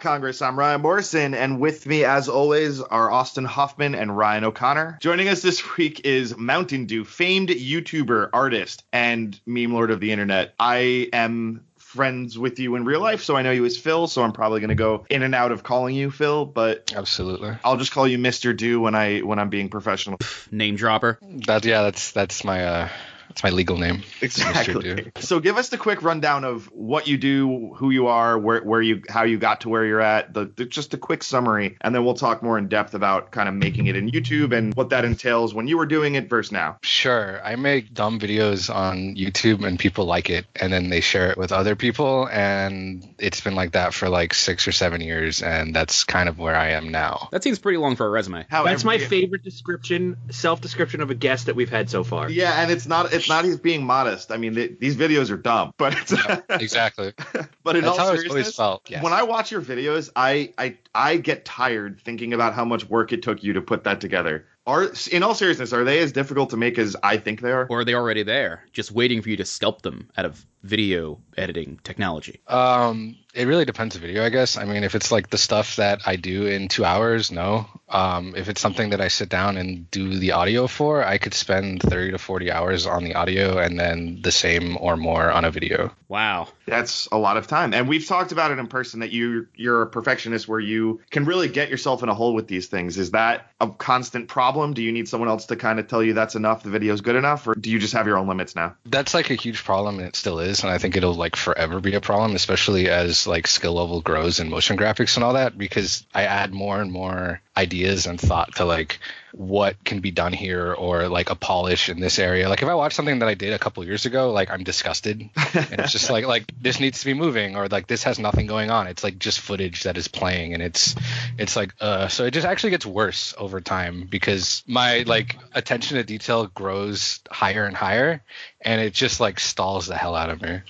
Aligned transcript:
Welcome 0.00 0.12
Congress. 0.12 0.40
I'm 0.40 0.58
Ryan 0.58 0.80
Morrison, 0.80 1.34
and 1.34 1.60
with 1.60 1.86
me, 1.86 2.04
as 2.04 2.30
always, 2.30 2.80
are 2.80 3.10
Austin 3.10 3.44
Hoffman 3.44 3.94
and 3.94 4.16
Ryan 4.16 4.44
O'Connor. 4.44 4.96
Joining 4.98 5.28
us 5.28 5.42
this 5.42 5.76
week 5.76 6.06
is 6.06 6.34
Mountain 6.38 6.86
Dew, 6.86 7.04
famed 7.04 7.50
YouTuber, 7.50 8.30
artist, 8.32 8.82
and 8.94 9.38
meme 9.44 9.74
lord 9.74 9.90
of 9.90 10.00
the 10.00 10.10
internet. 10.10 10.54
I 10.58 11.10
am 11.12 11.66
friends 11.76 12.38
with 12.38 12.58
you 12.58 12.76
in 12.76 12.86
real 12.86 13.00
life, 13.00 13.22
so 13.22 13.36
I 13.36 13.42
know 13.42 13.50
you 13.50 13.66
as 13.66 13.76
Phil, 13.76 14.06
so 14.06 14.22
I'm 14.22 14.32
probably 14.32 14.60
going 14.60 14.70
to 14.70 14.74
go 14.74 15.04
in 15.10 15.22
and 15.22 15.34
out 15.34 15.52
of 15.52 15.64
calling 15.64 15.94
you 15.94 16.10
Phil, 16.10 16.46
but 16.46 16.94
Absolutely. 16.96 17.52
I'll 17.62 17.76
just 17.76 17.92
call 17.92 18.08
you 18.08 18.16
Mr. 18.16 18.56
Dew 18.56 18.80
when 18.80 18.94
I 18.94 19.18
when 19.18 19.38
I'm 19.38 19.50
being 19.50 19.68
professional. 19.68 20.18
Name 20.50 20.76
dropper. 20.76 21.18
That 21.46 21.66
yeah, 21.66 21.82
that's 21.82 22.12
that's 22.12 22.42
my 22.42 22.64
uh 22.64 22.88
that's 23.30 23.44
my 23.44 23.50
legal 23.50 23.78
name. 23.78 24.02
Exactly. 24.20 25.12
So 25.20 25.38
give 25.38 25.56
us 25.56 25.68
the 25.68 25.78
quick 25.78 26.02
rundown 26.02 26.44
of 26.44 26.66
what 26.72 27.06
you 27.06 27.16
do, 27.16 27.72
who 27.76 27.90
you 27.90 28.08
are, 28.08 28.36
where 28.36 28.60
where 28.60 28.82
you 28.82 29.02
how 29.08 29.22
you 29.22 29.38
got 29.38 29.60
to 29.62 29.68
where 29.68 29.86
you're 29.86 30.00
at, 30.00 30.34
the, 30.34 30.46
the 30.46 30.66
just 30.66 30.94
a 30.94 30.98
quick 30.98 31.22
summary, 31.22 31.76
and 31.80 31.94
then 31.94 32.04
we'll 32.04 32.14
talk 32.14 32.42
more 32.42 32.58
in 32.58 32.68
depth 32.68 32.94
about 32.94 33.30
kind 33.30 33.48
of 33.48 33.54
making 33.54 33.86
it 33.86 33.94
in 33.94 34.10
YouTube 34.10 34.52
and 34.56 34.74
what 34.74 34.90
that 34.90 35.04
entails 35.04 35.54
when 35.54 35.68
you 35.68 35.78
were 35.78 35.86
doing 35.86 36.16
it 36.16 36.28
versus 36.28 36.50
now. 36.50 36.78
Sure. 36.82 37.40
I 37.44 37.56
make 37.56 37.94
dumb 37.94 38.18
videos 38.18 38.74
on 38.74 39.14
YouTube 39.14 39.64
and 39.64 39.78
people 39.78 40.06
like 40.06 40.28
it 40.28 40.46
and 40.56 40.72
then 40.72 40.90
they 40.90 41.00
share 41.00 41.30
it 41.30 41.38
with 41.38 41.52
other 41.52 41.76
people 41.76 42.28
and 42.28 43.14
it's 43.18 43.40
been 43.40 43.54
like 43.54 43.72
that 43.72 43.94
for 43.94 44.08
like 44.08 44.34
6 44.34 44.66
or 44.66 44.72
7 44.72 45.00
years 45.00 45.42
and 45.42 45.74
that's 45.74 46.04
kind 46.04 46.28
of 46.28 46.38
where 46.38 46.56
I 46.56 46.70
am 46.70 46.88
now. 46.88 47.28
That 47.30 47.44
seems 47.44 47.58
pretty 47.58 47.78
long 47.78 47.96
for 47.96 48.06
a 48.06 48.10
resume. 48.10 48.46
How 48.50 48.64
That's 48.64 48.84
my 48.84 48.98
favorite 48.98 49.44
description, 49.44 50.16
self-description 50.30 51.00
of 51.00 51.10
a 51.10 51.14
guest 51.14 51.46
that 51.46 51.54
we've 51.54 51.70
had 51.70 51.90
so 51.90 52.02
far. 52.02 52.28
Yeah, 52.28 52.60
and 52.60 52.70
it's 52.70 52.86
not 52.86 53.12
it's 53.12 53.19
not 53.28 53.44
he's 53.44 53.58
being 53.58 53.84
modest. 53.84 54.32
I 54.32 54.36
mean, 54.36 54.54
th 54.54 54.78
these 54.78 54.96
videos 54.96 55.30
are 55.30 55.36
dumb, 55.36 55.72
but 55.76 55.94
it's 55.96 56.12
Exactly. 56.50 57.12
but 57.64 57.76
in 57.76 57.84
That's 57.84 57.98
all 57.98 58.06
how 58.06 58.14
seriousness, 58.14 58.56
felt. 58.56 58.88
Yes. 58.88 59.02
when 59.02 59.12
I 59.12 59.22
watch 59.22 59.50
your 59.50 59.62
videos, 59.62 60.10
I, 60.16 60.52
I 60.58 60.76
I 60.94 61.16
get 61.16 61.44
tired 61.44 62.00
thinking 62.00 62.32
about 62.32 62.54
how 62.54 62.64
much 62.64 62.88
work 62.88 63.12
it 63.12 63.22
took 63.22 63.42
you 63.42 63.52
to 63.52 63.60
put 63.60 63.84
that 63.84 64.00
together. 64.00 64.46
Are 64.66 64.92
in 65.10 65.22
all 65.22 65.34
seriousness, 65.34 65.72
are 65.72 65.84
they 65.84 65.98
as 66.00 66.12
difficult 66.12 66.50
to 66.50 66.56
make 66.56 66.78
as 66.78 66.94
I 67.02 67.16
think 67.16 67.40
they 67.40 67.50
are? 67.50 67.66
Or 67.70 67.80
are 67.80 67.84
they 67.84 67.94
already 67.94 68.22
there, 68.22 68.64
just 68.72 68.92
waiting 68.92 69.22
for 69.22 69.30
you 69.30 69.36
to 69.36 69.42
sculpt 69.42 69.82
them 69.82 70.08
out 70.16 70.24
of 70.26 70.46
video 70.62 71.20
editing 71.36 71.80
technology? 71.82 72.40
Um, 72.46 73.16
it 73.34 73.46
really 73.46 73.64
depends 73.64 73.94
the 73.94 74.00
video, 74.00 74.24
I 74.24 74.28
guess. 74.28 74.56
I 74.56 74.64
mean, 74.64 74.84
if 74.84 74.94
it's 74.94 75.12
like 75.12 75.30
the 75.30 75.38
stuff 75.38 75.76
that 75.76 76.02
I 76.06 76.16
do 76.16 76.46
in 76.46 76.68
two 76.68 76.84
hours, 76.84 77.30
no. 77.30 77.66
Um, 77.88 78.34
if 78.36 78.48
it's 78.48 78.60
something 78.60 78.90
that 78.90 79.00
I 79.00 79.08
sit 79.08 79.28
down 79.28 79.56
and 79.56 79.90
do 79.90 80.18
the 80.18 80.32
audio 80.32 80.66
for, 80.66 81.04
I 81.04 81.18
could 81.18 81.34
spend 81.34 81.82
30 81.82 82.12
to 82.12 82.18
40 82.18 82.50
hours 82.50 82.86
on 82.86 83.04
the 83.04 83.14
audio 83.14 83.58
and 83.58 83.78
then 83.78 84.20
the 84.22 84.32
same 84.32 84.76
or 84.80 84.96
more 84.96 85.30
on 85.30 85.44
a 85.44 85.50
video. 85.50 85.92
Wow. 86.08 86.48
That's 86.66 87.08
a 87.10 87.18
lot 87.18 87.36
of 87.36 87.46
time. 87.46 87.72
And 87.72 87.88
we've 87.88 88.06
talked 88.06 88.32
about 88.32 88.50
it 88.50 88.58
in 88.58 88.66
person 88.66 89.00
that 89.00 89.12
you 89.12 89.48
you're 89.54 89.82
a 89.82 89.86
perfectionist 89.86 90.48
where 90.48 90.60
you 90.60 91.00
can 91.10 91.24
really 91.24 91.48
get 91.48 91.70
yourself 91.70 92.02
in 92.02 92.08
a 92.08 92.14
hole 92.14 92.34
with 92.34 92.48
these 92.48 92.66
things. 92.66 92.98
Is 92.98 93.12
that 93.12 93.50
a 93.60 93.68
constant 93.68 94.28
problem? 94.28 94.74
Do 94.74 94.82
you 94.82 94.92
need 94.92 95.08
someone 95.08 95.28
else 95.28 95.46
to 95.46 95.56
kind 95.56 95.78
of 95.78 95.88
tell 95.88 96.02
you 96.02 96.14
that's 96.14 96.34
enough, 96.34 96.62
the 96.62 96.70
video's 96.70 97.00
good 97.00 97.16
enough, 97.16 97.46
or 97.46 97.54
do 97.54 97.70
you 97.70 97.78
just 97.78 97.94
have 97.94 98.06
your 98.06 98.18
own 98.18 98.28
limits 98.28 98.56
now? 98.56 98.76
That's 98.86 99.14
like 99.14 99.30
a 99.30 99.34
huge 99.34 99.64
problem 99.64 99.98
and 99.98 100.08
it 100.08 100.16
still 100.16 100.40
is. 100.40 100.49
And 100.62 100.72
I 100.72 100.78
think 100.78 100.96
it'll 100.96 101.14
like 101.14 101.36
forever 101.36 101.80
be 101.80 101.94
a 101.94 102.00
problem, 102.00 102.34
especially 102.34 102.88
as 102.88 103.26
like 103.26 103.46
skill 103.46 103.74
level 103.74 104.00
grows 104.00 104.40
in 104.40 104.50
motion 104.50 104.76
graphics 104.76 105.14
and 105.14 105.22
all 105.22 105.34
that, 105.34 105.56
because 105.56 106.04
I 106.12 106.24
add 106.24 106.52
more 106.52 106.80
and 106.80 106.90
more 106.90 107.40
ideas 107.60 108.06
and 108.06 108.20
thought 108.20 108.56
to 108.56 108.64
like 108.64 108.98
what 109.32 109.82
can 109.84 110.00
be 110.00 110.10
done 110.10 110.32
here 110.32 110.72
or 110.72 111.08
like 111.08 111.30
a 111.30 111.34
polish 111.36 111.88
in 111.88 112.00
this 112.00 112.18
area. 112.18 112.48
Like 112.48 112.62
if 112.62 112.68
I 112.68 112.74
watch 112.74 112.94
something 112.94 113.20
that 113.20 113.28
I 113.28 113.34
did 113.34 113.52
a 113.52 113.58
couple 113.58 113.84
years 113.84 114.06
ago, 114.06 114.32
like 114.32 114.50
I'm 114.50 114.64
disgusted 114.64 115.20
and 115.54 115.80
it's 115.80 115.92
just 115.92 116.10
like 116.10 116.26
like 116.26 116.50
this 116.60 116.80
needs 116.80 117.00
to 117.00 117.06
be 117.06 117.14
moving 117.14 117.56
or 117.56 117.68
like 117.68 117.86
this 117.86 118.04
has 118.04 118.18
nothing 118.18 118.46
going 118.46 118.70
on. 118.70 118.86
It's 118.86 119.04
like 119.04 119.18
just 119.18 119.40
footage 119.40 119.84
that 119.84 119.96
is 119.96 120.08
playing 120.08 120.54
and 120.54 120.62
it's 120.62 120.96
it's 121.38 121.54
like 121.54 121.74
uh 121.80 122.08
so 122.08 122.24
it 122.24 122.32
just 122.32 122.46
actually 122.46 122.70
gets 122.70 122.86
worse 122.86 123.34
over 123.38 123.60
time 123.60 124.08
because 124.10 124.64
my 124.66 125.04
like 125.06 125.36
attention 125.54 125.98
to 125.98 126.04
detail 126.04 126.46
grows 126.46 127.20
higher 127.30 127.66
and 127.66 127.76
higher 127.76 128.22
and 128.62 128.80
it 128.80 128.94
just 128.94 129.20
like 129.20 129.38
stalls 129.38 129.86
the 129.86 129.96
hell 129.96 130.14
out 130.14 130.30
of 130.30 130.42
me. 130.42 130.60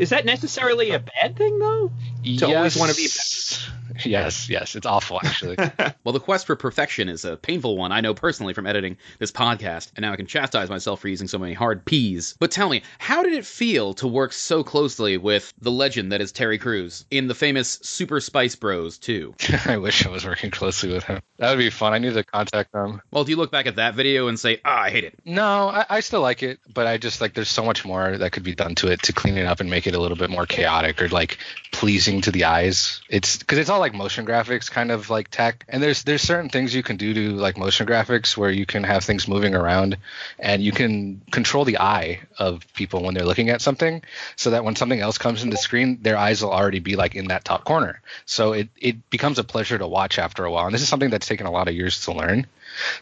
Is 0.00 0.10
that 0.10 0.24
necessarily 0.24 0.90
a 0.92 1.00
bad 1.00 1.36
thing, 1.36 1.58
though? 1.58 1.90
to 2.38 2.54
always 2.54 2.76
wanna 2.76 2.94
be 2.94 3.04
best. 3.04 3.68
Yes, 4.04 4.48
yes, 4.48 4.76
it's 4.76 4.86
awful 4.86 5.20
actually. 5.22 5.56
Well, 6.04 6.12
the 6.12 6.20
quest 6.26 6.46
for 6.46 6.56
perfection 6.56 7.08
is 7.08 7.24
a 7.24 7.36
painful 7.36 7.76
one, 7.76 7.92
I 7.92 8.00
know 8.00 8.12
personally 8.12 8.52
from 8.52 8.66
editing 8.66 8.96
this 9.20 9.30
podcast, 9.30 9.92
and 9.94 10.02
now 10.02 10.12
I 10.12 10.16
can 10.16 10.26
chastise 10.26 10.68
myself 10.68 10.98
for 10.98 11.06
using 11.06 11.28
so 11.28 11.38
many 11.38 11.54
hard 11.54 11.84
P's. 11.84 12.34
But 12.40 12.50
tell 12.50 12.68
me, 12.68 12.82
how 12.98 13.22
did 13.22 13.32
it 13.32 13.46
feel 13.46 13.94
to 13.94 14.08
work 14.08 14.32
so 14.32 14.64
closely 14.64 15.18
with 15.18 15.54
the 15.60 15.70
legend 15.70 16.10
that 16.10 16.20
is 16.20 16.32
Terry 16.32 16.58
Crews 16.58 17.04
in 17.12 17.28
the 17.28 17.34
famous 17.36 17.78
Super 17.80 18.18
Spice 18.18 18.56
Bros 18.56 18.98
2? 18.98 19.36
I 19.66 19.76
wish 19.76 20.04
I 20.04 20.10
was 20.10 20.24
working 20.24 20.50
closely 20.50 20.92
with 20.92 21.04
him. 21.04 21.20
That 21.38 21.50
would 21.50 21.58
be 21.58 21.70
fun. 21.70 21.92
I 21.92 21.98
need 21.98 22.14
to 22.14 22.24
contact 22.24 22.72
them. 22.72 23.02
Well, 23.12 23.22
do 23.22 23.30
you 23.30 23.36
look 23.36 23.52
back 23.52 23.66
at 23.66 23.76
that 23.76 23.94
video 23.94 24.26
and 24.26 24.36
say, 24.36 24.60
ah, 24.64 24.82
I 24.82 24.90
hate 24.90 25.04
it? 25.04 25.16
No, 25.24 25.68
I, 25.68 25.86
I 25.88 26.00
still 26.00 26.22
like 26.22 26.42
it, 26.42 26.58
but 26.74 26.88
I 26.88 26.98
just 26.98 27.20
like 27.20 27.34
there's 27.34 27.50
so 27.50 27.64
much 27.64 27.84
more 27.84 28.18
that 28.18 28.32
could 28.32 28.42
be 28.42 28.56
done 28.56 28.74
to 28.76 28.88
it 28.88 29.02
to 29.02 29.12
clean 29.12 29.36
it 29.36 29.46
up 29.46 29.60
and 29.60 29.70
make 29.70 29.86
it 29.86 29.94
a 29.94 30.00
little 30.00 30.16
bit 30.16 30.30
more 30.30 30.46
chaotic 30.46 31.00
or 31.00 31.08
like 31.08 31.38
pleasing 31.70 32.22
to 32.22 32.32
the 32.32 32.44
eyes. 32.44 33.00
It's 33.08 33.36
because 33.36 33.58
it's 33.58 33.70
all 33.70 33.78
like 33.78 33.94
motion 33.94 34.26
graphics 34.26 34.68
kind 34.68 34.90
of 34.90 35.08
like 35.08 35.28
tech, 35.28 35.64
and 35.68 35.82
there's 35.82 36.02
there's 36.06 36.22
certain 36.22 36.48
things 36.48 36.74
you 36.74 36.82
can 36.82 36.96
do 36.96 37.12
to 37.12 37.32
like 37.32 37.58
motion 37.58 37.86
graphics 37.86 38.36
where 38.36 38.50
you 38.50 38.64
can 38.64 38.84
have 38.84 39.04
things 39.04 39.26
moving 39.26 39.54
around, 39.54 39.98
and 40.38 40.62
you 40.62 40.72
can 40.72 41.20
control 41.32 41.64
the 41.64 41.78
eye 41.78 42.20
of 42.38 42.64
people 42.74 43.02
when 43.02 43.14
they're 43.14 43.26
looking 43.26 43.50
at 43.50 43.60
something, 43.60 44.02
so 44.36 44.50
that 44.50 44.64
when 44.64 44.76
something 44.76 45.00
else 45.00 45.18
comes 45.18 45.42
in 45.42 45.50
the 45.50 45.56
screen, 45.56 45.98
their 46.00 46.16
eyes 46.16 46.42
will 46.42 46.52
already 46.52 46.78
be 46.78 46.96
like 46.96 47.16
in 47.16 47.26
that 47.28 47.44
top 47.44 47.64
corner. 47.64 48.00
So 48.24 48.52
it 48.52 48.68
it 48.76 49.10
becomes 49.10 49.38
a 49.38 49.44
pleasure 49.44 49.76
to 49.76 49.86
watch 49.86 50.18
after 50.18 50.44
a 50.44 50.50
while, 50.50 50.66
and 50.66 50.74
this 50.74 50.82
is 50.82 50.88
something 50.88 51.10
that's 51.10 51.26
taken 51.26 51.46
a 51.46 51.50
lot 51.50 51.68
of 51.68 51.74
years 51.74 52.04
to 52.04 52.12
learn. 52.12 52.46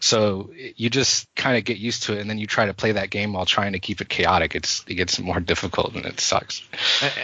So 0.01 0.51
you 0.77 0.89
just 0.89 1.33
kind 1.35 1.59
of 1.59 1.65
get 1.65 1.77
used 1.77 2.05
to 2.05 2.15
it, 2.15 2.21
and 2.21 2.31
then 2.31 2.39
you 2.39 2.47
try 2.47 2.67
to 2.67 2.75
play 2.75 2.93
that 2.93 3.11
game 3.11 3.35
while 3.35 3.47
trying 3.47 3.73
to 3.73 3.81
keep 3.81 4.01
it 4.01 4.09
chaotic. 4.09 4.55
It's 4.55 4.83
it 4.89 4.95
gets 4.95 5.19
more 5.19 5.41
difficult, 5.41 5.95
and 5.95 6.07
it 6.07 6.21
sucks. 6.21 6.63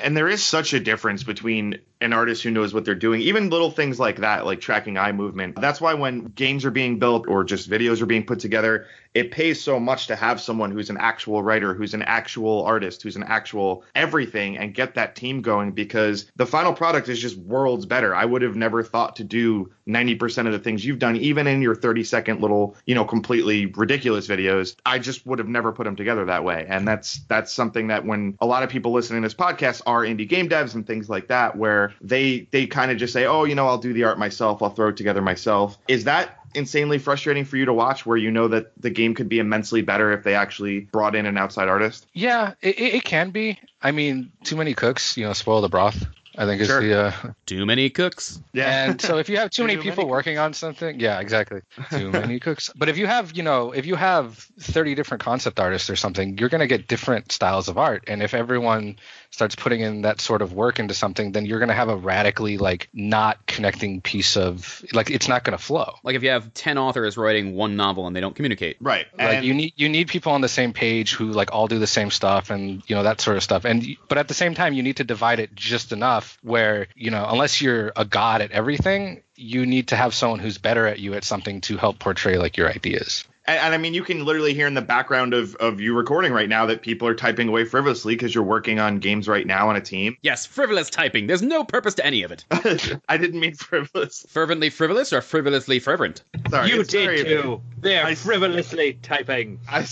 And 0.03 0.17
there 0.17 0.29
is 0.29 0.43
such 0.45 0.75
a 0.75 0.81
difference 0.81 1.23
between 1.23 1.79
an 2.01 2.13
artist 2.13 2.43
who 2.43 2.51
knows 2.51 2.73
what 2.73 2.85
they're 2.85 2.95
doing, 2.95 3.21
even 3.21 3.51
little 3.51 3.71
things 3.71 4.01
like 4.01 4.17
that, 4.17 4.47
like 4.47 4.61
tracking 4.61 4.97
eye 4.97 5.13
movement. 5.13 5.57
That's 5.61 5.81
why 5.81 5.95
when 5.95 6.27
games 6.27 6.65
are 6.65 6.71
being 6.71 6.99
built 6.99 7.29
or 7.29 7.45
just 7.45 7.69
videos 7.69 8.01
are 8.01 8.07
being 8.07 8.25
put 8.25 8.39
together, 8.39 8.87
it 9.13 9.33
pays 9.33 9.61
so 9.61 9.81
much 9.81 10.07
to 10.07 10.17
have 10.17 10.41
someone 10.41 10.71
who's 10.71 10.89
an 10.89 10.97
actual 10.97 11.43
writer, 11.43 11.75
who's 11.75 11.95
an 11.95 12.03
actual 12.03 12.63
artist, 12.65 13.03
who's 13.03 13.17
an 13.17 13.25
actual 13.25 13.85
everything, 13.95 14.57
and 14.57 14.73
get 14.73 14.95
that 14.95 15.17
team 15.17 15.43
going 15.43 15.73
because 15.73 16.31
the 16.37 16.47
final 16.47 16.73
product 16.73 17.09
is 17.09 17.19
just 17.19 17.37
worlds 17.37 17.87
better. 17.87 18.15
I 18.15 18.25
would 18.25 18.43
have 18.43 18.57
never 18.57 18.83
thought 18.83 19.17
to 19.17 19.25
do 19.25 19.73
90% 19.89 20.47
of 20.47 20.53
the 20.53 20.59
things 20.59 20.85
you've 20.85 21.01
done, 21.01 21.17
even 21.17 21.47
in 21.47 21.61
your 21.61 21.75
30 21.75 22.05
second 22.05 22.41
little, 22.41 22.77
you 22.87 22.95
know, 22.95 23.05
completely 23.05 23.67
ridiculous 23.67 24.29
videos. 24.29 24.77
I 24.87 25.01
just 25.01 25.27
would 25.27 25.41
have 25.41 25.49
never 25.49 25.73
put 25.73 25.85
them 25.85 25.97
together 25.97 26.25
that 26.27 26.45
way. 26.45 26.67
And 26.69 26.87
that's 26.87 27.21
that's 27.29 27.53
something 27.53 27.89
that 27.89 28.05
when 28.05 28.37
a 28.41 28.47
lot 28.47 28.63
of 28.63 28.71
people 28.71 28.93
listening 28.93 29.23
to 29.23 29.27
this 29.27 29.35
podcast 29.35 29.83
are 29.87 30.03
indie 30.03 30.29
game 30.29 30.49
devs 30.49 30.75
and 30.75 30.87
things 30.87 31.11
like 31.11 31.29
that, 31.29 31.57
where 31.57 31.90
they 32.01 32.49
they 32.51 32.67
kind 32.67 32.91
of 32.91 32.97
just 32.99 33.13
say, 33.13 33.27
oh, 33.27 33.45
you 33.45 33.55
know, 33.55 33.67
I'll 33.67 33.79
do 33.79 33.93
the 33.93 34.05
art 34.05 34.19
myself, 34.19 34.63
I'll 34.63 34.71
throw 34.71 34.89
it 34.89 34.97
together 34.97 35.23
myself. 35.23 35.79
Is 35.89 36.05
that 36.05 36.37
insanely 36.55 36.99
frustrating 36.99 37.45
for 37.45 37.57
you 37.57 37.65
to 37.65 37.73
watch 37.73 38.05
where 38.05 38.17
you 38.17 38.31
know 38.31 38.49
that 38.49 38.73
the 38.81 38.91
game 38.91 39.15
could 39.15 39.29
be 39.29 39.39
immensely 39.39 39.83
better 39.83 40.13
if 40.13 40.25
they 40.25 40.35
actually 40.35 40.81
brought 40.81 41.15
in 41.15 41.27
an 41.27 41.39
outside 41.39 41.69
artist? 41.69 42.07
Yeah, 42.13 42.55
it, 42.61 42.79
it 42.79 42.95
it 42.97 43.05
can 43.05 43.31
be. 43.31 43.59
I 43.83 43.93
mean, 43.93 44.33
too 44.45 44.57
many 44.57 44.75
cooks, 44.75 45.17
you 45.17 45.25
know, 45.25 45.33
spoil 45.33 45.61
the 45.61 45.69
broth. 45.69 46.07
I 46.39 46.47
think 46.47 46.61
is 46.63 46.69
Sure. 46.69 46.81
the 46.81 46.95
uh, 47.09 47.13
Too 47.45 47.67
many 47.67 47.91
cooks. 47.91 48.41
Yeah. 48.53 48.85
And 48.91 49.01
so 49.01 49.19
if 49.19 49.29
you 49.29 49.37
have 49.39 49.51
too 49.51 49.63
many 49.65 49.75
Too 49.75 49.79
many 49.81 49.91
people 49.91 50.05
cooks. 50.05 50.11
working 50.13 50.39
on 50.39 50.55
something, 50.55 50.99
yeah, 51.01 51.19
exactly. 51.21 51.61
Too 51.91 52.11
many 52.13 52.39
cooks. 52.39 52.71
But 52.77 52.89
if 52.89 52.97
you 52.97 53.07
have, 53.09 53.37
you 53.37 53.43
know, 53.43 53.73
if 53.73 53.85
you 53.85 53.97
have 53.97 54.39
30 54.61 54.95
different 54.95 55.23
concept 55.25 55.59
artists 55.59 55.91
or 55.91 55.97
something, 55.97 56.39
you're 56.39 56.49
going 56.49 56.61
to 56.61 56.69
get 56.69 56.87
different 56.87 57.33
styles 57.33 57.69
of 57.69 57.79
art. 57.79 58.05
And 58.07 58.23
if 58.23 58.33
everyone 58.33 58.97
starts 59.31 59.55
putting 59.55 59.81
in 59.81 60.03
that 60.03 60.21
sort 60.21 60.43
of 60.43 60.53
work 60.53 60.79
into 60.79 60.93
something, 60.93 61.33
then 61.33 61.47
you're 61.47 61.59
going 61.61 61.69
to 61.69 61.75
have 61.75 61.89
a 61.89 61.97
radically 61.97 62.59
like 62.59 62.89
not 62.93 63.47
connecting 63.47 64.01
piece 64.01 64.37
of 64.37 64.85
like 64.93 65.11
it's 65.11 65.29
not 65.29 65.45
going 65.45 65.57
to 65.57 65.63
flow. 65.63 65.95
Like 66.03 66.17
if 66.17 66.23
you 66.23 66.31
have 66.31 66.53
10 66.53 66.79
authors 66.79 67.17
writing 67.17 67.55
one 67.55 67.77
novel 67.77 68.07
and 68.07 68.15
they 68.15 68.21
don't 68.21 68.35
communicate. 68.35 68.77
Right. 68.81 69.07
like 69.17 69.37
And- 69.37 69.47
you 69.47 69.55
need 69.55 69.73
you 69.77 69.89
need 69.89 70.09
people 70.09 70.33
on 70.33 70.41
the 70.41 70.49
same 70.49 70.73
page 70.73 71.15
who 71.15 71.27
like 71.31 71.53
all 71.53 71.69
do 71.69 71.79
the 71.79 71.87
same 71.87 72.11
stuff 72.11 72.51
and 72.51 72.83
you 72.87 72.97
know 72.97 73.05
that 73.05 73.21
sort 73.21 73.37
of 73.37 73.43
stuff 73.43 73.65
and 73.65 73.97
but 74.09 74.19
at 74.19 74.29
the 74.29 74.35
same 74.35 74.55
time 74.55 74.75
you 74.75 74.83
need 74.83 74.97
to 74.97 75.05
divide 75.05 75.39
it 75.39 75.55
just 75.55 75.93
enough 75.93 76.39
where 76.43 76.89
you 76.95 77.11
know 77.11 77.27
unless 77.29 77.61
you're 77.63 77.93
a 77.97 78.05
god 78.05 78.41
at 78.41 78.51
everything 78.51 79.23
you 79.37 79.65
need 79.65 79.89
to 79.89 79.97
have 79.97 80.13
someone 80.15 80.39
who's 80.39 80.59
better 80.59 80.87
at 80.87 80.99
you 80.99 81.15
at 81.15 81.25
something 81.25 81.61
to 81.63 81.77
help 81.77 81.99
portray 81.99 82.37
like 82.37 82.57
your 82.57 82.69
ideas 82.69 83.25
And, 83.47 83.59
and 83.59 83.75
I 83.75 83.79
mean, 83.79 83.95
you 83.95 84.03
can 84.03 84.25
literally 84.25 84.55
hear 84.55 84.67
in 84.67 84.75
the 84.75 84.83
background 84.83 85.35
of, 85.35 85.55
of 85.57 85.81
you 85.81 85.95
recording 85.95 86.33
right 86.33 86.49
now 86.49 86.67
that 86.67 86.83
people 86.83 87.09
are 87.09 87.15
typing 87.15 87.49
away 87.49 87.65
frivolously 87.65 88.15
because 88.15 88.35
you're 88.35 88.45
working 88.45 88.79
on 88.79 88.99
games 88.99 89.29
right 89.29 89.47
now 89.47 89.69
on 89.69 89.77
a 89.77 89.81
team. 89.81 90.17
Yes, 90.23 90.47
frivolous 90.47 90.91
typing. 90.91 91.27
There's 91.27 91.43
no 91.43 91.65
purpose 91.65 91.95
to 91.95 92.07
any 92.07 92.23
of 92.23 92.33
it. 92.33 92.45
I 93.09 93.17
didn't 93.17 93.41
mean 93.41 93.55
frivolous. 93.55 94.27
Fervently 94.29 94.71
frivolous 94.71 95.13
or 95.13 95.21
frivolously 95.21 95.79
fervent? 95.79 96.23
Sorry. 96.49 96.71
you 96.71 96.81
it's 96.81 96.91
did 96.91 97.27
too. 97.27 97.63
They're 97.79 98.05
I- 98.05 98.15
frivolously 98.15 98.95
typing. 99.03 99.61
I. 99.69 99.87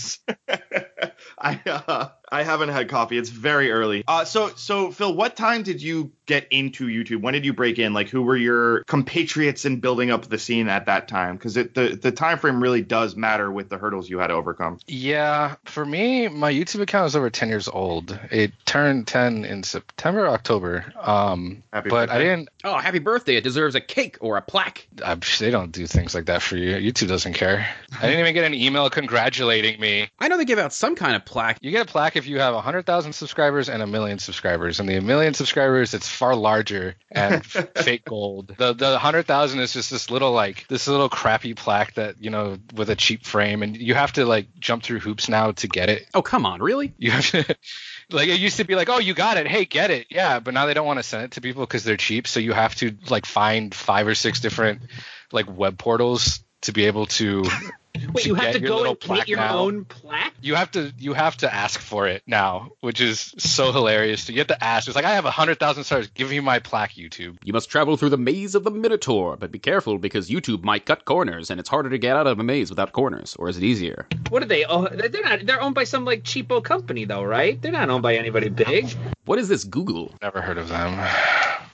uh, 1.65 2.09
I 2.31 2.43
haven't 2.43 2.69
had 2.69 2.89
coffee. 2.89 3.17
It's 3.17 3.29
very 3.29 3.71
early. 3.71 4.03
Uh, 4.07 4.25
so, 4.25 4.49
so 4.55 4.91
Phil, 4.91 5.13
what 5.13 5.35
time 5.35 5.63
did 5.63 5.81
you 5.81 6.11
get 6.25 6.47
into 6.51 6.87
YouTube? 6.87 7.21
When 7.21 7.33
did 7.33 7.45
you 7.45 7.53
break 7.53 7.79
in? 7.79 7.93
Like, 7.93 8.09
who 8.09 8.21
were 8.21 8.37
your 8.37 8.83
compatriots 8.83 9.65
in 9.65 9.79
building 9.79 10.11
up 10.11 10.27
the 10.27 10.37
scene 10.37 10.67
at 10.69 10.85
that 10.85 11.07
time? 11.07 11.35
Because 11.37 11.55
the 11.55 11.99
the 12.01 12.11
time 12.11 12.37
frame 12.37 12.61
really 12.61 12.81
does 12.81 13.15
matter 13.15 13.51
with 13.51 13.69
the 13.69 13.77
hurdles 13.77 14.09
you 14.09 14.19
had 14.19 14.27
to 14.27 14.33
overcome. 14.33 14.79
yeah 14.87 15.55
for 15.65 15.85
me 15.85 16.27
my 16.27 16.51
youtube 16.51 16.81
account 16.81 17.07
is 17.07 17.15
over 17.15 17.29
10 17.29 17.49
years 17.49 17.67
old 17.67 18.17
it 18.31 18.51
turned 18.65 19.07
10 19.07 19.45
in 19.45 19.63
september 19.63 20.27
october 20.27 20.91
um 21.01 21.63
Happy 21.73 21.89
but 21.89 22.09
i 22.09 22.17
didn't 22.19 22.49
Oh, 22.63 22.75
happy 22.77 22.99
birthday. 22.99 23.35
It 23.37 23.43
deserves 23.45 23.75
a 23.75 23.79
cake 23.81 24.17
or 24.19 24.35
a 24.35 24.41
plaque. 24.41 24.85
I'm, 25.03 25.21
they 25.39 25.49
don't 25.49 25.71
do 25.71 25.87
things 25.87 26.13
like 26.13 26.25
that 26.25 26.41
for 26.41 26.57
you 26.57 26.75
youtube 26.75 27.07
doesn't 27.07 27.33
care 27.33 27.67
i 27.99 28.01
didn't 28.05 28.19
even 28.19 28.33
get 28.33 28.43
an 28.45 28.53
email 28.53 28.89
congratulating 28.89 29.79
me 29.79 30.09
I 30.19 30.27
know 30.27 30.37
they 30.37 30.45
give 30.45 30.59
out 30.59 30.73
some 30.73 30.95
kind 30.95 31.15
of 31.15 31.25
plaque. 31.25 31.57
You 31.61 31.71
get 31.71 31.87
a 31.87 31.91
plaque 31.91 32.15
if 32.19 32.27
you 32.27 32.39
have 32.39 32.53
100,000 32.53 33.13
subscribers 33.13 33.69
and 33.69 33.81
a 33.81 33.87
million 33.87 34.19
subscribers. 34.19 34.79
And 34.79 34.87
the 34.87 34.99
million 34.99 35.33
subscribers, 35.33 35.93
it's 35.93 36.07
far 36.07 36.35
larger 36.35 36.95
and 37.11 37.43
fake 37.75 38.05
gold. 38.05 38.53
The 38.57 38.73
the 38.73 38.91
100,000 38.91 39.59
is 39.59 39.73
just 39.73 39.89
this 39.89 40.11
little 40.11 40.31
like 40.31 40.67
this 40.67 40.87
little 40.87 41.09
crappy 41.09 41.55
plaque 41.55 41.95
that 41.95 42.21
you 42.21 42.29
know 42.29 42.59
with 42.75 42.89
a 42.89 42.95
cheap 42.95 43.25
frame, 43.25 43.63
and 43.63 43.75
you 43.75 43.95
have 43.95 44.13
to 44.13 44.25
like 44.25 44.47
jump 44.59 44.83
through 44.83 44.99
hoops 44.99 45.27
now 45.27 45.51
to 45.53 45.67
get 45.67 45.89
it. 45.89 46.07
Oh, 46.13 46.21
come 46.21 46.45
on, 46.45 46.61
really? 46.61 46.93
You 46.97 47.11
have 47.11 47.25
to. 47.31 47.57
Like 48.11 48.27
it 48.27 48.39
used 48.39 48.57
to 48.57 48.63
be 48.63 48.73
like, 48.73 48.89
oh, 48.89 48.97
you 48.97 49.13
got 49.13 49.37
it. 49.37 49.45
Hey, 49.45 49.65
get 49.65 49.91
it. 49.91 50.07
Yeah, 50.09 50.39
but 50.39 50.55
now 50.55 50.65
they 50.65 50.73
don't 50.73 50.87
want 50.87 50.97
to 50.97 51.03
send 51.03 51.25
it 51.25 51.31
to 51.33 51.41
people 51.41 51.61
because 51.61 51.83
they're 51.83 51.95
cheap. 51.95 52.25
So 52.25 52.39
you 52.39 52.53
have 52.53 52.73
to 52.77 52.97
like 53.07 53.27
find 53.27 53.71
five 53.71 54.07
or 54.07 54.15
six 54.15 54.39
different 54.39 54.81
like 55.31 55.45
web 55.47 55.77
portals 55.77 56.43
to 56.61 56.71
be 56.71 56.85
able 56.85 57.05
to 57.05 57.45
Wait, 58.13 58.25
you 58.25 58.35
have 58.35 58.53
to 58.53 58.59
go 58.59 58.77
little 58.77 58.97
and 59.01 59.17
get 59.17 59.27
your 59.27 59.39
now. 59.39 59.57
own 59.59 59.85
plaque? 59.85 60.33
you 60.41 60.55
have 60.55 60.71
to 60.71 60.93
you 60.97 61.13
have 61.13 61.37
to 61.37 61.53
ask 61.53 61.79
for 61.79 62.07
it 62.07 62.23
now, 62.27 62.71
which 62.81 63.01
is 63.01 63.33
so 63.37 63.71
hilarious. 63.71 64.27
You 64.29 64.37
have 64.37 64.47
to 64.47 64.63
ask. 64.63 64.87
It's 64.87 64.95
like 64.95 65.05
I 65.05 65.11
have 65.11 65.25
a 65.25 65.31
hundred 65.31 65.59
thousand 65.59 65.83
stars. 65.83 66.07
Give 66.07 66.29
me 66.29 66.39
my 66.39 66.59
plaque, 66.59 66.93
YouTube. 66.93 67.37
You 67.43 67.53
must 67.53 67.69
travel 67.69 67.97
through 67.97 68.09
the 68.09 68.17
maze 68.17 68.55
of 68.55 68.63
the 68.63 68.71
Minotaur, 68.71 69.37
but 69.37 69.51
be 69.51 69.59
careful 69.59 69.97
because 69.97 70.29
YouTube 70.29 70.63
might 70.63 70.85
cut 70.85 71.05
corners, 71.05 71.49
and 71.49 71.59
it's 71.59 71.69
harder 71.69 71.89
to 71.89 71.97
get 71.97 72.15
out 72.15 72.27
of 72.27 72.39
a 72.39 72.43
maze 72.43 72.69
without 72.69 72.91
corners. 72.93 73.35
Or 73.37 73.49
is 73.49 73.57
it 73.57 73.63
easier? 73.63 74.07
What 74.29 74.43
are 74.43 74.47
they? 74.47 74.65
Oh, 74.65 74.87
they're 74.87 75.23
not. 75.23 75.45
They're 75.45 75.61
owned 75.61 75.75
by 75.75 75.83
some 75.83 76.05
like 76.05 76.23
cheapo 76.23 76.63
company 76.63 77.05
though, 77.05 77.23
right? 77.23 77.61
They're 77.61 77.71
not 77.71 77.89
owned 77.89 78.03
by 78.03 78.15
anybody 78.15 78.49
big. 78.49 78.89
What 79.25 79.39
is 79.39 79.47
this 79.47 79.63
Google? 79.63 80.13
Never 80.21 80.41
heard 80.41 80.57
of 80.57 80.69
them. 80.69 80.99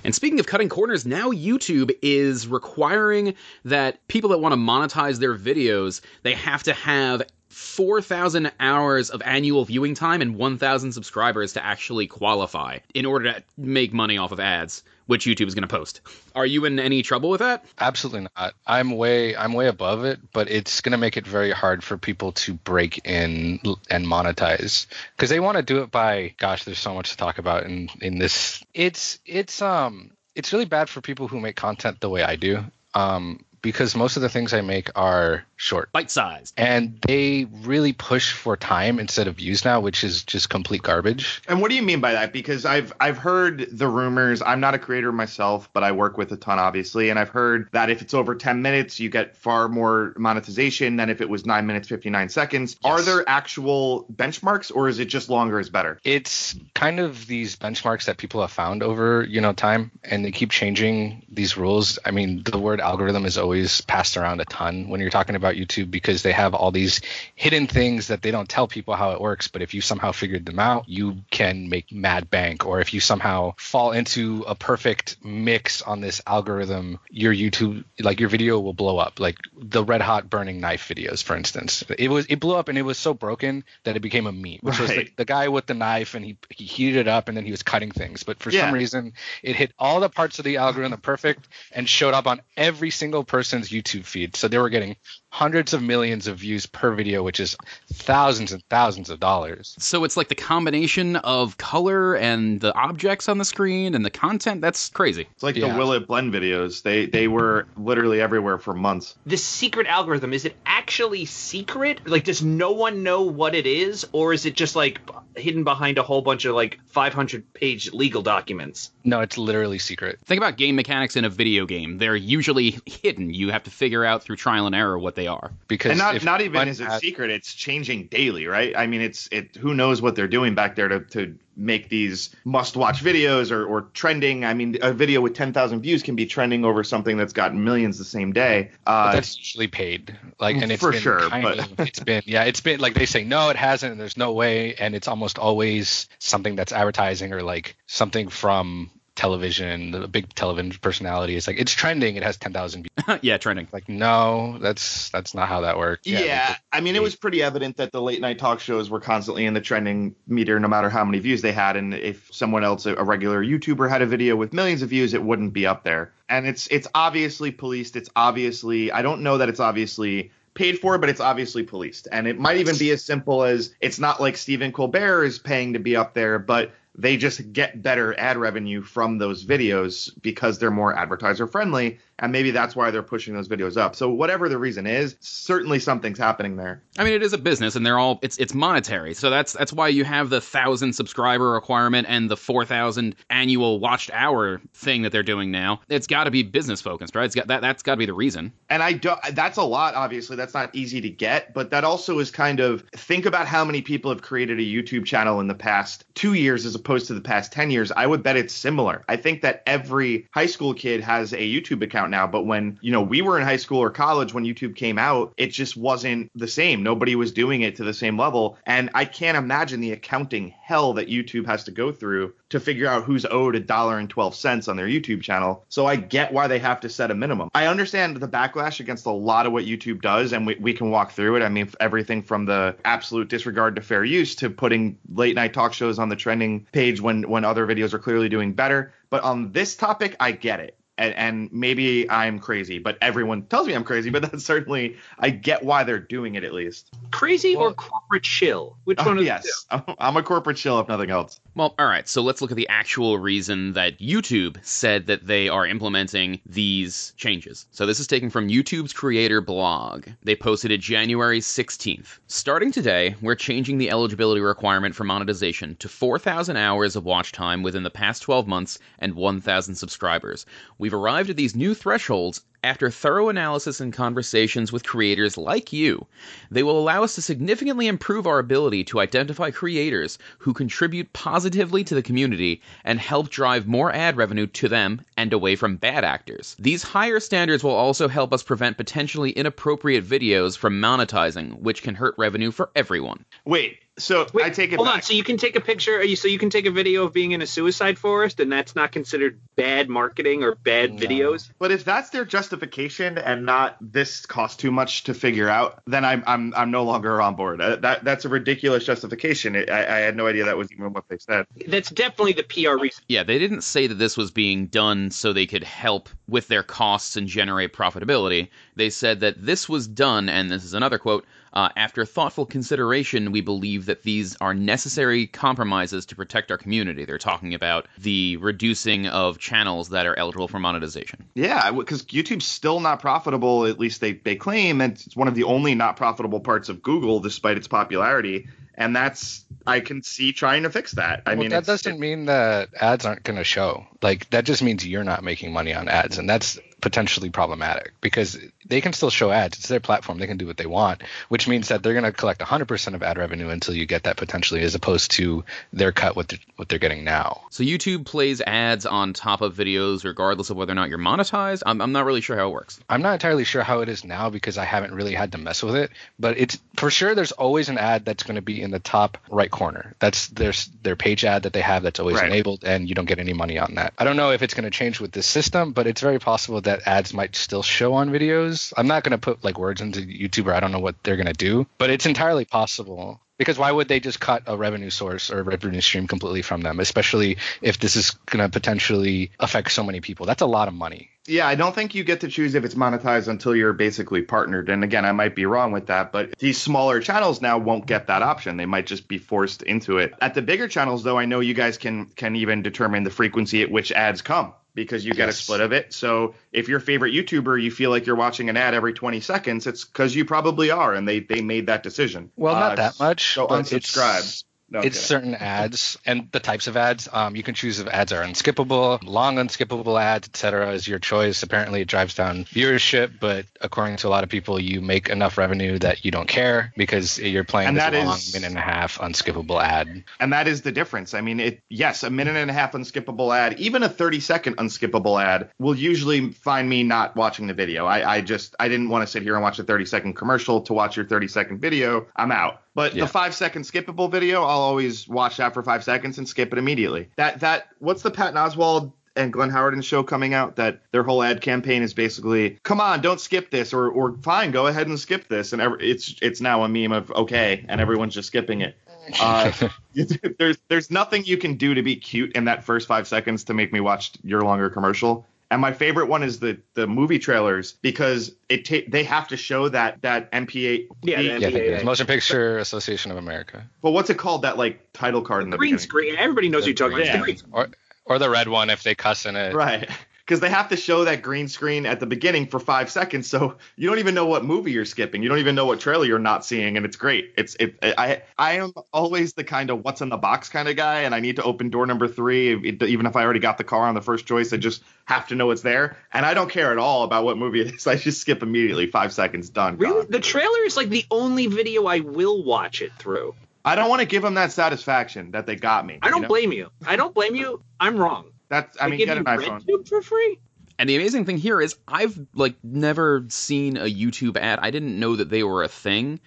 And 0.03 0.13
speaking 0.13 0.39
of 0.39 0.47
cutting 0.47 0.69
corners, 0.69 1.05
now 1.05 1.31
YouTube 1.31 1.91
is 2.01 2.47
requiring 2.47 3.33
that 3.63 4.05
people 4.07 4.29
that 4.29 4.39
want 4.39 4.53
to 4.53 4.57
monetize 4.57 5.19
their 5.19 5.35
videos, 5.37 6.01
they 6.23 6.33
have 6.33 6.63
to 6.63 6.73
have 6.73 7.23
4,000 7.49 8.51
hours 8.59 9.09
of 9.09 9.21
annual 9.21 9.65
viewing 9.65 9.95
time 9.95 10.21
and 10.21 10.35
1,000 10.35 10.91
subscribers 10.91 11.53
to 11.53 11.63
actually 11.63 12.07
qualify 12.07 12.79
in 12.93 13.05
order 13.05 13.31
to 13.31 13.43
make 13.57 13.93
money 13.93 14.17
off 14.17 14.31
of 14.31 14.39
ads, 14.39 14.83
which 15.07 15.25
YouTube 15.25 15.47
is 15.47 15.55
going 15.55 15.67
to 15.67 15.75
post. 15.75 16.01
Are 16.33 16.45
you 16.45 16.65
in 16.65 16.79
any 16.79 17.01
trouble 17.01 17.29
with 17.29 17.39
that? 17.39 17.65
Absolutely 17.79 18.27
not. 18.35 18.53
I'm 18.65 18.91
way 18.91 19.35
I'm 19.35 19.53
way 19.53 19.67
above 19.67 20.05
it, 20.05 20.19
but 20.33 20.49
it's 20.49 20.81
going 20.81 20.91
to 20.91 20.97
make 20.97 21.17
it 21.17 21.27
very 21.27 21.51
hard 21.51 21.83
for 21.83 21.97
people 21.97 22.31
to 22.33 22.53
break 22.53 23.05
in 23.05 23.59
and 23.89 24.05
monetize 24.05 24.87
because 25.15 25.29
they 25.29 25.39
want 25.39 25.57
to 25.57 25.63
do 25.63 25.81
it 25.81 25.91
by 25.91 26.33
gosh, 26.37 26.63
there's 26.63 26.79
so 26.79 26.93
much 26.93 27.11
to 27.11 27.17
talk 27.17 27.37
about 27.37 27.63
in 27.63 27.89
in 28.01 28.17
this. 28.19 28.63
It's 28.73 29.19
it's 29.25 29.61
um 29.61 30.11
it's 30.35 30.51
really 30.51 30.65
bad 30.65 30.89
for 30.89 31.01
people 31.01 31.27
who 31.27 31.39
make 31.39 31.55
content 31.55 31.99
the 31.99 32.09
way 32.09 32.23
I 32.23 32.35
do. 32.35 32.63
Um 32.93 33.43
because 33.61 33.95
most 33.95 34.15
of 34.15 34.21
the 34.21 34.29
things 34.29 34.53
I 34.53 34.61
make 34.61 34.91
are 34.95 35.43
short. 35.55 35.91
Bite 35.91 36.11
sized. 36.11 36.53
and 36.57 36.99
they 37.07 37.45
really 37.63 37.93
push 37.93 38.33
for 38.33 38.57
time 38.57 38.99
instead 38.99 39.27
of 39.27 39.35
views 39.35 39.63
now, 39.65 39.79
which 39.79 40.03
is 40.03 40.23
just 40.23 40.49
complete 40.49 40.81
garbage. 40.81 41.41
And 41.47 41.61
what 41.61 41.69
do 41.69 41.75
you 41.75 41.81
mean 41.83 42.01
by 42.01 42.13
that? 42.13 42.33
Because 42.33 42.65
I've 42.65 42.93
I've 42.99 43.17
heard 43.17 43.67
the 43.71 43.87
rumors. 43.87 44.41
I'm 44.41 44.59
not 44.59 44.73
a 44.73 44.79
creator 44.79 45.11
myself, 45.11 45.69
but 45.73 45.83
I 45.83 45.91
work 45.91 46.17
with 46.17 46.31
a 46.31 46.37
ton, 46.37 46.59
obviously, 46.59 47.09
and 47.09 47.19
I've 47.19 47.29
heard 47.29 47.69
that 47.71 47.89
if 47.89 48.01
it's 48.01 48.13
over 48.13 48.35
10 48.35 48.61
minutes, 48.61 48.99
you 48.99 49.09
get 49.09 49.35
far 49.37 49.69
more 49.69 50.13
monetization 50.17 50.95
than 50.97 51.09
if 51.09 51.21
it 51.21 51.29
was 51.29 51.45
nine 51.45 51.65
minutes 51.65 51.87
59 51.87 52.29
seconds. 52.29 52.77
Are 52.83 53.01
there 53.01 53.23
actual 53.27 54.05
benchmarks, 54.13 54.71
or 54.73 54.87
is 54.89 54.99
it 54.99 55.05
just 55.05 55.29
longer 55.29 55.59
is 55.59 55.69
better? 55.69 55.99
It's 56.03 56.55
kind 56.73 56.99
of 56.99 57.27
these 57.27 57.55
benchmarks 57.55 58.05
that 58.05 58.17
people 58.17 58.41
have 58.41 58.51
found 58.51 58.83
over 58.83 59.23
you 59.23 59.41
know 59.41 59.53
time, 59.53 59.91
and 60.03 60.25
they 60.25 60.31
keep 60.31 60.51
changing 60.51 61.25
these 61.29 61.57
rules. 61.57 61.99
I 62.05 62.11
mean, 62.11 62.43
the 62.43 62.59
word 62.59 62.81
algorithm 62.81 63.25
is 63.25 63.37
always 63.37 63.81
passed 63.81 64.17
around 64.17 64.41
a 64.41 64.45
ton 64.45 64.89
when 64.89 64.99
you're 64.99 65.09
talking 65.09 65.35
about 65.35 65.44
YouTube 65.53 65.91
because 65.91 66.23
they 66.23 66.31
have 66.31 66.53
all 66.55 66.71
these 66.71 67.01
hidden 67.35 67.67
things 67.67 68.07
that 68.07 68.21
they 68.21 68.31
don't 68.31 68.49
tell 68.49 68.67
people 68.67 68.95
how 68.95 69.11
it 69.11 69.21
works. 69.21 69.47
But 69.47 69.61
if 69.61 69.73
you 69.73 69.81
somehow 69.81 70.11
figured 70.11 70.45
them 70.45 70.57
out, 70.59 70.89
you 70.89 71.17
can 71.29 71.69
make 71.69 71.91
mad 71.91 72.29
bank. 72.29 72.65
Or 72.65 72.79
if 72.79 72.93
you 72.93 72.99
somehow 72.99 73.53
fall 73.57 73.91
into 73.91 74.43
a 74.47 74.55
perfect 74.55 75.17
mix 75.23 75.81
on 75.81 76.01
this 76.01 76.21
algorithm, 76.25 76.99
your 77.09 77.33
YouTube, 77.33 77.83
like 77.99 78.19
your 78.19 78.29
video 78.29 78.59
will 78.59 78.73
blow 78.73 78.97
up. 78.97 79.19
Like 79.19 79.37
the 79.55 79.83
red 79.83 80.01
hot 80.01 80.29
burning 80.29 80.59
knife 80.59 80.87
videos, 80.89 81.21
for 81.21 81.35
instance. 81.35 81.83
It 81.99 82.09
was 82.09 82.25
it 82.27 82.39
blew 82.39 82.55
up 82.55 82.69
and 82.69 82.77
it 82.77 82.81
was 82.83 82.97
so 82.97 83.13
broken 83.13 83.63
that 83.83 83.95
it 83.95 83.99
became 83.99 84.25
a 84.25 84.31
meme, 84.31 84.59
which 84.61 84.79
was 84.79 84.89
the, 84.89 84.95
Right. 84.95 85.17
the 85.17 85.25
guy 85.25 85.49
with 85.49 85.65
the 85.65 85.73
knife 85.73 86.15
and 86.15 86.23
he 86.25 86.37
he 86.49 86.63
heated 86.63 86.95
it 87.01 87.07
up 87.07 87.27
and 87.27 87.35
then 87.35 87.43
he 87.45 87.51
was 87.51 87.61
cutting 87.63 87.91
things. 87.91 88.23
But 88.23 88.39
for 88.39 88.49
Yeah. 88.49 88.61
some 88.61 88.73
reason, 88.73 89.13
it 89.43 89.55
hit 89.55 89.73
all 89.77 89.99
the 89.99 90.09
parts 90.09 90.39
of 90.39 90.45
the 90.45 90.57
algorithm 90.57 90.99
perfect 91.01 91.47
and 91.71 91.87
showed 91.89 92.13
up 92.13 92.27
on 92.27 92.41
every 92.55 92.91
single 92.91 93.23
person's 93.23 93.69
YouTube 93.69 94.05
feed. 94.05 94.35
So 94.35 94.47
they 94.47 94.57
were 94.57 94.69
getting 94.69 94.95
hundreds 95.35 95.73
of 95.73 95.81
millions 95.83 96.27
of 96.27 96.37
views 96.37 96.65
per 96.65 96.93
video, 96.93 97.21
which 97.21 97.41
is 97.41 97.57
thousands 97.91 98.53
and 98.53 98.63
thousands 98.69 99.09
of 99.09 99.19
dollars. 99.19 99.75
So 99.79 100.05
it's 100.05 100.15
like 100.15 100.29
the 100.29 100.35
combination 100.35 101.17
of 101.17 101.57
color 101.57 102.15
and 102.15 102.61
the 102.61 102.73
objects 102.73 103.27
on 103.27 103.37
the 103.37 103.43
screen 103.43 103.95
and 103.95 104.05
the 104.05 104.09
content. 104.09 104.61
That's 104.61 104.87
crazy. 104.89 105.27
It's 105.33 105.43
like 105.43 105.57
Yeah. 105.57 105.73
the 105.73 105.77
Will 105.77 105.91
It 105.91 106.07
Blend 106.07 106.33
videos. 106.33 106.83
They 106.83 107.05
they 107.05 107.27
were 107.27 107.67
literally 107.77 108.21
everywhere 108.21 108.57
for 108.57 108.73
months. 108.73 109.15
This 109.25 109.43
secret 109.43 109.87
algorithm 109.87 110.31
is 110.31 110.45
it 110.45 110.55
actually 110.65 111.25
secret? 111.25 112.07
Like, 112.07 112.23
does 112.23 112.41
no 112.41 112.71
one 112.71 113.03
know 113.03 113.23
what 113.23 113.55
it 113.55 113.67
is, 113.67 114.07
or 114.13 114.31
is 114.31 114.45
it 114.45 114.55
just 114.55 114.73
like 114.77 115.01
hidden 115.35 115.65
behind 115.65 115.97
a 115.97 116.03
whole 116.03 116.21
bunch 116.21 116.45
of 116.45 116.55
like 116.55 116.79
500 116.87 117.53
page 117.53 117.91
legal 117.91 118.21
documents? 118.21 118.91
No, 119.03 119.19
it's 119.19 119.37
literally 119.37 119.79
secret. 119.79 120.17
Think 120.23 120.39
about 120.39 120.55
game 120.55 120.77
mechanics 120.77 121.17
in 121.17 121.25
a 121.25 121.29
video 121.29 121.65
game. 121.65 121.97
They're 121.97 122.15
usually 122.15 122.79
hidden. 122.85 123.33
You 123.33 123.49
have 123.51 123.63
to 123.63 123.69
figure 123.71 124.05
out 124.05 124.23
through 124.23 124.37
trial 124.37 124.65
and 124.65 124.73
error 124.73 124.97
what 124.97 125.15
they 125.15 125.24
are. 125.27 125.51
Because 125.67 125.91
and 125.91 125.99
not 125.99 126.23
not 126.23 126.41
even 126.41 126.67
is 126.67 126.79
it 126.79 126.91
secret. 126.99 127.29
It's 127.31 127.53
changing 127.53 128.07
daily, 128.07 128.47
right? 128.47 128.75
I 128.75 128.87
mean, 128.87 129.01
it's 129.01 129.27
it. 129.31 129.55
Who 129.55 129.73
knows 129.73 130.01
what 130.01 130.15
they're 130.15 130.27
doing 130.27 130.55
back 130.55 130.75
there 130.75 130.87
to 130.87 130.99
to 131.01 131.37
make 131.57 131.87
these 131.87 132.35
must 132.43 132.75
watch 132.75 133.01
videos 133.03 133.51
or 133.51 133.65
or 133.65 133.81
trending. 133.93 134.43
I 134.43 134.53
mean, 134.53 134.77
a 134.81 134.91
video 134.91 135.21
with 135.21 135.35
10,000 135.35 135.81
views 135.81 136.03
can 136.03 136.15
be 136.15 136.25
trending 136.25 136.65
over 136.65 136.83
something 136.83 137.15
that's 137.15 137.31
got 137.31 137.55
millions 137.55 137.97
the 137.97 138.03
same 138.03 138.33
day. 138.33 138.71
But 138.85 138.91
Uh, 138.91 139.11
that's 139.13 139.37
usually 139.37 139.67
paid. 139.67 140.17
Like, 140.37 140.57
and 140.57 140.69
it's 140.71 140.81
For 140.81 140.91
been 140.91 141.01
sure, 141.01 141.29
but- 141.29 141.59
of, 141.59 141.79
it's 141.79 142.01
been, 142.01 142.23
yeah, 142.25 142.43
it's 142.43 142.59
been 142.59 142.81
like 142.81 142.93
they 142.93 143.05
say, 143.05 143.23
no, 143.23 143.49
it 143.49 143.55
hasn't, 143.55 143.91
and 143.93 144.01
there's 144.01 144.17
no 144.17 144.33
way, 144.33 144.75
and 144.75 144.93
it's 144.95 145.07
almost 145.07 145.39
always 145.39 146.09
something 146.19 146.55
that's 146.57 146.73
advertising 146.73 147.31
or 147.31 147.41
like 147.41 147.77
something 147.87 148.27
from 148.27 148.91
television, 149.15 149.91
the 149.91 150.07
big 150.07 150.33
television 150.35 150.71
personality. 150.81 151.35
It's 151.35 151.47
like 151.47 151.59
it's 151.59 151.71
trending, 151.71 152.15
it 152.15 152.23
has 152.23 152.37
ten 152.37 152.53
thousand 152.53 152.83
views. 152.83 153.19
yeah, 153.21 153.37
trending. 153.37 153.67
Like, 153.71 153.89
no, 153.89 154.57
that's 154.59 155.09
that's 155.09 155.33
not 155.33 155.47
how 155.47 155.61
that 155.61 155.77
works. 155.77 156.05
Yeah, 156.05 156.49
they- 156.49 156.55
I 156.71 156.81
mean, 156.81 156.95
it 156.95 157.01
was 157.01 157.15
pretty 157.15 157.41
evident 157.41 157.77
that 157.77 157.91
the 157.91 158.01
late 158.01 158.21
night 158.21 158.37
talk 158.39 158.59
shows 158.59 158.89
were 158.89 158.99
constantly 158.99 159.45
in 159.45 159.53
the 159.53 159.61
trending 159.61 160.15
meter, 160.27 160.59
no 160.59 160.67
matter 160.67 160.89
how 160.89 161.05
many 161.05 161.19
views 161.19 161.41
they 161.41 161.53
had. 161.53 161.77
And 161.77 161.93
if 161.93 162.29
someone 162.33 162.63
else, 162.63 162.85
a 162.85 163.03
regular 163.03 163.43
YouTuber, 163.43 163.89
had 163.89 164.01
a 164.01 164.05
video 164.05 164.35
with 164.35 164.53
millions 164.53 164.81
of 164.81 164.89
views, 164.89 165.13
it 165.13 165.23
wouldn't 165.23 165.53
be 165.53 165.65
up 165.65 165.83
there. 165.83 166.11
And 166.27 166.45
it's 166.47 166.67
it's 166.67 166.87
obviously 166.93 167.51
policed. 167.51 167.95
It's 167.95 168.09
obviously 168.15 168.91
I 168.91 169.01
don't 169.01 169.21
know 169.21 169.37
that 169.37 169.49
it's 169.49 169.59
obviously 169.59 170.31
paid 170.53 170.79
for, 170.79 170.97
but 170.97 171.09
it's 171.09 171.19
obviously 171.19 171.63
policed. 171.63 172.07
And 172.11 172.27
it 172.27 172.39
might 172.39 172.57
even 172.57 172.77
be 172.77 172.89
as 172.91 173.03
simple 173.03 173.43
as 173.43 173.73
it's 173.81 173.99
not 173.99 174.21
like 174.21 174.37
Stephen 174.37 174.71
Colbert 174.71 175.25
is 175.25 175.37
paying 175.37 175.73
to 175.73 175.79
be 175.79 175.95
up 175.95 176.13
there, 176.13 176.39
but 176.39 176.71
they 176.97 177.17
just 177.17 177.51
get 177.53 177.81
better 177.81 178.17
ad 178.19 178.37
revenue 178.37 178.81
from 178.81 179.17
those 179.17 179.45
videos 179.45 180.11
because 180.21 180.59
they're 180.59 180.71
more 180.71 180.95
advertiser 180.97 181.47
friendly 181.47 181.99
and 182.19 182.31
maybe 182.31 182.51
that's 182.51 182.75
why 182.75 182.91
they're 182.91 183.03
pushing 183.03 183.33
those 183.33 183.47
videos 183.47 183.77
up. 183.77 183.95
So 183.95 184.09
whatever 184.09 184.47
the 184.47 184.57
reason 184.57 184.87
is, 184.87 185.15
certainly 185.19 185.79
something's 185.79 186.17
happening 186.17 186.55
there. 186.55 186.81
I 186.97 187.03
mean, 187.03 187.13
it 187.13 187.23
is 187.23 187.33
a 187.33 187.37
business, 187.37 187.75
and 187.75 187.85
they're 187.85 187.99
all 187.99 188.19
it's 188.21 188.37
it's 188.37 188.53
monetary. 188.53 189.13
So 189.13 189.29
that's 189.29 189.53
that's 189.53 189.73
why 189.73 189.89
you 189.89 190.05
have 190.05 190.29
the 190.29 190.41
thousand 190.41 190.93
subscriber 190.93 191.51
requirement 191.51 192.07
and 192.09 192.29
the 192.29 192.37
four 192.37 192.65
thousand 192.65 193.15
annual 193.29 193.79
watched 193.79 194.11
hour 194.13 194.61
thing 194.73 195.01
that 195.01 195.11
they're 195.11 195.23
doing 195.23 195.51
now. 195.51 195.81
It's 195.89 196.07
got 196.07 196.25
to 196.25 196.31
be 196.31 196.43
business 196.43 196.81
focused, 196.81 197.15
right? 197.15 197.25
It's 197.25 197.35
got 197.35 197.47
that 197.47 197.61
that's 197.61 197.83
got 197.83 197.93
to 197.93 197.97
be 197.97 198.05
the 198.05 198.13
reason. 198.13 198.53
And 198.69 198.81
I 198.81 198.93
don't. 198.93 199.19
That's 199.33 199.57
a 199.57 199.63
lot. 199.63 199.95
Obviously, 199.95 200.35
that's 200.35 200.53
not 200.53 200.73
easy 200.73 201.01
to 201.01 201.09
get, 201.09 201.53
but 201.53 201.69
that 201.71 201.83
also 201.83 202.19
is 202.19 202.31
kind 202.31 202.59
of 202.59 202.83
think 202.95 203.25
about 203.25 203.47
how 203.47 203.65
many 203.65 203.81
people 203.81 204.11
have 204.11 204.21
created 204.21 204.59
a 204.59 204.63
YouTube 204.63 205.05
channel 205.05 205.39
in 205.39 205.47
the 205.47 205.55
past 205.55 206.05
two 206.15 206.33
years 206.33 206.65
as 206.65 206.75
opposed 206.75 207.07
to 207.07 207.13
the 207.13 207.21
past 207.21 207.51
ten 207.51 207.71
years. 207.71 207.91
I 207.91 208.07
would 208.07 208.23
bet 208.23 208.37
it's 208.37 208.53
similar. 208.53 209.03
I 209.09 209.17
think 209.17 209.41
that 209.41 209.63
every 209.65 210.27
high 210.31 210.45
school 210.45 210.73
kid 210.73 211.01
has 211.01 211.33
a 211.33 211.37
YouTube 211.37 211.83
account 211.83 212.04
now, 212.09 212.27
but 212.27 212.43
when 212.43 212.79
you 212.81 212.91
know 212.91 213.01
we 213.01 213.21
were 213.21 213.39
in 213.39 213.45
high 213.45 213.57
school 213.57 213.79
or 213.79 213.89
college 213.89 214.33
when 214.33 214.43
YouTube 214.43 214.75
came 214.75 214.97
out, 214.97 215.33
it 215.37 215.47
just 215.47 215.77
wasn't 215.77 216.31
the 216.35 216.47
same. 216.47 216.83
Nobody 216.83 217.15
was 217.15 217.31
doing 217.31 217.61
it 217.61 217.75
to 217.77 217.83
the 217.83 217.93
same 217.93 218.17
level, 218.17 218.57
and 218.65 218.89
I 218.93 219.05
can't 219.05 219.37
imagine 219.37 219.81
the 219.81 219.91
accounting 219.91 220.49
hell 220.49 220.93
that 220.93 221.09
YouTube 221.09 221.45
has 221.45 221.63
to 221.65 221.71
go 221.71 221.91
through 221.91 222.33
to 222.49 222.59
figure 222.59 222.87
out 222.87 223.03
who's 223.03 223.25
owed 223.25 223.55
a 223.55 223.59
dollar 223.59 223.99
and 223.99 224.09
12 224.09 224.35
cents 224.35 224.67
on 224.67 224.77
their 224.77 224.87
YouTube 224.87 225.21
channel. 225.21 225.65
So 225.69 225.85
I 225.85 225.95
get 225.95 226.31
why 226.31 226.47
they 226.47 226.59
have 226.59 226.79
to 226.81 226.89
set 226.89 227.11
a 227.11 227.15
minimum. 227.15 227.49
I 227.53 227.67
understand 227.67 228.17
the 228.17 228.27
backlash 228.27 228.79
against 228.79 229.05
a 229.05 229.11
lot 229.11 229.45
of 229.45 229.51
what 229.51 229.65
YouTube 229.65 230.01
does, 230.01 230.33
and 230.33 230.47
we, 230.47 230.55
we 230.55 230.73
can 230.73 230.89
walk 230.89 231.11
through 231.11 231.35
it. 231.37 231.43
I 231.43 231.49
mean, 231.49 231.69
everything 231.79 232.21
from 232.21 232.45
the 232.45 232.75
absolute 232.85 233.29
disregard 233.29 233.75
to 233.75 233.81
fair 233.81 234.03
use 234.03 234.35
to 234.35 234.49
putting 234.49 234.97
late 235.13 235.35
night 235.35 235.53
talk 235.53 235.73
shows 235.73 235.99
on 235.99 236.09
the 236.09 236.15
trending 236.15 236.67
page 236.71 237.01
when, 237.01 237.29
when 237.29 237.45
other 237.45 237.65
videos 237.67 237.93
are 237.93 237.99
clearly 237.99 238.29
doing 238.29 238.53
better. 238.53 238.93
But 239.09 239.23
on 239.23 239.51
this 239.51 239.75
topic, 239.75 240.15
I 240.19 240.31
get 240.31 240.59
it 240.59 240.77
and, 240.97 241.13
and 241.15 241.51
maybe 241.51 242.09
I'm 242.09 242.39
crazy, 242.39 242.79
but 242.79 242.97
everyone 243.01 243.43
tells 243.43 243.67
me 243.67 243.73
I'm 243.73 243.83
crazy. 243.83 244.09
But 244.09 244.23
that's 244.23 244.45
certainly 244.45 244.97
I 245.19 245.29
get 245.29 245.63
why 245.63 245.83
they're 245.83 245.99
doing 245.99 246.35
it 246.35 246.43
at 246.43 246.53
least. 246.53 246.89
Crazy 247.11 247.55
well, 247.55 247.67
or 247.67 247.73
corporate 247.73 248.23
chill? 248.23 248.77
Which 248.85 248.99
one? 248.99 249.17
Uh, 249.17 249.21
yes, 249.21 249.65
I'm 249.71 250.17
a 250.17 250.23
corporate 250.23 250.57
chill 250.57 250.79
if 250.79 250.87
nothing 250.87 251.09
else. 251.09 251.39
Well, 251.57 251.73
all 251.79 251.85
right. 251.85 252.05
So 252.05 252.21
let's 252.21 252.41
look 252.41 252.51
at 252.51 252.57
the 252.57 252.67
actual 252.67 253.17
reason 253.17 253.71
that 253.73 253.97
YouTube 253.97 254.57
said 254.61 255.07
that 255.07 255.25
they 255.25 255.47
are 255.47 255.65
implementing 255.65 256.41
these 256.45 257.13
changes. 257.15 257.65
So 257.71 257.85
this 257.85 258.01
is 258.01 258.07
taken 258.07 258.29
from 258.29 258.49
YouTube's 258.49 258.91
creator 258.91 259.39
blog. 259.39 260.09
They 260.21 260.35
posted 260.35 260.71
it 260.71 260.81
January 260.81 261.39
16th. 261.39 262.19
Starting 262.27 262.73
today, 262.73 263.15
we're 263.21 263.35
changing 263.35 263.77
the 263.77 263.89
eligibility 263.89 264.41
requirement 264.41 264.95
for 264.95 265.05
monetization 265.05 265.77
to 265.77 265.87
4,000 265.87 266.57
hours 266.57 266.97
of 266.97 267.05
watch 267.05 267.31
time 267.31 267.63
within 267.63 267.83
the 267.83 267.89
past 267.89 268.23
12 268.23 268.47
months 268.47 268.77
and 268.99 269.13
1,000 269.13 269.75
subscribers. 269.75 270.45
We've 270.77 270.93
arrived 270.93 271.29
at 271.29 271.37
these 271.37 271.55
new 271.55 271.73
thresholds 271.73 272.41
after 272.65 272.89
thorough 272.89 273.29
analysis 273.29 273.79
and 273.79 273.93
conversations 273.93 274.71
with 274.71 274.83
creators 274.83 275.37
like 275.37 275.71
you. 275.71 276.05
They 276.49 276.63
will 276.63 276.79
allow 276.79 277.03
us 277.03 277.15
to 277.15 277.21
significantly 277.21 277.87
improve 277.87 278.25
our 278.25 278.39
ability 278.39 278.83
to 278.85 278.99
identify 278.99 279.51
creators 279.51 280.17
who 280.39 280.51
contribute 280.51 281.13
positively 281.13 281.83
to 281.83 281.93
the 281.93 282.01
community 282.01 282.61
and 282.83 282.99
help 282.99 283.29
drive 283.29 283.67
more 283.67 283.93
ad 283.93 284.17
revenue 284.17 284.47
to 284.47 284.67
them 284.67 285.01
and 285.15 285.31
away 285.31 285.55
from 285.55 285.77
bad 285.77 286.03
actors. 286.03 286.55
These 286.59 286.81
higher 286.81 287.19
standards 287.19 287.63
will 287.63 287.71
also 287.71 288.07
help 288.07 288.33
us 288.33 288.41
prevent 288.41 288.77
potentially 288.77 289.31
inappropriate 289.31 290.03
videos 290.03 290.57
from 290.57 290.81
monetizing, 290.81 291.59
which 291.59 291.83
can 291.83 291.93
hurt 291.93 292.15
revenue 292.17 292.49
for 292.49 292.71
everyone. 292.75 293.25
Wait, 293.45 293.79
so 293.97 294.27
Wait, 294.33 294.45
I 294.45 294.49
take 294.49 294.73
it. 294.73 294.75
Hold 294.75 294.87
back. 294.87 294.95
on. 294.95 295.01
So 295.01 295.13
you 295.13 295.23
can 295.23 295.37
take 295.37 295.55
a 295.55 295.61
picture. 295.61 296.15
So 296.15 296.27
you 296.27 296.37
can 296.37 296.49
take 296.49 296.65
a 296.65 296.71
video 296.71 297.05
of 297.05 297.13
being 297.13 297.31
in 297.31 297.41
a 297.41 297.47
suicide 297.47 297.97
forest, 297.97 298.39
and 298.39 298.51
that's 298.51 298.75
not 298.75 298.91
considered 298.91 299.39
bad 299.55 299.89
marketing 299.89 300.43
or 300.43 300.55
bad 300.55 300.93
no. 300.93 301.01
videos. 301.01 301.49
But 301.59 301.71
if 301.71 301.85
that's 301.85 302.09
their 302.09 302.25
justification 302.25 303.17
and 303.17 303.45
not 303.45 303.77
this 303.79 304.25
costs 304.25 304.57
too 304.57 304.71
much 304.71 305.05
to 305.05 305.13
figure 305.13 305.47
out, 305.47 305.81
then 305.87 306.03
I'm 306.03 306.23
I'm 306.27 306.53
I'm 306.55 306.71
no 306.71 306.83
longer 306.83 307.21
on 307.21 307.35
board. 307.35 307.61
Uh, 307.61 307.77
that 307.77 308.03
that's 308.03 308.25
a 308.25 308.29
ridiculous 308.29 308.85
justification. 308.85 309.55
It, 309.55 309.69
I, 309.69 309.79
I 309.79 309.99
had 309.99 310.17
no 310.17 310.27
idea 310.27 310.45
that 310.45 310.57
was 310.57 310.71
even 310.71 310.91
what 310.91 311.07
they 311.07 311.17
said. 311.17 311.47
That's 311.67 311.89
definitely 311.89 312.33
the 312.33 312.43
PR 312.43 312.77
reason. 312.77 313.03
Yeah, 313.07 313.23
they 313.23 313.39
didn't 313.39 313.61
say 313.61 313.87
that 313.87 313.95
this 313.95 314.17
was 314.17 314.31
being 314.31 314.67
done 314.67 315.09
so 315.11 315.31
they 315.31 315.45
could 315.45 315.63
help 315.63 316.09
with 316.27 316.49
their 316.49 316.63
costs 316.63 317.15
and 317.15 317.27
generate 317.27 317.71
profitability. 317.71 318.49
They 318.75 318.89
said 318.89 319.21
that 319.21 319.45
this 319.45 319.69
was 319.69 319.87
done, 319.87 320.27
and 320.27 320.51
this 320.51 320.65
is 320.65 320.73
another 320.73 320.97
quote 320.97 321.25
uh, 321.55 321.69
after 321.77 322.05
thoughtful 322.05 322.45
consideration, 322.45 323.31
we 323.31 323.41
believe 323.41 323.85
that 323.85 324.03
these 324.03 324.35
are 324.41 324.53
necessary 324.53 325.25
compromises 325.27 326.05
to 326.07 326.15
protect 326.15 326.51
our 326.51 326.57
community. 326.57 327.05
They're 327.05 327.17
talking 327.17 327.53
about 327.53 327.87
the 327.97 328.37
reducing 328.37 329.07
of 329.07 329.39
channels 329.39 329.89
that 329.89 330.05
are 330.05 330.17
eligible 330.17 330.49
for 330.49 330.59
monetization. 330.59 331.25
Yeah, 331.33 331.71
because 331.71 332.03
YouTube's 332.03 332.45
still 332.45 332.79
not 332.81 332.99
profitable, 332.99 333.65
at 333.65 333.79
least 333.79 334.01
they, 334.01 334.13
they 334.13 334.35
claim. 334.35 334.81
And 334.81 334.93
it's 334.93 335.15
one 335.15 335.27
of 335.27 335.35
the 335.35 335.43
only 335.43 335.75
not 335.75 335.95
profitable 335.95 336.41
parts 336.41 336.67
of 336.67 336.81
Google, 336.81 337.21
despite 337.21 337.57
its 337.57 337.67
popularity. 337.67 338.47
And 338.77 338.93
that's 338.93 339.45
I 339.65 339.79
can 339.79 340.03
see 340.03 340.33
trying 340.33 340.63
to 340.63 340.69
fix 340.69 340.91
that. 340.93 341.23
I 341.25 341.31
well, 341.31 341.39
mean, 341.39 341.49
that 341.51 341.65
doesn't 341.65 341.95
it, 341.95 341.99
mean 341.99 342.25
that 342.25 342.69
ads 342.79 343.05
aren't 343.05 343.23
going 343.23 343.37
to 343.37 343.43
show. 343.43 343.87
Like 344.01 344.29
that 344.31 344.45
just 344.45 344.61
means 344.61 344.85
you're 344.85 345.03
not 345.03 345.23
making 345.23 345.53
money 345.53 345.73
on 345.73 345.87
ads, 345.87 346.17
and 346.17 346.29
that's 346.29 346.59
potentially 346.81 347.29
problematic 347.29 347.93
because 348.01 348.37
they 348.65 348.81
can 348.81 348.93
still 348.93 349.09
show 349.09 349.31
ads. 349.31 349.57
It's 349.57 349.67
their 349.67 349.79
platform. 349.79 350.17
They 350.17 350.27
can 350.27 350.37
do 350.37 350.47
what 350.47 350.57
they 350.57 350.65
want, 350.65 351.03
which 351.29 351.47
means 351.47 351.69
that 351.69 351.83
they're 351.83 351.93
going 351.93 352.03
to 352.05 352.11
collect 352.11 352.41
100% 352.41 352.93
of 352.93 353.03
ad 353.03 353.17
revenue 353.17 353.49
until 353.49 353.75
you 353.75 353.85
get 353.85 354.03
that 354.03 354.17
potentially, 354.17 354.61
as 354.61 354.75
opposed 354.75 355.11
to 355.11 355.43
their 355.73 355.91
cut 355.91 356.15
what 356.15 356.27
they're, 356.27 356.39
what 356.55 356.69
they're 356.69 356.79
getting 356.79 357.03
now. 357.03 357.41
So 357.49 357.63
YouTube 357.63 358.05
plays 358.05 358.41
ads 358.41 358.85
on 358.85 359.13
top 359.13 359.41
of 359.41 359.55
videos 359.55 360.03
regardless 360.03 360.49
of 360.49 360.57
whether 360.57 360.71
or 360.71 360.75
not 360.75 360.89
you're 360.89 360.97
monetized. 360.97 361.63
I'm, 361.65 361.81
I'm 361.81 361.91
not 361.91 362.05
really 362.05 362.21
sure 362.21 362.37
how 362.37 362.47
it 362.47 362.53
works. 362.53 362.79
I'm 362.89 363.01
not 363.01 363.13
entirely 363.13 363.43
sure 363.43 363.63
how 363.63 363.81
it 363.81 363.89
is 363.89 364.03
now 364.03 364.29
because 364.29 364.57
I 364.57 364.65
haven't 364.65 364.93
really 364.93 365.13
had 365.13 365.31
to 365.33 365.37
mess 365.37 365.63
with 365.63 365.75
it. 365.75 365.91
But 366.19 366.37
it's 366.37 366.59
for 366.75 366.89
sure 366.89 367.15
there's 367.15 367.31
always 367.31 367.69
an 367.69 367.77
ad 367.77 368.05
that's 368.05 368.23
going 368.23 368.35
to 368.35 368.41
be 368.41 368.61
in 368.61 368.71
the 368.71 368.79
top 368.79 369.17
right 369.29 369.51
corner. 369.51 369.95
That's 369.99 370.27
their 370.27 370.53
their 370.83 370.95
page 370.95 371.25
ad 371.25 371.43
that 371.43 371.53
they 371.53 371.61
have 371.61 371.83
that's 371.83 371.99
always 371.99 372.17
right. 372.17 372.27
enabled, 372.27 372.63
and 372.63 372.87
you 372.87 372.95
don't 372.95 373.05
get 373.05 373.19
any 373.19 373.33
money 373.33 373.57
on 373.57 373.75
that. 373.75 373.93
I 373.97 374.03
don't 374.03 374.17
know 374.17 374.31
if 374.31 374.41
it's 374.41 374.53
going 374.53 374.65
to 374.65 374.69
change 374.69 374.99
with 374.99 375.11
this 375.11 375.25
system, 375.25 375.73
but 375.73 375.87
it's 375.87 376.01
very 376.01 376.19
possible 376.19 376.61
that 376.65 376.85
ads 376.85 377.13
might 377.13 377.35
still 377.35 377.63
show 377.63 377.93
on 377.93 378.11
videos. 378.11 378.73
I'm 378.77 378.87
not 378.87 379.03
going 379.03 379.11
to 379.11 379.17
put 379.17 379.43
like 379.43 379.57
words 379.57 379.81
into 379.81 380.01
YouTuber. 380.01 380.53
I 380.53 380.59
don't 380.59 380.71
know 380.71 380.79
what 380.79 381.01
they're 381.03 381.15
going 381.15 381.25
to 381.27 381.33
do, 381.33 381.65
but 381.77 381.89
it's 381.89 382.05
entirely 382.05 382.45
possible. 382.45 383.21
Because 383.37 383.57
why 383.57 383.71
would 383.71 383.89
they 383.89 383.99
just 383.99 384.21
cut 384.21 384.43
a 384.47 384.55
revenue 384.55 384.89
source 384.89 385.29
or 385.29 385.43
revenue 385.43 385.81
stream 385.81 386.07
completely 386.07 386.41
from 386.41 386.61
them, 386.61 386.79
especially 386.79 387.37
if 387.61 387.79
this 387.79 387.97
is 387.97 388.11
going 388.27 388.43
to 388.43 388.49
potentially 388.49 389.31
affect 389.39 389.71
so 389.71 389.83
many 389.83 389.99
people? 389.99 390.25
That's 390.25 390.41
a 390.41 390.45
lot 390.45 390.69
of 390.69 390.73
money. 390.73 391.09
Yeah, 391.27 391.45
I 391.45 391.55
don't 391.55 391.75
think 391.75 391.95
you 391.95 392.03
get 392.05 392.21
to 392.21 392.29
choose 392.29 392.55
if 392.55 392.63
it's 392.63 392.75
monetized 392.75 393.27
until 393.27 393.55
you're 393.55 393.73
basically 393.73 394.21
partnered. 394.21 394.69
And 394.69 394.83
again, 394.83 395.05
I 395.05 395.11
might 395.11 395.35
be 395.35 395.45
wrong 395.45 395.71
with 395.73 395.87
that, 395.87 396.11
but 396.13 396.37
these 396.37 396.61
smaller 396.61 397.01
channels 397.01 397.41
now 397.41 397.57
won't 397.57 397.87
get 397.87 398.07
that 398.07 398.21
option. 398.21 398.57
They 398.57 398.67
might 398.67 398.85
just 398.85 399.07
be 399.07 399.17
forced 399.17 399.63
into 399.63 399.97
it. 399.97 400.13
At 400.21 400.35
the 400.35 400.41
bigger 400.41 400.69
channels, 400.69 401.03
though, 401.03 401.17
I 401.17 401.25
know 401.25 401.39
you 401.41 401.55
guys 401.55 401.77
can 401.77 402.05
can 402.05 402.35
even 402.37 402.61
determine 402.61 403.03
the 403.03 403.09
frequency 403.09 403.63
at 403.63 403.71
which 403.71 403.91
ads 403.91 404.21
come 404.21 404.53
because 404.75 405.05
you 405.05 405.13
get 405.13 405.27
yes. 405.27 405.39
a 405.39 405.43
split 405.43 405.61
of 405.61 405.71
it. 405.71 405.93
So 405.93 406.35
if 406.51 406.67
your 406.67 406.79
favorite 406.79 407.13
YouTuber, 407.13 407.61
you 407.61 407.71
feel 407.71 407.89
like 407.89 408.05
you're 408.05 408.15
watching 408.15 408.49
an 408.49 408.57
ad 408.57 408.73
every 408.73 408.93
20 408.93 409.21
seconds, 409.21 409.65
it's 409.65 409.85
because 409.85 410.13
you 410.13 410.25
probably 410.25 410.69
are, 410.69 410.93
and 410.93 411.07
they 411.07 411.21
they 411.21 411.41
made 411.41 411.67
that 411.67 411.81
decision. 411.81 412.29
Well, 412.35 412.53
not 412.53 412.73
uh, 412.73 412.75
that 412.75 412.99
much. 412.99 413.33
So 413.33 413.47
unsubscribe. 413.47 414.43
No, 414.67 414.79
it's 414.79 414.99
certain 414.99 415.35
ads 415.35 415.97
and 416.07 416.27
the 416.31 416.39
types 416.39 416.65
of 416.65 416.75
ads. 416.75 417.07
Um, 417.11 417.35
you 417.35 417.43
can 417.43 417.53
choose 417.53 417.79
if 417.79 417.87
ads 417.87 418.11
are 418.11 418.23
unskippable, 418.23 418.99
long 419.03 419.35
unskippable 419.35 420.01
ads, 420.01 420.27
etc. 420.27 420.71
is 420.71 420.87
your 420.87 420.97
choice. 420.97 421.43
Apparently, 421.43 421.81
it 421.81 421.87
drives 421.87 422.15
down 422.15 422.45
viewership, 422.45 423.19
but 423.19 423.45
according 423.61 423.97
to 423.97 424.07
a 424.07 424.09
lot 424.09 424.23
of 424.23 424.29
people, 424.29 424.59
you 424.59 424.81
make 424.81 425.07
enough 425.07 425.37
revenue 425.37 425.77
that 425.79 426.03
you 426.03 426.09
don't 426.09 426.27
care 426.27 426.73
because 426.75 427.19
you're 427.19 427.43
playing 427.43 427.69
and 427.69 427.77
this 427.77 428.05
long 428.05 428.15
is, 428.15 428.33
minute 428.33 428.47
and 428.47 428.57
a 428.57 428.61
half 428.61 428.97
unskippable 428.97 429.61
ad. 429.61 430.03
And 430.19 430.33
that 430.33 430.47
is 430.47 430.63
the 430.63 430.71
difference. 430.71 431.13
I 431.13 431.21
mean, 431.21 431.39
it 431.39 431.61
yes, 431.69 432.01
a 432.01 432.09
minute 432.09 432.35
and 432.35 432.49
a 432.49 432.53
half 432.53 432.71
unskippable 432.71 433.35
ad, 433.35 433.59
even 433.59 433.83
a 433.83 433.89
30 433.89 434.19
second 434.19 434.57
unskippable 434.57 435.23
ad 435.23 435.51
will 435.59 435.75
usually 435.75 436.31
find 436.31 436.67
me 436.67 436.83
not 436.83 437.15
watching 437.15 437.45
the 437.45 437.53
video. 437.53 437.85
I, 437.85 438.15
I 438.15 438.21
just 438.21 438.55
I 438.59 438.67
didn't 438.67 438.89
want 438.89 439.03
to 439.03 439.07
sit 439.07 439.21
here 439.21 439.35
and 439.35 439.43
watch 439.43 439.59
a 439.59 439.63
30 439.63 439.85
second 439.85 440.13
commercial 440.15 440.61
to 440.61 440.73
watch 440.73 440.95
your 440.95 441.05
30 441.05 441.27
second 441.27 441.59
video. 441.59 442.07
I'm 442.15 442.31
out. 442.31 442.61
But 442.75 442.93
yeah. 442.93 443.05
the 443.05 443.07
five 443.07 443.33
second 443.33 443.63
skippable 443.63 444.11
video, 444.11 444.41
I'll 444.41 444.59
always 444.59 445.07
watch 445.07 445.37
that 445.37 445.53
for 445.53 445.63
five 445.63 445.83
seconds 445.83 446.17
and 446.17 446.27
skip 446.27 446.51
it 446.51 446.59
immediately. 446.59 447.09
That 447.15 447.39
that 447.39 447.69
what's 447.79 448.03
the 448.03 448.11
Patton 448.11 448.35
Oswalt 448.35 448.91
and 449.15 449.31
Glenn 449.31 449.49
Howerton 449.49 449.81
show 449.81 450.03
coming 450.03 450.33
out 450.33 450.57
that 450.57 450.81
their 450.91 451.01
whole 451.01 451.23
ad 451.23 451.39
campaign 451.39 451.81
is 451.81 451.93
basically, 451.93 452.59
come 452.63 452.81
on, 452.81 452.99
don't 452.99 453.21
skip 453.21 453.49
this, 453.49 453.73
or 453.73 453.89
or 453.89 454.17
fine, 454.17 454.51
go 454.51 454.67
ahead 454.67 454.87
and 454.87 454.99
skip 454.99 455.29
this, 455.29 455.53
and 455.53 455.61
every, 455.61 455.89
it's 455.89 456.15
it's 456.21 456.41
now 456.41 456.63
a 456.63 456.69
meme 456.69 456.91
of 456.91 457.09
okay, 457.11 457.65
and 457.69 457.79
everyone's 457.79 458.13
just 458.13 458.27
skipping 458.27 458.59
it. 458.59 458.77
Uh, 459.21 459.51
there's 460.37 460.57
there's 460.67 460.91
nothing 460.91 461.23
you 461.23 461.37
can 461.37 461.55
do 461.55 461.73
to 461.75 461.81
be 461.81 461.95
cute 461.95 462.33
in 462.33 462.45
that 462.45 462.65
first 462.65 462.87
five 462.89 463.07
seconds 463.07 463.45
to 463.45 463.53
make 463.53 463.71
me 463.71 463.79
watch 463.79 464.11
your 464.21 464.41
longer 464.41 464.69
commercial 464.69 465.25
And 465.51 465.61
my 465.61 465.71
favorite 465.73 466.07
one 466.07 466.23
is 466.23 466.39
the 466.39 466.57
the 466.73 466.87
movie 466.87 467.19
trailers 467.19 467.73
because 467.73 468.33
it 468.49 468.65
ta- 468.65 468.85
they 468.87 469.03
have 469.03 469.27
to 469.27 469.37
show 469.37 469.69
that 469.69 470.01
that 470.01 470.31
MPA. 470.31 470.87
Yeah, 471.03 471.17
the 471.17 471.23
Yeah, 471.23 471.35
I 471.35 471.39
think 471.51 471.55
Yeah, 471.55 471.83
Motion 471.83 472.07
Picture 472.07 472.57
Association 472.57 473.11
of 473.11 473.17
America, 473.17 473.63
But 473.81 473.91
what's 473.91 474.09
it 474.09 474.17
called? 474.17 474.41
That 474.41 474.57
like 474.57 474.79
title 474.93 475.21
card 475.21 475.43
in 475.43 475.51
the 475.51 475.57
green 475.57 475.69
beginning. 475.75 475.83
screen. 475.87 476.15
Everybody 476.17 476.49
knows 476.49 476.61
what 476.63 476.67
you're 476.67 476.73
talking 476.75 476.97
about. 476.97 477.05
The 477.11 477.17
Yeah. 477.17 477.21
green 477.23 477.37
screen. 477.37 477.53
or 477.53 477.67
or 478.05 478.19
the 478.19 478.29
red 478.29 478.47
one 478.47 478.69
if 478.69 478.83
they 478.83 478.95
cuss 478.95 479.25
in 479.25 479.35
it. 479.35 479.53
Right. 479.53 479.89
Because 480.25 480.39
they 480.39 480.49
have 480.49 480.69
to 480.69 480.75
show 480.75 481.03
that 481.05 481.21
green 481.21 481.47
screen 481.47 481.85
at 481.85 481.99
the 481.99 482.07
beginning 482.07 482.47
for 482.47 482.59
five 482.59 482.89
seconds, 482.89 483.27
so 483.27 483.57
you 483.75 483.87
don't 483.87 483.99
even 483.99 484.15
know 484.15 484.25
what 484.25 484.43
movie 484.43 484.71
you're 484.71 484.83
skipping. 484.83 485.21
You 485.21 485.29
don't 485.29 485.37
even 485.37 485.53
know 485.53 485.67
what 485.67 485.79
trailer 485.79 486.05
you're 486.05 486.17
not 486.17 486.43
seeing, 486.43 486.77
and 486.77 486.85
it's 486.85 486.95
great. 486.95 487.33
It's 487.37 487.55
it. 487.59 487.77
I 487.83 488.23
I 488.35 488.53
am 488.53 488.73
always 488.91 489.33
the 489.33 489.43
kind 489.43 489.69
of 489.69 489.83
what's 489.83 490.01
in 490.01 490.09
the 490.09 490.17
box 490.17 490.49
kind 490.49 490.67
of 490.67 490.75
guy, 490.75 491.01
and 491.01 491.13
I 491.13 491.19
need 491.19 491.35
to 491.35 491.43
open 491.43 491.69
door 491.69 491.85
number 491.85 492.07
three, 492.07 492.53
it- 492.67 492.81
even 492.81 493.05
if 493.05 493.15
I 493.15 493.23
already 493.23 493.39
got 493.39 493.59
the 493.59 493.63
car 493.63 493.83
on 493.87 493.93
the 493.93 494.01
first 494.01 494.25
choice. 494.25 494.51
I 494.51 494.57
just 494.57 494.81
have 495.05 495.27
to 495.27 495.35
know 495.35 495.51
it's 495.51 495.61
there, 495.61 495.95
and 496.11 496.25
I 496.25 496.33
don't 496.33 496.49
care 496.49 496.71
at 496.71 496.79
all 496.79 497.03
about 497.03 497.23
what 497.23 497.37
movie 497.37 497.61
it 497.61 497.75
is. 497.75 497.85
I 497.93 497.95
just 497.95 498.19
skip 498.21 498.41
immediately, 498.41 498.87
five 498.87 499.13
seconds, 499.13 499.49
done. 499.51 499.77
Really, 499.77 500.01
gone. 500.01 500.11
the 500.11 500.19
trailer 500.19 500.63
is 500.65 500.75
like 500.75 500.89
the 500.89 501.05
only 501.11 501.45
video 501.45 501.85
I 501.85 501.99
will 501.99 502.43
watch 502.43 502.81
it 502.81 502.91
through. 502.97 503.35
I 503.63 503.75
don't 503.75 503.89
want 503.89 503.99
to 504.01 504.07
give 504.07 504.23
them 504.23 504.33
that 504.35 504.51
satisfaction 504.51 505.31
that 505.31 505.45
they 505.45 505.55
got 505.55 505.85
me. 505.85 505.99
I 506.01 506.09
don't 506.09 506.17
you 506.17 506.21
know? 506.23 506.27
blame 506.29 506.51
you. 506.51 506.69
I 506.85 506.95
don't 506.95 507.13
blame 507.13 507.35
you. 507.35 507.61
I'm 507.79 507.97
wrong. 507.97 508.31
That's. 508.49 508.77
I 508.79 508.85
They 508.85 508.91
mean, 508.91 508.99
give 508.99 509.07
get 509.07 509.17
you 509.17 509.23
an 509.25 509.25
iPhone. 509.25 509.65
RedTube 509.65 509.87
for 509.87 510.01
free. 510.01 510.39
And 510.77 510.89
the 510.89 510.95
amazing 510.95 511.25
thing 511.25 511.37
here 511.37 511.61
is 511.61 511.75
I've 511.87 512.19
like 512.33 512.55
never 512.63 513.25
seen 513.29 513.77
a 513.77 513.85
YouTube 513.85 514.37
ad. 514.37 514.59
I 514.61 514.71
didn't 514.71 514.99
know 514.99 515.15
that 515.15 515.29
they 515.29 515.43
were 515.43 515.63
a 515.63 515.67
thing 515.69 516.19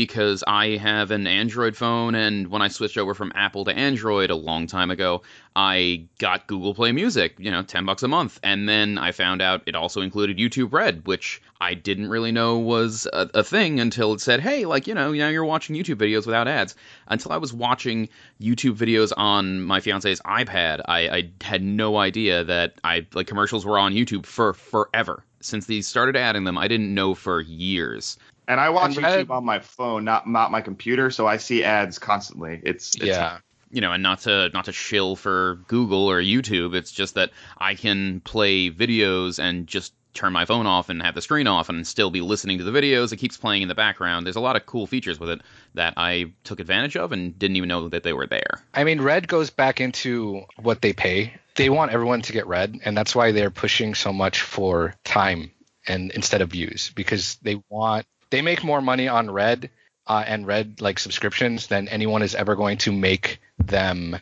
because 0.00 0.42
I 0.46 0.78
have 0.78 1.10
an 1.10 1.26
Android 1.26 1.76
phone 1.76 2.14
and 2.14 2.48
when 2.48 2.62
I 2.62 2.68
switched 2.68 2.96
over 2.96 3.12
from 3.12 3.32
Apple 3.34 3.66
to 3.66 3.70
Android 3.70 4.30
a 4.30 4.34
long 4.34 4.66
time 4.66 4.90
ago, 4.90 5.20
I 5.54 6.06
got 6.18 6.46
Google 6.46 6.72
Play 6.74 6.90
Music, 6.90 7.34
you 7.36 7.50
know, 7.50 7.62
10 7.62 7.84
bucks 7.84 8.02
a 8.02 8.08
month. 8.08 8.40
And 8.42 8.66
then 8.66 8.96
I 8.96 9.12
found 9.12 9.42
out 9.42 9.62
it 9.66 9.74
also 9.74 10.00
included 10.00 10.38
YouTube 10.38 10.72
Red, 10.72 11.06
which 11.06 11.42
I 11.60 11.74
didn't 11.74 12.08
really 12.08 12.32
know 12.32 12.58
was 12.58 13.06
a, 13.12 13.28
a 13.34 13.44
thing 13.44 13.78
until 13.78 14.14
it 14.14 14.22
said, 14.22 14.40
"Hey, 14.40 14.64
like, 14.64 14.86
you 14.86 14.94
know, 14.94 15.12
now 15.12 15.28
you're 15.28 15.44
watching 15.44 15.76
YouTube 15.76 15.96
videos 15.96 16.24
without 16.24 16.48
ads." 16.48 16.74
Until 17.08 17.32
I 17.32 17.36
was 17.36 17.52
watching 17.52 18.08
YouTube 18.40 18.76
videos 18.76 19.12
on 19.18 19.60
my 19.60 19.80
fiance's 19.80 20.22
iPad, 20.22 20.80
I, 20.88 21.08
I 21.08 21.30
had 21.42 21.62
no 21.62 21.98
idea 21.98 22.42
that 22.44 22.80
I 22.84 23.06
like 23.12 23.26
commercials 23.26 23.66
were 23.66 23.78
on 23.78 23.92
YouTube 23.92 24.24
for 24.24 24.54
forever. 24.54 25.24
Since 25.42 25.66
they 25.66 25.82
started 25.82 26.16
adding 26.16 26.44
them, 26.44 26.56
I 26.56 26.68
didn't 26.68 26.94
know 26.94 27.14
for 27.14 27.42
years. 27.42 28.16
And 28.50 28.58
I 28.60 28.68
watch 28.70 28.96
And 28.96 29.04
Red- 29.04 29.26
YouTube 29.26 29.30
on 29.30 29.44
my 29.44 29.60
phone, 29.60 30.04
not 30.04 30.26
not 30.28 30.50
my 30.50 30.60
computer, 30.60 31.10
so 31.10 31.26
I 31.26 31.36
see 31.36 31.62
ads 31.62 31.98
constantly. 32.00 32.60
It's, 32.64 32.96
it's 32.96 33.04
Yeah. 33.04 33.38
you 33.70 33.80
know, 33.80 33.92
and 33.92 34.02
not 34.02 34.20
to 34.22 34.50
not 34.52 34.64
to 34.64 34.72
shill 34.72 35.14
for 35.14 35.60
Google 35.68 36.10
or 36.10 36.20
YouTube. 36.20 36.74
It's 36.74 36.90
just 36.90 37.14
that 37.14 37.30
I 37.58 37.76
can 37.76 38.20
play 38.20 38.68
videos 38.70 39.38
and 39.38 39.68
just 39.68 39.94
turn 40.14 40.32
my 40.32 40.44
phone 40.44 40.66
off 40.66 40.88
and 40.88 41.00
have 41.00 41.14
the 41.14 41.22
screen 41.22 41.46
off 41.46 41.68
and 41.68 41.86
still 41.86 42.10
be 42.10 42.20
listening 42.20 42.58
to 42.58 42.64
the 42.64 42.72
videos. 42.72 43.12
It 43.12 43.18
keeps 43.18 43.36
playing 43.36 43.62
in 43.62 43.68
the 43.68 43.76
background. 43.76 44.26
There's 44.26 44.34
a 44.34 44.40
lot 44.40 44.56
of 44.56 44.66
cool 44.66 44.88
features 44.88 45.20
with 45.20 45.30
it 45.30 45.40
that 45.74 45.94
I 45.96 46.32
took 46.42 46.58
advantage 46.58 46.96
of 46.96 47.12
and 47.12 47.38
didn't 47.38 47.54
even 47.56 47.68
know 47.68 47.88
that 47.88 48.02
they 48.02 48.12
were 48.12 48.26
there. 48.26 48.60
I 48.74 48.82
mean, 48.82 49.00
red 49.00 49.28
goes 49.28 49.50
back 49.50 49.80
into 49.80 50.42
what 50.60 50.82
they 50.82 50.92
pay. 50.92 51.34
They 51.54 51.70
want 51.70 51.92
everyone 51.92 52.22
to 52.22 52.32
get 52.32 52.48
red, 52.48 52.76
and 52.84 52.96
that's 52.96 53.14
why 53.14 53.30
they're 53.30 53.50
pushing 53.50 53.94
so 53.94 54.12
much 54.12 54.40
for 54.42 54.96
time 55.04 55.52
and 55.86 56.10
instead 56.10 56.40
of 56.42 56.50
views 56.50 56.90
because 56.96 57.36
they 57.42 57.62
want 57.68 58.04
they 58.30 58.42
make 58.42 58.64
more 58.64 58.80
money 58.80 59.08
on 59.08 59.30
red 59.30 59.70
uh, 60.06 60.24
and 60.26 60.46
red 60.46 60.80
like 60.80 60.98
subscriptions 60.98 61.66
than 61.66 61.88
anyone 61.88 62.22
is 62.22 62.34
ever 62.34 62.56
going 62.56 62.78
to 62.78 62.92
make 62.92 63.40
them 63.58 64.18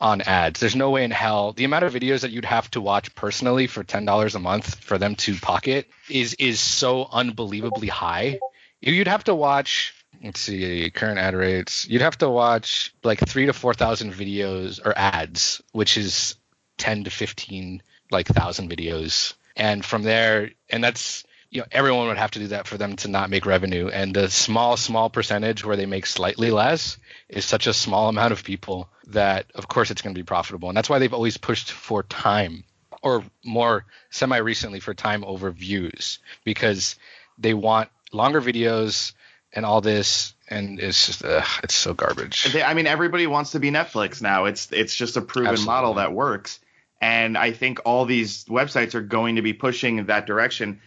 on 0.00 0.20
ads. 0.20 0.58
There's 0.58 0.76
no 0.76 0.90
way 0.90 1.04
in 1.04 1.10
hell 1.10 1.52
the 1.52 1.64
amount 1.64 1.84
of 1.84 1.94
videos 1.94 2.22
that 2.22 2.32
you'd 2.32 2.44
have 2.44 2.70
to 2.72 2.80
watch 2.80 3.14
personally 3.14 3.66
for 3.66 3.84
ten 3.84 4.04
dollars 4.04 4.34
a 4.34 4.40
month 4.40 4.76
for 4.76 4.98
them 4.98 5.14
to 5.16 5.36
pocket 5.36 5.88
is 6.10 6.34
is 6.34 6.60
so 6.60 7.08
unbelievably 7.10 7.88
high. 7.88 8.38
You'd 8.80 9.06
have 9.06 9.24
to 9.24 9.34
watch 9.34 9.94
let's 10.22 10.40
see 10.40 10.90
current 10.90 11.18
ad 11.18 11.34
rates 11.34 11.88
you'd 11.88 12.02
have 12.02 12.18
to 12.18 12.28
watch 12.28 12.94
like 13.02 13.18
three 13.20 13.46
to 13.46 13.52
four 13.52 13.74
thousand 13.74 14.12
videos 14.12 14.84
or 14.84 14.96
ads 14.96 15.62
which 15.72 15.96
is 15.96 16.36
10 16.78 17.04
to 17.04 17.10
15 17.10 17.82
like 18.10 18.26
thousand 18.26 18.70
videos 18.70 19.34
and 19.56 19.84
from 19.84 20.02
there 20.02 20.50
and 20.68 20.82
that's 20.82 21.24
you 21.52 21.60
know 21.60 21.66
everyone 21.70 22.08
would 22.08 22.16
have 22.16 22.32
to 22.32 22.38
do 22.38 22.48
that 22.48 22.66
for 22.66 22.78
them 22.78 22.96
to 22.96 23.08
not 23.08 23.30
make 23.30 23.46
revenue 23.46 23.88
and 23.88 24.14
the 24.14 24.28
small 24.28 24.76
small 24.76 25.10
percentage 25.10 25.64
where 25.64 25.76
they 25.76 25.86
make 25.86 26.06
slightly 26.06 26.50
less 26.50 26.96
is 27.28 27.44
such 27.44 27.66
a 27.66 27.74
small 27.74 28.08
amount 28.08 28.32
of 28.32 28.42
people 28.42 28.88
that 29.08 29.46
of 29.54 29.68
course 29.68 29.90
it's 29.90 30.02
going 30.02 30.14
to 30.14 30.18
be 30.18 30.24
profitable 30.24 30.68
and 30.68 30.76
that's 30.76 30.88
why 30.88 30.98
they've 30.98 31.14
always 31.14 31.36
pushed 31.36 31.70
for 31.70 32.02
time 32.02 32.64
or 33.02 33.22
more 33.44 33.84
semi 34.10 34.38
recently 34.38 34.80
for 34.80 34.94
time 34.94 35.24
over 35.24 35.50
views 35.50 36.18
because 36.42 36.96
they 37.38 37.54
want 37.54 37.90
longer 38.12 38.40
videos 38.40 39.12
and 39.52 39.66
all 39.66 39.82
this 39.82 40.34
and 40.48 40.80
it's 40.80 41.06
just 41.06 41.22
it's 41.62 41.74
so 41.74 41.94
garbage 41.94 42.52
They, 42.52 42.62
I 42.62 42.74
mean, 42.74 42.86
everybody 42.86 43.26
wants 43.26 43.52
to 43.52 43.60
be 43.60 43.70
Netflix 43.70 44.20
now. 44.20 44.46
It's 44.46 44.70
it's 44.72 44.94
just 44.94 45.16
a 45.16 45.22
proven 45.22 45.50
Absolutely. 45.50 45.72
model 45.74 45.94
that 45.94 46.12
works, 46.12 46.60
and 47.00 47.38
I 47.38 47.52
think 47.52 47.80
all 47.84 48.04
these 48.04 48.44
websites 48.44 48.94
are 48.94 49.00
going 49.00 49.36
to 49.36 49.42
be 49.42 49.54
pushing 49.54 49.98
in 49.98 50.06
that 50.06 50.26
direction. 50.26 50.80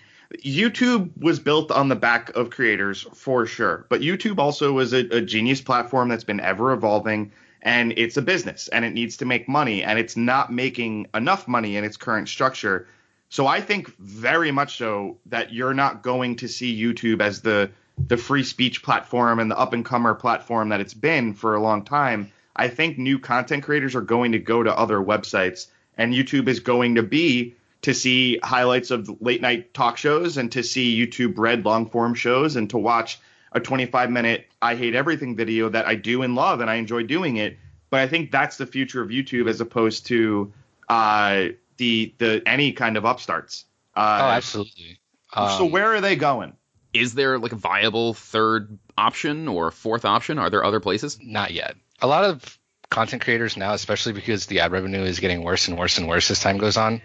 YouTube 0.43 1.11
was 1.17 1.39
built 1.39 1.71
on 1.71 1.89
the 1.89 1.95
back 1.95 2.35
of 2.35 2.49
creators 2.49 3.01
for 3.13 3.45
sure, 3.45 3.85
but 3.89 4.01
YouTube 4.01 4.39
also 4.39 4.71
was 4.71 4.93
a, 4.93 5.07
a 5.15 5.21
genius 5.21 5.61
platform 5.61 6.09
that's 6.09 6.23
been 6.23 6.39
ever 6.39 6.71
evolving, 6.71 7.31
and 7.61 7.93
it's 7.97 8.17
a 8.17 8.21
business 8.21 8.67
and 8.69 8.85
it 8.85 8.93
needs 8.93 9.17
to 9.17 9.25
make 9.25 9.47
money, 9.47 9.83
and 9.83 9.99
it's 9.99 10.17
not 10.17 10.51
making 10.51 11.07
enough 11.13 11.47
money 11.47 11.77
in 11.77 11.83
its 11.83 11.97
current 11.97 12.29
structure. 12.29 12.87
So 13.29 13.47
I 13.47 13.61
think 13.61 13.95
very 13.97 14.51
much 14.51 14.77
so 14.77 15.17
that 15.27 15.53
you're 15.53 15.73
not 15.73 16.03
going 16.03 16.37
to 16.37 16.47
see 16.47 16.79
YouTube 16.79 17.21
as 17.21 17.41
the 17.41 17.71
the 17.97 18.17
free 18.17 18.43
speech 18.43 18.83
platform 18.83 19.39
and 19.39 19.49
the 19.49 19.57
up 19.57 19.73
and 19.73 19.85
comer 19.85 20.13
platform 20.13 20.69
that 20.69 20.81
it's 20.81 20.93
been 20.93 21.33
for 21.33 21.55
a 21.55 21.61
long 21.61 21.83
time. 21.83 22.31
I 22.55 22.67
think 22.67 22.97
new 22.97 23.19
content 23.19 23.63
creators 23.63 23.95
are 23.95 24.01
going 24.01 24.33
to 24.33 24.39
go 24.39 24.63
to 24.63 24.77
other 24.77 24.97
websites 24.97 25.67
and 25.97 26.13
YouTube 26.13 26.47
is 26.47 26.59
going 26.59 26.95
to 26.95 27.03
be 27.03 27.55
to 27.85 27.93
see 27.93 28.39
highlights 28.41 28.89
of 28.89 29.21
late 29.21 29.43
night 29.43 29.71
talk 29.71 29.95
shows 29.95 30.37
and 30.37 30.51
to 30.51 30.63
see 30.63 30.99
YouTube 30.99 31.37
red 31.37 31.63
long 31.65 31.87
form 31.87 32.15
shows 32.15 32.55
and 32.55 32.67
to 32.71 32.79
watch 32.79 33.19
a 33.51 33.59
25 33.59 34.09
minute 34.09 34.47
I 34.59 34.73
hate 34.73 34.95
everything 34.95 35.35
video 35.35 35.69
that 35.69 35.85
I 35.85 35.93
do 35.93 36.23
and 36.23 36.33
love 36.33 36.61
and 36.61 36.69
I 36.69 36.75
enjoy 36.75 37.03
doing 37.03 37.37
it. 37.37 37.59
But 37.91 37.99
I 37.99 38.07
think 38.07 38.31
that's 38.31 38.57
the 38.57 38.65
future 38.65 39.03
of 39.03 39.09
YouTube 39.09 39.47
as 39.47 39.61
opposed 39.61 40.07
to 40.07 40.51
uh, 40.89 41.49
the 41.77 42.15
the 42.17 42.41
any 42.47 42.71
kind 42.71 42.97
of 42.97 43.05
upstarts. 43.05 43.65
oh 43.95 44.01
Uh, 44.01 44.31
absolutely 44.33 44.97
so 45.35 45.65
Um, 45.65 45.71
where 45.71 45.93
are 45.93 46.01
they 46.01 46.15
going? 46.15 46.53
Is 46.91 47.13
there 47.13 47.37
like 47.37 47.51
a 47.51 47.55
viable 47.55 48.15
third 48.15 48.79
option 48.97 49.47
or 49.47 49.69
fourth 49.69 50.05
option? 50.05 50.39
Are 50.39 50.49
there 50.49 50.63
other 50.63 50.79
places? 50.79 51.19
not 51.21 51.51
yet 51.51 51.75
a 52.01 52.07
lot 52.07 52.23
of 52.23 52.57
content 52.89 53.21
creators 53.21 53.57
now 53.57 53.73
especially 53.73 54.13
because 54.13 54.47
the 54.47 54.61
ad 54.61 54.71
revenue 54.71 55.03
is 55.03 55.19
getting 55.19 55.43
worse 55.43 55.67
and 55.67 55.77
worse 55.77 55.99
and 55.99 56.07
worse 56.07 56.31
as 56.31 56.39
time 56.39 56.57
goes 56.57 56.77
on 56.77 57.01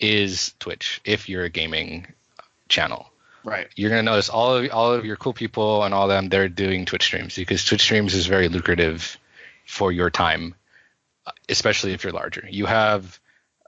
is 0.00 0.54
twitch 0.58 1.00
if 1.04 1.28
you're 1.28 1.44
a 1.44 1.50
gaming 1.50 2.06
channel 2.68 3.06
Right. 3.42 3.68
you're 3.74 3.90
gonna 3.90 4.02
notice 4.02 4.28
all 4.28 4.56
of 4.56 4.70
all 4.70 4.92
of 4.92 5.04
your 5.06 5.16
cool 5.16 5.32
people 5.32 5.82
and 5.84 5.94
all 5.94 6.08
them 6.08 6.28
they're 6.28 6.48
doing 6.48 6.84
Twitch 6.84 7.04
streams 7.04 7.36
because 7.36 7.64
Twitch 7.64 7.80
streams 7.80 8.12
is 8.14 8.26
very 8.26 8.48
lucrative 8.48 9.16
for 9.64 9.90
your 9.92 10.10
time, 10.10 10.54
especially 11.48 11.92
if 11.92 12.04
you're 12.04 12.12
larger. 12.12 12.46
You 12.50 12.66
have 12.66 13.18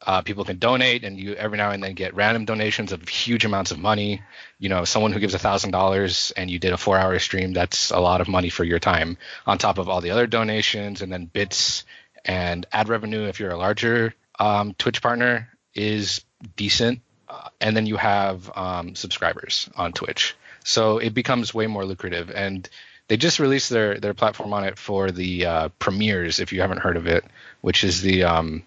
uh, 0.04 0.20
people 0.20 0.44
can 0.44 0.58
donate, 0.58 1.04
and 1.04 1.18
you 1.18 1.34
every 1.34 1.56
now 1.56 1.70
and 1.70 1.82
then 1.82 1.94
get 1.94 2.14
random 2.14 2.44
donations 2.44 2.90
of 2.90 3.08
huge 3.08 3.44
amounts 3.44 3.70
of 3.70 3.78
money. 3.78 4.20
You 4.58 4.68
know, 4.68 4.84
someone 4.84 5.12
who 5.12 5.20
gives 5.20 5.34
a 5.34 5.38
thousand 5.38 5.70
dollars 5.70 6.32
and 6.36 6.50
you 6.50 6.58
did 6.58 6.72
a 6.72 6.76
four-hour 6.76 7.18
stream, 7.20 7.52
that's 7.52 7.92
a 7.92 8.00
lot 8.00 8.20
of 8.20 8.26
money 8.28 8.48
for 8.48 8.64
your 8.64 8.80
time. 8.80 9.16
On 9.46 9.58
top 9.58 9.78
of 9.78 9.88
all 9.88 10.00
the 10.00 10.10
other 10.10 10.26
donations, 10.26 11.02
and 11.02 11.12
then 11.12 11.26
bits 11.26 11.84
and 12.24 12.66
ad 12.72 12.88
revenue, 12.88 13.26
if 13.28 13.38
you're 13.38 13.52
a 13.52 13.56
larger 13.56 14.12
um, 14.40 14.74
Twitch 14.74 15.00
partner, 15.00 15.48
is 15.74 16.24
decent 16.56 17.00
uh, 17.32 17.48
and 17.60 17.76
then 17.76 17.86
you 17.86 17.96
have 17.96 18.50
um, 18.56 18.94
subscribers 18.94 19.70
on 19.74 19.92
Twitch. 19.92 20.36
So 20.64 20.98
it 20.98 21.14
becomes 21.14 21.54
way 21.54 21.66
more 21.66 21.84
lucrative. 21.84 22.30
And 22.30 22.68
they 23.08 23.16
just 23.16 23.40
released 23.40 23.70
their 23.70 23.98
their 23.98 24.14
platform 24.14 24.52
on 24.52 24.64
it 24.64 24.78
for 24.78 25.10
the 25.10 25.46
uh, 25.46 25.68
premieres. 25.78 26.40
If 26.40 26.52
you 26.52 26.60
haven't 26.60 26.78
heard 26.78 26.96
of 26.96 27.06
it, 27.06 27.24
which 27.60 27.84
is 27.84 28.02
the 28.02 28.24
um, 28.24 28.62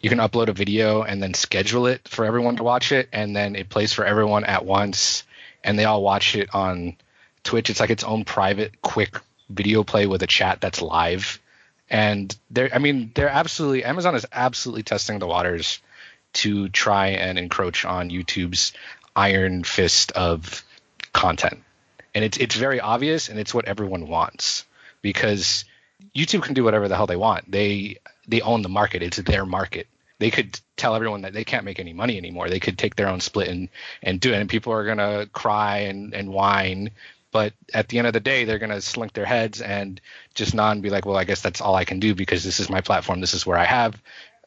you 0.00 0.10
can 0.10 0.18
upload 0.18 0.48
a 0.48 0.52
video 0.52 1.02
and 1.02 1.22
then 1.22 1.34
schedule 1.34 1.86
it 1.86 2.06
for 2.08 2.24
everyone 2.24 2.56
to 2.56 2.64
watch 2.64 2.92
it, 2.92 3.08
and 3.12 3.34
then 3.34 3.56
it 3.56 3.68
plays 3.68 3.92
for 3.92 4.04
everyone 4.04 4.44
at 4.44 4.64
once, 4.64 5.24
and 5.62 5.78
they 5.78 5.84
all 5.84 6.02
watch 6.02 6.34
it 6.36 6.54
on 6.54 6.96
Twitch. 7.44 7.70
It's 7.70 7.80
like 7.80 7.90
its 7.90 8.04
own 8.04 8.24
private, 8.24 8.80
quick 8.82 9.18
video 9.48 9.82
play 9.82 10.06
with 10.06 10.22
a 10.22 10.26
chat 10.26 10.60
that's 10.60 10.82
live. 10.82 11.40
And 11.88 12.36
they're, 12.50 12.72
I 12.72 12.78
mean, 12.78 13.10
they're 13.14 13.28
absolutely 13.28 13.84
Amazon 13.84 14.14
is 14.14 14.26
absolutely 14.32 14.84
testing 14.84 15.18
the 15.18 15.26
waters 15.26 15.80
to 16.32 16.68
try 16.68 17.08
and 17.08 17.38
encroach 17.38 17.84
on 17.84 18.10
YouTube's 18.10 18.72
iron 19.16 19.64
fist 19.64 20.12
of 20.12 20.64
content. 21.12 21.62
And 22.14 22.24
it's 22.24 22.38
it's 22.38 22.54
very 22.56 22.80
obvious 22.80 23.28
and 23.28 23.38
it's 23.38 23.54
what 23.54 23.66
everyone 23.66 24.08
wants 24.08 24.64
because 25.02 25.64
YouTube 26.14 26.42
can 26.42 26.54
do 26.54 26.64
whatever 26.64 26.88
the 26.88 26.96
hell 26.96 27.06
they 27.06 27.16
want. 27.16 27.50
They 27.50 27.98
they 28.26 28.40
own 28.40 28.62
the 28.62 28.68
market. 28.68 29.02
It's 29.02 29.18
their 29.18 29.46
market. 29.46 29.86
they 30.20 30.30
could 30.30 30.60
tell 30.76 30.94
everyone 30.94 31.22
that 31.22 31.32
they 31.32 31.44
can't 31.44 31.64
make 31.64 31.80
any 31.80 31.92
money 31.92 32.16
anymore. 32.16 32.48
They 32.48 32.60
could 32.60 32.78
take 32.78 32.94
their 32.94 33.08
own 33.08 33.20
split 33.20 33.48
and 33.48 33.68
and 34.02 34.20
do 34.20 34.32
it, 34.32 34.40
and 34.40 34.48
people 34.48 34.72
are 34.72 34.84
gonna 34.86 35.26
cry 35.26 35.78
and 35.78 36.14
and 36.14 36.30
whine. 36.30 36.90
But 37.32 37.54
at 37.72 37.88
the 37.88 37.98
end 37.98 38.06
of 38.06 38.12
the 38.12 38.20
day, 38.20 38.44
they're 38.44 38.58
gonna 38.58 38.80
slink 38.80 39.12
their 39.12 39.24
heads 39.24 39.60
and 39.60 40.00
just 40.34 40.54
nod 40.54 40.72
and 40.72 40.82
be 40.82 40.90
like, 40.90 41.06
well, 41.06 41.16
I 41.16 41.24
guess 41.24 41.40
that's 41.42 41.60
all 41.60 41.74
I 41.74 41.84
can 41.84 42.00
do 42.00 42.14
because 42.14 42.44
this 42.44 42.60
is 42.60 42.68
my 42.68 42.80
platform. 42.80 43.20
This 43.20 43.34
is 43.34 43.46
where 43.46 43.58
I 43.58 43.64
have 43.64 44.00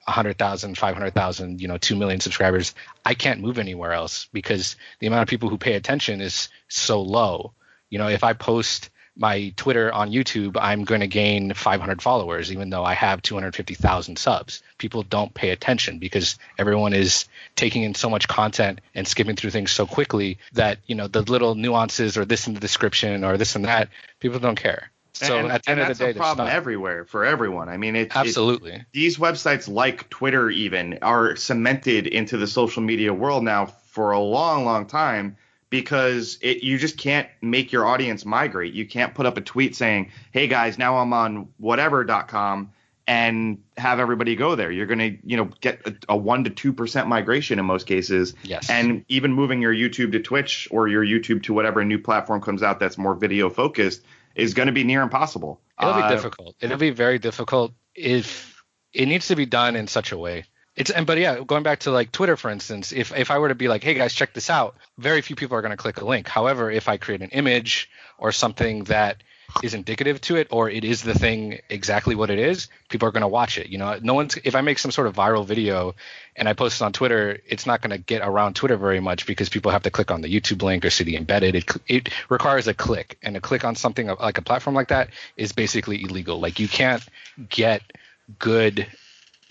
100,000, 0.06 0.78
500,000, 0.78 1.62
you 1.62 1.68
know, 1.68 1.78
2 1.78 1.96
million 1.96 2.20
subscribers. 2.20 2.76
I 3.06 3.14
can't 3.14 3.42
move 3.42 3.58
anywhere 3.58 3.94
else 3.94 4.28
because 4.34 4.76
the 5.00 5.08
amount 5.08 5.24
of 5.24 5.28
people 5.30 5.50
who 5.50 5.58
pay 5.58 5.74
attention 5.74 6.22
is 6.22 6.50
so 6.68 7.02
low. 7.02 7.54
You 7.90 8.00
know, 8.00 8.08
if 8.08 8.24
I 8.24 8.34
post 8.34 8.90
my 9.16 9.54
Twitter 9.56 9.94
on 9.94 10.12
YouTube, 10.12 10.58
I'm 10.60 10.86
going 10.86 11.02
to 11.02 11.08
gain 11.08 11.54
500 11.54 12.02
followers, 12.02 12.52
even 12.52 12.70
though 12.70 12.84
I 12.84 12.96
have 12.96 13.22
250,000 13.22 14.18
subs. 14.18 14.64
People 14.78 15.04
don't 15.04 15.34
pay 15.34 15.52
attention 15.52 16.00
because 16.00 16.38
everyone 16.58 16.94
is 16.94 17.26
taking 17.56 17.84
in 17.84 17.94
so 17.94 18.10
much 18.10 18.28
content 18.28 18.82
and 18.96 19.08
skipping 19.08 19.36
through 19.36 19.52
things 19.52 19.72
so 19.72 19.86
quickly 19.86 20.40
that, 20.54 20.80
you 20.88 20.96
know, 20.96 21.08
the 21.08 21.22
little 21.22 21.54
nuances 21.54 22.18
or 22.18 22.26
this 22.26 22.48
in 22.48 22.56
the 22.56 22.60
description 22.60 23.24
or 23.24 23.38
this 23.38 23.56
and 23.56 23.66
that, 23.66 23.90
people 24.20 24.40
don't 24.40 24.60
care. 24.60 24.90
So 25.14 25.38
and, 25.38 25.52
at 25.52 25.64
the 25.64 25.72
end 25.72 25.80
of 25.80 25.88
the 25.90 25.94
that's 26.06 26.16
a 26.16 26.20
problem 26.20 26.48
not. 26.48 26.56
everywhere 26.56 27.06
for 27.06 27.24
everyone. 27.24 27.70
I 27.70 27.78
mean, 27.78 27.96
it, 27.96 28.08
it- 28.08 28.18
Absolutely. 28.18 28.84
these 28.94 29.18
websites 29.18 29.70
like 29.70 30.10
Twitter 30.10 30.50
even 30.50 31.00
are 31.02 31.36
cemented 31.36 32.08
into 32.08 32.38
the 32.38 32.48
social 32.48 32.82
media 32.82 33.14
world 33.14 33.44
now 33.44 33.68
for 33.68 34.12
a 34.12 34.20
long, 34.20 34.66
long 34.66 34.88
time 34.88 35.38
because 35.70 36.38
it, 36.42 36.64
you 36.64 36.78
just 36.78 36.98
can't 36.98 37.28
make 37.42 37.72
your 37.72 37.86
audience 37.86 38.26
migrate. 38.26 38.74
You 38.74 38.88
can't 38.88 39.14
put 39.14 39.26
up 39.26 39.38
a 39.38 39.42
tweet 39.42 39.76
saying, 39.76 40.12
"Hey 40.32 40.48
guys, 40.48 40.78
now 40.78 40.98
I'm 40.98 41.14
on 41.14 41.50
whatever.com." 41.58 42.72
and 43.06 43.62
have 43.76 44.00
everybody 44.00 44.34
go 44.34 44.56
there. 44.56 44.72
You're 44.72 44.86
going 44.86 45.00
to, 45.00 45.18
you 45.26 45.36
know, 45.36 45.50
get 45.60 45.86
a, 45.86 46.14
a 46.14 46.16
1 46.16 46.46
to 46.46 46.74
2% 46.74 47.06
migration 47.08 47.60
in 47.60 47.66
most 47.66 47.86
cases. 47.86 48.34
Yes. 48.44 48.70
And 48.70 49.04
even 49.10 49.34
moving 49.34 49.62
your 49.62 49.74
YouTube 49.74 50.14
to 50.14 50.22
Twitch 50.22 50.70
or 50.72 50.88
your 50.88 51.04
YouTube 51.04 51.44
to 51.44 51.54
whatever 51.54 51.84
new 51.84 52.00
platform 52.00 52.40
comes 52.40 52.64
out 52.64 52.80
that's 52.80 52.98
more 52.98 53.14
video 53.14 53.50
focused 53.50 54.04
is 54.36 54.54
going 54.54 54.68
to 54.68 54.74
be 54.74 54.84
near 54.84 55.02
impossible. 55.02 55.62
It'll 55.80 55.94
be 55.94 56.02
Uh, 56.02 56.10
difficult. 56.10 56.56
It'll 56.60 56.78
be 56.78 56.92
very 56.92 57.20
difficult 57.20 57.74
if 57.96 58.64
it 58.94 59.08
needs 59.08 59.28
to 59.28 59.36
be 59.36 59.46
done 59.46 59.76
in 59.76 59.88
such 59.88 60.12
a 60.12 60.18
way. 60.18 60.46
It's 60.76 60.90
and 60.90 61.06
but 61.06 61.20
yeah, 61.20 61.40
going 61.46 61.62
back 61.64 61.82
to 61.82 61.92
like 61.92 62.12
Twitter 62.12 62.36
for 62.36 62.50
instance, 62.50 62.92
if 62.92 63.16
if 63.16 63.30
I 63.30 63.38
were 63.38 63.50
to 63.50 63.56
be 63.56 63.68
like, 63.68 63.84
hey 63.84 63.94
guys, 63.94 64.14
check 64.14 64.34
this 64.34 64.50
out, 64.50 64.76
very 64.98 65.22
few 65.22 65.36
people 65.36 65.56
are 65.56 65.62
going 65.62 65.72
to 65.72 65.78
click 65.78 66.02
a 66.02 66.06
link. 66.06 66.28
However, 66.28 66.72
if 66.72 66.90
I 66.90 66.98
create 66.98 67.22
an 67.22 67.30
image 67.30 67.90
or 68.18 68.32
something 68.32 68.86
that 68.86 69.22
is 69.62 69.74
indicative 69.74 70.20
to 70.22 70.36
it 70.36 70.48
or 70.52 70.70
it 70.70 70.84
is 70.84 71.02
the 71.02 71.14
thing 71.14 71.60
exactly 71.70 72.16
what 72.16 72.30
it 72.30 72.40
is, 72.40 72.68
people 72.90 73.08
are 73.08 73.12
going 73.12 73.22
to 73.22 73.28
watch 73.28 73.58
it. 73.58 73.68
You 73.68 73.78
know, 73.78 74.00
no 74.02 74.14
one's 74.14 74.38
if 74.44 74.56
I 74.56 74.62
make 74.62 74.80
some 74.80 74.92
sort 74.92 75.08
of 75.08 75.16
viral 75.16 75.46
video 75.46 75.96
and 76.36 76.50
I 76.50 76.54
post 76.54 76.82
it 76.82 76.86
on 76.86 76.94
Twitter, 76.94 77.40
it's 77.48 77.66
not 77.66 77.82
going 77.82 77.92
to 77.92 77.98
get 77.98 78.22
around 78.22 78.56
Twitter 78.56 78.78
very 78.78 79.00
much 79.00 79.26
because 79.26 79.50
people 79.50 79.72
have 79.72 79.84
to 79.84 79.92
click 79.92 80.12
on 80.12 80.22
the 80.22 80.34
YouTube 80.34 80.62
link 80.64 80.84
or 80.84 80.90
see 80.90 81.04
the 81.04 81.16
embedded. 81.16 81.56
It, 81.56 81.72
it 81.88 82.10
requires 82.30 82.68
a 82.68 82.74
click, 82.74 83.18
and 83.22 83.38
a 83.38 83.42
click 83.42 83.64
on 83.64 83.76
something 83.76 84.08
like 84.08 84.38
a 84.38 84.42
platform 84.42 84.76
like 84.76 84.88
that 84.88 85.10
is 85.38 85.52
basically 85.52 86.02
illegal. 86.02 86.40
Like 86.40 86.60
you 86.60 86.68
can't 86.68 87.04
get 87.50 87.82
good 88.40 88.88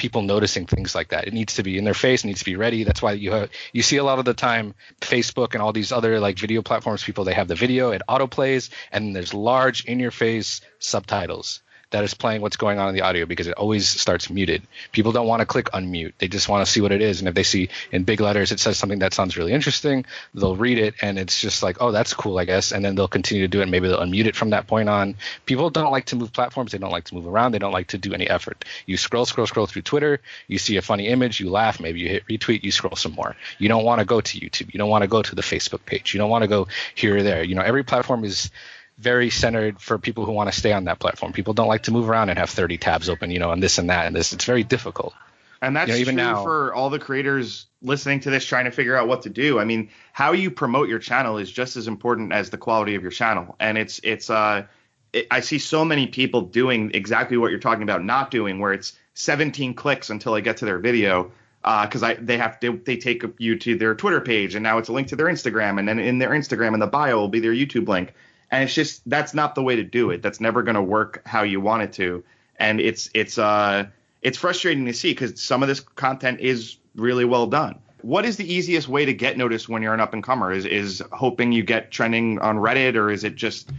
people 0.03 0.23
noticing 0.23 0.67
things 0.67 0.97
like 0.97 1.11
that. 1.11 1.29
It 1.29 1.33
needs 1.33 1.55
to 1.55 1.63
be 1.63 1.79
in 1.79 1.85
their 1.85 1.95
face, 1.95 2.25
it 2.25 2.27
needs 2.27 2.41
to 2.41 2.45
be 2.45 2.57
ready. 2.57 2.83
That's 2.83 3.01
why 3.01 3.13
you 3.13 3.31
have, 3.31 3.51
you 3.73 3.83
see 3.83 3.99
a 3.99 4.05
lot 4.05 4.19
of 4.19 4.25
the 4.25 4.35
time 4.35 4.75
Facebook 5.01 5.55
and 5.55 5.63
all 5.63 5.73
these 5.73 5.93
other 5.93 6.19
like 6.19 6.39
video 6.39 6.61
platforms 6.61 7.05
people 7.05 7.25
they 7.25 7.35
have 7.35 7.49
the 7.49 7.55
video 7.55 7.93
it 7.93 8.03
auto 8.09 8.27
plays 8.27 8.71
and 8.91 9.15
there's 9.15 9.33
large 9.33 9.85
in 9.85 10.01
your 10.01 10.11
face 10.11 10.61
subtitles 10.81 11.63
that 11.93 12.05
is 12.05 12.15
playing 12.15 12.43
what's 12.43 12.57
going 12.57 12.79
on 12.79 12.89
in 12.89 12.95
the 12.95 13.03
audio 13.03 13.25
because 13.25 13.47
it 13.47 13.55
always 13.55 13.89
starts 13.89 14.29
muted. 14.29 14.63
People 14.91 15.13
don't 15.13 15.27
want 15.27 15.41
to 15.41 15.47
click 15.47 15.67
unmute. 15.73 16.13
They 16.19 16.29
just 16.29 16.49
want 16.49 16.67
to 16.67 16.71
see 16.71 16.81
what 16.81 16.93
it 16.93 17.01
is. 17.01 17.21
And 17.21 17.29
if 17.29 17.35
they 17.35 17.43
see 17.43 17.69
in 17.93 18.05
big 18.05 18.21
letters 18.21 18.53
it 18.53 18.61
says 18.61 18.77
something 18.77 18.99
that 18.99 19.15
sounds 19.15 19.37
really 19.37 19.53
interesting, 19.53 20.05
they'll 20.35 20.57
read 20.57 20.79
it 20.79 20.95
and 21.01 21.19
it's 21.19 21.41
just 21.41 21.63
like, 21.63 21.77
oh, 21.81 21.93
that's 21.93 22.15
cool, 22.15 22.39
I 22.39 22.45
guess. 22.45 22.73
And 22.73 22.85
then 22.85 22.95
they'll 22.95 23.09
continue 23.09 23.45
to 23.45 23.49
do 23.49 23.61
it. 23.61 23.69
Maybe 23.69 23.89
they'll 23.89 24.01
unmute 24.01 24.27
it 24.27 24.37
from 24.37 24.51
that 24.51 24.67
point 24.67 24.89
on. 24.89 25.17
People 25.47 25.71
don't 25.71 25.93
like 25.93 26.07
to 26.07 26.17
move 26.17 26.33
platforms. 26.33 26.73
They 26.73 26.79
don't 26.79 26.91
like 26.91 27.05
to 27.05 27.15
move 27.15 27.27
around. 27.27 27.53
They 27.53 27.59
don't 27.59 27.73
like 27.73 27.89
to 27.89 27.99
do 27.99 28.13
any 28.13 28.29
effort. 28.29 28.65
You 28.87 28.97
scroll, 28.97 29.27
scroll, 29.27 29.47
scroll 29.47 29.67
through 29.67 29.83
Twitter. 29.83 30.21
You 30.49 30.59
see 30.59 30.77
a 30.77 30.83
funny 30.83 31.09
image. 31.09 31.41
You 31.41 31.51
laugh. 31.51 31.81
Maybe 31.81 32.01
you 32.01 32.09
hit 32.09 32.27
retweet. 32.27 32.65
You 32.65 32.73
scroll 32.73 32.97
some 32.97 33.13
more. 33.13 33.37
You 33.59 33.69
don't 33.69 33.85
want 33.85 34.01
to 34.01 34.05
go 34.05 34.21
to 34.21 34.41
YouTube. 34.41 34.73
You 34.73 34.79
don't 34.79 34.91
want 34.91 35.03
to 35.03 35.09
go 35.09 35.23
to 35.23 35.35
the 35.35 35.43
Facebook 35.43 35.85
page. 35.85 36.15
You 36.15 36.19
don't 36.19 36.31
want 36.31 36.43
to 36.43 36.49
go 36.49 36.69
here 36.95 37.19
or 37.19 37.23
there. 37.23 37.43
You 37.43 37.55
know, 37.55 37.63
every 37.63 37.85
platform 37.85 38.25
is 38.25 38.51
very 38.99 39.31
centered 39.31 39.81
for 39.81 39.99
people 39.99 40.25
who 40.25 40.33
want 40.33 40.53
to 40.53 40.59
stay 40.59 40.73
on 40.73 40.85
that 40.85 40.99
platform. 40.99 41.33
People 41.33 41.55
don't 41.55 41.69
like 41.69 41.85
to 41.85 41.91
move 41.91 42.09
around 42.09 42.29
and 42.31 42.39
have 42.39 42.51
30 42.51 42.79
tabs 42.79 43.09
open, 43.09 43.31
you 43.31 43.39
know, 43.39 43.51
and 43.51 43.63
this 43.63 43.79
and 43.79 43.91
that 43.91 44.07
and 44.07 44.15
this. 44.15 44.33
It's 44.33 44.45
very 44.45 44.63
difficult. 44.63 45.15
And 45.61 45.77
that's 45.77 45.89
You 45.89 45.95
know, 45.95 46.01
even 46.01 46.17
true 46.17 46.25
now- 46.25 46.43
for 46.43 46.75
all 46.75 46.91
the 46.91 46.99
creators 46.99 47.67
listening 47.83 48.21
to 48.21 48.31
this 48.31 48.45
trying 48.45 48.65
to 48.67 48.71
figure 48.71 48.97
out 48.97 49.09
what 49.09 49.23
to 49.23 49.31
do. 49.31 49.59
I 49.59 49.65
mean, 49.65 49.91
how 50.13 50.33
you 50.33 50.51
promote 50.51 50.89
your 50.89 50.99
channel 50.99 51.39
is 51.39 51.51
just 51.51 51.77
as 51.77 51.87
important 51.89 52.33
as 52.33 52.51
the 52.51 52.59
quality 52.59 52.95
of 52.95 53.03
your 53.03 53.13
channel. 53.13 53.55
And 53.61 53.79
it's 53.79 54.01
it's 54.03 54.29
uh 54.31 54.65
it, 55.13 55.27
I 55.31 55.41
see 55.41 55.59
so 55.59 55.85
many 55.85 56.07
people 56.07 56.43
doing 56.43 56.91
exactly 56.95 57.37
what 57.37 57.51
you're 57.51 57.61
talking 57.61 57.83
about 57.83 58.05
not 58.05 58.31
doing 58.31 58.59
where 58.59 58.73
it's 58.73 58.97
17 59.15 59.75
clicks 59.75 60.11
until 60.11 60.33
they 60.35 60.41
get 60.43 60.59
to 60.59 60.65
their 60.65 60.79
video 60.79 61.31
because 61.63 62.03
I 62.03 62.15
they 62.15 62.39
have 62.39 62.59
to 62.61 62.81
they 62.85 62.97
take 62.97 63.23
you 63.39 63.57
to 63.59 63.77
their 63.77 63.95
Twitter 63.95 64.21
page 64.21 64.57
and 64.57 64.63
now 64.65 64.79
it's 64.79 64.89
a 64.89 64.93
link 64.93 65.09
to 65.09 65.17
their 65.17 65.27
Instagram 65.27 65.79
and 65.79 65.87
then 65.89 65.99
in 66.01 66.19
their 66.19 66.31
Instagram 66.31 66.75
in 66.75 66.81
the 66.81 66.87
bio 66.89 67.19
will 67.19 67.29
be 67.29 67.41
their 67.41 67.53
YouTube 67.53 67.87
link 67.87 68.15
and 68.53 68.63
it's 68.63 68.75
just 68.75 69.03
that's 69.09 69.35
not 69.35 69.55
the 69.57 69.63
way 69.63 69.77
to 69.77 69.83
do 69.83 70.11
it. 70.11 70.23
That's 70.23 70.41
never 70.41 70.63
going 70.63 70.75
to 70.75 70.83
work 70.83 71.23
how 71.25 71.43
you 71.43 71.61
want 71.61 71.83
it 71.83 71.93
to, 71.95 72.23
and 72.59 72.81
it's 72.81 73.11
it's 73.15 73.39
uh 73.39 73.87
it's 74.21 74.39
frustrating 74.39 74.85
to 74.85 74.93
see 74.93 75.11
because 75.13 75.43
some 75.43 75.63
of 75.63 75.69
this 75.69 75.81
content 75.81 76.39
is 76.39 76.77
really 76.95 77.25
well 77.25 77.47
done. 77.47 77.81
What 78.03 78.25
is 78.25 78.37
the 78.37 78.53
easiest 78.53 78.89
way 78.89 79.07
to 79.07 79.15
get 79.15 79.39
noticed 79.39 79.69
when 79.69 79.83
you're 79.83 79.95
an 79.95 80.01
up 80.01 80.13
and 80.13 80.23
comer? 80.23 80.53
Is 80.53 80.67
is 80.67 81.03
hoping 81.13 81.51
you 81.51 81.65
get 81.65 81.91
trending 81.91 82.39
on 82.41 82.59
Reddit, 82.59 82.95
or 82.95 83.11
is 83.11 83.25
it 83.25 83.37
just 83.37 83.71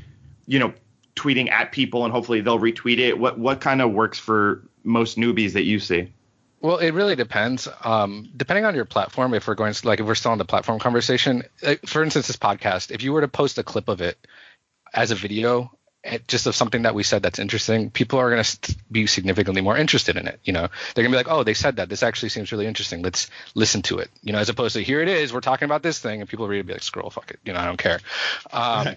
you 0.47 0.57
know 0.57 0.73
tweeting 1.15 1.51
at 1.51 1.71
people 1.71 2.03
and 2.03 2.11
hopefully 2.11 2.41
they'll 2.41 2.59
retweet 2.59 2.97
it? 2.97 3.17
What 3.17 3.37
what 3.37 3.61
kind 3.61 3.79
of 3.79 3.91
works 3.91 4.17
for 4.17 4.63
most 4.83 5.17
newbies 5.17 5.53
that 5.53 5.63
you 5.63 5.79
see? 5.79 6.11
Well, 6.61 6.77
it 6.77 6.91
really 6.91 7.17
depends. 7.17 7.67
Um, 7.83 8.29
depending 8.35 8.63
on 8.63 8.73
your 8.73 8.85
platform, 8.85 9.33
if 9.33 9.47
we're 9.47 9.53
going 9.53 9.75
like 9.83 9.99
if 9.99 10.07
we're 10.07 10.15
still 10.15 10.31
on 10.31 10.37
the 10.39 10.45
platform 10.45 10.79
conversation, 10.79 11.43
uh, 11.61 11.75
for 11.85 12.01
instance, 12.03 12.25
this 12.25 12.37
podcast, 12.37 12.89
if 12.89 13.03
you 13.03 13.13
were 13.13 13.21
to 13.21 13.27
post 13.27 13.57
a 13.57 13.63
clip 13.63 13.89
of 13.89 14.01
it 14.01 14.17
as 14.93 15.11
a 15.11 15.15
video, 15.15 15.71
eh, 16.03 16.19
just 16.27 16.47
of 16.47 16.55
something 16.55 16.83
that 16.83 16.95
we 16.95 17.03
said 17.03 17.23
that's 17.23 17.39
interesting, 17.39 17.89
people 17.89 18.19
are 18.19 18.29
going 18.29 18.43
to 18.43 18.75
be 18.91 19.07
significantly 19.07 19.61
more 19.61 19.77
interested 19.77 20.17
in 20.17 20.27
it. 20.27 20.39
You 20.43 20.53
know, 20.53 20.67
they're 20.93 21.03
going 21.03 21.11
to 21.11 21.17
be 21.17 21.23
like, 21.23 21.31
oh, 21.31 21.43
they 21.43 21.53
said 21.53 21.77
that. 21.77 21.89
This 21.89 22.03
actually 22.03 22.29
seems 22.29 22.51
really 22.51 22.67
interesting. 22.67 23.01
Let's 23.01 23.29
listen 23.55 23.81
to 23.83 23.99
it. 23.99 24.09
You 24.21 24.33
know, 24.33 24.39
as 24.39 24.49
opposed 24.49 24.75
to 24.75 24.83
here 24.83 25.01
it 25.01 25.07
is, 25.07 25.33
we're 25.33 25.41
talking 25.41 25.65
about 25.65 25.83
this 25.83 25.99
thing, 25.99 26.21
and 26.21 26.29
people 26.29 26.47
read 26.47 26.59
it 26.59 26.67
be 26.67 26.73
like, 26.73 26.83
scroll, 26.83 27.09
fuck 27.09 27.31
it. 27.31 27.39
You 27.45 27.53
know, 27.53 27.59
I 27.59 27.65
don't 27.65 27.77
care. 27.77 27.99
Um, 28.51 28.95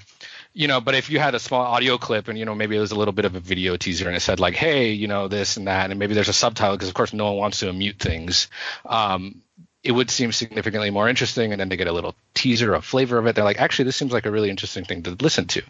you 0.56 0.68
know, 0.68 0.80
but 0.80 0.94
if 0.94 1.10
you 1.10 1.18
had 1.18 1.34
a 1.34 1.38
small 1.38 1.60
audio 1.60 1.98
clip 1.98 2.28
and 2.28 2.38
you 2.38 2.46
know 2.46 2.54
maybe 2.54 2.76
it 2.76 2.80
was 2.80 2.90
a 2.90 2.96
little 2.96 3.12
bit 3.12 3.26
of 3.26 3.34
a 3.34 3.40
video 3.40 3.76
teaser 3.76 4.06
and 4.06 4.16
it 4.16 4.20
said 4.20 4.40
like, 4.40 4.54
hey, 4.54 4.92
you 4.92 5.06
know 5.06 5.28
this 5.28 5.58
and 5.58 5.66
that, 5.66 5.90
and 5.90 5.98
maybe 5.98 6.14
there's 6.14 6.30
a 6.30 6.32
subtitle 6.32 6.74
because 6.74 6.88
of 6.88 6.94
course 6.94 7.12
no 7.12 7.26
one 7.26 7.36
wants 7.36 7.60
to 7.60 7.70
mute 7.74 7.98
things. 7.98 8.48
Um, 8.86 9.42
it 9.86 9.92
would 9.92 10.10
seem 10.10 10.32
significantly 10.32 10.90
more 10.90 11.08
interesting, 11.08 11.52
and 11.52 11.60
then 11.60 11.68
they 11.68 11.76
get 11.76 11.86
a 11.86 11.92
little 11.92 12.16
teaser, 12.34 12.74
a 12.74 12.82
flavor 12.82 13.18
of 13.18 13.26
it. 13.26 13.36
They're 13.36 13.44
like, 13.44 13.60
actually, 13.60 13.84
this 13.84 13.94
seems 13.94 14.12
like 14.12 14.26
a 14.26 14.32
really 14.32 14.50
interesting 14.50 14.84
thing 14.84 15.04
to 15.04 15.16
listen 15.20 15.46
to. 15.46 15.62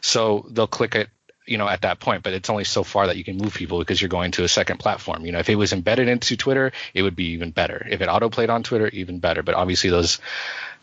So 0.00 0.46
they'll 0.48 0.66
click 0.66 0.94
it, 0.94 1.10
you 1.44 1.58
know, 1.58 1.68
at 1.68 1.82
that 1.82 2.00
point. 2.00 2.22
But 2.22 2.32
it's 2.32 2.48
only 2.48 2.64
so 2.64 2.82
far 2.82 3.08
that 3.08 3.18
you 3.18 3.24
can 3.24 3.36
move 3.36 3.52
people 3.52 3.78
because 3.78 4.00
you're 4.00 4.08
going 4.08 4.30
to 4.32 4.44
a 4.44 4.48
second 4.48 4.78
platform. 4.78 5.26
You 5.26 5.32
know, 5.32 5.38
if 5.38 5.50
it 5.50 5.56
was 5.56 5.74
embedded 5.74 6.08
into 6.08 6.34
Twitter, 6.34 6.72
it 6.94 7.02
would 7.02 7.14
be 7.14 7.32
even 7.32 7.50
better. 7.50 7.86
If 7.90 8.00
it 8.00 8.08
autoplayed 8.08 8.48
on 8.48 8.62
Twitter, 8.62 8.88
even 8.88 9.18
better. 9.18 9.42
But 9.42 9.54
obviously, 9.54 9.90
those 9.90 10.18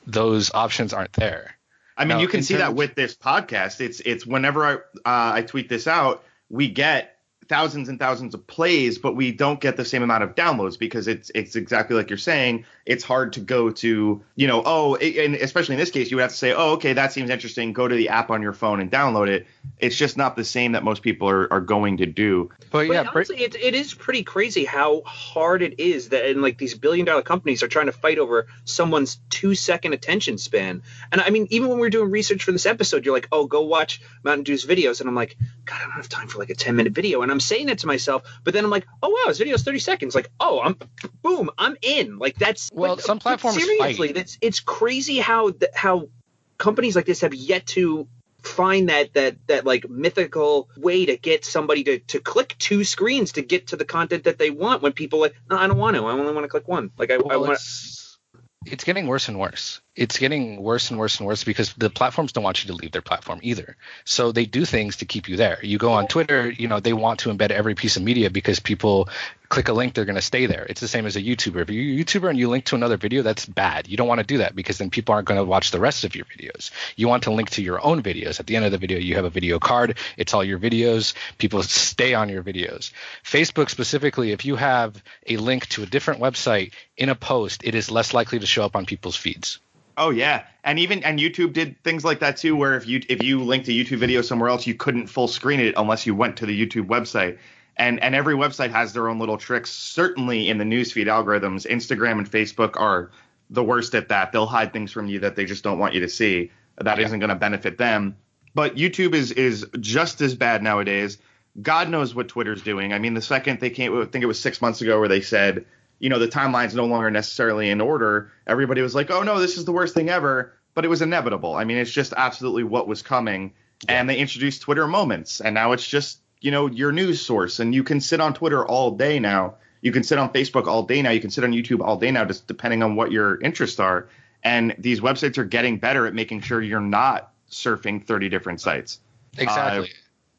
those 0.06 0.54
options 0.54 0.94
aren't 0.94 1.14
there. 1.14 1.58
I 1.98 2.06
mean, 2.06 2.18
Now, 2.18 2.22
you 2.22 2.28
can 2.28 2.44
see 2.44 2.58
that 2.58 2.76
with 2.76 2.94
this 2.94 3.16
podcast. 3.16 3.82
It's 3.82 4.00
it's 4.00 4.28
whenever 4.28 4.64
I 4.64 4.74
uh, 4.74 5.34
I 5.38 5.42
tweet 5.42 5.70
this 5.70 5.88
out, 5.88 6.24
we 6.50 6.70
get 6.70 7.15
thousands 7.48 7.90
and 7.90 8.00
thousands 8.00 8.34
of 8.34 8.48
plays, 8.48 8.98
but 8.98 9.16
we 9.16 9.32
don't 9.32 9.60
get 9.60 9.76
the 9.78 9.86
same 9.86 10.04
amount 10.04 10.24
of 10.24 10.36
downloads 10.36 10.80
because 10.80 11.08
it's 11.08 11.32
it's 11.36 11.56
exactly 11.56 11.96
like 11.96 12.10
you're 12.10 12.18
saying. 12.18 12.66
It's 12.86 13.04
hard 13.04 13.34
to 13.34 13.42
go 13.42 13.72
to 13.72 14.24
you 14.36 14.48
know 14.48 14.64
oh, 14.66 14.96
and 14.96 15.36
especially 15.36 15.76
in 15.76 15.80
this 15.80 15.92
case, 15.92 16.12
you 16.12 16.18
would 16.18 16.24
have 16.24 16.32
to 16.32 16.38
say 16.38 16.54
oh 16.54 16.74
okay 16.74 16.94
that 16.94 17.12
seems 17.12 17.30
interesting. 17.30 17.74
Go 17.74 17.88
to 17.88 17.96
the 17.96 18.10
app 18.10 18.30
on 18.30 18.42
your 18.42 18.54
phone 18.54 18.80
and 18.80 18.92
download 18.92 19.28
it. 19.28 19.48
It's 19.80 19.98
just 19.98 20.16
not 20.16 20.36
the 20.36 20.46
same 20.46 20.74
that 20.74 20.84
most 20.84 21.02
people 21.02 21.30
are, 21.30 21.52
are 21.52 21.62
going 21.62 21.98
to 21.98 22.06
do. 22.06 22.52
But 22.72 22.86
But 22.88 22.94
yeah, 22.94 23.04
Bra- 23.04 23.12
honestly, 23.16 23.44
it, 23.44 23.56
it 23.56 23.76
is 23.76 23.94
pretty 23.94 24.24
crazy 24.24 24.66
how 24.66 25.02
hard 25.06 25.62
it 25.62 25.80
is 25.80 26.10
that 26.10 26.26
and 26.26 26.42
like 26.42 26.58
these 26.58 26.76
billion 26.76 27.06
dollar 27.06 27.22
companies 27.22 27.64
are 27.64 27.68
trying 27.68 27.88
to 27.88 27.92
fight 27.92 28.18
over 28.18 28.48
someone's 28.64 29.20
two 29.30 29.56
second 29.56 29.94
attention 29.94 30.38
span. 30.38 30.84
And 31.12 31.22
I 31.22 31.30
mean, 31.30 31.48
even 31.50 31.70
when 31.70 31.78
we 31.78 31.82
were 31.82 31.90
doing 31.90 32.12
research 32.12 32.44
for 32.44 32.52
this 32.52 32.66
episode, 32.66 33.06
you're 33.06 33.14
like, 33.14 33.28
oh, 33.32 33.46
go 33.46 33.62
watch 33.62 34.02
Mountain 34.24 34.44
Dew's 34.44 34.66
videos, 34.66 35.00
and 35.00 35.10
I'm 35.10 35.16
like, 35.16 35.38
God, 35.66 35.78
I 35.80 35.84
don't 35.84 35.92
have 35.92 36.10
time 36.10 36.28
for 36.28 36.40
like 36.40 36.50
a 36.50 36.56
10 36.56 36.76
minute 36.76 36.94
video, 36.94 37.22
and 37.22 37.32
I'm 37.32 37.35
saying 37.40 37.70
it 37.70 37.80
to 37.80 37.88
myself, 37.88 38.24
but 38.44 38.54
then 38.54 38.64
I'm 38.64 38.72
like, 38.72 38.86
oh 39.02 39.10
wow, 39.10 39.28
this 39.28 39.38
video 39.38 39.56
video's 39.56 39.64
30 39.64 39.80
seconds. 39.80 40.16
Like, 40.16 40.30
oh, 40.40 40.62
I'm 40.62 40.78
boom, 41.22 41.50
I'm 41.58 41.76
in. 41.82 42.18
Like 42.18 42.36
that's 42.36 42.70
Well, 42.74 42.98
some 42.98 43.20
platforms 43.20 43.64
seriously, 43.64 44.12
that's 44.12 44.38
it's 44.42 44.60
crazy 44.60 45.20
how 45.20 45.54
how 45.74 46.10
companies 46.58 46.96
like 46.96 47.06
this 47.06 47.22
have 47.22 47.34
yet 47.34 47.66
to 47.68 48.08
find 48.42 48.90
that 48.90 49.14
that 49.14 49.36
that 49.48 49.66
like 49.66 49.90
mythical 49.90 50.70
way 50.78 51.06
to 51.06 51.18
get 51.18 51.44
somebody 51.44 51.84
to 51.84 52.00
to 52.00 52.20
click 52.20 52.56
two 52.60 52.84
screens 52.84 53.34
to 53.34 53.42
get 53.42 53.68
to 53.68 53.76
the 53.76 53.86
content 53.86 54.26
that 54.26 54.38
they 54.38 54.52
want 54.52 54.84
when 54.84 54.94
people 54.94 55.20
like 55.20 55.34
no 55.50 55.58
I 55.58 55.68
don't 55.68 55.78
want 55.78 55.96
to 55.96 56.06
I 56.06 56.12
only 56.12 56.32
want 56.32 56.44
to 56.44 56.50
click 56.50 56.68
one 56.68 56.92
like 56.98 57.10
I, 57.10 57.16
I 57.16 57.38
want 57.38 57.54
it's, 57.54 58.18
it's 58.66 58.84
getting 58.84 59.08
worse 59.08 59.28
and 59.28 59.40
worse. 59.40 59.82
It's 59.96 60.20
getting 60.20 60.62
worse 60.62 60.92
and 60.92 61.00
worse 61.00 61.20
and 61.20 61.28
worse 61.28 61.46
because 61.46 61.74
the 61.74 61.90
platforms 61.90 62.34
don't 62.34 62.44
want 62.44 62.64
you 62.64 62.68
to 62.68 62.76
leave 62.76 62.92
their 62.92 63.02
platform 63.02 63.40
either. 63.44 63.78
So 64.04 64.34
they 64.34 64.46
do 64.46 64.66
things 64.66 64.98
to 64.98 65.06
keep 65.06 65.30
you 65.30 65.38
there. 65.38 65.60
You 65.64 65.78
go 65.78 65.94
on 65.94 66.08
Twitter, 66.08 66.50
you 66.50 66.68
know, 66.68 66.82
they 66.82 66.92
want 66.92 67.22
to 67.22 67.30
embed 67.30 67.52
every 67.52 67.76
piece 67.76 67.96
of 67.96 68.04
media 68.04 68.30
because 68.30 68.60
people 68.60 69.08
click 69.48 69.70
a 69.70 69.74
link, 69.74 69.94
they're 69.94 70.06
going 70.06 70.16
to 70.16 70.22
stay 70.22 70.48
there. 70.48 70.66
It's 70.68 70.82
the 70.82 70.88
same 70.88 71.06
as 71.06 71.16
a 71.16 71.22
YouTuber. 71.22 71.62
If 71.62 71.70
you're 71.70 72.00
a 72.00 72.04
YouTuber 72.04 72.30
and 72.30 72.38
you 72.38 72.50
link 72.50 72.66
to 72.66 72.76
another 72.76 72.98
video, 72.98 73.22
that's 73.22 73.46
bad. 73.46 73.88
You 73.88 73.96
don't 73.96 74.08
want 74.08 74.20
to 74.20 74.26
do 74.26 74.40
that 74.40 74.56
because 74.56 74.78
then 74.78 74.90
people 74.90 75.16
aren't 75.16 75.28
going 75.28 75.40
to 75.40 75.46
watch 75.46 75.72
the 75.72 75.80
rest 75.80 76.04
of 76.04 76.14
your 76.14 76.26
videos. 76.26 76.72
You 76.98 77.08
want 77.08 77.24
to 77.24 77.32
link 77.32 77.52
to 77.52 77.64
your 77.64 77.82
own 77.82 78.04
videos. 78.04 78.40
At 78.40 78.48
the 78.48 78.58
end 78.58 78.66
of 78.66 78.72
the 78.72 78.78
video, 78.78 78.98
you 78.98 79.16
have 79.16 79.26
a 79.26 79.30
video 79.30 79.60
card. 79.60 79.98
It's 80.18 80.34
all 80.34 80.44
your 80.44 80.60
videos. 80.60 81.14
People 81.38 81.64
stay 81.64 82.14
on 82.14 82.28
your 82.28 82.44
videos. 82.44 82.92
Facebook 83.24 83.70
specifically, 83.70 84.32
if 84.32 84.44
you 84.44 84.58
have 84.58 85.02
a 85.28 85.38
link 85.38 85.68
to 85.70 85.84
a 85.84 85.86
different 85.86 86.20
website 86.20 86.74
in 86.98 87.08
a 87.08 87.16
post, 87.16 87.64
it 87.64 87.76
is 87.76 87.90
less 87.90 88.14
likely 88.14 88.40
to 88.40 88.46
show 88.46 88.66
up 88.66 88.76
on 88.76 88.86
people's 88.86 89.16
feeds. 89.16 89.60
Oh 89.98 90.10
yeah, 90.10 90.46
and 90.64 90.78
even 90.80 91.04
and 91.04 91.20
YouTube 91.20 91.54
did 91.54 91.82
things 91.84 92.04
like 92.04 92.20
that 92.20 92.38
too, 92.38 92.56
where 92.56 92.76
if 92.76 92.88
you 92.88 93.02
if 93.08 93.24
you 93.24 93.42
linked 93.44 93.68
a 93.68 93.72
YouTube 93.72 94.00
video 94.00 94.22
somewhere 94.22 94.50
else, 94.50 94.68
you 94.68 94.76
couldn't 94.76 95.08
full 95.08 95.28
screen 95.28 95.60
it 95.60 95.74
unless 95.78 96.06
you 96.06 96.14
went 96.16 96.38
to 96.38 96.46
the 96.46 96.66
YouTube 96.66 96.88
website. 96.88 97.38
And 97.78 98.02
and 98.02 98.16
every 98.16 98.36
website 98.36 98.72
has 98.72 98.94
their 98.94 99.08
own 99.10 99.20
little 99.20 99.38
tricks. 99.38 99.72
Certainly 99.72 100.50
in 100.50 100.58
the 100.58 100.64
newsfeed 100.64 101.08
algorithms, 101.08 101.66
Instagram 101.70 102.20
and 102.20 102.30
Facebook 102.30 102.80
are 102.80 103.12
the 103.50 103.64
worst 103.64 103.96
at 103.96 104.10
that. 104.10 104.32
They'll 104.32 104.46
hide 104.46 104.74
things 104.74 104.92
from 104.92 105.08
you 105.08 105.20
that 105.20 105.36
they 105.36 105.46
just 105.46 105.64
don't 105.64 105.80
want 105.80 105.94
you 105.94 106.02
to 106.02 106.10
see. 106.10 106.52
That 106.78 106.98
Yeah. 107.00 107.08
not 107.08 107.20
going 107.20 107.30
to 107.30 107.36
benefit 107.36 107.78
them. 107.78 108.16
But 108.54 108.76
YouTube 108.76 109.14
is 109.14 109.32
is 109.32 109.66
just 109.80 110.22
as 110.22 110.36
bad 110.36 110.64
nowadays. 110.64 111.18
God 111.62 111.90
knows 111.90 112.14
what 112.14 112.28
Twitter's 112.28 112.62
doing. 112.62 112.92
I 112.92 113.00
mean, 113.00 113.14
the 113.14 113.22
second 113.22 113.60
they 113.62 113.70
came, 113.70 113.98
I 113.98 114.06
think 114.06 114.24
it 114.24 114.28
was 114.28 114.40
six 114.40 114.62
months 114.62 114.82
ago, 114.82 115.00
where 115.00 115.08
they 115.08 115.22
said, 115.22 115.66
you 116.00 116.10
know, 116.10 116.20
the 116.20 116.28
timeline's 116.28 116.76
no 116.76 116.86
longer 116.86 117.10
necessarily 117.10 117.70
in 117.70 117.82
order. 117.82 118.32
Everybody 118.48 118.82
was 118.82 118.96
like, 118.96 119.10
oh 119.12 119.24
no, 119.24 119.40
this 119.40 119.58
is 119.58 119.66
the 119.66 119.72
worst 119.72 119.94
thing 119.94 120.10
ever. 120.10 120.54
But 120.74 120.84
it 120.84 120.90
was 120.90 121.02
inevitable. 121.02 121.56
I 121.56 121.64
mean, 121.64 121.78
it's 121.78 121.92
just 121.92 122.14
absolutely 122.16 122.64
what 122.64 122.88
was 122.88 123.02
coming. 123.02 123.54
And 123.88 124.10
they 124.10 124.18
introduced 124.18 124.62
Twitter 124.62 124.88
Moments, 124.88 125.42
and 125.42 125.54
now 125.54 125.72
it's 125.72 125.88
just 125.88 126.20
you 126.42 126.52
know 126.52 126.68
your 126.68 126.92
news 126.92 127.22
source, 127.22 127.60
and 127.60 127.74
you 127.74 127.84
can 127.84 128.02
sit 128.02 128.20
on 128.20 128.34
Twitter 128.34 128.66
all 128.66 128.92
day 128.92 129.20
now. 129.20 129.56
You 129.82 129.92
can 129.92 130.04
sit 130.04 130.18
on 130.18 130.34
Facebook 130.34 130.68
all 130.68 130.84
day 130.84 131.02
now. 131.02 131.12
You 131.12 131.22
can 131.22 131.30
sit 131.30 131.44
on 131.44 131.52
YouTube 131.52 131.82
all 131.82 131.98
day 131.98 132.12
now, 132.12 132.26
just 132.26 132.48
depending 132.48 132.84
on 132.84 132.96
what 132.96 133.12
your 133.12 133.40
interests 133.42 133.80
are. 133.80 134.10
And 134.44 134.76
these 134.78 135.00
websites 135.00 135.38
are 135.38 135.46
getting 135.46 135.78
better 135.78 136.08
at 136.08 136.14
making 136.14 136.42
sure 136.42 136.62
you're 136.62 136.80
not 136.80 137.32
surfing 137.50 138.06
30 138.06 138.30
different 138.30 138.62
sites. 138.62 139.00
Exactly. 139.38 139.92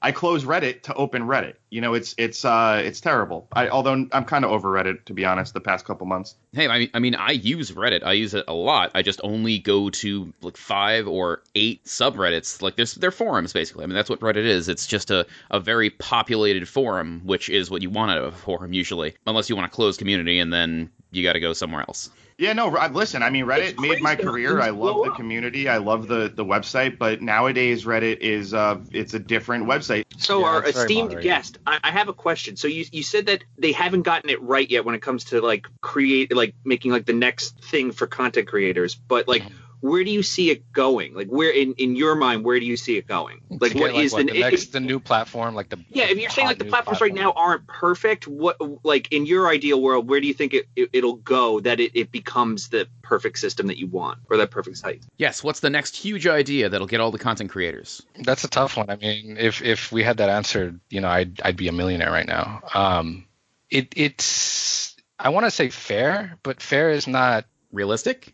I 0.06 0.12
close 0.12 0.44
Reddit 0.44 0.82
to 0.82 0.94
open 0.94 1.22
Reddit. 1.22 1.54
You 1.68 1.80
know, 1.80 1.94
it's 1.94 2.14
it's 2.16 2.44
uh 2.44 2.80
it's 2.84 3.00
terrible. 3.00 3.48
I 3.52 3.68
although 3.68 4.06
I'm 4.12 4.24
kind 4.24 4.44
of 4.44 4.52
over 4.52 4.70
Reddit 4.70 5.04
to 5.06 5.12
be 5.12 5.24
honest 5.24 5.52
the 5.52 5.60
past 5.60 5.84
couple 5.84 6.06
months. 6.06 6.36
Hey, 6.52 6.68
I 6.68 6.78
mean, 6.78 6.90
I 6.94 6.98
mean, 7.00 7.16
I 7.16 7.32
use 7.32 7.72
Reddit. 7.72 8.04
I 8.04 8.12
use 8.12 8.32
it 8.32 8.44
a 8.46 8.54
lot. 8.54 8.92
I 8.94 9.02
just 9.02 9.20
only 9.24 9.58
go 9.58 9.90
to 9.90 10.32
like 10.42 10.56
five 10.56 11.08
or 11.08 11.42
eight 11.56 11.84
subreddits. 11.86 12.62
Like 12.62 12.76
there's 12.76 12.94
they're 12.94 13.10
forums 13.10 13.52
basically. 13.52 13.82
I 13.82 13.88
mean, 13.88 13.96
that's 13.96 14.08
what 14.08 14.20
Reddit 14.20 14.44
is. 14.44 14.68
It's 14.68 14.86
just 14.86 15.10
a, 15.10 15.26
a 15.50 15.58
very 15.58 15.90
populated 15.90 16.68
forum, 16.68 17.22
which 17.24 17.48
is 17.48 17.68
what 17.68 17.82
you 17.82 17.90
want 17.90 18.12
out 18.12 18.18
of 18.18 18.32
a 18.32 18.36
forum 18.36 18.72
usually, 18.72 19.16
unless 19.26 19.50
you 19.50 19.56
want 19.56 19.66
a 19.66 19.74
closed 19.74 19.98
community, 19.98 20.38
and 20.38 20.52
then 20.52 20.88
you 21.10 21.24
got 21.24 21.32
to 21.32 21.40
go 21.40 21.52
somewhere 21.52 21.80
else. 21.80 22.10
Yeah, 22.38 22.52
no, 22.52 22.68
Ri- 22.68 22.88
listen, 22.90 23.22
I 23.22 23.30
mean 23.30 23.46
Reddit 23.46 23.70
It's 23.70 23.80
made 23.80 24.02
my 24.02 24.14
career. 24.14 24.60
I 24.60 24.70
love 24.70 25.02
the 25.02 25.10
up. 25.10 25.16
community. 25.16 25.68
I 25.68 25.78
love 25.78 26.06
the 26.06 26.30
the 26.34 26.44
website, 26.44 26.98
but 26.98 27.22
nowadays 27.22 27.84
Reddit 27.84 28.18
is 28.18 28.52
uh 28.52 28.78
it's 28.92 29.14
a 29.14 29.18
different 29.18 29.66
website. 29.66 30.02
So 30.18 30.40
Yeah, 30.40 30.46
our 30.46 30.64
esteemed 30.64 31.18
guest, 31.22 31.58
I, 31.66 31.78
I 31.82 31.90
have 31.92 32.08
a 32.08 32.12
question. 32.12 32.56
So 32.56 32.68
you 32.68 32.84
you 32.92 33.02
said 33.02 33.26
that 33.26 33.44
they 33.56 33.72
haven't 33.72 34.02
gotten 34.02 34.28
it 34.28 34.42
right 34.42 34.70
yet 34.70 34.84
when 34.84 34.94
it 34.94 35.00
comes 35.00 35.24
to 35.24 35.40
like 35.40 35.66
create 35.80 36.34
like 36.34 36.54
making 36.64 36.92
like 36.92 37.06
the 37.06 37.14
next 37.14 37.58
thing 37.64 37.90
for 37.92 38.06
content 38.06 38.48
creators, 38.48 39.00
but 39.08 39.28
like 39.28 39.44
where 39.86 40.04
do 40.04 40.10
you 40.10 40.22
see 40.22 40.50
it 40.50 40.72
going? 40.72 41.14
Like 41.14 41.28
where 41.28 41.50
in 41.50 41.74
in 41.74 41.96
your 41.96 42.14
mind 42.14 42.44
where 42.44 42.58
do 42.58 42.66
you 42.66 42.76
see 42.76 42.96
it 42.96 43.06
going? 43.06 43.40
Like 43.48 43.72
To 43.72 43.78
what 43.78 43.92
get, 43.92 44.04
is 44.04 44.12
what, 44.12 44.26
the, 44.26 44.32
the 44.32 44.40
next 44.40 44.72
the 44.72 44.80
new 44.80 45.00
platform 45.00 45.54
like 45.54 45.68
the 45.68 45.78
yeah, 45.90 46.04
if 46.04 46.18
you're 46.18 46.30
saying 46.30 46.48
like 46.48 46.58
the 46.58 46.64
new 46.64 46.70
platforms 46.70 47.00
right 47.00 47.14
now 47.14 47.32
aren't 47.32 47.66
perfect, 47.66 48.26
what 48.26 48.56
like 48.84 49.12
in 49.12 49.26
your 49.26 49.48
ideal 49.48 49.80
world, 49.80 50.08
where 50.08 50.20
do 50.20 50.26
you 50.26 50.34
think 50.34 50.54
it, 50.54 50.66
it 50.76 50.90
it'll 50.92 51.16
go 51.16 51.60
that 51.60 51.80
it, 51.80 51.92
it 51.94 52.12
becomes 52.12 52.68
the 52.68 52.88
perfect 53.02 53.38
system 53.38 53.68
that 53.68 53.78
you 53.78 53.86
want 53.86 54.18
or 54.30 54.36
that 54.38 54.50
perfect 54.50 54.78
site? 54.78 55.02
Yes, 55.16 55.42
what's 55.42 55.60
the 55.60 55.70
next 55.70 55.96
huge 55.96 56.26
idea 56.26 56.68
that'll 56.68 56.86
get 56.86 57.00
all 57.00 57.10
the 57.10 57.18
content 57.18 57.50
creators? 57.50 58.02
That's 58.18 58.44
a 58.44 58.48
tough 58.48 58.76
one. 58.76 58.90
I 58.90 58.96
mean, 58.96 59.36
if 59.38 59.62
if 59.62 59.92
we 59.92 60.02
had 60.02 60.18
that 60.18 60.28
answered, 60.28 60.80
you 60.90 61.00
know, 61.00 61.08
I'd 61.08 61.40
I'd 61.42 61.56
be 61.56 61.68
a 61.68 61.72
millionaire 61.72 62.10
right 62.10 62.26
now. 62.26 62.62
Um, 62.74 63.26
it 63.70 63.92
it's 63.96 64.96
I 65.18 65.30
want 65.30 65.46
to 65.46 65.50
say 65.50 65.70
fair, 65.70 66.36
but 66.42 66.60
fair 66.60 66.90
is 66.90 67.06
not 67.06 67.46
Realistic? 67.72 68.32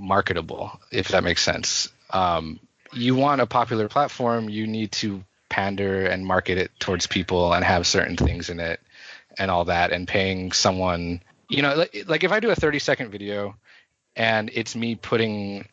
Marketable, 0.00 0.78
if 0.90 1.08
that 1.08 1.24
makes 1.24 1.42
sense. 1.42 1.88
Um, 2.10 2.60
you 2.92 3.14
want 3.14 3.40
a 3.40 3.46
popular 3.46 3.88
platform, 3.88 4.48
you 4.48 4.66
need 4.66 4.92
to 4.92 5.24
pander 5.48 6.06
and 6.06 6.26
market 6.26 6.58
it 6.58 6.70
towards 6.78 7.06
people 7.06 7.52
and 7.52 7.64
have 7.64 7.86
certain 7.86 8.16
things 8.16 8.50
in 8.50 8.60
it 8.60 8.80
and 9.38 9.50
all 9.50 9.66
that. 9.66 9.92
And 9.92 10.06
paying 10.06 10.52
someone, 10.52 11.22
you 11.48 11.62
know, 11.62 11.74
like, 11.74 12.04
like 12.06 12.24
if 12.24 12.32
I 12.32 12.40
do 12.40 12.50
a 12.50 12.54
30 12.54 12.78
second 12.78 13.10
video 13.10 13.56
and 14.16 14.50
it's 14.52 14.74
me 14.74 14.94
putting 14.94 15.66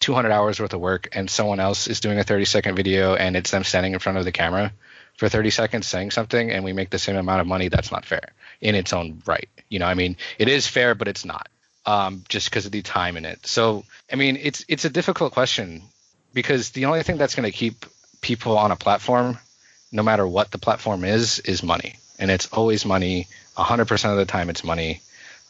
200 0.00 0.30
hours 0.30 0.60
worth 0.60 0.72
of 0.72 0.80
work 0.80 1.08
and 1.12 1.28
someone 1.28 1.60
else 1.60 1.88
is 1.88 2.00
doing 2.00 2.18
a 2.18 2.24
30 2.24 2.44
second 2.44 2.76
video 2.76 3.14
and 3.14 3.36
it's 3.36 3.50
them 3.50 3.64
standing 3.64 3.92
in 3.92 3.98
front 3.98 4.18
of 4.18 4.24
the 4.24 4.32
camera 4.32 4.72
for 5.16 5.28
30 5.28 5.50
seconds 5.50 5.86
saying 5.86 6.12
something 6.12 6.50
and 6.50 6.64
we 6.64 6.72
make 6.72 6.90
the 6.90 6.98
same 6.98 7.16
amount 7.16 7.40
of 7.40 7.46
money, 7.46 7.68
that's 7.68 7.90
not 7.90 8.04
fair 8.04 8.32
in 8.60 8.74
its 8.74 8.92
own 8.92 9.22
right. 9.26 9.48
You 9.68 9.80
know, 9.80 9.86
I 9.86 9.94
mean, 9.94 10.16
it 10.38 10.48
is 10.48 10.66
fair, 10.66 10.94
but 10.94 11.08
it's 11.08 11.24
not 11.24 11.48
um, 11.88 12.22
just 12.28 12.50
because 12.50 12.66
of 12.66 12.72
the 12.72 12.82
time 12.82 13.16
in 13.16 13.24
it. 13.24 13.46
So, 13.46 13.84
I 14.12 14.16
mean, 14.16 14.36
it's 14.36 14.62
it's 14.68 14.84
a 14.84 14.90
difficult 14.90 15.32
question 15.32 15.82
because 16.34 16.70
the 16.70 16.84
only 16.84 17.02
thing 17.02 17.16
that's 17.16 17.34
going 17.34 17.50
to 17.50 17.56
keep 17.56 17.86
people 18.20 18.58
on 18.58 18.70
a 18.70 18.76
platform, 18.76 19.38
no 19.90 20.02
matter 20.02 20.26
what 20.26 20.50
the 20.50 20.58
platform 20.58 21.04
is, 21.04 21.38
is 21.38 21.62
money, 21.62 21.94
and 22.18 22.30
it's 22.30 22.48
always 22.52 22.84
money. 22.84 23.26
100% 23.56 24.10
of 24.10 24.18
the 24.18 24.26
time, 24.26 24.50
it's 24.50 24.62
money. 24.62 25.00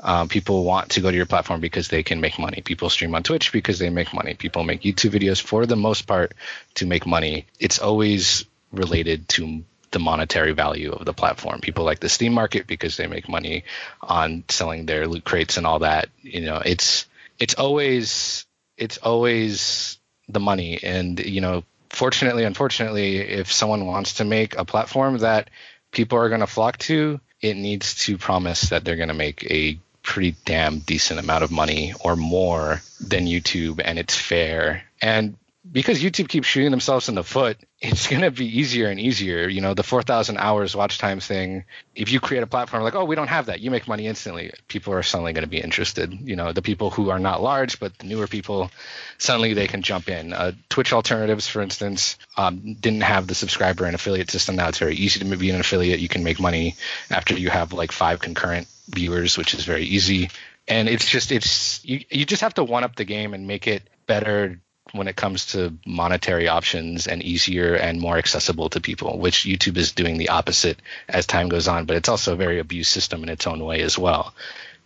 Um, 0.01 0.29
people 0.29 0.63
want 0.63 0.91
to 0.91 1.01
go 1.01 1.11
to 1.11 1.17
your 1.17 1.27
platform 1.27 1.61
because 1.61 1.89
they 1.89 2.05
can 2.05 2.21
make 2.21 2.39
money. 2.39 2.63
People 2.63 2.89
stream 2.89 3.17
on 3.17 3.25
Twitch 3.25 3.51
because 3.51 3.81
they 3.81 3.91
make 3.91 4.15
money. 4.15 4.35
People 4.35 4.63
make 4.63 4.83
YouTube 4.83 5.11
videos 5.11 5.43
for 5.43 5.67
the 5.67 5.75
most 5.75 6.07
part 6.07 6.35
to 6.77 6.87
make 6.87 7.05
money. 7.05 7.47
It's 7.59 7.81
always 7.81 8.45
related 8.71 9.29
to 9.31 9.65
the 9.91 9.99
monetary 9.99 10.53
value 10.53 10.93
of 10.93 11.05
the 11.05 11.15
platform. 11.15 11.61
People 11.61 11.85
like 11.85 12.01
the 12.01 12.09
Steam 12.09 12.33
market 12.33 12.67
because 12.67 12.97
they 12.97 13.07
make 13.07 13.29
money 13.29 13.65
on 14.01 14.45
selling 14.49 14.87
their 14.87 15.07
loot 15.07 15.25
crates 15.25 15.57
and 15.57 15.67
all 15.67 15.81
that. 15.81 16.09
You 16.23 16.43
know, 16.43 16.61
it's 16.65 17.07
it's 17.39 17.55
always 17.55 18.47
it's 18.77 18.99
always 18.99 19.99
the 20.29 20.41
money 20.41 20.79
and 20.83 21.19
you 21.19 21.41
know, 21.41 21.65
fortunately 21.91 22.45
unfortunately, 22.45 23.19
if 23.19 23.53
someone 23.53 23.87
wants 23.87 24.15
to 24.15 24.25
make 24.25 24.57
a 24.57 24.65
platform 24.65 25.19
that 25.19 25.51
people 25.91 26.19
are 26.19 26.29
going 26.29 26.41
to 26.41 26.47
flock 26.47 26.79
to, 26.79 27.21
it 27.41 27.55
needs 27.57 27.95
to 28.07 28.19
promise 28.19 28.71
that 28.71 28.85
they're 28.85 28.97
going 28.97 29.09
to 29.09 29.15
make 29.15 29.45
a 29.51 29.79
pretty 30.03 30.35
damn 30.45 30.79
decent 30.79 31.21
amount 31.21 31.45
of 31.45 31.51
money 31.51 31.93
or 32.01 32.17
more 32.17 32.81
than 33.01 33.27
YouTube 33.27 33.81
and 33.85 33.99
it's 33.99 34.15
fair. 34.15 34.85
And 35.03 35.37
because 35.71 36.03
YouTube 36.03 36.29
keeps 36.29 36.47
shooting 36.47 36.71
themselves 36.71 37.09
in 37.09 37.15
the 37.15 37.25
foot, 37.25 37.59
it's 37.81 38.07
going 38.11 38.23
to 38.23 38.31
be 38.31 38.59
easier 38.59 38.89
and 38.89 38.99
easier. 38.99 39.49
You 39.49 39.61
know, 39.61 39.75
the 39.75 39.83
4,000 39.83 40.39
hours 40.39 40.75
watch 40.75 40.99
time 40.99 41.21
thing, 41.21 41.65
if 41.95 42.11
you 42.11 42.21
create 42.21 42.43
a 42.43 42.47
platform 42.47 42.83
like, 42.83 42.95
oh, 42.95 43.05
we 43.05 43.17
don't 43.17 43.29
have 43.29 43.47
that, 43.47 43.61
you 43.61 43.71
make 43.71 43.89
money 43.89 44.07
instantly, 44.07 44.53
people 44.69 44.93
are 44.95 45.03
suddenly 45.03 45.33
going 45.33 45.45
to 45.45 45.51
be 45.51 45.61
interested. 45.61 46.13
You 46.13 46.37
know, 46.37 46.53
the 46.53 46.63
people 46.63 46.91
who 46.91 47.11
are 47.11 47.19
not 47.19 47.43
large, 47.43 47.81
but 47.81 47.97
the 47.99 48.07
newer 48.07 48.27
people, 48.27 48.71
suddenly 49.19 49.55
they 49.55 49.67
can 49.67 49.83
jump 49.83 50.09
in. 50.09 50.33
Uh, 50.33 50.53
Twitch 50.69 50.93
alternatives, 50.93 51.47
for 51.47 51.61
instance, 51.61 52.17
um, 52.37 52.75
didn't 52.75 53.03
have 53.03 53.27
the 53.27 53.35
subscriber 53.35 53.85
and 53.85 53.95
affiliate 53.95 54.31
system. 54.31 54.57
Now 54.57 54.69
it's 54.69 54.79
very 54.79 54.97
easy 54.97 55.21
to 55.21 55.37
be 55.37 55.51
an 55.51 55.61
affiliate. 55.61 56.01
You 56.01 56.09
can 56.09 56.25
make 56.25 56.41
money 56.41 56.77
after 57.11 57.35
you 57.35 57.51
have 57.51 57.73
like 57.73 57.93
five 57.93 58.21
concurrent 58.21 58.69
viewers, 58.89 59.37
which 59.37 59.55
is 59.55 59.65
very 59.65 59.85
easy. 59.85 60.31
And 60.67 60.89
it's 60.89 61.09
just, 61.09 61.33
it's, 61.33 61.83
you, 61.85 62.05
you 62.11 62.27
just 62.27 62.43
have 62.43 62.55
to 62.55 62.65
one 62.65 62.85
up 62.85 62.97
the 62.97 63.05
game 63.05 63.33
and 63.33 63.47
make 63.47 63.67
it 63.67 63.83
better 64.07 64.61
when 64.93 65.09
it 65.09 65.17
comes 65.17 65.47
to 65.47 65.77
monetary 65.87 66.49
options 66.49 67.07
and 67.07 67.23
easier 67.23 67.75
and 67.75 68.01
more 68.01 68.19
accessible 68.19 68.69
to 68.71 68.81
people, 68.81 69.19
which 69.19 69.45
YouTube 69.45 69.77
is 69.77 69.93
doing 69.93 70.19
the 70.19 70.31
opposite 70.31 70.81
as 71.09 71.27
time 71.27 71.49
goes 71.49 71.69
on, 71.69 71.85
but 71.85 71.97
it's 71.97 72.09
also 72.09 72.33
a 72.33 72.37
very 72.37 72.59
abused 72.59 72.91
system 72.91 73.23
in 73.23 73.29
its 73.29 73.47
own 73.47 73.65
way 73.65 73.83
as 73.83 73.99
well. 73.99 74.35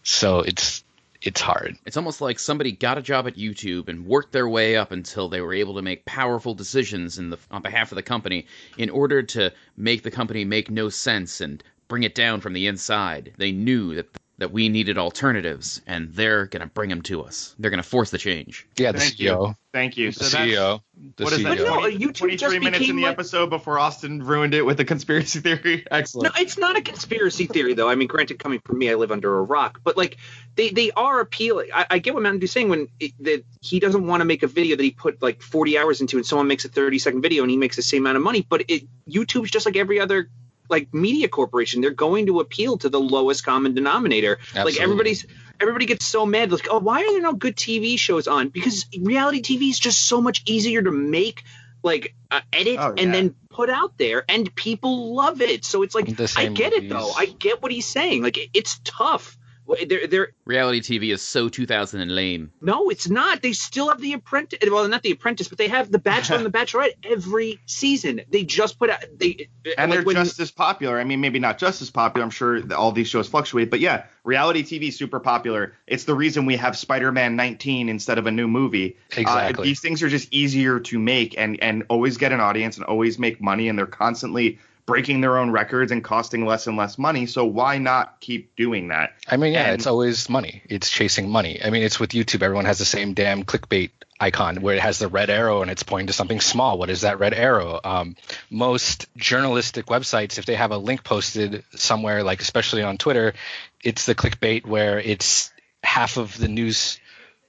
So 0.02 0.40
it's 0.40 0.82
it's 1.22 1.40
hard. 1.40 1.76
It's 1.86 1.96
almost 1.96 2.20
like 2.20 2.38
somebody 2.38 2.72
got 2.72 2.98
a 2.98 3.02
job 3.02 3.28
at 3.28 3.36
YouTube 3.36 3.88
and 3.88 4.06
worked 4.06 4.32
their 4.32 4.48
way 4.48 4.76
up 4.76 4.90
until 4.90 5.28
they 5.28 5.40
were 5.40 5.54
able 5.54 5.74
to 5.76 5.82
make 5.82 6.04
powerful 6.04 6.54
decisions 6.54 7.18
in 7.18 7.30
the, 7.30 7.38
on 7.50 7.62
behalf 7.62 7.92
of 7.92 7.96
the 7.96 8.02
company 8.02 8.46
in 8.76 8.90
order 8.90 9.22
to 9.22 9.52
make 9.76 10.02
the 10.02 10.10
company 10.10 10.44
make 10.44 10.68
no 10.68 10.88
sense 10.88 11.40
and 11.40 11.62
bring 11.86 12.02
it 12.02 12.16
down 12.16 12.40
from 12.40 12.54
the 12.54 12.66
inside. 12.66 13.32
They 13.36 13.52
knew 13.52 13.94
that 13.94 14.08
that 14.42 14.52
we 14.52 14.68
needed 14.68 14.98
alternatives, 14.98 15.80
and 15.86 16.12
they're 16.12 16.46
going 16.46 16.60
to 16.60 16.66
bring 16.66 16.90
them 16.90 17.02
to 17.02 17.22
us. 17.22 17.54
They're 17.58 17.70
going 17.70 17.82
to 17.82 17.88
force 17.88 18.10
the 18.10 18.18
change. 18.18 18.66
Yeah, 18.76 18.92
the 18.92 18.98
Thank 18.98 19.14
CEO. 19.14 19.48
you. 19.48 19.54
Thank 19.72 19.96
you. 19.96 20.10
The 20.12 20.24
So 20.24 20.36
that's- 20.36 20.48
CEO. 20.48 20.80
The 21.16 21.24
What 21.24 21.32
is 21.32 21.42
that? 21.42 21.58
But 21.58 21.64
no, 21.64 21.80
CEO. 21.80 22.08
uh, 22.10 22.12
23 22.12 22.36
just 22.36 22.60
minutes 22.60 22.88
in 22.88 22.96
the 22.96 23.02
like- 23.04 23.12
episode 23.12 23.50
before 23.50 23.78
Austin 23.78 24.22
ruined 24.22 24.52
it 24.54 24.62
with 24.66 24.78
a 24.80 24.84
conspiracy 24.84 25.40
theory. 25.46 25.84
Excellent. 25.90 26.34
No, 26.34 26.42
it's 26.42 26.58
not 26.58 26.76
a 26.76 26.82
conspiracy 26.82 27.46
theory, 27.46 27.74
though. 27.74 27.88
I 27.88 27.94
mean, 27.94 28.08
granted, 28.08 28.38
coming 28.38 28.60
from 28.64 28.78
me, 28.78 28.90
I 28.90 28.94
live 28.96 29.10
under 29.12 29.38
a 29.38 29.42
rock, 29.42 29.80
but 29.82 29.96
like 29.96 30.18
they 30.56 30.70
they 30.70 30.90
are 30.90 31.20
appealing. 31.20 31.68
I, 31.72 31.86
I 31.88 31.98
get 32.00 32.12
what 32.14 32.22
Mountain 32.22 32.40
Dew's 32.40 32.50
saying 32.52 32.68
when 32.68 32.88
it, 33.00 33.12
that 33.20 33.44
he 33.62 33.80
doesn't 33.80 34.06
want 34.06 34.20
to 34.20 34.24
make 34.26 34.42
a 34.42 34.46
video 34.48 34.76
that 34.76 34.82
he 34.82 34.90
put 34.90 35.22
like 35.22 35.40
40 35.40 35.78
hours 35.78 36.00
into, 36.02 36.16
and 36.18 36.26
someone 36.26 36.48
makes 36.48 36.64
a 36.64 36.68
30 36.68 36.98
second 36.98 37.22
video 37.22 37.42
and 37.42 37.50
he 37.50 37.56
makes 37.56 37.76
the 37.76 37.82
same 37.82 38.02
amount 38.02 38.16
of 38.18 38.22
money. 38.22 38.44
But 38.48 38.64
it 38.68 38.82
YouTube's 39.08 39.50
just 39.50 39.64
like 39.66 39.76
every 39.76 40.00
other 40.00 40.28
like 40.72 40.92
media 40.92 41.28
corporation. 41.28 41.80
They're 41.82 41.90
going 42.08 42.26
to 42.26 42.40
appeal 42.40 42.78
to 42.78 42.88
the 42.88 42.98
lowest 42.98 43.44
common 43.44 43.74
denominator. 43.74 44.38
Like 44.64 44.74
everybody's 44.82 45.24
everybody 45.60 45.86
gets 45.86 46.04
so 46.04 46.26
mad 46.26 46.50
like 46.50 46.66
oh 46.68 46.80
why 46.80 47.02
are 47.02 47.12
there 47.12 47.20
no 47.22 47.34
good 47.34 47.54
tv 47.54 47.96
shows 47.96 48.26
on? 48.26 48.48
Because 48.48 48.86
reality 48.98 49.40
tv 49.42 49.70
is 49.70 49.78
just 49.78 50.02
so 50.02 50.20
much 50.20 50.42
easier 50.46 50.82
to 50.82 50.90
make 50.90 51.44
like 51.84 52.14
uh, 52.30 52.40
edit 52.52 52.78
Oh, 52.80 52.94
and 52.96 53.12
then 53.14 53.34
put 53.50 53.68
out 53.70 53.96
there 53.98 54.24
and 54.28 54.52
people 54.54 55.14
love 55.14 55.40
it. 55.42 55.64
So 55.64 55.82
it's 55.82 55.94
like 55.94 56.16
The 56.16 56.24
i 56.24 56.26
same 56.26 56.54
get 56.54 56.72
it 56.72 56.88
though. 56.88 57.10
i 57.16 57.26
get 57.26 57.62
what 57.62 57.70
he's 57.70 57.86
saying. 57.86 58.22
Like 58.22 58.38
it- 58.38 58.50
it's 58.54 58.80
tough 58.84 59.36
they're, 59.86 60.06
they're 60.06 60.28
Reality 60.44 60.80
TV 60.80 61.12
is 61.12 61.22
so 61.22 61.48
2000 61.48 62.00
and 62.00 62.14
lame. 62.14 62.52
no 62.60 62.88
it's 62.90 63.08
not 63.08 63.42
they 63.42 63.52
still 63.52 63.88
have 63.88 64.00
the 64.00 64.12
apprentice 64.12 64.58
well 64.70 64.86
not 64.88 65.02
the 65.02 65.12
apprentice 65.12 65.48
but 65.48 65.56
they 65.58 65.68
have 65.68 65.90
the 65.90 65.98
bachelor 65.98 66.36
and 66.36 66.44
the 66.46 66.50
bachelorette 66.58 66.94
every 67.04 67.58
season 67.66 68.20
they 68.30 68.42
just 68.44 68.78
put 68.78 68.90
out 68.90 69.04
they 69.16 69.48
and 69.78 69.90
like 69.90 69.98
they're 70.00 70.04
when- 70.06 70.16
just 70.16 70.40
as 70.40 70.50
popular. 70.50 70.98
I 70.98 71.04
mean, 71.04 71.20
maybe 71.20 71.38
not 71.38 71.58
just 71.58 71.80
as 71.82 71.90
popular. 71.90 72.24
I'm 72.24 72.30
sure 72.30 72.60
all 72.74 72.92
these 72.92 73.08
shows 73.08 73.28
fluctuate, 73.28 73.70
but 73.70 73.78
yeah, 73.80 74.04
reality 74.24 74.62
TV 74.62 74.88
is 74.88 74.96
super 74.98 75.20
popular. 75.20 75.74
It's 75.86 76.04
the 76.04 76.14
reason 76.14 76.46
we 76.46 76.56
have 76.56 76.76
Spider-Man 76.76 77.36
19 77.36 77.88
instead 77.88 78.18
of 78.18 78.26
a 78.26 78.30
new 78.30 78.48
movie. 78.48 78.96
Uh, 79.16 79.20
Exactly. 79.20 79.64
these 79.64 79.80
things 79.80 80.02
are 80.02 80.08
just 80.08 80.32
easier 80.32 80.80
to 80.80 80.98
make 80.98 81.38
and 81.38 81.62
and 81.62 81.84
always 81.88 82.16
get 82.16 82.32
an 82.32 82.40
audience 82.40 82.76
and 82.76 82.84
always 82.86 83.18
make 83.18 83.40
money, 83.40 83.68
and 83.68 83.78
they're 83.78 83.86
constantly 83.86 84.58
breaking 84.84 85.20
their 85.20 85.38
own 85.38 85.50
records 85.50 85.92
and 85.92 86.02
costing 86.02 86.44
less 86.44 86.66
and 86.66 86.76
less 86.76 86.98
money. 86.98 87.26
So 87.26 87.44
why 87.44 87.78
not 87.78 88.20
keep 88.20 88.56
doing 88.56 88.88
that? 88.88 89.12
I 89.28 89.36
mean, 89.36 89.52
yeah, 89.52 89.66
And- 89.66 89.74
it's 89.74 89.86
always 89.86 90.28
money. 90.28 90.62
It's 90.68 90.90
chasing 90.90 91.28
money. 91.30 91.60
I 91.64 91.70
mean, 91.70 91.82
it's 91.82 92.00
with 92.00 92.10
YouTube. 92.10 92.42
Everyone 92.42 92.64
has 92.64 92.78
the 92.78 92.84
same 92.84 93.14
damn 93.14 93.44
clickbait 93.44 93.90
icon 94.18 94.56
where 94.60 94.76
it 94.76 94.80
has 94.80 94.98
the 94.98 95.08
red 95.08 95.30
arrow 95.30 95.62
and 95.62 95.70
it's 95.70 95.82
pointing 95.82 96.06
to 96.08 96.12
something 96.12 96.40
small. 96.40 96.78
What 96.78 96.90
is 96.90 97.02
that 97.02 97.18
red 97.18 97.34
arrow? 97.34 97.80
Um, 97.82 98.16
most 98.50 99.06
journalistic 99.16 99.86
websites, 99.86 100.38
if 100.38 100.46
they 100.46 100.54
have 100.54 100.70
a 100.70 100.78
link 100.78 101.04
posted 101.04 101.64
somewhere, 101.74 102.22
like 102.22 102.40
especially 102.40 102.82
on 102.82 102.98
Twitter, 102.98 103.34
it's 103.82 104.06
the 104.06 104.14
clickbait 104.14 104.64
where 104.66 105.00
it's 105.00 105.52
half 105.82 106.16
of 106.16 106.36
the 106.38 106.48
news. 106.48 106.98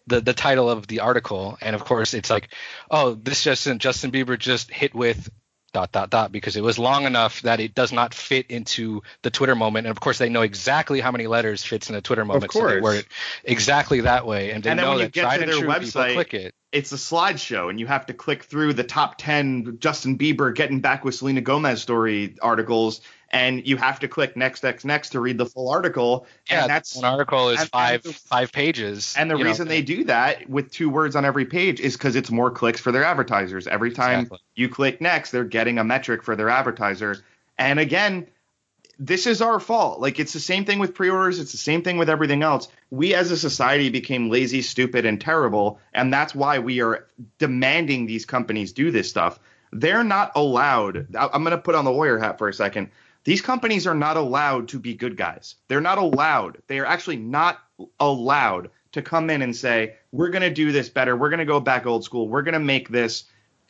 The, 0.06 0.20
the 0.20 0.34
title 0.34 0.70
of 0.70 0.86
the 0.86 1.00
article 1.00 1.58
and 1.62 1.78
of 1.78 1.86
course 1.86 2.14
it's 2.14 2.30
like 2.30 2.50
oh 2.92 3.14
this 3.14 3.42
Justin 3.42 3.80
Justin 3.80 4.12
Bieber 4.12 4.38
just 4.38 4.70
hit 4.70 4.94
with 4.94 5.30
dot 5.74 5.92
dot 5.92 6.10
dot 6.10 6.32
because 6.32 6.56
it 6.56 6.64
was 6.64 6.80
long 6.80 7.06
enough 7.06 7.42
that 7.42 7.60
it 7.60 7.76
does 7.76 7.92
not 7.92 8.14
fit 8.14 8.48
into 8.50 9.02
the 9.24 9.30
Twitter 9.30 9.56
moment. 9.56 9.88
And 9.88 9.92
of 9.92 10.00
course, 10.00 10.18
they 10.18 10.30
know 10.30 10.42
exactly 10.42 11.02
how 11.02 11.12
many 11.12 11.28
letters 11.28 11.64
fits 11.64 11.90
in 11.90 11.96
a 11.96 12.02
Twitter 12.02 12.24
moment, 12.26 12.52
so 12.54 12.68
they 12.68 12.80
word 12.80 13.00
it 13.00 13.08
exactly 13.44 14.02
that 14.02 14.26
way, 14.26 14.52
and 14.52 14.64
they 14.64 14.70
And 14.70 14.80
then 14.80 14.86
know 14.86 14.92
when 14.92 15.00
you 15.00 15.06
that 15.06 15.14
get 15.14 15.40
to 15.40 15.46
their 15.46 15.68
website, 15.68 16.14
click 16.14 16.34
it. 16.34 16.56
it's 16.72 16.92
a 16.92 16.96
slideshow 16.96 17.70
and 17.70 17.80
you 17.80 17.88
have 17.88 18.06
to 18.08 18.14
click 18.14 18.44
through 18.44 18.74
the 18.74 18.84
top 18.84 19.18
10 19.18 19.78
Justin 19.80 20.18
Bieber 20.18 20.56
getting 20.56 20.80
back 20.80 21.04
with 21.04 21.16
Selena 21.16 21.42
Gomez 21.42 21.82
story 21.82 22.36
articles 22.42 23.02
and 23.34 23.68
you 23.68 23.76
have 23.78 24.00
to 24.00 24.08
click 24.08 24.38
next 24.38 24.64
next 24.64 24.86
next 24.86 25.10
to 25.10 25.20
read 25.20 25.38
the 25.38 25.46
full 25.46 25.70
article 25.70 26.26
Yeah, 26.50 26.62
and 26.62 26.70
that's 26.70 26.96
an 26.96 27.04
article 27.04 27.50
is 27.50 27.66
five 27.66 28.04
the- 28.04 28.14
five 28.14 28.54
pages. 28.54 29.16
and 29.18 29.30
the 29.30 29.36
you 29.36 29.44
know, 29.44 29.50
reason 29.50 29.68
they 29.68 29.82
do 29.82 30.06
that 30.06 30.48
with 30.50 30.72
two 30.72 30.90
words 30.90 31.16
on 31.18 31.26
every 31.26 31.46
page 31.46 31.82
is 31.82 31.98
because 31.98 32.16
it's 32.16 32.32
more 32.32 32.52
clicks 32.52 32.80
for 32.80 32.92
their 32.94 33.04
advertisers. 33.04 33.68
Every 33.68 33.92
time 33.92 34.20
Exactly. 34.22 34.40
you 34.56 34.70
click 34.70 35.02
next, 35.02 35.32
they're 35.32 35.44
getting 35.44 35.80
a 35.80 35.84
metric 35.84 36.24
for 36.24 36.36
their 36.36 36.50
advertiser. 36.50 37.18
And 37.58 37.80
again, 37.80 38.28
this 39.00 39.26
is 39.26 39.42
our 39.42 39.60
fault. 39.60 40.00
Like 40.00 40.20
it's 40.20 40.34
the 40.34 40.40
same 40.40 40.64
thing 40.66 40.78
with 40.78 40.94
pre-orders. 40.94 41.40
It's 41.40 41.52
the 41.52 41.58
same 41.58 41.82
thing 41.82 41.98
with 41.98 42.10
everything 42.10 42.44
else. 42.44 42.68
We 42.92 43.16
as 43.16 43.32
a 43.32 43.38
society 43.38 43.90
became 43.90 44.30
lazy, 44.30 44.62
stupid, 44.62 45.06
and 45.06 45.20
terrible, 45.20 45.80
and 45.94 46.14
that's 46.14 46.36
why 46.36 46.60
we 46.60 46.82
are 46.82 47.08
demanding 47.40 48.06
these 48.06 48.26
companies 48.26 48.72
do 48.72 48.92
this 48.92 49.10
stuff. 49.10 49.40
They're 49.72 50.04
not 50.04 50.32
allowed. 50.36 51.08
I'm 51.18 51.44
going 51.44 51.52
to 51.52 51.58
put 51.58 51.74
on 51.74 51.84
the 51.84 51.92
lawyer 51.92 52.20
hat 52.20 52.38
for 52.38 52.48
a 52.48 52.54
second. 52.54 52.92
These 53.24 53.42
companies 53.42 53.88
are 53.88 53.96
not 53.96 54.18
allowed 54.18 54.68
to 54.70 54.80
be 54.80 54.94
good 54.94 55.16
guys. 55.16 55.56
They're 55.68 55.82
not 55.82 55.98
allowed. 55.98 56.62
They 56.68 56.80
are 56.80 56.86
actually 56.86 57.18
not 57.18 57.60
allowed 58.00 58.70
to 58.92 59.02
come 59.02 59.30
in 59.30 59.42
and 59.42 59.56
say, 59.56 59.96
"We're 60.12 60.30
going 60.30 60.44
to 60.44 60.50
do 60.50 60.72
this 60.72 60.90
better. 60.90 61.16
We're 61.16 61.30
going 61.30 61.40
to 61.40 61.46
go 61.46 61.60
back 61.60 61.86
old 61.86 62.04
school. 62.04 62.28
We're 62.28 62.42
going 62.42 62.54
to 62.54 62.60
make 62.60 62.90
this 62.90 63.26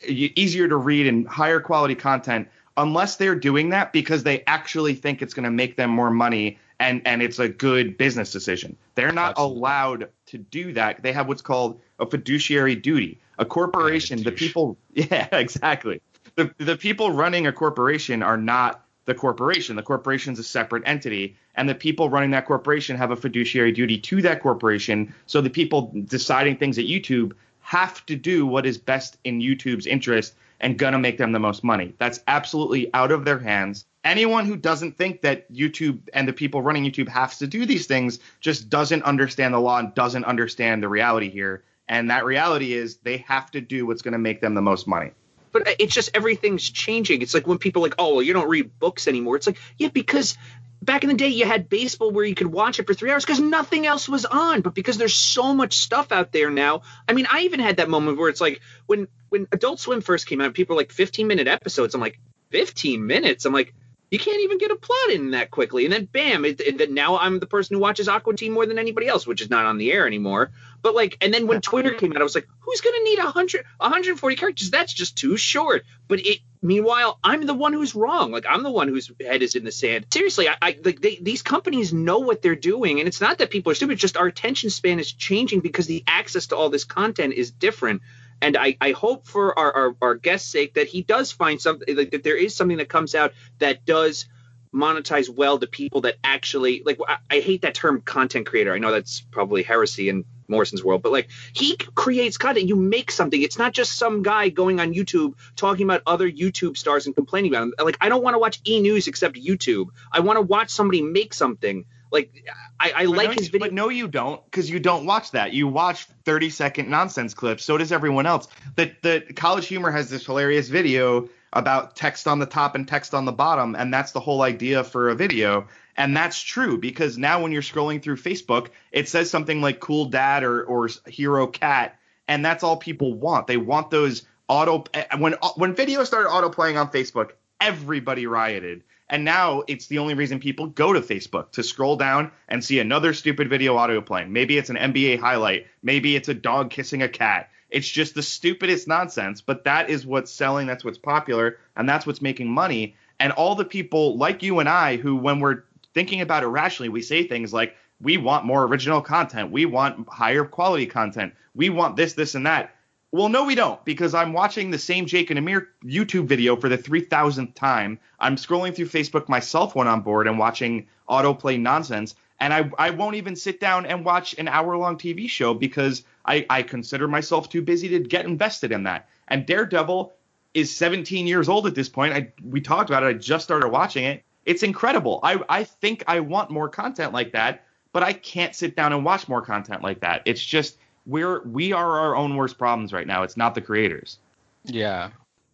easier 0.06 0.68
to 0.68 0.76
read 0.76 1.06
and 1.06 1.26
higher 1.26 1.60
quality 1.60 1.94
content." 1.94 2.48
Unless 2.76 3.16
they're 3.16 3.36
doing 3.36 3.70
that 3.70 3.92
because 3.92 4.24
they 4.24 4.42
actually 4.48 4.94
think 4.94 5.22
it's 5.22 5.32
going 5.32 5.44
to 5.44 5.50
make 5.50 5.76
them 5.76 5.90
more 5.90 6.10
money 6.10 6.58
and 6.80 7.02
and 7.04 7.22
it's 7.22 7.38
a 7.38 7.48
good 7.48 7.96
business 7.96 8.32
decision. 8.32 8.76
They're 8.94 9.12
not 9.12 9.32
Absolutely. 9.32 9.58
allowed 9.58 10.08
to 10.26 10.38
do 10.38 10.72
that. 10.72 11.02
They 11.02 11.12
have 11.12 11.28
what's 11.28 11.42
called 11.42 11.80
a 11.98 12.06
fiduciary 12.06 12.76
duty. 12.76 13.20
A 13.38 13.44
corporation, 13.44 14.22
the 14.22 14.32
people, 14.32 14.76
yeah, 14.94 15.28
exactly. 15.32 16.00
The 16.36 16.52
the 16.58 16.76
people 16.76 17.10
running 17.10 17.46
a 17.46 17.52
corporation 17.52 18.22
are 18.22 18.36
not 18.36 18.83
the 19.06 19.14
corporation. 19.14 19.76
The 19.76 19.82
corporation's 19.82 20.38
a 20.38 20.44
separate 20.44 20.82
entity, 20.86 21.36
and 21.54 21.68
the 21.68 21.74
people 21.74 22.08
running 22.08 22.30
that 22.30 22.46
corporation 22.46 22.96
have 22.96 23.10
a 23.10 23.16
fiduciary 23.16 23.72
duty 23.72 23.98
to 23.98 24.22
that 24.22 24.42
corporation. 24.42 25.14
So 25.26 25.40
the 25.40 25.50
people 25.50 25.92
deciding 26.06 26.56
things 26.56 26.78
at 26.78 26.86
YouTube 26.86 27.32
have 27.60 28.04
to 28.06 28.16
do 28.16 28.46
what 28.46 28.66
is 28.66 28.78
best 28.78 29.18
in 29.24 29.40
YouTube's 29.40 29.86
interest 29.86 30.34
and 30.60 30.78
gonna 30.78 30.98
make 30.98 31.18
them 31.18 31.32
the 31.32 31.38
most 31.38 31.64
money. 31.64 31.94
That's 31.98 32.20
absolutely 32.26 32.92
out 32.94 33.10
of 33.10 33.24
their 33.24 33.38
hands. 33.38 33.84
Anyone 34.04 34.44
who 34.44 34.56
doesn't 34.56 34.98
think 34.98 35.22
that 35.22 35.50
YouTube 35.52 35.98
and 36.12 36.28
the 36.28 36.32
people 36.32 36.60
running 36.60 36.84
YouTube 36.84 37.08
have 37.08 37.36
to 37.38 37.46
do 37.46 37.64
these 37.64 37.86
things 37.86 38.18
just 38.40 38.68
doesn't 38.68 39.02
understand 39.02 39.54
the 39.54 39.60
law 39.60 39.78
and 39.78 39.94
doesn't 39.94 40.24
understand 40.24 40.82
the 40.82 40.88
reality 40.88 41.30
here. 41.30 41.64
And 41.88 42.10
that 42.10 42.24
reality 42.24 42.74
is 42.74 42.96
they 42.98 43.18
have 43.18 43.50
to 43.52 43.60
do 43.60 43.86
what's 43.86 44.02
going 44.02 44.12
to 44.12 44.18
make 44.18 44.40
them 44.40 44.54
the 44.54 44.62
most 44.62 44.86
money. 44.86 45.10
But 45.54 45.76
it's 45.78 45.94
just 45.94 46.10
everything's 46.14 46.68
changing. 46.68 47.22
It's 47.22 47.32
like 47.32 47.46
when 47.46 47.58
people 47.58 47.80
are 47.80 47.86
like, 47.86 47.94
oh, 47.98 48.14
well, 48.14 48.22
you 48.22 48.32
don't 48.32 48.48
read 48.48 48.76
books 48.80 49.06
anymore. 49.06 49.36
It's 49.36 49.46
like, 49.46 49.58
yeah, 49.78 49.88
because 49.88 50.36
back 50.82 51.04
in 51.04 51.08
the 51.08 51.14
day 51.14 51.28
you 51.28 51.46
had 51.46 51.68
baseball 51.68 52.10
where 52.10 52.24
you 52.24 52.34
could 52.34 52.48
watch 52.48 52.80
it 52.80 52.88
for 52.88 52.92
three 52.92 53.12
hours 53.12 53.24
because 53.24 53.38
nothing 53.38 53.86
else 53.86 54.08
was 54.08 54.24
on. 54.26 54.62
But 54.62 54.74
because 54.74 54.98
there's 54.98 55.14
so 55.14 55.54
much 55.54 55.76
stuff 55.76 56.10
out 56.10 56.32
there 56.32 56.50
now, 56.50 56.82
I 57.08 57.12
mean, 57.12 57.28
I 57.30 57.42
even 57.42 57.60
had 57.60 57.76
that 57.76 57.88
moment 57.88 58.18
where 58.18 58.28
it's 58.28 58.40
like 58.40 58.60
when 58.86 59.06
when 59.28 59.46
Adult 59.52 59.78
Swim 59.78 60.00
first 60.00 60.26
came 60.26 60.40
out, 60.40 60.54
people 60.54 60.74
were 60.74 60.82
like 60.82 60.90
15 60.90 61.28
minute 61.28 61.46
episodes. 61.46 61.94
I'm 61.94 62.00
like, 62.00 62.18
15 62.50 63.06
minutes. 63.06 63.46
I'm 63.46 63.54
like. 63.54 63.72
You 64.14 64.20
can't 64.20 64.42
even 64.42 64.58
get 64.58 64.70
a 64.70 64.76
plot 64.76 65.10
in 65.10 65.32
that 65.32 65.50
quickly, 65.50 65.82
and 65.86 65.92
then 65.92 66.04
bam! 66.04 66.44
It, 66.44 66.60
it, 66.60 66.88
now 66.88 67.18
I'm 67.18 67.40
the 67.40 67.46
person 67.46 67.74
who 67.74 67.80
watches 67.80 68.06
Aqua 68.06 68.36
Teen 68.36 68.52
more 68.52 68.64
than 68.64 68.78
anybody 68.78 69.08
else, 69.08 69.26
which 69.26 69.40
is 69.40 69.50
not 69.50 69.66
on 69.66 69.76
the 69.76 69.90
air 69.90 70.06
anymore. 70.06 70.52
But 70.82 70.94
like, 70.94 71.18
and 71.20 71.34
then 71.34 71.48
when 71.48 71.60
Twitter 71.60 71.94
came 71.94 72.12
out, 72.12 72.20
I 72.20 72.22
was 72.22 72.36
like, 72.36 72.46
who's 72.60 72.80
gonna 72.80 73.02
need 73.02 73.18
100, 73.18 73.64
140 73.78 74.36
characters? 74.36 74.70
That's 74.70 74.94
just 74.94 75.18
too 75.18 75.36
short. 75.36 75.84
But 76.06 76.24
it, 76.24 76.38
meanwhile, 76.62 77.18
I'm 77.24 77.44
the 77.44 77.54
one 77.54 77.72
who's 77.72 77.96
wrong. 77.96 78.30
Like, 78.30 78.46
I'm 78.48 78.62
the 78.62 78.70
one 78.70 78.86
whose 78.86 79.10
head 79.20 79.42
is 79.42 79.56
in 79.56 79.64
the 79.64 79.72
sand. 79.72 80.06
Seriously, 80.12 80.48
I, 80.48 80.54
I 80.62 80.78
like 80.84 81.00
they, 81.00 81.18
these 81.20 81.42
companies 81.42 81.92
know 81.92 82.20
what 82.20 82.40
they're 82.40 82.54
doing, 82.54 83.00
and 83.00 83.08
it's 83.08 83.20
not 83.20 83.38
that 83.38 83.50
people 83.50 83.72
are 83.72 83.74
stupid. 83.74 83.94
It's 83.94 84.02
just 84.02 84.16
our 84.16 84.28
attention 84.28 84.70
span 84.70 85.00
is 85.00 85.10
changing 85.10 85.58
because 85.58 85.88
the 85.88 86.04
access 86.06 86.46
to 86.48 86.56
all 86.56 86.70
this 86.70 86.84
content 86.84 87.34
is 87.34 87.50
different. 87.50 88.02
And 88.40 88.56
I, 88.56 88.76
I 88.80 88.92
hope 88.92 89.26
for 89.26 89.58
our, 89.58 89.72
our, 89.72 89.96
our 90.02 90.14
guest's 90.14 90.50
sake 90.50 90.74
that 90.74 90.86
he 90.86 91.02
does 91.02 91.32
find 91.32 91.60
something 91.60 91.96
like 91.96 92.10
that 92.10 92.22
there 92.22 92.36
is 92.36 92.54
something 92.54 92.78
that 92.78 92.88
comes 92.88 93.14
out 93.14 93.32
that 93.58 93.84
does 93.86 94.26
monetize 94.74 95.28
well 95.28 95.58
to 95.58 95.66
people 95.66 96.00
that 96.02 96.16
actually 96.24 96.82
like 96.84 96.98
I, 97.06 97.18
I 97.30 97.40
hate 97.40 97.62
that 97.62 97.74
term 97.74 98.00
content 98.00 98.46
creator. 98.46 98.74
I 98.74 98.78
know 98.78 98.90
that's 98.90 99.20
probably 99.20 99.62
heresy 99.62 100.08
in 100.08 100.24
Morrison's 100.48 100.84
world, 100.84 101.02
but 101.02 101.12
like 101.12 101.30
he 101.54 101.76
creates 101.76 102.36
content. 102.36 102.68
You 102.68 102.76
make 102.76 103.10
something. 103.10 103.40
It's 103.40 103.58
not 103.58 103.72
just 103.72 103.96
some 103.96 104.22
guy 104.22 104.48
going 104.48 104.80
on 104.80 104.92
YouTube 104.92 105.34
talking 105.56 105.84
about 105.86 106.02
other 106.06 106.30
YouTube 106.30 106.76
stars 106.76 107.06
and 107.06 107.14
complaining 107.14 107.52
about 107.52 107.60
them. 107.60 107.72
Like 107.86 107.98
I 108.00 108.08
don't 108.08 108.22
want 108.22 108.34
to 108.34 108.38
watch 108.38 108.60
E 108.66 108.80
News 108.80 109.06
except 109.06 109.36
YouTube. 109.36 109.88
I 110.12 110.20
want 110.20 110.36
to 110.36 110.42
watch 110.42 110.70
somebody 110.70 111.02
make 111.02 111.32
something. 111.32 111.84
Like 112.14 112.44
I, 112.78 112.92
I 112.92 113.04
like 113.06 113.30
no, 113.30 113.34
his 113.34 113.48
video. 113.48 113.66
But 113.66 113.74
no, 113.74 113.88
you 113.88 114.06
don't, 114.06 114.42
because 114.44 114.70
you 114.70 114.78
don't 114.78 115.04
watch 115.04 115.32
that. 115.32 115.52
You 115.52 115.66
watch 115.66 116.04
30 116.24 116.48
second 116.48 116.88
nonsense 116.88 117.34
clips. 117.34 117.64
So 117.64 117.76
does 117.76 117.90
everyone 117.90 118.24
else. 118.24 118.46
The 118.76 118.94
the 119.02 119.20
College 119.34 119.66
Humor 119.66 119.90
has 119.90 120.08
this 120.08 120.24
hilarious 120.24 120.68
video 120.68 121.28
about 121.52 121.96
text 121.96 122.28
on 122.28 122.38
the 122.38 122.46
top 122.46 122.76
and 122.76 122.86
text 122.86 123.14
on 123.14 123.24
the 123.24 123.32
bottom, 123.32 123.74
and 123.74 123.92
that's 123.92 124.12
the 124.12 124.20
whole 124.20 124.42
idea 124.42 124.84
for 124.84 125.08
a 125.10 125.14
video. 125.16 125.66
And 125.96 126.16
that's 126.16 126.40
true 126.40 126.78
because 126.78 127.18
now 127.18 127.42
when 127.42 127.52
you're 127.52 127.62
scrolling 127.62 128.00
through 128.00 128.16
Facebook, 128.16 128.68
it 128.92 129.08
says 129.08 129.28
something 129.28 129.60
like 129.60 129.80
"cool 129.80 130.04
dad" 130.06 130.44
or 130.44 130.62
or 130.64 130.88
"hero 131.06 131.48
cat," 131.48 131.98
and 132.28 132.44
that's 132.44 132.62
all 132.62 132.76
people 132.76 133.14
want. 133.14 133.48
They 133.48 133.56
want 133.56 133.90
those 133.90 134.24
auto 134.48 134.84
eh, 134.94 135.04
when 135.18 135.34
when 135.56 135.74
video 135.74 136.04
started 136.04 136.28
auto 136.28 136.48
playing 136.48 136.76
on 136.76 136.90
Facebook, 136.90 137.32
everybody 137.60 138.26
rioted. 138.26 138.84
And 139.08 139.24
now 139.24 139.62
it's 139.68 139.86
the 139.86 139.98
only 139.98 140.14
reason 140.14 140.40
people 140.40 140.66
go 140.66 140.92
to 140.92 141.00
Facebook 141.00 141.52
to 141.52 141.62
scroll 141.62 141.96
down 141.96 142.30
and 142.48 142.64
see 142.64 142.78
another 142.78 143.12
stupid 143.12 143.50
video 143.50 143.76
audio 143.76 144.00
playing. 144.00 144.32
Maybe 144.32 144.56
it's 144.56 144.70
an 144.70 144.76
NBA 144.76 145.20
highlight. 145.20 145.66
Maybe 145.82 146.16
it's 146.16 146.28
a 146.28 146.34
dog 146.34 146.70
kissing 146.70 147.02
a 147.02 147.08
cat. 147.08 147.50
It's 147.68 147.88
just 147.88 148.14
the 148.14 148.22
stupidest 148.22 148.88
nonsense, 148.88 149.40
but 149.40 149.64
that 149.64 149.90
is 149.90 150.06
what's 150.06 150.32
selling. 150.32 150.66
That's 150.66 150.84
what's 150.84 150.98
popular. 150.98 151.58
And 151.76 151.88
that's 151.88 152.06
what's 152.06 152.22
making 152.22 152.50
money. 152.50 152.96
And 153.20 153.32
all 153.32 153.54
the 153.54 153.64
people 153.64 154.16
like 154.16 154.42
you 154.42 154.60
and 154.60 154.68
I 154.68 154.96
who, 154.96 155.16
when 155.16 155.40
we're 155.40 155.64
thinking 155.92 156.20
about 156.20 156.42
it 156.42 156.48
rationally, 156.48 156.88
we 156.88 157.02
say 157.02 157.26
things 157.26 157.52
like, 157.52 157.76
we 158.00 158.16
want 158.16 158.44
more 158.44 158.64
original 158.64 159.00
content. 159.00 159.50
We 159.50 159.66
want 159.66 160.08
higher 160.08 160.44
quality 160.44 160.86
content. 160.86 161.34
We 161.54 161.70
want 161.70 161.96
this, 161.96 162.14
this, 162.14 162.34
and 162.34 162.46
that. 162.46 162.73
Well, 163.14 163.28
no, 163.28 163.44
we 163.44 163.54
don't, 163.54 163.82
because 163.84 164.12
I'm 164.12 164.32
watching 164.32 164.72
the 164.72 164.78
same 164.78 165.06
Jake 165.06 165.30
and 165.30 165.38
Amir 165.38 165.68
YouTube 165.84 166.26
video 166.26 166.56
for 166.56 166.68
the 166.68 166.76
3,000th 166.76 167.54
time. 167.54 168.00
I'm 168.18 168.34
scrolling 168.34 168.74
through 168.74 168.88
Facebook 168.88 169.28
myself 169.28 169.76
when 169.76 169.86
I'm 169.86 170.00
bored 170.00 170.26
and 170.26 170.36
watching 170.36 170.88
autoplay 171.08 171.60
nonsense. 171.60 172.16
And 172.40 172.52
I, 172.52 172.68
I 172.76 172.90
won't 172.90 173.14
even 173.14 173.36
sit 173.36 173.60
down 173.60 173.86
and 173.86 174.04
watch 174.04 174.34
an 174.36 174.48
hour 174.48 174.76
long 174.76 174.98
TV 174.98 175.30
show 175.30 175.54
because 175.54 176.02
I, 176.24 176.44
I 176.50 176.64
consider 176.64 177.06
myself 177.06 177.48
too 177.48 177.62
busy 177.62 177.88
to 177.90 178.00
get 178.00 178.24
invested 178.24 178.72
in 178.72 178.82
that. 178.82 179.08
And 179.28 179.46
Daredevil 179.46 180.12
is 180.52 180.74
17 180.76 181.28
years 181.28 181.48
old 181.48 181.68
at 181.68 181.76
this 181.76 181.88
point. 181.88 182.14
I, 182.14 182.32
we 182.44 182.60
talked 182.60 182.90
about 182.90 183.04
it. 183.04 183.06
I 183.06 183.12
just 183.12 183.44
started 183.44 183.68
watching 183.68 184.02
it. 184.06 184.24
It's 184.44 184.64
incredible. 184.64 185.20
I, 185.22 185.40
I 185.48 185.62
think 185.62 186.02
I 186.08 186.18
want 186.18 186.50
more 186.50 186.68
content 186.68 187.12
like 187.12 187.30
that, 187.30 187.64
but 187.92 188.02
I 188.02 188.12
can't 188.12 188.56
sit 188.56 188.74
down 188.74 188.92
and 188.92 189.04
watch 189.04 189.28
more 189.28 189.40
content 189.40 189.84
like 189.84 190.00
that. 190.00 190.22
It's 190.24 190.44
just 190.44 190.78
we're 191.06 191.42
we 191.42 191.72
are 191.72 191.98
our 191.98 192.16
own 192.16 192.36
worst 192.36 192.58
problems 192.58 192.92
right 192.92 193.06
now. 193.06 193.22
It's 193.22 193.36
not 193.36 193.54
the 193.54 193.60
creators. 193.60 194.18
Yeah. 194.64 195.10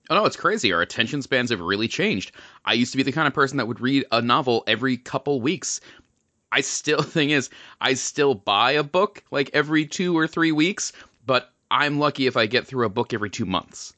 Oh 0.09 0.17
no, 0.17 0.25
it's 0.25 0.37
crazy. 0.37 0.73
Our 0.73 0.83
attention 0.83 1.23
spans 1.23 1.51
have 1.51 1.61
really 1.61 1.89
changed. 1.89 2.33
I 2.65 2.73
used 2.73 2.93
to 2.93 2.97
be 2.97 3.03
the 3.03 3.13
kind 3.13 3.29
of 3.29 3.35
person 3.35 3.59
that 3.59 3.69
would 3.69 3.81
read 3.81 4.05
a 4.11 4.21
novel 4.21 4.65
every 4.67 4.97
couple 4.97 5.41
weeks. 5.41 5.81
I 6.53 6.63
still 6.63 7.03
thing 7.03 7.31
is, 7.31 7.51
I 7.81 7.95
still 7.95 8.35
buy 8.35 8.73
a 8.73 8.83
book 8.83 9.23
like 9.31 9.51
every 9.53 9.87
2 9.87 10.17
or 10.17 10.27
3 10.27 10.53
weeks, 10.53 10.93
but 11.27 11.53
I'm 11.71 11.99
lucky 11.99 12.27
if 12.27 12.37
I 12.37 12.47
get 12.47 12.67
through 12.67 12.87
a 12.87 12.91
book 12.91 13.15
every 13.15 13.31
2 13.31 13.47
months. 13.47 13.95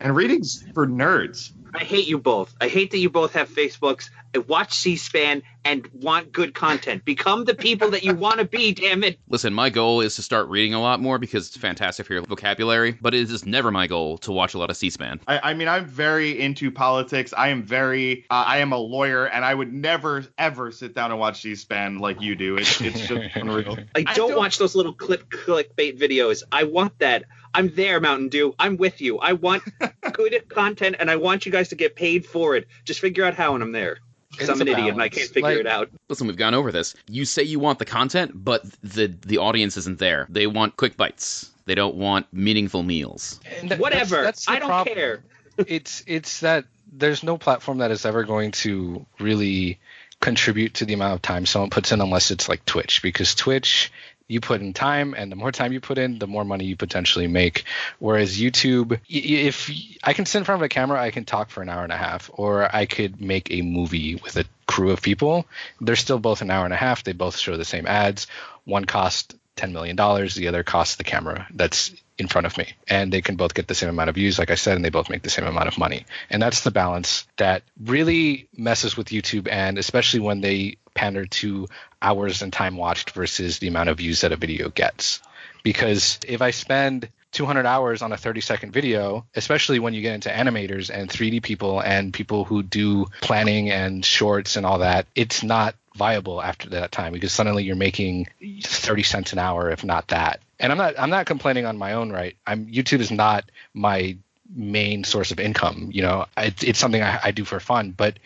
And 0.00 0.14
reading's 0.14 0.64
for 0.74 0.86
nerds. 0.86 1.52
I 1.74 1.84
hate 1.84 2.06
you 2.06 2.18
both. 2.18 2.54
I 2.58 2.68
hate 2.68 2.90
that 2.92 2.98
you 2.98 3.10
both 3.10 3.34
have 3.34 3.50
Facebooks. 3.50 4.08
I 4.34 4.38
watch 4.38 4.72
C-SPAN 4.72 5.42
and 5.64 5.86
want 5.92 6.32
good 6.32 6.54
content. 6.54 7.04
Become 7.04 7.44
the 7.44 7.54
people 7.54 7.90
that 7.90 8.02
you 8.02 8.14
want 8.26 8.38
to 8.38 8.46
be. 8.46 8.72
Damn 8.72 9.04
it! 9.04 9.18
Listen, 9.28 9.52
my 9.52 9.68
goal 9.68 10.00
is 10.00 10.16
to 10.16 10.22
start 10.22 10.48
reading 10.48 10.72
a 10.72 10.80
lot 10.80 11.00
more 11.00 11.18
because 11.18 11.48
it's 11.48 11.56
fantastic 11.56 12.06
for 12.06 12.14
your 12.14 12.22
vocabulary. 12.22 12.92
But 12.92 13.14
it 13.14 13.30
is 13.30 13.44
never 13.44 13.70
my 13.70 13.88
goal 13.88 14.16
to 14.18 14.32
watch 14.32 14.54
a 14.54 14.58
lot 14.58 14.70
of 14.70 14.76
C-SPAN. 14.76 15.20
I, 15.26 15.50
I 15.50 15.54
mean, 15.54 15.68
I'm 15.68 15.84
very 15.86 16.40
into 16.40 16.70
politics. 16.70 17.34
I 17.36 17.48
am 17.48 17.62
very, 17.62 18.24
uh, 18.30 18.44
I 18.46 18.58
am 18.58 18.72
a 18.72 18.78
lawyer, 18.78 19.26
and 19.26 19.44
I 19.44 19.54
would 19.54 19.72
never 19.72 20.24
ever 20.38 20.72
sit 20.72 20.94
down 20.94 21.10
and 21.10 21.20
watch 21.20 21.42
C-SPAN 21.42 21.98
like 21.98 22.22
you 22.22 22.36
do. 22.36 22.56
It's 22.56 22.80
it's 22.80 23.06
just 23.06 23.12
unreal. 23.36 23.76
I 23.94 24.02
don't, 24.02 24.28
don't- 24.30 24.38
watch 24.38 24.56
those 24.58 24.74
little 24.74 24.94
clip 24.94 25.28
clickbait 25.28 25.98
videos. 25.98 26.42
I 26.50 26.64
want 26.64 26.98
that. 27.00 27.24
I'm 27.56 27.74
there, 27.74 28.00
Mountain 28.00 28.28
Dew. 28.28 28.54
I'm 28.58 28.76
with 28.76 29.00
you. 29.00 29.18
I 29.18 29.32
want 29.32 29.62
good 30.12 30.48
content, 30.48 30.96
and 31.00 31.10
I 31.10 31.16
want 31.16 31.46
you 31.46 31.52
guys 31.52 31.68
to 31.70 31.74
get 31.74 31.96
paid 31.96 32.24
for 32.26 32.54
it. 32.56 32.68
Just 32.84 33.00
figure 33.00 33.24
out 33.24 33.34
how, 33.34 33.54
and 33.54 33.62
I'm 33.62 33.72
there. 33.72 33.98
Because 34.30 34.50
I'm 34.50 34.60
an 34.60 34.68
a 34.68 34.72
idiot 34.72 34.92
and 34.92 35.00
I 35.02 35.08
can't 35.08 35.30
figure 35.30 35.48
Like- 35.50 35.58
it 35.60 35.66
out. 35.66 35.88
Listen, 36.10 36.26
we've 36.26 36.36
gone 36.36 36.52
over 36.52 36.70
this. 36.70 36.94
You 37.08 37.24
say 37.24 37.42
you 37.42 37.58
want 37.58 37.78
the 37.78 37.86
content, 37.86 38.32
but 38.34 38.62
the 38.82 39.06
the 39.06 39.38
audience 39.38 39.76
isn't 39.78 39.98
there. 39.98 40.26
They 40.28 40.46
want 40.46 40.76
quick 40.76 40.96
bites. 40.98 41.50
They 41.64 41.74
don't 41.74 41.94
want 41.94 42.26
meaningful 42.32 42.82
meals. 42.82 43.40
And 43.60 43.70
that- 43.70 43.78
Whatever. 43.78 44.16
that's- 44.16 44.44
that's 44.44 44.48
I 44.48 44.58
don't 44.58 44.68
problem. 44.68 44.94
care. 44.94 45.22
it's 45.66 46.02
it's 46.06 46.40
that 46.40 46.66
there's 46.92 47.22
no 47.22 47.38
platform 47.38 47.78
that 47.78 47.90
is 47.90 48.04
ever 48.04 48.24
going 48.24 48.50
to 48.52 49.06
really 49.18 49.78
contribute 50.20 50.74
to 50.74 50.84
the 50.84 50.92
amount 50.94 51.14
of 51.14 51.22
time 51.22 51.46
someone 51.46 51.70
puts 51.70 51.92
in 51.92 52.00
unless 52.02 52.30
it's 52.30 52.48
like 52.48 52.64
Twitch 52.66 53.00
because 53.02 53.34
Twitch 53.34 53.90
you 54.28 54.40
put 54.40 54.60
in 54.60 54.72
time 54.72 55.14
and 55.16 55.30
the 55.30 55.36
more 55.36 55.52
time 55.52 55.72
you 55.72 55.80
put 55.80 55.98
in 55.98 56.18
the 56.18 56.26
more 56.26 56.44
money 56.44 56.64
you 56.64 56.76
potentially 56.76 57.26
make. 57.26 57.64
Whereas 57.98 58.38
YouTube 58.38 58.98
if 59.08 59.70
I 60.02 60.12
can 60.12 60.26
sit 60.26 60.38
in 60.38 60.44
front 60.44 60.60
of 60.60 60.64
a 60.64 60.68
camera 60.68 61.00
I 61.00 61.10
can 61.10 61.24
talk 61.24 61.50
for 61.50 61.62
an 61.62 61.68
hour 61.68 61.84
and 61.84 61.92
a 61.92 61.96
half 61.96 62.30
or 62.32 62.74
I 62.74 62.86
could 62.86 63.20
make 63.20 63.50
a 63.50 63.62
movie 63.62 64.16
with 64.16 64.36
a 64.36 64.44
crew 64.66 64.90
of 64.90 65.02
people. 65.02 65.46
They're 65.80 65.96
still 65.96 66.18
both 66.18 66.42
an 66.42 66.50
hour 66.50 66.64
and 66.64 66.74
a 66.74 66.78
half. 66.78 67.04
They 67.04 67.12
both 67.12 67.36
show 67.36 67.56
the 67.56 67.64
same 67.64 67.86
ads. 67.86 68.26
One 68.64 68.84
cost 68.84 69.34
$10 69.56 69.72
million 69.72 69.96
the 69.96 70.48
other 70.48 70.62
costs 70.62 70.96
the 70.96 71.04
camera. 71.04 71.46
That's 71.52 71.94
in 72.18 72.28
front 72.28 72.46
of 72.46 72.56
me 72.56 72.66
and 72.88 73.12
they 73.12 73.20
can 73.20 73.36
both 73.36 73.54
get 73.54 73.68
the 73.68 73.74
same 73.74 73.88
amount 73.88 74.08
of 74.08 74.14
views 74.14 74.38
like 74.38 74.50
i 74.50 74.54
said 74.54 74.76
and 74.76 74.84
they 74.84 74.90
both 74.90 75.10
make 75.10 75.22
the 75.22 75.30
same 75.30 75.46
amount 75.46 75.68
of 75.68 75.78
money 75.78 76.06
and 76.30 76.40
that's 76.40 76.62
the 76.62 76.70
balance 76.70 77.26
that 77.36 77.62
really 77.82 78.48
messes 78.56 78.96
with 78.96 79.08
youtube 79.08 79.48
and 79.50 79.78
especially 79.78 80.20
when 80.20 80.40
they 80.40 80.76
pander 80.94 81.26
to 81.26 81.66
hours 82.00 82.40
and 82.42 82.52
time 82.52 82.76
watched 82.76 83.10
versus 83.10 83.58
the 83.58 83.68
amount 83.68 83.88
of 83.88 83.98
views 83.98 84.22
that 84.22 84.32
a 84.32 84.36
video 84.36 84.70
gets 84.70 85.20
because 85.62 86.18
if 86.26 86.40
i 86.40 86.50
spend 86.50 87.08
200 87.36 87.66
hours 87.66 88.00
on 88.00 88.12
a 88.12 88.16
30 88.16 88.40
second 88.40 88.72
video, 88.72 89.26
especially 89.34 89.78
when 89.78 89.92
you 89.92 90.00
get 90.00 90.14
into 90.14 90.30
animators 90.30 90.88
and 90.88 91.10
3D 91.10 91.42
people 91.42 91.80
and 91.80 92.14
people 92.14 92.44
who 92.44 92.62
do 92.62 93.04
planning 93.20 93.70
and 93.70 94.02
shorts 94.02 94.56
and 94.56 94.64
all 94.64 94.78
that, 94.78 95.06
it's 95.14 95.42
not 95.42 95.74
viable 95.94 96.42
after 96.42 96.70
that 96.70 96.92
time 96.92 97.12
because 97.12 97.32
suddenly 97.32 97.62
you're 97.62 97.76
making 97.76 98.26
30 98.62 99.02
cents 99.02 99.32
an 99.34 99.38
hour 99.38 99.70
if 99.70 99.84
not 99.84 100.08
that. 100.08 100.40
And 100.58 100.72
I'm 100.72 100.78
not 100.78 100.94
I'm 100.98 101.10
not 101.10 101.26
complaining 101.26 101.66
on 101.66 101.76
my 101.76 101.92
own 101.92 102.10
right. 102.10 102.36
I'm 102.46 102.66
YouTube 102.66 103.00
is 103.00 103.10
not 103.10 103.50
my 103.74 104.16
main 104.54 105.04
source 105.04 105.30
of 105.30 105.40
income. 105.40 105.90
You 105.92 106.02
know, 106.02 106.26
it's 106.36 106.78
something 106.78 107.02
I, 107.02 107.18
I 107.24 107.30
do 107.30 107.44
for 107.44 107.60
fun, 107.60 107.90
but 107.90 108.18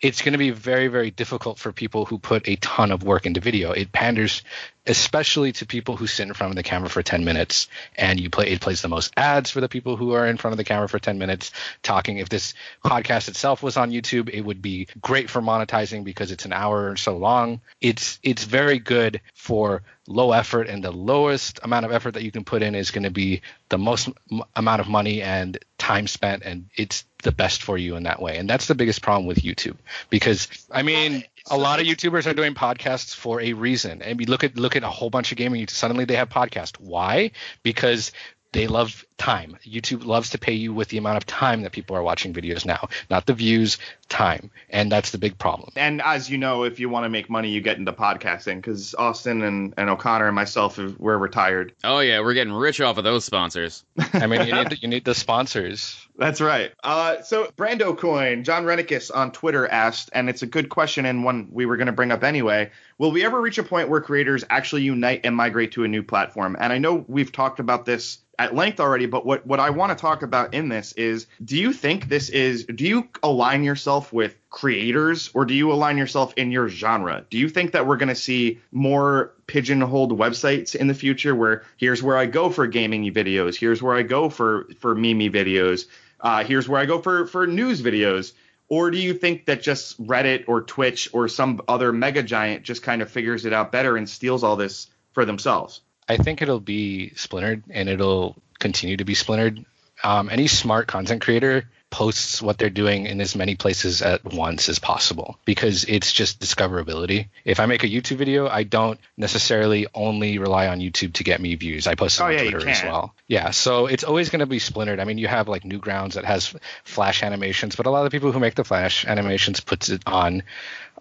it's 0.00 0.22
going 0.22 0.32
to 0.32 0.38
be 0.38 0.50
very, 0.50 0.88
very 0.88 1.10
difficult 1.10 1.58
for 1.58 1.72
people 1.72 2.04
who 2.04 2.18
put 2.18 2.48
a 2.48 2.56
ton 2.56 2.92
of 2.92 3.02
work 3.02 3.26
into 3.26 3.40
video. 3.40 3.72
It 3.72 3.90
panders 3.92 4.42
especially 4.88 5.52
to 5.52 5.66
people 5.66 5.96
who 5.96 6.06
sit 6.06 6.26
in 6.26 6.32
front 6.32 6.50
of 6.50 6.56
the 6.56 6.62
camera 6.62 6.88
for 6.88 7.02
10 7.02 7.24
minutes 7.24 7.68
and 7.94 8.18
you 8.18 8.30
play 8.30 8.48
it 8.48 8.60
plays 8.60 8.80
the 8.80 8.88
most 8.88 9.12
ads 9.16 9.50
for 9.50 9.60
the 9.60 9.68
people 9.68 9.96
who 9.96 10.12
are 10.12 10.26
in 10.26 10.38
front 10.38 10.52
of 10.52 10.56
the 10.56 10.64
camera 10.64 10.88
for 10.88 10.98
10 10.98 11.18
minutes 11.18 11.52
talking 11.82 12.16
if 12.16 12.30
this 12.30 12.54
podcast 12.82 13.28
itself 13.28 13.62
was 13.62 13.76
on 13.76 13.90
YouTube 13.90 14.30
it 14.30 14.40
would 14.40 14.62
be 14.62 14.88
great 15.00 15.28
for 15.28 15.42
monetizing 15.42 16.04
because 16.04 16.32
it's 16.32 16.46
an 16.46 16.54
hour 16.54 16.90
or 16.90 16.96
so 16.96 17.16
long 17.16 17.60
it's 17.82 18.18
it's 18.22 18.44
very 18.44 18.78
good 18.78 19.20
for 19.34 19.82
low 20.06 20.32
effort 20.32 20.68
and 20.68 20.82
the 20.82 20.90
lowest 20.90 21.60
amount 21.62 21.84
of 21.84 21.92
effort 21.92 22.14
that 22.14 22.22
you 22.22 22.32
can 22.32 22.44
put 22.44 22.62
in 22.62 22.74
is 22.74 22.90
going 22.90 23.04
to 23.04 23.10
be 23.10 23.42
the 23.68 23.78
most 23.78 24.08
m- 24.32 24.42
amount 24.56 24.80
of 24.80 24.88
money 24.88 25.20
and 25.20 25.58
time 25.78 26.06
spent 26.06 26.42
and 26.42 26.68
it's 26.76 27.04
the 27.22 27.32
best 27.32 27.62
for 27.62 27.78
you 27.78 27.96
in 27.96 28.02
that 28.02 28.20
way. 28.20 28.36
And 28.36 28.50
that's 28.50 28.66
the 28.66 28.74
biggest 28.74 29.02
problem 29.02 29.26
with 29.26 29.38
youtube. 29.38 29.76
Because 30.10 30.48
i 30.70 30.82
mean 30.82 31.24
a 31.50 31.56
lot 31.56 31.80
of 31.80 31.86
youtubers 31.86 32.26
are 32.30 32.34
doing 32.34 32.54
podcasts 32.54 33.14
for 33.14 33.40
a 33.40 33.52
reason. 33.52 34.02
And 34.02 34.18
we 34.18 34.26
look 34.26 34.44
at 34.44 34.56
look 34.56 34.76
at 34.76 34.82
a 34.82 34.90
whole 34.90 35.10
bunch 35.10 35.32
of 35.32 35.38
gaming. 35.38 35.66
Suddenly 35.68 36.04
they 36.04 36.16
have 36.16 36.28
podcasts. 36.28 36.78
Why? 36.78 37.30
Because 37.62 38.12
they 38.52 38.66
love 38.66 39.04
time. 39.18 39.58
YouTube 39.64 40.04
loves 40.04 40.30
to 40.30 40.38
pay 40.38 40.52
you 40.52 40.72
with 40.72 40.88
the 40.88 40.98
amount 40.98 41.16
of 41.16 41.26
time 41.26 41.62
that 41.62 41.72
people 41.72 41.96
are 41.96 42.02
watching 42.02 42.32
videos 42.32 42.64
now, 42.64 42.88
not 43.10 43.26
the 43.26 43.34
views, 43.34 43.78
time. 44.08 44.50
And 44.70 44.90
that's 44.90 45.10
the 45.10 45.18
big 45.18 45.36
problem. 45.38 45.72
And 45.76 46.00
as 46.00 46.30
you 46.30 46.38
know, 46.38 46.64
if 46.64 46.80
you 46.80 46.88
want 46.88 47.04
to 47.04 47.10
make 47.10 47.28
money, 47.28 47.50
you 47.50 47.60
get 47.60 47.78
into 47.78 47.92
podcasting 47.92 48.56
because 48.56 48.94
Austin 48.94 49.42
and, 49.42 49.74
and 49.76 49.90
O'Connor 49.90 50.26
and 50.26 50.34
myself, 50.34 50.78
we're 50.78 51.18
retired. 51.18 51.74
Oh 51.84 52.00
yeah, 52.00 52.20
we're 52.20 52.34
getting 52.34 52.52
rich 52.52 52.80
off 52.80 52.96
of 52.96 53.04
those 53.04 53.24
sponsors. 53.24 53.84
I 54.12 54.26
mean, 54.26 54.46
you 54.46 54.54
need 54.64 54.82
you 54.82 54.88
need 54.88 55.04
the 55.04 55.14
sponsors. 55.14 56.06
That's 56.16 56.40
right. 56.40 56.72
Uh, 56.82 57.22
so 57.22 57.46
Brando 57.56 57.96
Coin, 57.96 58.44
John 58.44 58.64
Renicus 58.64 59.14
on 59.14 59.30
Twitter 59.30 59.68
asked, 59.68 60.10
and 60.12 60.28
it's 60.28 60.42
a 60.42 60.46
good 60.46 60.68
question 60.68 61.04
and 61.04 61.22
one 61.22 61.48
we 61.52 61.66
were 61.66 61.76
going 61.76 61.86
to 61.86 61.92
bring 61.92 62.10
up 62.10 62.24
anyway. 62.24 62.70
Will 62.98 63.12
we 63.12 63.24
ever 63.24 63.40
reach 63.40 63.58
a 63.58 63.62
point 63.62 63.88
where 63.88 64.00
creators 64.00 64.44
actually 64.50 64.82
unite 64.82 65.20
and 65.24 65.36
migrate 65.36 65.72
to 65.72 65.84
a 65.84 65.88
new 65.88 66.02
platform? 66.02 66.56
And 66.58 66.72
I 66.72 66.78
know 66.78 67.04
we've 67.06 67.30
talked 67.30 67.60
about 67.60 67.84
this 67.84 68.18
at 68.38 68.54
length 68.54 68.78
already, 68.78 69.06
but 69.06 69.26
what, 69.26 69.44
what 69.46 69.58
I 69.58 69.70
want 69.70 69.90
to 69.90 70.00
talk 70.00 70.22
about 70.22 70.54
in 70.54 70.68
this 70.68 70.92
is 70.92 71.26
do 71.44 71.56
you 71.56 71.72
think 71.72 72.08
this 72.08 72.28
is, 72.28 72.64
do 72.64 72.84
you 72.84 73.08
align 73.22 73.64
yourself 73.64 74.12
with 74.12 74.36
creators 74.48 75.30
or 75.34 75.44
do 75.44 75.54
you 75.54 75.72
align 75.72 75.98
yourself 75.98 76.34
in 76.36 76.52
your 76.52 76.68
genre? 76.68 77.24
Do 77.30 77.36
you 77.36 77.48
think 77.48 77.72
that 77.72 77.86
we're 77.86 77.96
going 77.96 78.10
to 78.10 78.14
see 78.14 78.60
more 78.70 79.34
pigeonholed 79.48 80.16
websites 80.16 80.76
in 80.76 80.86
the 80.86 80.94
future 80.94 81.34
where 81.34 81.64
here's 81.76 82.02
where 82.02 82.16
I 82.16 82.26
go 82.26 82.48
for 82.48 82.68
gaming 82.68 83.12
videos, 83.12 83.56
here's 83.56 83.82
where 83.82 83.96
I 83.96 84.02
go 84.02 84.30
for, 84.30 84.68
for 84.78 84.94
meme 84.94 85.32
videos, 85.32 85.86
uh, 86.20 86.44
here's 86.44 86.68
where 86.68 86.80
I 86.80 86.86
go 86.86 87.00
for, 87.00 87.26
for 87.26 87.46
news 87.46 87.82
videos? 87.82 88.34
Or 88.68 88.90
do 88.90 88.98
you 88.98 89.14
think 89.14 89.46
that 89.46 89.62
just 89.62 90.00
Reddit 90.06 90.44
or 90.46 90.62
Twitch 90.62 91.08
or 91.14 91.26
some 91.26 91.60
other 91.66 91.90
mega 91.90 92.22
giant 92.22 92.64
just 92.64 92.82
kind 92.82 93.00
of 93.00 93.10
figures 93.10 93.46
it 93.46 93.52
out 93.54 93.72
better 93.72 93.96
and 93.96 94.08
steals 94.08 94.44
all 94.44 94.56
this 94.56 94.88
for 95.12 95.24
themselves? 95.24 95.80
I 96.08 96.16
think 96.16 96.42
it'll 96.42 96.60
be 96.60 97.10
splintered 97.14 97.64
and 97.70 97.88
it'll 97.88 98.36
continue 98.58 98.96
to 98.96 99.04
be 99.04 99.14
splintered 99.14 99.64
um, 100.02 100.30
any 100.30 100.46
smart 100.46 100.86
content 100.86 101.22
creator 101.22 101.68
posts 101.90 102.42
what 102.42 102.58
they're 102.58 102.68
doing 102.68 103.06
in 103.06 103.18
as 103.20 103.34
many 103.34 103.54
places 103.56 104.02
at 104.02 104.22
once 104.22 104.68
as 104.68 104.78
possible 104.78 105.38
because 105.46 105.84
it's 105.84 106.12
just 106.12 106.38
discoverability. 106.38 107.28
If 107.46 107.60
I 107.60 107.66
make 107.66 107.82
a 107.82 107.88
YouTube 107.88 108.18
video, 108.18 108.46
I 108.46 108.62
don't 108.62 109.00
necessarily 109.16 109.86
only 109.94 110.36
rely 110.38 110.68
on 110.68 110.80
YouTube 110.80 111.14
to 111.14 111.24
get 111.24 111.40
me 111.40 111.54
views. 111.54 111.86
I 111.86 111.94
post 111.94 112.20
it 112.20 112.22
Oh, 112.22 112.26
on 112.26 112.32
yeah, 112.34 112.42
Twitter 112.50 112.68
as 112.68 112.82
well. 112.82 113.14
Yeah, 113.26 113.50
so 113.52 113.86
it's 113.86 114.04
always 114.04 114.28
going 114.28 114.40
to 114.40 114.46
be 114.46 114.58
splintered. 114.58 115.00
I 115.00 115.04
mean, 115.04 115.16
you 115.16 115.28
have 115.28 115.48
like 115.48 115.62
Newgrounds 115.62 116.12
that 116.12 116.26
has 116.26 116.54
flash 116.84 117.22
animations, 117.22 117.74
but 117.74 117.86
a 117.86 117.90
lot 117.90 118.04
of 118.04 118.10
the 118.10 118.14
people 118.14 118.32
who 118.32 118.38
make 118.38 118.54
the 118.54 118.64
flash 118.64 119.06
animations 119.06 119.60
puts 119.60 119.88
it 119.88 120.02
on 120.06 120.42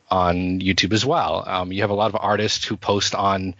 on 0.10 0.62
YouTube 0.62 0.94
as 0.94 1.06
well. 1.06 1.44
Um, 1.46 1.74
you 1.74 1.82
have 1.82 1.90
a 1.90 1.94
lot 1.96 2.10
of 2.14 2.16
artists 2.20 2.64
who 2.64 2.78
post 2.78 3.14
on 3.14 3.56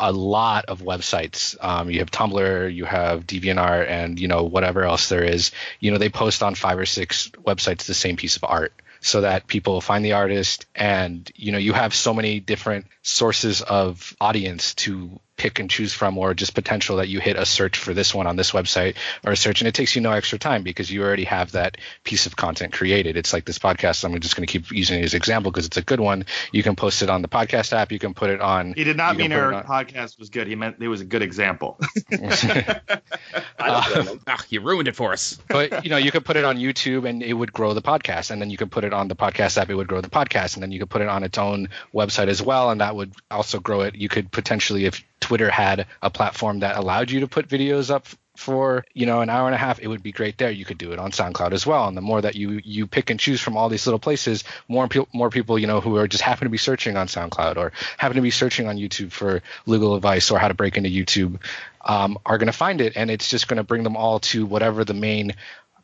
a 0.00 0.12
lot 0.12 0.64
of 0.66 0.80
websites. 0.80 1.56
Um, 1.62 1.90
you 1.90 2.00
have 2.00 2.10
Tumblr, 2.10 2.74
you 2.74 2.84
have 2.84 3.26
DeviantArt, 3.26 3.88
and 3.88 4.18
you 4.18 4.28
know 4.28 4.42
whatever 4.42 4.82
else 4.82 5.08
there 5.08 5.22
is. 5.22 5.52
You 5.78 5.90
know 5.92 5.98
they 5.98 6.08
post 6.08 6.42
on 6.42 6.54
five 6.54 6.78
or 6.78 6.86
six 6.86 7.28
websites 7.46 7.84
the 7.84 7.94
same 7.94 8.16
piece 8.16 8.36
of 8.36 8.44
art, 8.44 8.72
so 9.00 9.20
that 9.20 9.46
people 9.46 9.80
find 9.80 10.04
the 10.04 10.14
artist, 10.14 10.66
and 10.74 11.30
you 11.36 11.52
know 11.52 11.58
you 11.58 11.74
have 11.74 11.94
so 11.94 12.14
many 12.14 12.40
different 12.40 12.86
sources 13.02 13.62
of 13.62 14.16
audience 14.20 14.74
to 14.74 15.20
pick 15.40 15.58
and 15.58 15.70
choose 15.70 15.94
from, 15.94 16.18
or 16.18 16.34
just 16.34 16.54
potential 16.54 16.96
that 16.98 17.08
you 17.08 17.18
hit 17.18 17.36
a 17.36 17.46
search 17.46 17.78
for 17.78 17.94
this 17.94 18.14
one 18.14 18.26
on 18.26 18.36
this 18.36 18.50
website 18.50 18.96
or 19.24 19.32
a 19.32 19.36
search, 19.36 19.62
and 19.62 19.68
it 19.68 19.72
takes 19.74 19.96
you 19.96 20.02
no 20.02 20.12
extra 20.12 20.38
time 20.38 20.62
because 20.62 20.90
you 20.90 21.02
already 21.02 21.24
have 21.24 21.52
that 21.52 21.78
piece 22.04 22.26
of 22.26 22.36
content 22.36 22.74
created. 22.74 23.16
It's 23.16 23.32
like 23.32 23.46
this 23.46 23.58
podcast. 23.58 24.04
I'm 24.04 24.20
just 24.20 24.36
going 24.36 24.46
to 24.46 24.52
keep 24.52 24.70
using 24.70 25.00
it 25.00 25.04
as 25.04 25.14
an 25.14 25.16
example 25.16 25.50
because 25.50 25.64
it's 25.64 25.78
a 25.78 25.82
good 25.82 25.98
one. 25.98 26.26
You 26.52 26.62
can 26.62 26.76
post 26.76 27.00
it 27.00 27.08
on 27.08 27.22
the 27.22 27.28
podcast 27.28 27.72
app. 27.72 27.90
You 27.90 27.98
can 27.98 28.12
put 28.12 28.28
it 28.28 28.42
on. 28.42 28.74
He 28.74 28.84
did 28.84 28.98
not 28.98 29.16
mean 29.16 29.32
our 29.32 29.54
on- 29.54 29.64
podcast 29.64 30.18
was 30.18 30.28
good. 30.28 30.46
He 30.46 30.56
meant 30.56 30.76
it 30.78 30.88
was 30.88 31.00
a 31.00 31.06
good 31.06 31.22
example. 31.22 31.78
I 32.12 33.66
don't 33.66 33.92
blame 33.92 34.06
him. 34.06 34.20
Ah, 34.26 34.44
you 34.50 34.60
ruined 34.60 34.88
it 34.88 34.96
for 34.96 35.12
us. 35.12 35.38
but 35.48 35.84
you 35.84 35.90
know 35.90 35.96
you 35.96 36.10
could 36.10 36.24
put 36.24 36.36
it 36.36 36.44
on 36.44 36.56
youtube 36.56 37.08
and 37.08 37.22
it 37.22 37.32
would 37.32 37.52
grow 37.52 37.74
the 37.74 37.82
podcast 37.82 38.30
and 38.30 38.40
then 38.40 38.50
you 38.50 38.56
could 38.56 38.70
put 38.70 38.84
it 38.84 38.92
on 38.92 39.08
the 39.08 39.16
podcast 39.16 39.56
app 39.58 39.70
it 39.70 39.74
would 39.74 39.88
grow 39.88 40.00
the 40.00 40.10
podcast 40.10 40.54
and 40.54 40.62
then 40.62 40.72
you 40.72 40.78
could 40.78 40.90
put 40.90 41.02
it 41.02 41.08
on 41.08 41.22
its 41.22 41.38
own 41.38 41.68
website 41.94 42.28
as 42.28 42.42
well 42.42 42.70
and 42.70 42.80
that 42.80 42.94
would 42.96 43.12
also 43.30 43.60
grow 43.60 43.82
it 43.82 43.94
you 43.94 44.08
could 44.08 44.30
potentially 44.30 44.84
if 44.84 45.04
twitter 45.20 45.50
had 45.50 45.86
a 46.02 46.10
platform 46.10 46.60
that 46.60 46.76
allowed 46.76 47.10
you 47.10 47.20
to 47.20 47.28
put 47.28 47.48
videos 47.48 47.90
up 47.90 48.06
for 48.36 48.86
you 48.94 49.04
know 49.04 49.20
an 49.20 49.28
hour 49.28 49.46
and 49.46 49.54
a 49.54 49.58
half 49.58 49.80
it 49.80 49.86
would 49.86 50.02
be 50.02 50.12
great 50.12 50.38
there. 50.38 50.50
You 50.50 50.64
could 50.64 50.78
do 50.78 50.92
it 50.92 50.98
on 50.98 51.10
soundcloud 51.10 51.52
as 51.52 51.66
well. 51.66 51.88
And 51.88 51.96
the 51.96 52.00
more 52.00 52.22
that 52.22 52.36
you 52.36 52.58
you 52.64 52.86
pick 52.86 53.10
and 53.10 53.20
choose 53.20 53.38
from 53.38 53.54
all 53.54 53.68
these 53.68 53.86
little 53.86 53.98
places 53.98 54.44
more 54.66 54.88
pe- 54.88 55.04
more 55.12 55.28
people 55.28 55.58
you 55.58 55.66
know 55.66 55.80
who 55.82 55.96
are 55.96 56.08
just 56.08 56.22
happen 56.22 56.46
to 56.46 56.50
be 56.50 56.56
searching 56.56 56.96
on 56.96 57.06
soundcloud 57.06 57.58
or 57.58 57.72
happen 57.98 58.16
to 58.16 58.22
be 58.22 58.30
searching 58.30 58.66
on 58.66 58.78
youtube 58.78 59.12
for 59.12 59.42
legal 59.66 59.94
advice 59.94 60.30
or 60.30 60.38
how 60.38 60.48
to 60.48 60.54
break 60.54 60.78
into 60.78 60.88
youtube 60.88 61.38
um, 61.82 62.18
are 62.26 62.38
going 62.38 62.46
to 62.46 62.52
find 62.52 62.80
it. 62.80 62.94
And 62.96 63.10
it's 63.10 63.28
just 63.28 63.48
going 63.48 63.58
to 63.58 63.64
bring 63.64 63.82
them 63.82 63.96
all 63.96 64.20
to 64.20 64.46
whatever 64.46 64.84
the 64.84 64.94
main 64.94 65.34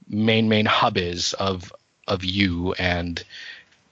main 0.09 0.49
main 0.49 0.66
hub 0.66 0.97
is 0.97 1.32
of 1.34 1.72
of 2.07 2.24
you 2.24 2.72
and 2.74 3.22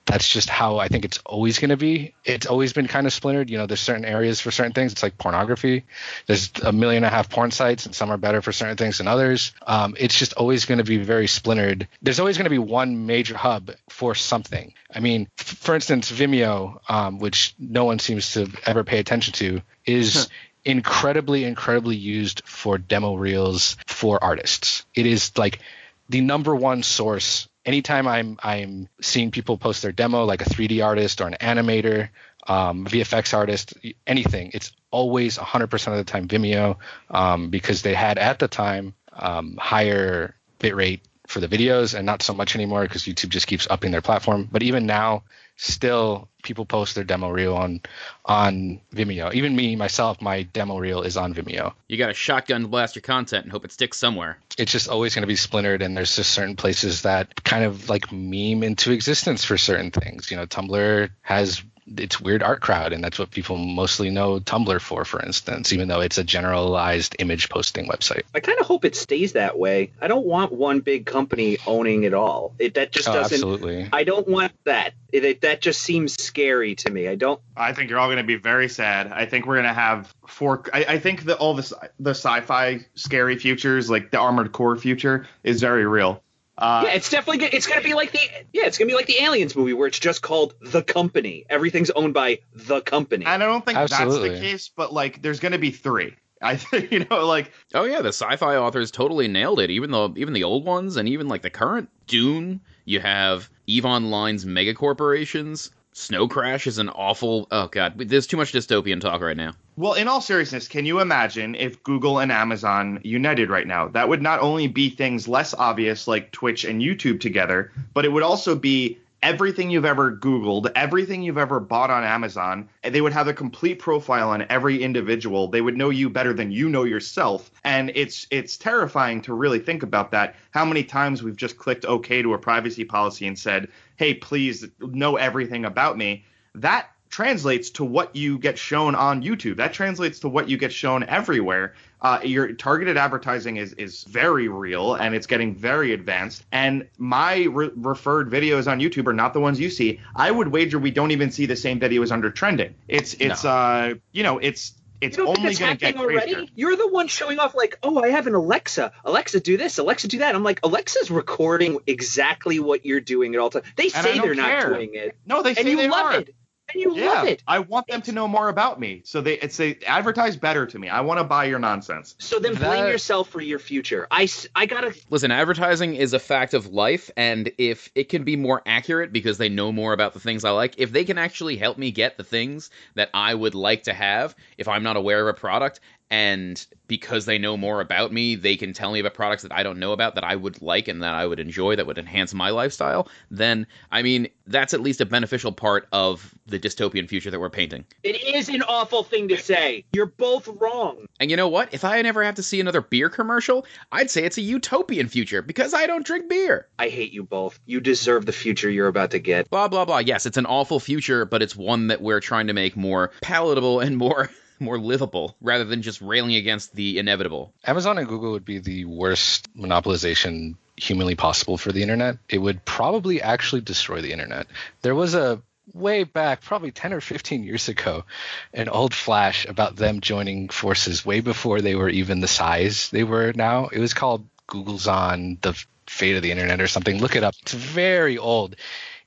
that's 0.06 0.28
just 0.28 0.50
how 0.50 0.78
I 0.78 0.88
think 0.88 1.04
it's 1.04 1.18
always 1.24 1.58
going 1.58 1.70
to 1.70 1.76
be. 1.76 2.14
It's 2.24 2.46
always 2.46 2.72
been 2.72 2.88
kind 2.88 3.06
of 3.06 3.12
splintered. 3.12 3.48
You 3.48 3.58
know, 3.58 3.66
there's 3.66 3.80
certain 3.80 4.04
areas 4.04 4.40
for 4.40 4.50
certain 4.50 4.72
things. 4.72 4.92
It's 4.92 5.02
like 5.02 5.16
pornography. 5.16 5.84
There's 6.26 6.50
a 6.62 6.72
million 6.72 7.04
and 7.04 7.12
a 7.12 7.16
half 7.16 7.30
porn 7.30 7.50
sites, 7.50 7.86
and 7.86 7.94
some 7.94 8.10
are 8.10 8.18
better 8.18 8.42
for 8.42 8.52
certain 8.52 8.76
things 8.76 8.98
than 8.98 9.08
others. 9.08 9.52
Um, 9.66 9.96
it's 9.98 10.18
just 10.18 10.34
always 10.34 10.66
going 10.66 10.78
to 10.78 10.84
be 10.84 10.98
very 10.98 11.26
splintered. 11.26 11.88
There's 12.02 12.20
always 12.20 12.36
going 12.36 12.44
to 12.44 12.50
be 12.50 12.58
one 12.58 13.06
major 13.06 13.36
hub 13.36 13.70
for 13.88 14.14
something. 14.14 14.74
I 14.94 15.00
mean, 15.00 15.28
f- 15.38 15.46
for 15.46 15.74
instance, 15.74 16.12
Vimeo, 16.12 16.80
um, 16.88 17.18
which 17.18 17.54
no 17.58 17.84
one 17.84 17.98
seems 17.98 18.34
to 18.34 18.48
ever 18.66 18.84
pay 18.84 18.98
attention 18.98 19.32
to, 19.34 19.62
is 19.86 20.28
incredibly, 20.64 21.44
incredibly 21.44 21.96
used 21.96 22.42
for 22.44 22.78
demo 22.78 23.14
reels 23.14 23.76
for 23.86 24.22
artists. 24.22 24.84
It 24.94 25.06
is 25.06 25.36
like 25.36 25.60
the 26.08 26.20
number 26.20 26.54
one 26.54 26.82
source 26.82 27.48
anytime 27.64 28.06
i'm 28.06 28.38
i'm 28.42 28.88
seeing 29.00 29.30
people 29.30 29.56
post 29.56 29.82
their 29.82 29.92
demo 29.92 30.24
like 30.24 30.42
a 30.42 30.44
3d 30.44 30.84
artist 30.84 31.20
or 31.20 31.26
an 31.26 31.36
animator 31.40 32.08
um, 32.46 32.84
vfx 32.86 33.34
artist 33.34 33.74
anything 34.06 34.50
it's 34.52 34.72
always 34.90 35.38
100% 35.38 35.86
of 35.88 35.96
the 35.96 36.04
time 36.04 36.28
vimeo 36.28 36.76
um, 37.10 37.50
because 37.50 37.82
they 37.82 37.94
had 37.94 38.18
at 38.18 38.38
the 38.38 38.48
time 38.48 38.94
um, 39.12 39.56
higher 39.58 40.34
bitrate 40.60 41.00
for 41.26 41.40
the 41.40 41.48
videos 41.48 41.94
and 41.94 42.04
not 42.06 42.22
so 42.22 42.34
much 42.34 42.54
anymore 42.54 42.82
because 42.82 43.04
youtube 43.04 43.30
just 43.30 43.46
keeps 43.46 43.66
upping 43.68 43.90
their 43.90 44.02
platform. 44.02 44.48
But 44.50 44.62
even 44.62 44.86
now 44.86 45.22
still 45.56 46.28
people 46.42 46.66
post 46.66 46.94
their 46.94 47.04
demo 47.04 47.30
reel 47.30 47.54
on 47.54 47.80
on 48.24 48.80
vimeo. 48.94 49.32
Even 49.32 49.54
me 49.56 49.76
myself 49.76 50.20
my 50.20 50.42
demo 50.42 50.78
reel 50.78 51.02
is 51.02 51.16
on 51.16 51.34
vimeo. 51.34 51.72
You 51.88 51.96
got 51.96 52.10
a 52.10 52.14
shotgun 52.14 52.62
to 52.62 52.68
blast 52.68 52.96
your 52.96 53.02
content 53.02 53.44
and 53.44 53.52
hope 53.52 53.64
it 53.64 53.72
sticks 53.72 53.98
somewhere. 53.98 54.38
it's 54.58 54.72
just 54.72 54.88
always 54.88 55.14
going 55.14 55.22
to 55.22 55.28
be 55.28 55.36
splintered 55.36 55.82
and 55.82 55.96
there's 55.96 56.16
just 56.16 56.30
certain 56.30 56.56
places 56.56 57.02
that 57.02 57.42
kind 57.44 57.64
of 57.64 57.88
like 57.88 58.12
meme 58.12 58.62
into 58.62 58.92
existence 58.92 59.44
for 59.44 59.56
certain 59.56 59.90
things. 59.90 60.30
You 60.30 60.36
know 60.36 60.46
tumblr 60.46 61.10
has 61.22 61.62
its 61.96 62.20
weird 62.20 62.42
art 62.42 62.60
crowd 62.60 62.92
and 62.92 63.04
that's 63.04 63.18
what 63.18 63.30
people 63.30 63.56
mostly 63.56 64.10
know 64.10 64.40
tumblr 64.40 64.80
for 64.80 65.04
for 65.04 65.22
instance 65.24 65.72
even 65.72 65.88
though 65.88 66.00
it's 66.00 66.18
a 66.18 66.24
generalized 66.24 67.14
image 67.18 67.48
posting 67.48 67.86
website 67.86 68.22
I 68.34 68.40
kind 68.40 68.58
of 68.58 68.66
hope 68.66 68.84
it 68.84 68.96
stays 68.96 69.32
that 69.34 69.58
way. 69.58 69.92
I 70.00 70.08
don't 70.08 70.26
want 70.26 70.52
one 70.52 70.80
big 70.80 71.06
company 71.06 71.58
owning 71.66 72.02
it 72.02 72.14
all. 72.14 72.54
It 72.58 72.74
that 72.74 72.90
just 72.90 73.08
oh, 73.08 73.12
doesn't. 73.12 73.34
absolutely 73.36 73.88
I 73.92 74.02
don't 74.04 74.26
want 74.26 74.52
that. 74.64 74.94
It, 75.12 75.24
it- 75.24 75.40
that 75.42 75.60
just 75.60 75.82
seems 75.82 76.14
scary 76.20 76.74
to 76.76 76.90
me. 76.90 77.06
I 77.06 77.14
don't. 77.14 77.40
I 77.56 77.72
think 77.72 77.90
you're 77.90 77.98
all 77.98 78.08
going 78.08 78.18
to 78.18 78.24
be 78.24 78.36
very 78.36 78.68
sad. 78.68 79.12
I 79.12 79.26
think 79.26 79.46
we're 79.46 79.56
going 79.56 79.66
to 79.66 79.72
have 79.74 80.12
four. 80.26 80.64
I, 80.72 80.84
I 80.88 80.98
think 80.98 81.24
that 81.24 81.36
all 81.38 81.54
this 81.54 81.72
the 82.00 82.10
sci-fi 82.10 82.80
scary 82.94 83.36
futures, 83.38 83.90
like 83.90 84.10
the 84.10 84.18
armored 84.18 84.52
core 84.52 84.76
future, 84.76 85.26
is 85.44 85.60
very 85.60 85.86
real. 85.86 86.23
Uh, 86.56 86.84
yeah, 86.86 86.94
it's 86.94 87.10
definitely 87.10 87.38
gonna, 87.38 87.50
it's 87.52 87.66
gonna 87.66 87.82
be 87.82 87.94
like 87.94 88.12
the 88.12 88.20
yeah, 88.52 88.66
it's 88.66 88.78
gonna 88.78 88.88
be 88.88 88.94
like 88.94 89.06
the 89.06 89.20
Aliens 89.20 89.56
movie 89.56 89.72
where 89.72 89.88
it's 89.88 89.98
just 89.98 90.22
called 90.22 90.54
the 90.60 90.82
company. 90.82 91.44
Everything's 91.50 91.90
owned 91.90 92.14
by 92.14 92.40
the 92.54 92.80
company. 92.80 93.24
and 93.26 93.42
I 93.42 93.46
don't 93.46 93.64
think 93.64 93.76
that's 93.76 93.98
the 93.98 94.38
case, 94.40 94.70
but 94.74 94.92
like, 94.92 95.20
there's 95.20 95.40
going 95.40 95.52
to 95.52 95.58
be 95.58 95.70
three. 95.72 96.14
I 96.42 96.56
think 96.56 96.92
you 96.92 97.06
know, 97.10 97.26
like 97.26 97.52
Oh 97.72 97.84
yeah, 97.84 98.02
the 98.02 98.08
sci-fi 98.08 98.56
authors 98.56 98.90
totally 98.90 99.28
nailed 99.28 99.60
it. 99.60 99.70
Even 99.70 99.90
the 99.90 100.12
even 100.16 100.34
the 100.34 100.44
old 100.44 100.64
ones, 100.64 100.96
and 100.96 101.08
even 101.08 101.26
like 101.28 101.42
the 101.42 101.50
current 101.50 101.88
Dune. 102.06 102.60
You 102.84 103.00
have 103.00 103.48
EVE 103.66 103.86
Online's 103.86 104.44
mega 104.44 104.74
corporations. 104.74 105.70
Snow 105.92 106.28
Crash 106.28 106.66
is 106.66 106.78
an 106.78 106.90
awful. 106.90 107.48
Oh 107.50 107.68
god, 107.68 107.94
there's 107.96 108.26
too 108.26 108.36
much 108.36 108.52
dystopian 108.52 109.00
talk 109.00 109.22
right 109.22 109.36
now. 109.36 109.54
Well, 109.76 109.94
in 109.94 110.06
all 110.06 110.20
seriousness, 110.20 110.68
can 110.68 110.86
you 110.86 111.00
imagine 111.00 111.56
if 111.56 111.82
Google 111.82 112.20
and 112.20 112.30
Amazon 112.30 113.00
united 113.02 113.50
right 113.50 113.66
now? 113.66 113.88
That 113.88 114.08
would 114.08 114.22
not 114.22 114.38
only 114.40 114.68
be 114.68 114.88
things 114.88 115.26
less 115.26 115.52
obvious 115.52 116.06
like 116.06 116.30
Twitch 116.30 116.64
and 116.64 116.80
YouTube 116.80 117.20
together, 117.20 117.72
but 117.92 118.04
it 118.04 118.12
would 118.12 118.22
also 118.22 118.54
be 118.54 118.98
everything 119.20 119.70
you've 119.70 119.84
ever 119.84 120.14
Googled, 120.14 120.70
everything 120.76 121.22
you've 121.22 121.38
ever 121.38 121.58
bought 121.58 121.90
on 121.90 122.04
Amazon. 122.04 122.68
They 122.84 123.00
would 123.00 123.14
have 123.14 123.26
a 123.26 123.32
complete 123.32 123.80
profile 123.80 124.30
on 124.30 124.46
every 124.48 124.80
individual. 124.80 125.48
They 125.48 125.62
would 125.62 125.76
know 125.76 125.90
you 125.90 126.08
better 126.08 126.34
than 126.34 126.52
you 126.52 126.68
know 126.68 126.84
yourself. 126.84 127.50
And 127.64 127.90
it's 127.96 128.28
it's 128.30 128.56
terrifying 128.56 129.22
to 129.22 129.34
really 129.34 129.58
think 129.58 129.82
about 129.82 130.12
that. 130.12 130.36
How 130.52 130.64
many 130.64 130.84
times 130.84 131.24
we've 131.24 131.34
just 131.34 131.56
clicked 131.56 131.84
OK 131.84 132.22
to 132.22 132.34
a 132.34 132.38
privacy 132.38 132.84
policy 132.84 133.26
and 133.26 133.36
said, 133.36 133.68
"Hey, 133.96 134.14
please 134.14 134.68
know 134.78 135.16
everything 135.16 135.64
about 135.64 135.98
me." 135.98 136.24
That 136.54 136.90
translates 137.14 137.70
to 137.70 137.84
what 137.84 138.16
you 138.16 138.38
get 138.38 138.58
shown 138.58 138.96
on 138.96 139.22
YouTube. 139.22 139.56
That 139.58 139.72
translates 139.72 140.18
to 140.20 140.28
what 140.28 140.48
you 140.48 140.56
get 140.56 140.72
shown 140.72 141.04
everywhere. 141.04 141.74
Uh, 142.02 142.18
your 142.24 142.52
targeted 142.54 142.96
advertising 142.96 143.56
is 143.56 143.72
is 143.74 144.02
very 144.02 144.48
real 144.48 144.94
and 144.94 145.14
it's 145.14 145.28
getting 145.28 145.54
very 145.54 145.92
advanced. 145.92 146.44
And 146.50 146.88
my 146.98 147.44
re- 147.44 147.70
referred 147.76 148.30
videos 148.30 148.66
on 148.70 148.80
YouTube 148.80 149.06
are 149.06 149.12
not 149.12 149.32
the 149.32 149.38
ones 149.40 149.60
you 149.60 149.70
see. 149.70 150.00
I 150.16 150.28
would 150.28 150.48
wager 150.48 150.78
we 150.80 150.90
don't 150.90 151.12
even 151.12 151.30
see 151.30 151.46
the 151.46 151.54
same 151.56 151.78
videos 151.78 152.10
under 152.10 152.30
trending. 152.32 152.74
It's 152.88 153.14
it's 153.14 153.44
uh 153.44 153.94
you 154.10 154.24
know 154.24 154.38
it's 154.38 154.74
it's 155.00 155.16
You 155.16 155.26
don't 155.26 155.38
only 155.38 155.54
going 155.54 155.72
to 155.72 155.76
get 155.78 155.94
happening 155.96 156.16
crazier. 156.16 156.36
already? 156.38 156.52
You're 156.56 156.76
the 156.76 156.88
one 156.88 157.08
showing 157.08 157.38
off 157.38 157.54
like, 157.54 157.78
oh, 157.82 158.02
I 158.02 158.08
have 158.08 158.26
an 158.26 158.34
Alexa. 158.34 158.92
Alexa, 159.04 159.40
do 159.40 159.56
this. 159.56 159.76
Alexa, 159.78 160.08
do 160.08 160.18
that. 160.18 160.34
I'm 160.34 160.42
like, 160.42 160.60
Alexa's 160.62 161.10
recording 161.10 161.78
exactly 161.86 162.58
what 162.58 162.86
you're 162.86 163.00
doing 163.02 163.34
at 163.34 163.40
all 163.40 163.50
times. 163.50 163.66
They 163.76 163.84
And 163.84 163.92
say 163.92 164.18
they're 164.18 164.34
care. 164.34 164.70
not 164.70 164.76
doing 164.78 164.90
it, 164.94 165.16
No, 165.26 165.42
they 165.42 165.54
say 165.54 165.60
and 165.62 165.70
you 165.70 165.76
they 165.76 165.88
love 165.88 166.06
are. 166.14 166.20
it, 166.20 166.34
and 166.74 166.82
you 166.82 166.94
Yeah, 166.94 167.06
love 167.06 167.26
it. 167.28 167.42
I 167.46 167.60
want 167.60 167.86
them 167.86 168.02
to 168.02 168.12
know 168.12 168.28
more 168.28 168.48
about 168.48 168.78
me. 168.80 169.02
So 169.04 169.20
they 169.20 169.38
it's 169.38 169.56
they 169.56 169.78
advertise 169.86 170.36
better 170.36 170.66
to 170.66 170.78
me. 170.78 170.88
I 170.88 171.00
want 171.00 171.18
to 171.18 171.24
buy 171.24 171.44
your 171.44 171.58
nonsense. 171.58 172.14
So 172.18 172.38
then 172.38 172.54
blame 172.54 172.88
yourself 172.88 173.28
for 173.28 173.40
your 173.40 173.58
future. 173.58 174.06
I 174.10 174.28
I 174.54 174.66
gotta. 174.66 174.94
Listen, 175.10 175.30
advertising 175.30 175.94
is 175.94 176.12
a 176.12 176.18
fact 176.18 176.54
of 176.54 176.66
life, 176.66 177.10
and 177.16 177.50
if 177.58 177.90
it 177.94 178.08
can 178.08 178.24
be 178.24 178.36
more 178.36 178.62
accurate 178.66 179.12
because 179.12 179.38
they 179.38 179.48
know 179.48 179.72
more 179.72 179.92
about 179.92 180.12
the 180.14 180.20
things 180.20 180.44
I 180.44 180.50
like, 180.50 180.74
if 180.78 180.92
they 180.92 181.04
can 181.04 181.18
actually 181.18 181.56
help 181.56 181.78
me 181.78 181.90
get 181.90 182.16
the 182.16 182.24
things 182.24 182.70
that 182.94 183.10
I 183.14 183.34
would 183.34 183.54
like 183.54 183.84
to 183.84 183.94
have 183.94 184.34
if 184.58 184.68
I'm 184.68 184.82
not 184.82 184.96
aware 184.96 185.20
of 185.28 185.34
a 185.34 185.38
product, 185.38 185.80
and 186.10 186.66
because 186.86 187.24
they 187.24 187.38
know 187.38 187.56
more 187.56 187.80
about 187.80 188.12
me, 188.12 188.34
they 188.34 188.56
can 188.56 188.72
tell 188.72 188.92
me 188.92 189.00
about 189.00 189.14
products 189.14 189.42
that 189.42 189.52
I 189.52 189.62
don't 189.62 189.78
know 189.78 189.92
about 189.92 190.14
that 190.16 190.24
I 190.24 190.36
would 190.36 190.60
like 190.60 190.86
and 190.86 191.02
that 191.02 191.14
I 191.14 191.26
would 191.26 191.40
enjoy 191.40 191.76
that 191.76 191.86
would 191.86 191.98
enhance 191.98 192.34
my 192.34 192.50
lifestyle, 192.50 193.08
then 193.30 193.66
I 193.90 194.02
mean, 194.02 194.28
that's 194.46 194.74
at 194.74 194.80
least 194.80 195.00
a 195.00 195.06
beneficial 195.06 195.50
part 195.50 195.88
of 195.92 196.34
the 196.46 196.58
dystopian 196.58 197.08
future 197.08 197.30
that 197.30 197.40
we're 197.40 197.50
painting. 197.50 197.86
It 198.02 198.22
is 198.22 198.48
an 198.50 198.62
awful 198.62 199.02
thing 199.02 199.28
to 199.28 199.38
say. 199.38 199.84
You're 199.94 200.06
both 200.06 200.46
wrong. 200.46 201.06
And 201.18 201.30
you 201.30 201.36
know 201.36 201.48
what? 201.48 201.72
If 201.72 201.84
I 201.84 202.02
never 202.02 202.22
have 202.22 202.34
to 202.34 202.42
see 202.42 202.60
another 202.60 202.82
beer 202.82 203.08
commercial, 203.08 203.66
I'd 203.90 204.10
say 204.10 204.24
it's 204.24 204.38
a 204.38 204.42
utopian 204.42 205.08
future 205.08 205.40
because 205.40 205.72
I 205.72 205.86
don't 205.86 206.04
drink 206.04 206.28
beer. 206.28 206.68
I 206.78 206.90
hate 206.90 207.12
you 207.12 207.22
both. 207.22 207.58
You 207.64 207.80
deserve 207.80 208.26
the 208.26 208.32
future 208.32 208.70
you're 208.70 208.88
about 208.88 209.12
to 209.12 209.18
get. 209.18 209.48
Blah 209.48 209.68
blah 209.68 209.86
blah. 209.86 209.98
Yes, 209.98 210.26
it's 210.26 210.36
an 210.36 210.46
awful 210.46 210.80
future, 210.80 211.24
but 211.24 211.42
it's 211.42 211.56
one 211.56 211.86
that 211.86 212.02
we're 212.02 212.20
trying 212.20 212.48
to 212.48 212.52
make 212.52 212.76
more 212.76 213.10
palatable 213.22 213.80
and 213.80 213.96
more 213.96 214.28
more 214.64 214.78
livable 214.78 215.36
rather 215.40 215.64
than 215.64 215.82
just 215.82 216.00
railing 216.00 216.34
against 216.34 216.74
the 216.74 216.98
inevitable. 216.98 217.52
Amazon 217.64 217.98
and 217.98 218.08
Google 218.08 218.32
would 218.32 218.44
be 218.44 218.58
the 218.58 218.84
worst 218.84 219.54
monopolization 219.56 220.56
humanly 220.76 221.14
possible 221.14 221.56
for 221.56 221.72
the 221.72 221.82
internet. 221.82 222.18
It 222.28 222.38
would 222.38 222.64
probably 222.64 223.22
actually 223.22 223.60
destroy 223.60 224.00
the 224.00 224.12
internet. 224.12 224.46
There 224.82 224.94
was 224.94 225.14
a 225.14 225.40
way 225.72 226.04
back, 226.04 226.42
probably 226.42 226.72
10 226.72 226.92
or 226.92 227.00
15 227.00 227.44
years 227.44 227.68
ago, 227.68 228.04
an 228.52 228.68
old 228.68 228.92
flash 228.92 229.46
about 229.46 229.76
them 229.76 230.00
joining 230.00 230.48
forces 230.48 231.06
way 231.06 231.20
before 231.20 231.60
they 231.60 231.74
were 231.74 231.88
even 231.88 232.20
the 232.20 232.28
size 232.28 232.90
they 232.90 233.04
were 233.04 233.32
now. 233.34 233.68
It 233.68 233.78
was 233.78 233.94
called 233.94 234.26
Googlezon 234.48 235.40
the 235.40 235.54
fate 235.86 236.16
of 236.16 236.22
the 236.22 236.30
internet 236.30 236.60
or 236.60 236.66
something. 236.66 236.98
Look 237.00 237.16
it 237.16 237.24
up. 237.24 237.34
It's 237.42 237.52
very 237.52 238.18
old. 238.18 238.56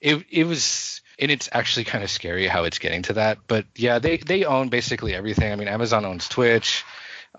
It 0.01 0.25
it 0.29 0.45
was 0.45 1.01
and 1.19 1.31
it's 1.31 1.49
actually 1.51 1.85
kind 1.85 2.03
of 2.03 2.11
scary 2.11 2.47
how 2.47 2.63
it's 2.63 2.79
getting 2.79 3.01
to 3.03 3.13
that. 3.13 3.39
But 3.47 3.65
yeah, 3.75 3.99
they 3.99 4.17
they 4.17 4.45
own 4.45 4.69
basically 4.69 5.13
everything. 5.13 5.51
I 5.51 5.55
mean, 5.55 5.67
Amazon 5.67 6.05
owns 6.05 6.27
Twitch, 6.27 6.83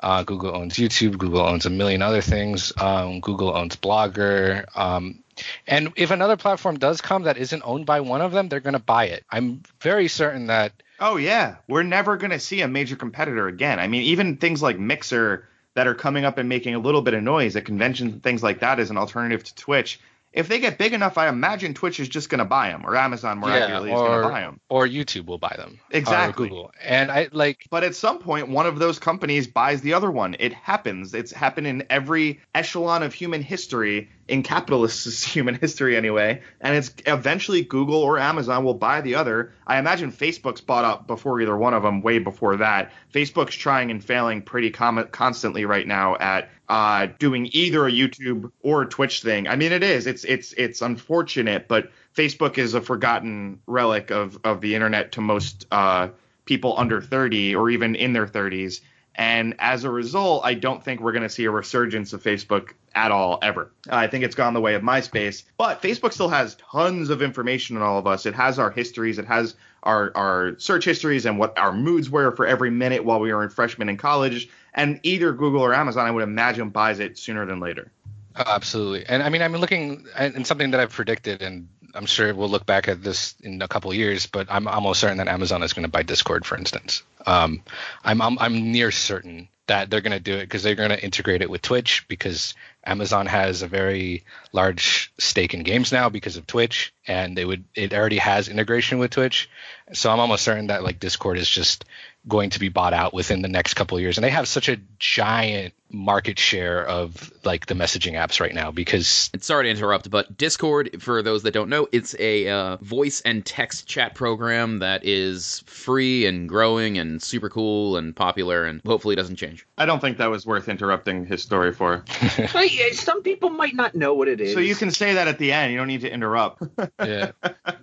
uh, 0.01 0.23
Google 0.23 0.55
owns 0.55 0.75
YouTube, 0.75 1.19
Google 1.19 1.41
owns 1.41 1.67
a 1.67 1.71
million 1.71 2.03
other 2.03 2.21
things. 2.21 2.73
Um, 2.79 3.21
Google 3.21 3.57
owns 3.57 3.77
Blogger. 3.77 4.65
Um, 4.77 5.23
and 5.67 5.93
if 5.97 6.11
another 6.11 6.37
platform 6.37 6.79
does 6.79 7.01
come 7.01 7.25
that 7.25 7.39
isn't 7.39 7.63
owned 7.65 7.87
by 7.87 8.01
one 8.01 8.21
of 8.21 8.33
them, 8.33 8.49
they're 8.49 8.61
going 8.61 8.73
to 8.73 8.81
buy 8.81 9.07
it. 9.07 9.25
I'm 9.31 9.63
very 9.81 10.09
certain 10.09 10.47
that. 10.47 10.73
Oh 11.01 11.17
yeah, 11.17 11.57
we're 11.69 11.85
never 11.85 12.17
going 12.17 12.33
to 12.33 12.41
see 12.41 12.61
a 12.61 12.69
major 12.69 12.97
competitor 12.97 13.47
again. 13.47 13.79
I 13.79 13.87
mean, 13.87 14.03
even 14.03 14.37
things 14.37 14.61
like 14.61 14.79
Mixer 14.79 15.49
that 15.75 15.87
are 15.87 15.95
coming 15.95 16.25
up 16.25 16.39
and 16.39 16.49
making 16.49 16.75
a 16.75 16.81
little 16.81 17.03
bit 17.03 17.15
of 17.15 17.23
noise 17.23 17.55
at 17.55 17.65
conventions 17.65 18.15
and 18.15 18.23
things 18.23 18.43
like 18.43 18.61
that 18.61 18.81
as 18.81 18.91
an 18.91 18.97
alternative 18.97 19.45
to 19.45 19.55
Twitch 19.55 20.01
if 20.39 20.47
they 20.47 20.61
get 20.61 20.79
big 20.79 20.93
enough, 20.93 21.19
I 21.19 21.27
imagine 21.29 21.75
Twitch 21.75 21.99
is 21.99 22.09
just 22.09 22.31
going 22.31 22.39
to 22.39 22.45
buy 22.45 22.69
them, 22.69 22.87
or 22.87 22.95
Amazon 22.95 23.39
more 23.39 23.51
yeah, 23.51 23.57
accurately 23.57 23.91
is 23.91 23.99
going 23.99 24.23
to 24.23 24.29
buy 24.29 24.43
them, 24.43 24.61
or 24.69 24.87
YouTube 24.87 25.27
will 25.27 25.39
buy 25.39 25.53
them, 25.57 25.81
exactly. 25.91 26.49
Google, 26.49 26.71
and 26.81 27.11
I 27.11 27.29
like. 27.33 27.67
But 27.71 27.83
at 27.83 27.97
some 27.97 28.21
point, 28.21 28.49
one 28.49 28.65
of 28.65 28.79
those 28.79 29.01
companies 29.01 29.49
buys 29.49 29.81
the 29.81 29.95
other 29.95 30.13
one. 30.13 30.37
It 30.39 30.53
happens. 30.53 31.13
It's 31.13 31.33
happened 31.33 31.67
in 31.67 31.87
every 31.91 32.39
echelon 32.55 33.03
of 33.03 33.13
human 33.15 33.43
history, 33.43 34.11
in 34.29 34.45
capitalist 34.45 35.25
human 35.29 35.57
history 35.57 35.97
anyway. 35.97 36.41
And 36.61 36.77
it's 36.77 36.95
eventually 37.05 37.63
Google 37.63 38.01
or 38.01 38.21
Amazon 38.21 38.65
will 38.65 38.75
buy 38.75 39.01
the 39.01 39.17
other. 39.17 39.53
I 39.67 39.79
imagine 39.79 40.13
Facebook's 40.13 40.61
bought 40.61 40.85
up 40.85 41.09
before 41.09 41.41
either 41.41 41.57
one 41.57 41.75
of 41.75 41.83
them, 41.83 42.01
way 42.01 42.21
before 42.21 42.59
that. 42.59 42.93
Facebook's 43.13 43.57
trying 43.57 43.91
and 43.91 44.05
failing 44.05 44.43
pretty 44.43 44.71
com- 44.71 45.09
constantly 45.11 45.65
right 45.65 45.87
now 45.87 46.17
at 46.17 46.49
uh, 46.69 47.09
doing 47.19 47.49
either 47.53 47.87
a 47.87 47.91
YouTube 47.91 48.51
or 48.63 48.83
a 48.83 48.87
Twitch 48.87 49.23
thing. 49.23 49.49
I 49.49 49.57
mean, 49.57 49.73
it 49.73 49.83
is. 49.83 50.07
It's 50.07 50.25
it's 50.25 50.53
it's 50.53 50.83
unfortunate, 50.83 51.69
but 51.69 51.91
Facebook 52.15 52.59
is 52.59 52.75
a 52.75 52.81
forgotten 52.81 53.61
relic 53.67 54.11
of 54.11 54.39
of 54.45 54.61
the 54.61 54.75
internet 54.75 55.13
to 55.13 55.21
most 55.21 55.67
uh, 55.71 56.09
people 56.45 56.75
under 56.79 57.01
30 57.01 57.55
or 57.55 57.71
even 57.71 57.95
in 57.95 58.13
their 58.13 58.27
30s. 58.27 58.81
And 59.15 59.57
as 59.59 59.83
a 59.83 59.91
result, 59.91 60.45
I 60.45 60.55
don't 60.55 60.83
think 60.83 61.01
we're 61.01 61.13
going 61.13 61.25
to 61.25 61.29
see 61.29 61.45
a 61.45 61.51
resurgence 61.51 62.13
of 62.13 62.23
Facebook 62.23 62.75
at 62.95 63.11
all 63.11 63.39
ever. 63.43 63.73
I 63.91 64.07
think 64.07 64.25
it's 64.25 64.37
gone 64.37 64.55
the 64.55 64.61
way 64.61 64.75
of 64.75 64.83
MySpace, 64.83 65.43
but 65.57 65.83
Facebook 65.83 66.13
still 66.13 66.29
has 66.29 66.57
tons 66.71 67.11
of 67.11 67.21
information 67.21 67.77
on 67.77 67.83
all 67.83 67.99
of 67.99 68.07
us. 68.07 68.27
It 68.27 68.35
has 68.35 68.61
our 68.61 68.71
histories, 68.71 69.19
it 69.19 69.25
has 69.27 69.57
our 69.83 70.13
our 70.15 70.59
search 70.59 70.85
histories 70.85 71.27
and 71.27 71.39
what 71.39 71.59
our 71.59 71.73
moods 71.73 72.11
were 72.11 72.35
for 72.35 72.47
every 72.47 72.71
minute 72.71 73.05
while 73.05 73.21
we 73.21 73.33
were 73.33 73.43
in 73.43 73.51
freshman 73.51 73.89
in 73.89 73.97
college. 73.97 74.49
And 74.79 75.01
either 75.03 75.33
Google 75.33 75.61
or 75.61 75.75
Amazon, 75.75 76.07
I 76.07 76.11
would 76.13 76.23
imagine, 76.23 76.71
buys 76.71 77.01
it 77.01 77.19
sooner 77.19 77.45
than 77.45 77.59
later. 77.59 77.91
Absolutely. 78.37 79.05
And 79.07 79.25
I 79.25 79.29
mean, 79.29 79.43
I'm 79.43 79.53
looking 79.53 80.07
and 80.17 80.47
something 80.47 80.71
that 80.71 80.79
I've 80.79 80.93
predicted, 80.93 81.43
and 81.43 81.69
I'm 81.95 82.07
sure 82.07 82.33
we'll 82.33 82.49
look 82.49 82.65
back 82.65 82.87
at 82.87 83.03
this 83.03 83.35
in 83.43 83.61
a 83.61 83.67
couple 83.67 83.93
years, 83.93 84.27
but 84.27 84.47
I'm 84.49 84.69
almost 84.69 85.01
certain 85.01 85.19
that 85.19 85.27
Amazon 85.27 85.65
is 85.65 85.73
going 85.73 85.83
to 85.83 85.91
buy 85.91 86.05
Discord, 86.05 86.47
for 86.47 86.57
instance. 86.57 87.03
Um, 87.27 87.63
I'm, 88.05 88.23
I'm, 88.23 88.39
I'm 88.39 88.71
near 88.71 88.93
certain 88.93 89.49
that 89.69 89.91
they're 89.91 90.01
going 90.01 90.13
to 90.13 90.21
do 90.21 90.35
it 90.35 90.43
because 90.43 90.63
they're 90.63 90.75
going 90.75 90.91
to 90.91 91.03
integrate 91.03 91.43
it 91.43 91.51
with 91.51 91.63
Twitch 91.63 92.07
because 92.09 92.55
Amazon 92.85 93.27
has 93.27 93.63
a 93.63 93.69
very 93.69 94.25
large 94.53 95.13
stake 95.19 95.55
in 95.55 95.63
games 95.63 95.93
now 95.93 96.09
because 96.09 96.37
of 96.37 96.47
Twitch, 96.47 96.93
and 97.07 97.37
they 97.37 97.45
would 97.45 97.65
it 97.75 97.93
already 97.93 98.19
has 98.19 98.49
integration 98.49 98.99
with 98.99 99.11
Twitch. 99.11 99.51
So 99.93 100.11
I'm 100.11 100.21
almost 100.21 100.45
certain 100.45 100.69
that 100.69 100.83
like 100.83 101.01
Discord 101.01 101.39
is 101.39 101.49
just 101.49 101.85
going 102.29 102.51
to 102.51 102.61
be 102.61 102.69
bought 102.69 102.93
out 102.93 103.15
within 103.15 103.43
the 103.43 103.49
next 103.49 103.75
couple 103.75 103.97
of 103.97 104.03
years. 104.03 104.19
And 104.19 104.25
they 104.25 104.31
have 104.31 104.47
such 104.47 104.69
a 104.69 104.77
giant 104.99 105.75
market 105.91 106.39
share 106.39 106.87
of 106.87 107.33
like 107.45 107.67
the 107.67 107.75
messaging 107.75 108.13
apps 108.13 108.41
right 108.41 108.55
now 108.55 108.71
because 108.71 109.31
sorry 109.39 109.65
to 109.65 109.71
interrupt 109.71 110.11
but 110.11 110.37
discord 110.37 111.03
for 111.03 111.23
those 111.23 111.43
that 111.45 111.53
don't 111.53 111.71
know 111.71 111.89
it's 111.93 112.15
a 112.19 112.49
uh, 112.49 112.77
voice 112.77 113.23
and 113.23 113.45
text 113.45 113.87
chat 113.87 114.15
program 114.15 114.81
that 114.81 115.05
is 115.05 115.63
free 115.67 116.27
and 116.27 116.49
growing 116.49 116.99
and 116.99 117.23
super 117.23 117.49
cool 117.49 117.97
and 117.97 118.15
popular 118.15 118.65
and 118.65 118.83
hopefully 118.85 119.17
doesn't 119.17 119.37
change. 119.37 119.67
I 119.79 119.87
don't 119.87 120.01
think 120.01 120.19
that 120.19 120.31
was 120.31 120.45
worth 120.45 120.69
interrupting 120.69 121.25
his 121.25 121.43
story 121.43 121.73
for. 121.73 122.05
Some 122.93 123.23
people 123.23 123.51
might 123.51 123.75
not 123.75 123.95
know 123.95 124.15
what 124.15 124.29
it 124.29 124.41
is 124.41 124.55
so 124.55 124.61
you 124.61 124.75
can 124.75 124.91
say 124.91 125.15
that 125.15 125.29
at 125.29 125.39
the 125.39 125.53
end. 125.53 125.73
You 125.73 125.79
don't 125.79 125.89
need 125.89 126.03
to 126.03 126.13
interrupt. 126.13 126.63
Yeah. 126.99 127.33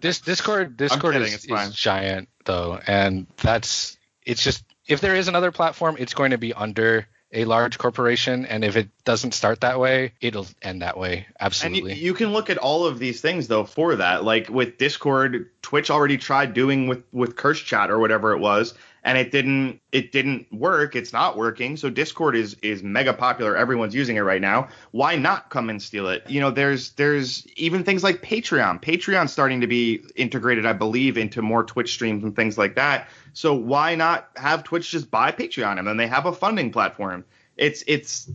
This 0.01 0.19
discord 0.19 0.77
discord 0.77 1.15
is, 1.15 1.45
is 1.45 1.75
giant 1.75 2.27
though 2.43 2.79
and 2.85 3.27
that's 3.37 3.97
it's 4.25 4.43
just 4.43 4.63
if 4.87 5.01
there 5.01 5.15
is 5.15 5.27
another 5.27 5.51
platform, 5.51 5.95
it's 5.99 6.13
going 6.13 6.31
to 6.31 6.37
be 6.37 6.53
under 6.53 7.07
a 7.31 7.45
large 7.45 7.77
corporation, 7.77 8.45
and 8.45 8.63
if 8.63 8.77
it 8.77 8.89
doesn't 9.03 9.33
start 9.33 9.61
that 9.61 9.79
way, 9.79 10.13
it'll 10.21 10.47
end 10.61 10.81
that 10.81 10.97
way. 10.97 11.27
Absolutely. 11.39 11.91
And 11.91 11.99
you, 11.99 12.07
you, 12.07 12.13
can 12.13 12.31
look 12.31 12.49
at 12.49 12.57
all 12.57 12.85
of 12.85 12.97
these 12.97 13.19
things 13.19 13.47
though 13.47 13.65
for 13.65 13.97
that. 13.97 14.23
Like 14.23 14.49
with 14.49 14.77
Discord, 14.77 15.49
Twitch 15.61 15.89
already 15.89 16.17
tried 16.17 16.53
doing 16.53 16.87
with 16.87 17.03
with 17.11 17.35
Curse 17.35 17.61
Chat 17.61 17.91
or 17.91 17.99
whatever 17.99 18.31
it 18.31 18.39
was, 18.39 18.73
and 19.05 19.19
it 19.19 19.31
didn't 19.31 19.79
it 19.91 20.11
didn't 20.11 20.51
work. 20.51 20.95
It's 20.95 21.13
not 21.13 21.37
working. 21.37 21.77
So 21.77 21.89
Discord 21.89 22.35
is 22.35 22.55
is 22.61 22.81
mega 22.83 23.13
popular. 23.13 23.55
Everyone's 23.55 23.93
using 23.93 24.17
it 24.17 24.21
right 24.21 24.41
now. 24.41 24.67
Why 24.91 25.15
not 25.15 25.51
come 25.51 25.69
and 25.69 25.81
steal 25.81 26.09
it? 26.09 26.23
You 26.27 26.41
know, 26.41 26.49
there's 26.49 26.89
there's 26.93 27.45
even 27.55 27.83
things 27.83 28.03
like 28.03 28.23
Patreon. 28.23 28.81
Patreon's 28.81 29.31
starting 29.31 29.61
to 29.61 29.67
be 29.67 30.03
integrated, 30.15 30.65
I 30.65 30.73
believe, 30.73 31.17
into 31.17 31.43
more 31.43 31.63
Twitch 31.63 31.93
streams 31.93 32.23
and 32.23 32.35
things 32.35 32.57
like 32.57 32.75
that. 32.75 33.07
So 33.33 33.53
why 33.53 33.93
not 33.93 34.29
have 34.35 34.63
Twitch 34.63 34.89
just 34.89 35.11
buy 35.11 35.31
Patreon 35.31 35.77
and 35.77 35.87
then 35.87 35.97
they 35.97 36.07
have 36.07 36.25
a 36.25 36.33
funding 36.33 36.71
platform? 36.71 37.23
It's 37.57 37.83
it's 37.87 38.29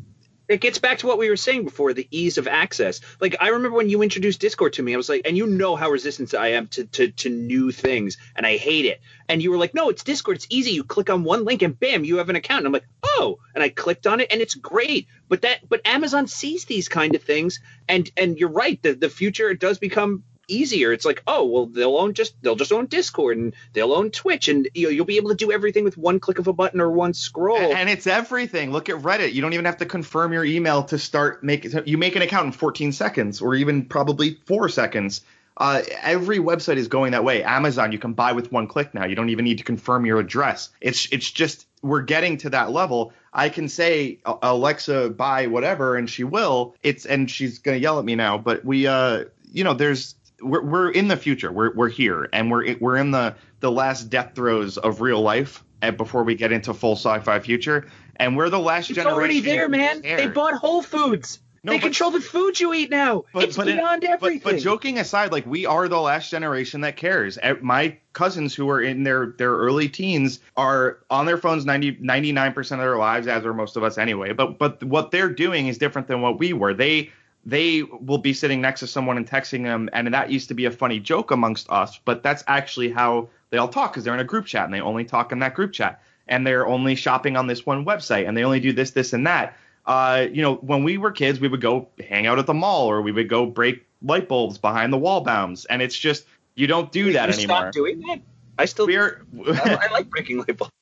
it 0.51 0.61
gets 0.61 0.78
back 0.78 0.98
to 0.98 1.07
what 1.07 1.16
we 1.16 1.30
were 1.30 1.36
saying 1.36 1.64
before 1.64 1.94
the 1.94 2.09
ease 2.11 2.36
of 2.36 2.48
access. 2.48 3.01
Like 3.20 3.36
i 3.40 3.48
remember 3.48 3.76
when 3.76 3.88
you 3.88 4.03
introduced 4.03 4.40
discord 4.40 4.72
to 4.74 4.82
me 4.82 4.92
i 4.92 4.96
was 4.96 5.09
like 5.09 5.22
and 5.24 5.36
you 5.36 5.46
know 5.46 5.76
how 5.76 5.90
resistant 5.90 6.34
i 6.34 6.48
am 6.48 6.66
to, 6.68 6.84
to, 6.84 7.11
to 7.12 7.30
new 7.30 7.70
things 7.70 8.16
and 8.34 8.44
i 8.44 8.57
hate 8.57 8.84
it. 8.84 9.01
And 9.28 9.42
you 9.42 9.51
were 9.51 9.59
like 9.59 9.74
no 9.74 9.88
it's 9.88 10.03
discord 10.03 10.36
it's 10.36 10.46
easy. 10.51 10.72
You 10.72 10.84
click 10.84 11.09
on 11.09 11.24
one 11.24 11.44
link 11.44 11.62
and 11.62 11.78
bam 11.78 12.05
you 12.05 12.16
have 12.16 12.28
an 12.28 12.36
account. 12.36 12.59
And 12.59 12.66
i'm 12.66 12.72
like 12.72 12.88
oh. 13.05 13.38
And 13.55 13.62
i 13.62 13.68
clicked 13.68 14.07
on 14.07 14.20
it 14.20 14.28
and 14.30 14.40
it's 14.40 14.55
great. 14.55 15.07
But 15.28 15.42
that 15.42 15.68
but 15.68 15.86
amazon 15.86 16.26
sees 16.26 16.64
these 16.64 16.88
kind 16.88 17.14
of 17.14 17.22
things 17.22 17.61
and 17.88 18.11
and 18.16 18.38
you're 18.38 18.51
right 18.51 18.82
the, 18.82 18.94
the 18.94 19.09
future 19.09 19.55
does 19.55 19.78
become 19.78 20.24
easier. 20.51 20.92
It's 20.92 21.05
like, 21.05 21.22
oh, 21.26 21.44
well, 21.44 21.66
they'll 21.66 21.96
own 21.96 22.14
just 22.14 22.34
they'll 22.42 22.57
just 22.57 22.72
own 22.72 22.86
Discord 22.86 23.38
and 23.38 23.55
they'll 23.72 23.92
own 23.92 24.11
Twitch, 24.11 24.48
and 24.48 24.68
you 24.74 24.86
know, 24.86 24.90
you'll 24.90 25.05
be 25.07 25.16
able 25.16 25.30
to 25.30 25.36
do 25.36 25.53
everything 25.53 25.84
with 25.84 25.96
one 25.96 26.20
click 26.20 26.38
of 26.38 26.48
a 26.48 26.53
button 26.53 26.80
or 26.80 26.90
one 26.90 27.14
scroll. 27.14 27.59
And 27.59 27.88
it's 27.88 28.07
everything. 28.07 28.72
Look 28.72 28.88
at 28.88 28.96
Reddit. 28.96 29.32
You 29.32 29.42
don't 29.42 29.53
even 29.53 29.64
have 29.64 29.78
to 29.78 29.86
confirm 29.86 30.32
your 30.32 30.44
email 30.44 30.84
to 30.84 30.98
start 30.98 31.44
making. 31.44 31.72
You 31.86 31.98
make 31.98 32.16
an 32.16 32.22
account 32.22 32.46
in 32.46 32.53
14 32.53 32.92
seconds, 32.92 33.40
or 33.40 33.55
even 33.55 33.84
probably 33.84 34.38
four 34.46 34.68
seconds. 34.68 35.22
Uh, 35.57 35.82
every 36.01 36.38
website 36.38 36.76
is 36.76 36.88
going 36.88 37.12
that 37.12 37.22
way. 37.22 37.42
Amazon, 37.42 37.92
you 37.92 37.98
can 37.98 38.14
buy 38.14 38.32
with 38.32 38.51
one 38.51 38.66
click 38.66 38.94
now. 38.94 39.05
You 39.05 39.14
don't 39.14 39.28
even 39.28 39.44
need 39.44 39.59
to 39.59 39.64
confirm 39.64 40.07
your 40.07 40.18
address. 40.18 40.70
It's 40.80 41.07
it's 41.12 41.30
just 41.30 41.66
we're 41.82 42.01
getting 42.01 42.38
to 42.38 42.51
that 42.51 42.70
level. 42.70 43.12
I 43.32 43.51
can 43.51 43.68
say 43.68 44.20
Alexa 44.24 45.11
buy 45.11 45.48
whatever, 45.48 45.96
and 45.96 46.09
she 46.09 46.24
will. 46.24 46.74
It's 46.82 47.05
and 47.05 47.30
she's 47.30 47.59
gonna 47.59 47.76
yell 47.76 47.98
at 47.98 48.05
me 48.07 48.14
now, 48.14 48.38
but 48.38 48.64
we 48.64 48.86
uh 48.86 49.24
you 49.53 49.64
know 49.64 49.74
there's 49.74 50.14
we're, 50.43 50.62
we're 50.62 50.91
in 50.91 51.09
the 51.09 51.16
future. 51.16 51.51
We're 51.53 51.72
we're 51.74 51.88
here, 51.88 52.28
and 52.32 52.51
we're 52.51 52.76
we're 52.80 52.97
in 52.97 53.11
the 53.11 53.34
the 53.61 53.70
last 53.70 54.11
death 54.11 54.32
throes 54.34 54.78
of 54.78 55.01
real 55.01 55.20
life 55.20 55.64
and 55.82 55.97
before 55.97 56.22
we 56.24 56.34
get 56.34 56.53
into 56.53 56.74
full 56.74 56.97
sci-fi 56.97 57.41
future. 57.41 57.88
And 58.16 58.36
we're 58.36 58.51
the 58.51 58.59
last 58.59 58.91
it's 58.91 58.97
generation. 58.97 59.14
already 59.18 59.41
there, 59.41 59.68
man. 59.68 60.03
They 60.03 60.26
bought 60.28 60.55
Whole 60.55 60.82
Foods. 60.82 61.41
No, 61.62 61.72
they 61.72 61.78
but- 61.78 61.84
control 61.84 62.11
the 62.11 62.20
food 62.20 62.59
you 62.59 62.72
eat 62.72 62.88
now. 62.91 63.24
it's 63.34 63.59
in- 63.59 63.64
beyond 63.66 64.01
but- 64.01 64.11
everything. 64.11 64.41
But, 64.57 64.61
joking 64.61 64.99
aside, 64.99 65.30
like 65.32 65.45
we 65.47 65.66
are 65.66 65.88
the 65.88 66.01
last 66.01 66.30
generation 66.30 66.80
that 66.82 66.97
cares. 66.97 67.38
Eh, 67.43 67.55
My 67.61 67.99
cousins 68.14 68.55
who 68.55 68.68
are 68.70 68.80
in 68.80 69.03
their 69.05 69.34
their 69.36 69.53
early 69.53 69.88
teens 69.88 70.41
are 70.57 71.01
on 71.11 71.26
their 71.26 71.36
phones 71.36 71.66
90 71.66 71.97
99% 71.97 72.72
of 72.72 72.78
their 72.78 72.97
lives 72.97 73.26
as 73.26 73.45
are 73.45 73.53
most 73.55 73.76
of 73.76 73.82
us 73.82 73.99
anyway. 73.99 74.32
But 74.32 74.59
but 74.59 74.82
what 74.84 75.11
they're 75.11 75.28
doing 75.28 75.66
is 75.68 75.76
different 75.76 76.09
than 76.09 76.22
what 76.22 76.38
we 76.38 76.53
were. 76.55 76.72
They 76.72 77.11
they 77.45 77.82
will 77.82 78.18
be 78.18 78.32
sitting 78.32 78.61
next 78.61 78.80
to 78.80 78.86
someone 78.86 79.16
and 79.16 79.28
texting 79.28 79.62
them 79.62 79.88
and 79.93 80.12
that 80.12 80.30
used 80.30 80.49
to 80.49 80.55
be 80.55 80.66
a 80.66 80.70
funny 80.70 81.01
joke 81.01 81.30
amongst 81.30 81.70
us, 81.70 81.99
but 82.05 82.22
that's 82.22 82.45
actually 82.47 82.91
how 82.91 83.28
they 83.51 83.59
all 83.59 83.68
talk 83.68 83.95
cuz 83.95 84.05
they're 84.05 84.14
in 84.14 84.20
a 84.20 84.24
group 84.24 84.47
chat 84.47 84.64
and 84.64 84.74
they 84.74 84.80
only 84.80 85.05
talk 85.05 85.32
in 85.32 85.38
that 85.38 85.55
group 85.55 85.72
chat 85.72 86.03
and 86.28 86.47
they're 86.47 86.66
only 86.66 86.95
shopping 86.95 87.36
on 87.36 87.47
this 87.47 87.64
one 87.64 87.84
website 87.84 88.28
and 88.28 88.36
they 88.36 88.45
only 88.45 88.61
do 88.61 88.72
this 88.72 88.91
this 88.91 89.12
and 89.12 89.26
that 89.26 89.57
uh, 89.86 90.26
you 90.32 90.43
know, 90.43 90.55
when 90.57 90.84
we 90.84 90.99
were 90.99 91.11
kids, 91.11 91.41
we 91.41 91.49
would 91.49 91.61
go 91.61 91.88
hang 92.09 92.26
out 92.26 92.38
at 92.38 92.47
the 92.47 92.55
mall 92.55 92.86
or 92.88 93.03
we 93.03 93.12
would 93.12 93.28
go 93.28 93.47
break 93.47 93.86
light 94.03 94.28
bulbs 94.28 94.59
behind 94.59 94.93
the 94.93 94.99
wall 94.99 95.22
bounds. 95.22 95.64
And 95.64 95.82
it's 95.82 95.99
just, 95.99 96.26
you 96.55 96.66
don't 96.66 96.93
do 96.93 97.12
that 97.12 97.28
you 97.28 97.34
anymore. 97.34 97.57
Stop 97.57 97.72
doing 97.72 98.01
that. 98.03 98.20
I 98.59 98.66
still. 98.66 98.86
We're, 98.86 99.24
I, 99.47 99.88
I 99.88 99.93
like 99.93 100.11
breaking 100.11 100.38
light 100.38 100.57
bulbs. 100.57 100.72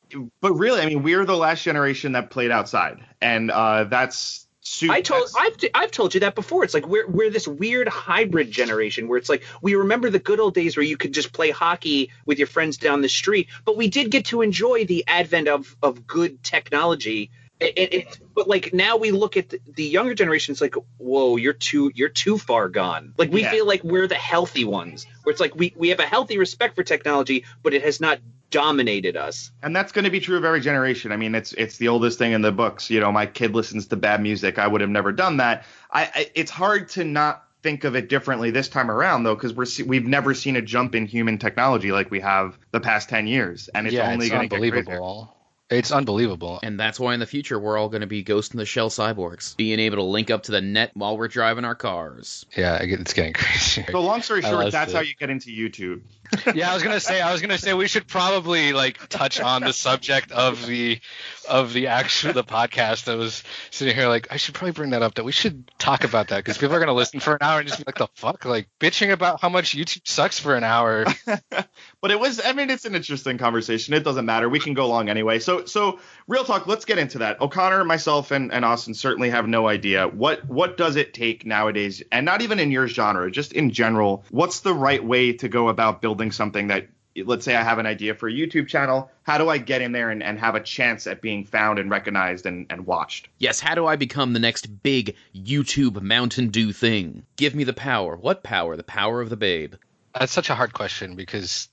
but 0.41 0.53
really, 0.53 0.81
I 0.81 0.87
mean, 0.87 1.03
we're 1.03 1.25
the 1.25 1.37
last 1.37 1.63
generation 1.63 2.13
that 2.13 2.31
played 2.31 2.51
outside. 2.51 2.99
And 3.21 3.51
uh, 3.51 3.85
that's, 3.85 4.47
su- 4.69 4.91
I 4.93 5.01
told 5.01 5.29
I've, 5.39 5.57
I've 5.75 5.91
told 5.91 6.14
you 6.14 6.21
that 6.21 6.35
before. 6.35 6.64
It's 6.64 6.75
like 6.75 6.87
we're 6.87 7.07
we're 7.09 7.31
this 7.31 7.49
weird 7.49 7.89
hybrid 7.89 8.51
generation 8.51 9.09
where 9.09 9.19
it's 9.19 9.29
like 9.29 9.43
we 9.62 9.75
remember 9.75 10.11
the 10.11 10.19
good 10.19 10.41
old 10.41 10.55
days 10.55 10.77
where 10.77 10.85
you 10.85 10.97
could 10.97 11.12
just 11.14 11.33
play 11.33 11.51
hockey 11.51 12.11
with 12.27 12.39
your 12.39 12.47
friends 12.47 12.77
down 12.77 13.01
the 13.03 13.09
street, 13.09 13.49
but 13.64 13.77
we 13.77 13.89
did 13.89 14.11
get 14.11 14.27
to 14.27 14.43
enjoy 14.43 14.85
the 14.85 15.05
advent 15.09 15.49
of 15.49 15.77
of 15.83 16.07
good 16.07 16.43
technology. 16.43 17.31
It, 17.61 17.73
it, 17.77 17.95
it- 17.95 18.19
but 18.35 18.47
like 18.47 18.73
now 18.73 18.99
we 18.99 19.11
look 19.11 19.37
at 19.37 19.49
the, 19.49 19.61
the 19.75 19.83
younger 19.83 20.14
generation, 20.14 20.53
it's 20.53 20.61
like, 20.61 20.77
whoa, 20.99 21.35
you're 21.37 21.53
too 21.53 21.91
you're 21.95 22.09
too 22.09 22.39
far 22.39 22.69
gone. 22.69 23.14
Like 23.19 23.33
we 23.33 23.43
Yeah. 23.43 23.51
feel 23.51 23.66
like 23.66 23.83
we're 23.83 24.07
the 24.07 24.14
healthy 24.14 24.64
ones, 24.64 25.07
where 25.25 25.33
it's 25.33 25.41
like 25.41 25.57
we 25.57 25.73
we 25.77 25.89
have 25.89 25.99
a 25.99 26.07
healthy 26.07 26.39
respect 26.39 26.77
for 26.77 26.85
technology, 26.85 27.45
but 27.64 27.75
it 27.75 27.83
has 27.83 28.01
not 28.01 28.21
dominated 28.51 29.17
us. 29.17 29.51
and 29.63 29.75
that's 29.75 29.93
going 29.93 30.05
to 30.05 30.11
be 30.11 30.21
true 30.21 30.37
of 30.37 30.45
every 30.45 30.61
generation. 30.61 31.13
I 31.13 31.17
mean, 31.17 31.35
it's 31.35 31.53
it's 31.55 31.77
the 31.79 31.89
oldest 31.89 32.19
thing 32.19 32.33
in 32.33 32.43
the 32.43 32.53
books. 32.53 32.91
You 32.91 33.01
know, 33.01 33.13
my 33.13 33.27
kid 33.27 33.55
listens 33.55 33.87
to 33.89 33.97
bad 33.97 34.23
music. 34.23 34.59
I 34.59 34.67
would 34.67 34.81
have 34.81 34.91
never 34.91 35.13
done 35.13 35.39
that. 35.39 35.65
I, 35.91 36.05
I 36.15 36.31
it's 36.35 36.51
hard 36.51 36.89
to 36.91 37.05
not 37.05 37.45
think 37.63 37.85
of 37.85 37.97
it 37.97 38.09
differently 38.09 38.51
this 38.51 38.69
time 38.69 38.91
around 38.91 39.25
though, 39.25 39.35
because 39.35 39.53
we're 39.53 39.67
we've 39.87 40.07
never 40.07 40.35
seen 40.35 40.57
a 40.57 40.63
jump 40.63 40.95
in 40.95 41.07
human 41.07 41.39
technology 41.39 41.93
like 41.93 42.11
we 42.11 42.21
have 42.21 42.59
the 42.71 42.81
past 42.81 43.09
ten 43.09 43.27
years, 43.27 43.69
and 43.75 43.87
it's 43.87 43.95
yeah, 43.95 44.11
only 44.11 44.27
it's 44.27 44.35
going 44.35 44.49
to 44.49 44.57
get 44.59 44.73
crazier. 44.73 45.29
Unbelievable. 45.71 45.79
It's 45.79 45.93
unbelievable. 45.93 46.61
And 46.62 46.81
that's 46.81 46.99
why 46.99 47.14
in 47.14 47.21
the 47.21 47.27
future 47.27 47.59
we're 47.59 47.77
all 47.77 47.89
going 47.89 48.01
to 48.01 48.07
be 48.07 48.23
Ghost 48.23 48.53
in 48.53 48.59
the 48.59 48.66
Shell 48.66 48.91
cyborgs, 48.91 49.57
being 49.57 49.79
able 49.79 49.97
to 49.97 50.03
link 50.03 50.31
up 50.31 50.45
to 50.45 50.53
the 50.53 50.61
net 50.61 50.91
while 50.95 51.16
we're 51.16 51.29
driving 51.29 51.64
our 51.64 51.75
cars. 51.75 52.47
Yeah, 52.57 52.79
I 52.81 52.87
get- 52.87 53.01
it's 53.01 53.12
getting 53.12 53.33
crazy. 53.35 53.85
So 53.91 54.01
long 54.01 54.23
story 54.23 54.43
short, 54.43 54.73
that's 54.73 54.93
it. 54.93 54.97
how 54.97 55.03
you 55.03 55.14
get 55.14 55.31
into 55.31 55.51
YouTube. 55.51 56.01
yeah, 56.55 56.71
I 56.71 56.75
was 56.75 56.83
gonna 56.83 57.01
say, 57.01 57.23
I 57.23 57.33
was 57.33 57.41
gonna 57.41 57.57
say 57.57 57.73
we 57.73 57.89
should 57.89 58.07
probably 58.07 58.75
like 58.75 59.09
touch 59.09 59.41
on 59.41 59.62
the 59.62 59.73
subject 59.73 60.31
of 60.31 60.66
the 60.66 61.01
of 61.49 61.73
the 61.73 61.87
actual 61.87 62.35
the 62.35 62.45
podcast. 62.45 63.11
I 63.11 63.14
was 63.14 63.43
sitting 63.71 63.95
here 63.95 64.09
like 64.09 64.29
I 64.31 64.37
should 64.37 64.55
probably 64.55 64.73
bring 64.73 64.91
that 64.91 65.03
up. 65.03 65.14
That 65.14 65.25
we 65.25 65.33
should 65.33 65.71
talk 65.79 66.05
about 66.05 66.29
that 66.29 66.37
because 66.45 66.59
people 66.59 66.77
are 66.77 66.81
gonna 66.81 66.93
listen 66.93 67.21
for 67.21 67.33
an 67.33 67.39
hour 67.41 67.61
and 67.61 67.66
just 67.69 67.79
be 67.81 67.85
like, 67.87 67.97
the 67.97 68.09
fuck, 68.14 68.45
like 68.45 68.69
bitching 68.79 69.11
about 69.11 69.41
how 69.41 69.49
much 69.49 69.75
YouTube 69.75 70.07
sucks 70.07 70.39
for 70.39 70.55
an 70.55 70.64
hour. 70.64 71.07
But 72.01 72.13
it 72.13 72.21
was, 72.21 72.41
I 72.45 72.53
mean, 72.53 72.71
it's 72.71 72.85
an 72.85 72.95
interesting 72.95 73.39
conversation. 73.39 73.93
It 73.93 74.05
doesn't 74.05 74.25
matter. 74.25 74.49
We 74.49 74.61
can 74.61 74.75
go 74.75 74.87
long 74.87 75.09
anyway. 75.09 75.41
So, 75.41 75.65
so 75.65 75.99
real 76.29 76.45
talk. 76.45 76.69
Let's 76.69 76.85
get 76.85 76.99
into 76.99 77.19
that. 77.19 77.41
O'Connor, 77.41 77.85
myself, 77.85 78.31
and, 78.31 78.53
and 78.53 78.65
Austin 78.65 78.95
certainly 78.95 79.31
have 79.31 79.49
no 79.49 79.67
idea 79.67 80.07
what 80.07 80.47
what 80.47 80.77
does 80.77 80.95
it 80.95 81.13
take 81.13 81.45
nowadays, 81.45 82.03
and 82.13 82.25
not 82.25 82.41
even 82.41 82.61
in 82.61 82.71
your 82.71 82.87
genre, 82.87 83.31
just 83.31 83.53
in 83.53 83.71
general. 83.71 84.25
What's 84.31 84.61
the 84.61 84.75
right 84.75 85.05
way 85.05 85.33
to 85.33 85.49
go 85.49 85.69
about 85.69 86.01
building 86.01 86.31
something 86.31 86.69
that, 86.69 86.87
let's 87.17 87.45
say, 87.45 87.57
I 87.57 87.65
have 87.65 87.79
an 87.79 87.87
idea 87.87 88.15
for 88.15 88.29
a 88.29 88.33
YouTube 88.33 88.69
channel. 88.69 89.11
How 89.25 89.37
do 89.39 89.49
I 89.49 89.59
get 89.59 89.83
in 89.83 89.91
there 89.91 90.11
and, 90.11 90.23
and 90.23 90.39
have 90.39 90.55
a 90.55 90.61
chance 90.61 91.09
at 91.09 91.21
being 91.21 91.45
found 91.45 91.81
and 91.81 91.91
recognized 91.91 92.47
and, 92.47 92.67
and 92.71 92.87
watched? 92.87 93.29
Yes, 93.39 93.59
how 93.59 93.75
do 93.75 93.87
I 93.87 93.97
become 93.97 94.35
the 94.35 94.39
next 94.39 94.67
big 94.85 95.17
YouTube 95.35 96.01
Mountain 96.01 96.51
Dew 96.51 96.73
thing? 96.73 97.25
Give 97.35 97.57
me 97.57 97.65
the 97.65 97.73
power. 97.73 98.17
What 98.17 98.45
power? 98.45 98.77
The 98.77 98.85
power 98.85 99.21
of 99.21 99.31
the 99.31 99.37
babe. 99.37 99.75
That's 100.17 100.33
such 100.33 100.49
a 100.49 100.55
hard 100.55 100.73
question 100.73 101.17
because 101.17 101.69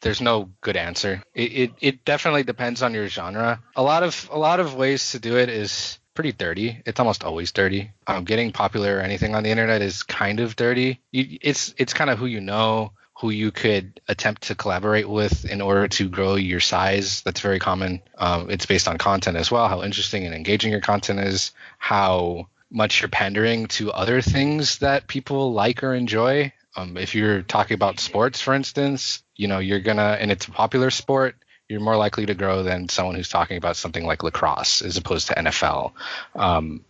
there's 0.00 0.20
no 0.20 0.50
good 0.60 0.76
answer. 0.76 1.22
It, 1.34 1.52
it 1.52 1.70
it 1.80 2.04
definitely 2.04 2.42
depends 2.42 2.82
on 2.82 2.94
your 2.94 3.08
genre. 3.08 3.62
A 3.76 3.82
lot 3.82 4.02
of 4.02 4.28
a 4.32 4.38
lot 4.38 4.60
of 4.60 4.74
ways 4.74 5.12
to 5.12 5.18
do 5.18 5.36
it 5.36 5.48
is 5.48 5.98
pretty 6.14 6.32
dirty. 6.32 6.82
It's 6.86 7.00
almost 7.00 7.24
always 7.24 7.52
dirty. 7.52 7.92
Um, 8.06 8.24
getting 8.24 8.52
popular 8.52 8.98
or 8.98 9.00
anything 9.00 9.34
on 9.34 9.42
the 9.42 9.50
internet 9.50 9.82
is 9.82 10.02
kind 10.02 10.40
of 10.40 10.56
dirty. 10.56 11.00
You, 11.12 11.38
it's 11.40 11.74
it's 11.78 11.92
kind 11.92 12.10
of 12.10 12.18
who 12.18 12.26
you 12.26 12.40
know, 12.40 12.92
who 13.20 13.30
you 13.30 13.50
could 13.50 14.00
attempt 14.08 14.42
to 14.44 14.54
collaborate 14.54 15.08
with 15.08 15.44
in 15.44 15.60
order 15.60 15.88
to 15.88 16.08
grow 16.08 16.36
your 16.36 16.60
size. 16.60 17.22
That's 17.22 17.40
very 17.40 17.58
common. 17.58 18.02
Um, 18.16 18.50
it's 18.50 18.66
based 18.66 18.88
on 18.88 18.98
content 18.98 19.36
as 19.36 19.50
well, 19.50 19.68
how 19.68 19.82
interesting 19.82 20.24
and 20.24 20.34
engaging 20.34 20.72
your 20.72 20.80
content 20.80 21.20
is, 21.20 21.52
how 21.78 22.48
much 22.70 23.00
you're 23.00 23.08
pandering 23.08 23.66
to 23.66 23.92
other 23.92 24.22
things 24.22 24.78
that 24.78 25.06
people 25.06 25.52
like 25.52 25.82
or 25.82 25.94
enjoy. 25.94 26.52
Um, 26.76 26.96
if 26.96 27.14
you're 27.14 27.42
talking 27.42 27.74
about 27.74 27.98
sports, 27.98 28.40
for 28.40 28.54
instance, 28.54 29.22
you 29.36 29.48
know, 29.48 29.58
you're 29.58 29.80
gonna, 29.80 30.16
and 30.20 30.30
it's 30.30 30.46
a 30.46 30.50
popular 30.50 30.90
sport, 30.90 31.36
you're 31.68 31.80
more 31.80 31.96
likely 31.96 32.26
to 32.26 32.34
grow 32.34 32.62
than 32.62 32.88
someone 32.88 33.14
who's 33.14 33.28
talking 33.28 33.56
about 33.56 33.76
something 33.76 34.04
like 34.04 34.22
lacrosse 34.22 34.82
as 34.82 34.96
opposed 34.96 35.28
to 35.28 35.34
NFL. 35.34 35.92
Um, 36.34 36.84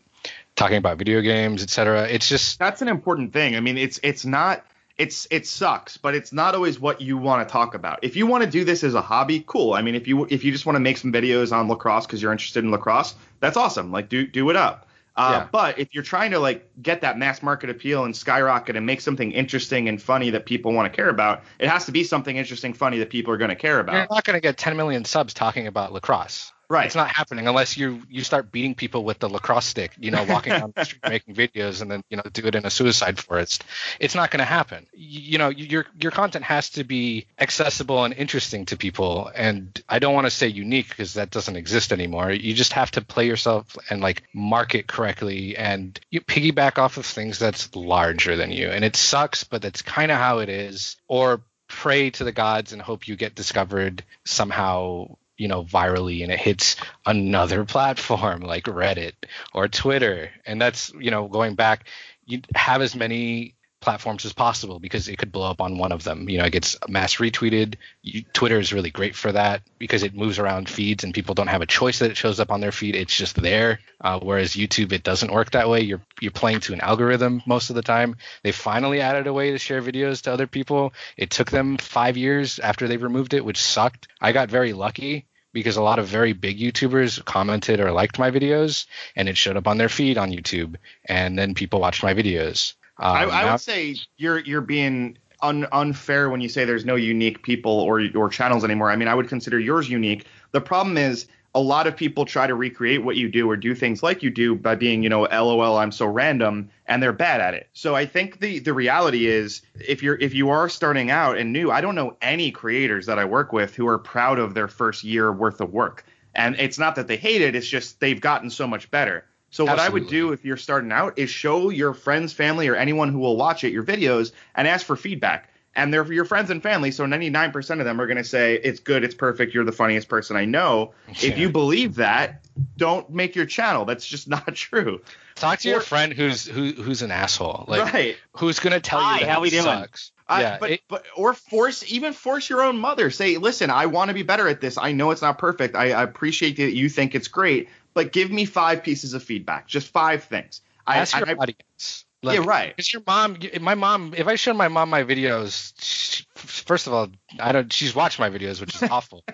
talking 0.56 0.76
about 0.76 0.98
video 0.98 1.20
games, 1.20 1.62
etc. 1.62 2.08
It's 2.08 2.28
just 2.28 2.58
That's 2.58 2.82
an 2.82 2.88
important 2.88 3.32
thing. 3.32 3.56
I 3.56 3.60
mean, 3.60 3.78
it's 3.78 4.00
it's 4.02 4.24
not 4.24 4.64
it's 4.98 5.26
it 5.30 5.46
sucks, 5.46 5.96
but 5.96 6.14
it's 6.14 6.32
not 6.32 6.54
always 6.54 6.78
what 6.78 7.00
you 7.00 7.16
want 7.16 7.48
to 7.48 7.50
talk 7.50 7.74
about. 7.74 8.00
If 8.02 8.16
you 8.16 8.26
want 8.26 8.44
to 8.44 8.50
do 8.50 8.64
this 8.64 8.84
as 8.84 8.94
a 8.94 9.00
hobby, 9.00 9.42
cool. 9.46 9.72
I 9.72 9.80
mean, 9.80 9.94
if 9.94 10.06
you 10.06 10.26
if 10.28 10.44
you 10.44 10.52
just 10.52 10.66
want 10.66 10.76
to 10.76 10.80
make 10.80 10.98
some 10.98 11.12
videos 11.12 11.56
on 11.56 11.68
lacrosse 11.68 12.06
because 12.06 12.20
you're 12.20 12.32
interested 12.32 12.64
in 12.64 12.70
lacrosse, 12.70 13.14
that's 13.40 13.56
awesome. 13.56 13.92
Like 13.92 14.10
do 14.10 14.26
do 14.26 14.50
it 14.50 14.56
up. 14.56 14.86
Uh, 15.16 15.30
Yeah. 15.32 15.48
But 15.50 15.78
if 15.78 15.94
you're 15.94 16.02
trying 16.04 16.30
to 16.32 16.38
like 16.38 16.68
get 16.80 17.00
that 17.02 17.18
mass 17.18 17.42
market 17.42 17.70
appeal 17.70 18.04
and 18.04 18.16
skyrocket 18.16 18.76
and 18.76 18.86
make 18.86 19.00
something 19.00 19.32
interesting 19.32 19.88
and 19.88 20.00
funny 20.00 20.30
that 20.30 20.46
people 20.46 20.72
want 20.72 20.92
to 20.92 20.96
care 20.96 21.08
about, 21.08 21.42
it 21.58 21.68
has 21.68 21.86
to 21.86 21.92
be 21.92 22.04
something 22.04 22.36
interesting, 22.36 22.72
funny 22.72 22.98
that 22.98 23.10
people 23.10 23.32
are 23.32 23.36
going 23.38 23.50
to 23.50 23.56
care 23.56 23.80
about. 23.80 23.94
you're 23.94 24.06
not 24.10 24.24
going 24.24 24.36
to 24.36 24.40
get 24.40 24.56
10 24.56 24.76
million 24.76 25.04
subs 25.04 25.34
talking 25.34 25.66
about 25.66 25.92
lacrosse. 25.92 26.52
Right. 26.70 26.86
It's 26.86 26.94
not 26.94 27.08
happening 27.08 27.48
unless 27.48 27.76
you 27.76 28.00
you 28.08 28.22
start 28.22 28.52
beating 28.52 28.76
people 28.76 29.02
with 29.02 29.18
the 29.18 29.28
lacrosse 29.28 29.66
stick, 29.66 29.90
you 29.98 30.12
know, 30.12 30.22
walking 30.22 30.52
down 30.52 30.72
the 30.76 30.84
street 30.84 31.02
making 31.08 31.34
videos 31.34 31.82
and 31.82 31.90
then 31.90 32.04
you 32.08 32.16
know 32.16 32.22
do 32.32 32.46
it 32.46 32.54
in 32.54 32.64
a 32.64 32.70
suicide 32.70 33.18
forest. 33.18 33.64
It's 33.98 34.14
not 34.14 34.30
going 34.30 34.38
to 34.38 34.44
happen. 34.44 34.86
You, 34.92 35.32
you 35.32 35.38
know, 35.38 35.48
your 35.48 35.86
your 35.98 36.12
content 36.12 36.44
has 36.44 36.70
to 36.70 36.84
be 36.84 37.26
accessible 37.40 38.04
and 38.04 38.14
interesting 38.14 38.66
to 38.66 38.76
people. 38.76 39.32
And 39.34 39.82
I 39.88 39.98
don't 39.98 40.14
want 40.14 40.28
to 40.28 40.30
say 40.30 40.46
unique 40.46 40.90
because 40.90 41.14
that 41.14 41.30
doesn't 41.30 41.56
exist 41.56 41.92
anymore. 41.92 42.30
You 42.30 42.54
just 42.54 42.74
have 42.74 42.92
to 42.92 43.00
play 43.00 43.26
yourself 43.26 43.76
and 43.90 44.00
like 44.00 44.22
market 44.32 44.86
correctly 44.86 45.56
and 45.56 45.98
you 46.12 46.20
piggyback 46.20 46.78
off 46.78 46.98
of 46.98 47.04
things 47.04 47.40
that's 47.40 47.74
larger 47.74 48.36
than 48.36 48.52
you. 48.52 48.68
And 48.68 48.84
it 48.84 48.94
sucks, 48.94 49.42
but 49.42 49.60
that's 49.60 49.82
kind 49.82 50.12
of 50.12 50.18
how 50.18 50.38
it 50.38 50.48
is. 50.48 50.98
Or 51.08 51.42
pray 51.66 52.10
to 52.10 52.24
the 52.24 52.32
gods 52.32 52.72
and 52.72 52.80
hope 52.80 53.08
you 53.08 53.16
get 53.16 53.34
discovered 53.34 54.04
somehow 54.24 55.16
you 55.40 55.48
know 55.48 55.64
virally 55.64 56.22
and 56.22 56.30
it 56.30 56.38
hits 56.38 56.76
another 57.06 57.64
platform 57.74 58.42
like 58.42 58.64
reddit 58.64 59.14
or 59.54 59.68
twitter. 59.68 60.30
And 60.44 60.60
that's 60.60 60.92
you 61.00 61.10
know 61.10 61.26
going 61.28 61.54
back 61.54 61.86
you 62.26 62.42
have 62.54 62.82
as 62.82 62.94
many 62.94 63.54
platforms 63.80 64.26
as 64.26 64.34
possible 64.34 64.78
because 64.78 65.08
it 65.08 65.16
could 65.16 65.32
blow 65.32 65.50
up 65.50 65.62
on 65.62 65.78
one 65.78 65.90
of 65.90 66.04
them. 66.04 66.28
You 66.28 66.38
know 66.38 66.44
it 66.44 66.52
gets 66.52 66.76
mass 66.86 67.16
retweeted. 67.16 67.76
You, 68.02 68.22
twitter 68.34 68.58
is 68.58 68.74
really 68.74 68.90
great 68.90 69.16
for 69.16 69.32
that 69.32 69.62
because 69.78 70.02
it 70.02 70.14
moves 70.14 70.38
around 70.38 70.68
feeds 70.68 71.02
and 71.02 71.14
people 71.14 71.34
don't 71.34 71.46
have 71.46 71.62
a 71.62 71.66
choice 71.66 72.00
that 72.00 72.10
it 72.10 72.18
shows 72.18 72.38
up 72.38 72.50
on 72.50 72.60
their 72.60 72.72
feed. 72.72 72.94
It's 72.94 73.16
just 73.16 73.36
there. 73.36 73.80
Uh, 73.98 74.20
whereas 74.20 74.52
youtube 74.52 74.92
it 74.92 75.02
doesn't 75.02 75.32
work 75.32 75.52
that 75.52 75.70
way. 75.70 75.80
You're 75.80 76.02
you're 76.20 76.30
playing 76.30 76.60
to 76.60 76.74
an 76.74 76.82
algorithm 76.82 77.42
most 77.46 77.70
of 77.70 77.76
the 77.76 77.82
time. 77.82 78.16
They 78.42 78.52
finally 78.52 79.00
added 79.00 79.26
a 79.26 79.32
way 79.32 79.52
to 79.52 79.58
share 79.58 79.80
videos 79.80 80.22
to 80.22 80.32
other 80.32 80.46
people. 80.46 80.92
It 81.16 81.30
took 81.30 81.50
them 81.50 81.78
five 81.78 82.18
years 82.18 82.58
after 82.58 82.86
they 82.86 82.98
removed 82.98 83.32
it 83.32 83.44
which 83.44 83.62
sucked. 83.62 84.08
I 84.20 84.32
got 84.32 84.50
very 84.50 84.74
lucky 84.74 85.26
because 85.52 85.76
a 85.76 85.82
lot 85.82 85.98
of 85.98 86.06
very 86.06 86.32
big 86.32 86.58
YouTubers 86.58 87.24
commented 87.24 87.80
or 87.80 87.92
liked 87.92 88.18
my 88.18 88.30
videos, 88.30 88.86
and 89.16 89.28
it 89.28 89.36
showed 89.36 89.56
up 89.56 89.66
on 89.66 89.78
their 89.78 89.88
feed 89.88 90.18
on 90.18 90.30
YouTube, 90.30 90.76
and 91.04 91.38
then 91.38 91.54
people 91.54 91.80
watched 91.80 92.02
my 92.02 92.14
videos. 92.14 92.74
Um, 92.98 93.16
I, 93.16 93.22
I 93.24 93.44
now- 93.44 93.52
would 93.52 93.60
say 93.60 93.96
you're 94.16 94.38
you're 94.40 94.60
being 94.60 95.18
un, 95.42 95.66
unfair 95.72 96.30
when 96.30 96.40
you 96.40 96.48
say 96.48 96.64
there's 96.64 96.84
no 96.84 96.96
unique 96.96 97.42
people 97.42 97.72
or 97.72 98.02
or 98.14 98.28
channels 98.28 98.64
anymore. 98.64 98.90
I 98.90 98.96
mean, 98.96 99.08
I 99.08 99.14
would 99.14 99.28
consider 99.28 99.58
yours 99.58 99.88
unique. 99.88 100.26
The 100.52 100.60
problem 100.60 100.96
is 100.96 101.26
a 101.54 101.60
lot 101.60 101.86
of 101.86 101.96
people 101.96 102.24
try 102.24 102.46
to 102.46 102.54
recreate 102.54 103.02
what 103.02 103.16
you 103.16 103.28
do 103.28 103.50
or 103.50 103.56
do 103.56 103.74
things 103.74 104.02
like 104.02 104.22
you 104.22 104.30
do 104.30 104.54
by 104.54 104.76
being, 104.76 105.02
you 105.02 105.08
know, 105.08 105.22
LOL, 105.22 105.76
I'm 105.76 105.90
so 105.90 106.06
random, 106.06 106.70
and 106.86 107.02
they're 107.02 107.12
bad 107.12 107.40
at 107.40 107.54
it. 107.54 107.68
So 107.72 107.96
I 107.96 108.06
think 108.06 108.38
the 108.38 108.60
the 108.60 108.72
reality 108.72 109.26
is 109.26 109.62
if 109.74 110.02
you're 110.02 110.16
if 110.16 110.34
you 110.34 110.50
are 110.50 110.68
starting 110.68 111.10
out 111.10 111.38
and 111.38 111.52
new, 111.52 111.70
I 111.70 111.80
don't 111.80 111.96
know 111.96 112.16
any 112.22 112.52
creators 112.52 113.06
that 113.06 113.18
I 113.18 113.24
work 113.24 113.52
with 113.52 113.74
who 113.74 113.88
are 113.88 113.98
proud 113.98 114.38
of 114.38 114.54
their 114.54 114.68
first 114.68 115.02
year 115.02 115.32
worth 115.32 115.60
of 115.60 115.72
work. 115.72 116.04
And 116.34 116.54
it's 116.60 116.78
not 116.78 116.94
that 116.94 117.08
they 117.08 117.16
hate 117.16 117.42
it, 117.42 117.56
it's 117.56 117.68
just 117.68 117.98
they've 117.98 118.20
gotten 118.20 118.50
so 118.50 118.66
much 118.68 118.90
better. 118.90 119.24
So 119.50 119.64
what 119.64 119.80
I 119.80 119.88
would 119.88 120.06
do 120.06 120.30
if 120.30 120.44
you're 120.44 120.56
starting 120.56 120.92
out 120.92 121.18
is 121.18 121.28
show 121.28 121.70
your 121.70 121.92
friends, 121.92 122.32
family, 122.32 122.68
or 122.68 122.76
anyone 122.76 123.08
who 123.08 123.18
will 123.18 123.36
watch 123.36 123.64
it 123.64 123.72
your 123.72 123.82
videos 123.82 124.30
and 124.54 124.68
ask 124.68 124.86
for 124.86 124.94
feedback. 124.94 125.49
And 125.76 125.94
they're 125.94 126.12
your 126.12 126.24
friends 126.24 126.50
and 126.50 126.60
family, 126.62 126.90
so 126.90 127.04
99% 127.06 127.78
of 127.78 127.84
them 127.84 128.00
are 128.00 128.06
going 128.06 128.16
to 128.16 128.24
say 128.24 128.54
it's 128.56 128.80
good, 128.80 129.04
it's 129.04 129.14
perfect, 129.14 129.54
you're 129.54 129.64
the 129.64 129.70
funniest 129.70 130.08
person 130.08 130.36
I 130.36 130.44
know. 130.44 130.94
If 131.08 131.38
you 131.38 131.48
believe 131.48 131.94
that, 131.96 132.44
don't 132.76 133.08
make 133.10 133.36
your 133.36 133.46
channel. 133.46 133.84
That's 133.84 134.04
just 134.06 134.28
not 134.36 134.54
true. 134.56 135.00
Talk 135.36 135.60
to 135.60 135.68
Or- 135.68 135.72
your 135.74 135.80
friend 135.80 136.12
who's 136.12 136.44
who, 136.44 136.72
who's 136.72 137.02
an 137.02 137.12
asshole, 137.12 137.66
like 137.68 137.92
right. 137.92 138.16
who's 138.36 138.58
gonna 138.58 138.80
tell 138.80 139.00
Hi, 139.00 139.20
you 139.20 139.26
that 139.26 139.30
how 139.30 139.38
it 139.38 139.42
we 139.42 139.50
doing? 139.50 139.62
sucks. 139.62 140.10
I- 140.28 140.40
yeah, 140.42 140.58
but 140.58 140.70
it- 140.72 140.82
but 140.88 141.06
or 141.16 141.34
force 141.34 141.84
even 141.90 142.12
force 142.14 142.50
your 142.50 142.62
own 142.62 142.76
mother. 142.78 143.10
Say, 143.10 143.36
listen, 143.36 143.70
I 143.70 143.86
want 143.86 144.08
to 144.08 144.14
be 144.14 144.22
better 144.24 144.48
at 144.48 144.60
this. 144.60 144.76
I 144.76 144.90
know 144.92 145.12
it's 145.12 145.22
not 145.22 145.38
perfect. 145.38 145.76
I, 145.76 145.92
I 145.92 146.02
appreciate 146.02 146.56
that 146.56 146.74
you 146.74 146.88
think 146.88 147.14
it's 147.14 147.28
great, 147.28 147.68
but 147.94 148.10
give 148.12 148.30
me 148.30 148.44
five 148.44 148.82
pieces 148.82 149.14
of 149.14 149.22
feedback, 149.22 149.68
just 149.68 149.88
five 149.88 150.24
things. 150.24 150.60
I, 150.86 150.98
ask 150.98 151.16
your 151.16 151.28
I, 151.28 151.34
audience. 151.34 152.04
Yeah, 152.22 152.44
right. 152.44 152.76
Because 152.76 152.92
your 152.92 153.02
mom, 153.06 153.38
my 153.60 153.74
mom, 153.74 154.14
if 154.16 154.26
I 154.26 154.34
show 154.34 154.52
my 154.52 154.68
mom 154.68 154.90
my 154.90 155.04
videos, 155.04 155.72
she, 155.78 156.24
first 156.40 156.86
of 156.86 156.92
all, 156.92 157.08
I 157.38 157.52
don't. 157.52 157.72
She's 157.72 157.94
watched 157.94 158.18
my 158.18 158.30
videos, 158.30 158.60
which 158.60 158.74
is 158.74 158.82
awful. 158.90 159.24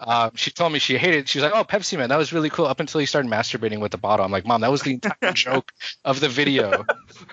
um, 0.00 0.32
she 0.34 0.50
told 0.50 0.72
me 0.72 0.78
she 0.78 0.96
hated. 0.98 1.20
It. 1.20 1.28
She 1.28 1.38
was 1.38 1.44
like, 1.44 1.52
"Oh, 1.54 1.64
Pepsi 1.64 1.98
Man, 1.98 2.08
that 2.10 2.18
was 2.18 2.32
really 2.32 2.50
cool." 2.50 2.66
Up 2.66 2.80
until 2.80 3.00
you 3.00 3.06
started 3.06 3.30
masturbating 3.30 3.80
with 3.80 3.92
the 3.92 3.98
bottle, 3.98 4.24
I'm 4.24 4.32
like, 4.32 4.46
"Mom, 4.46 4.60
that 4.60 4.70
was 4.70 4.82
the 4.82 4.92
entire 4.94 5.32
joke 5.34 5.72
of 6.04 6.20
the 6.20 6.28
video." 6.28 6.84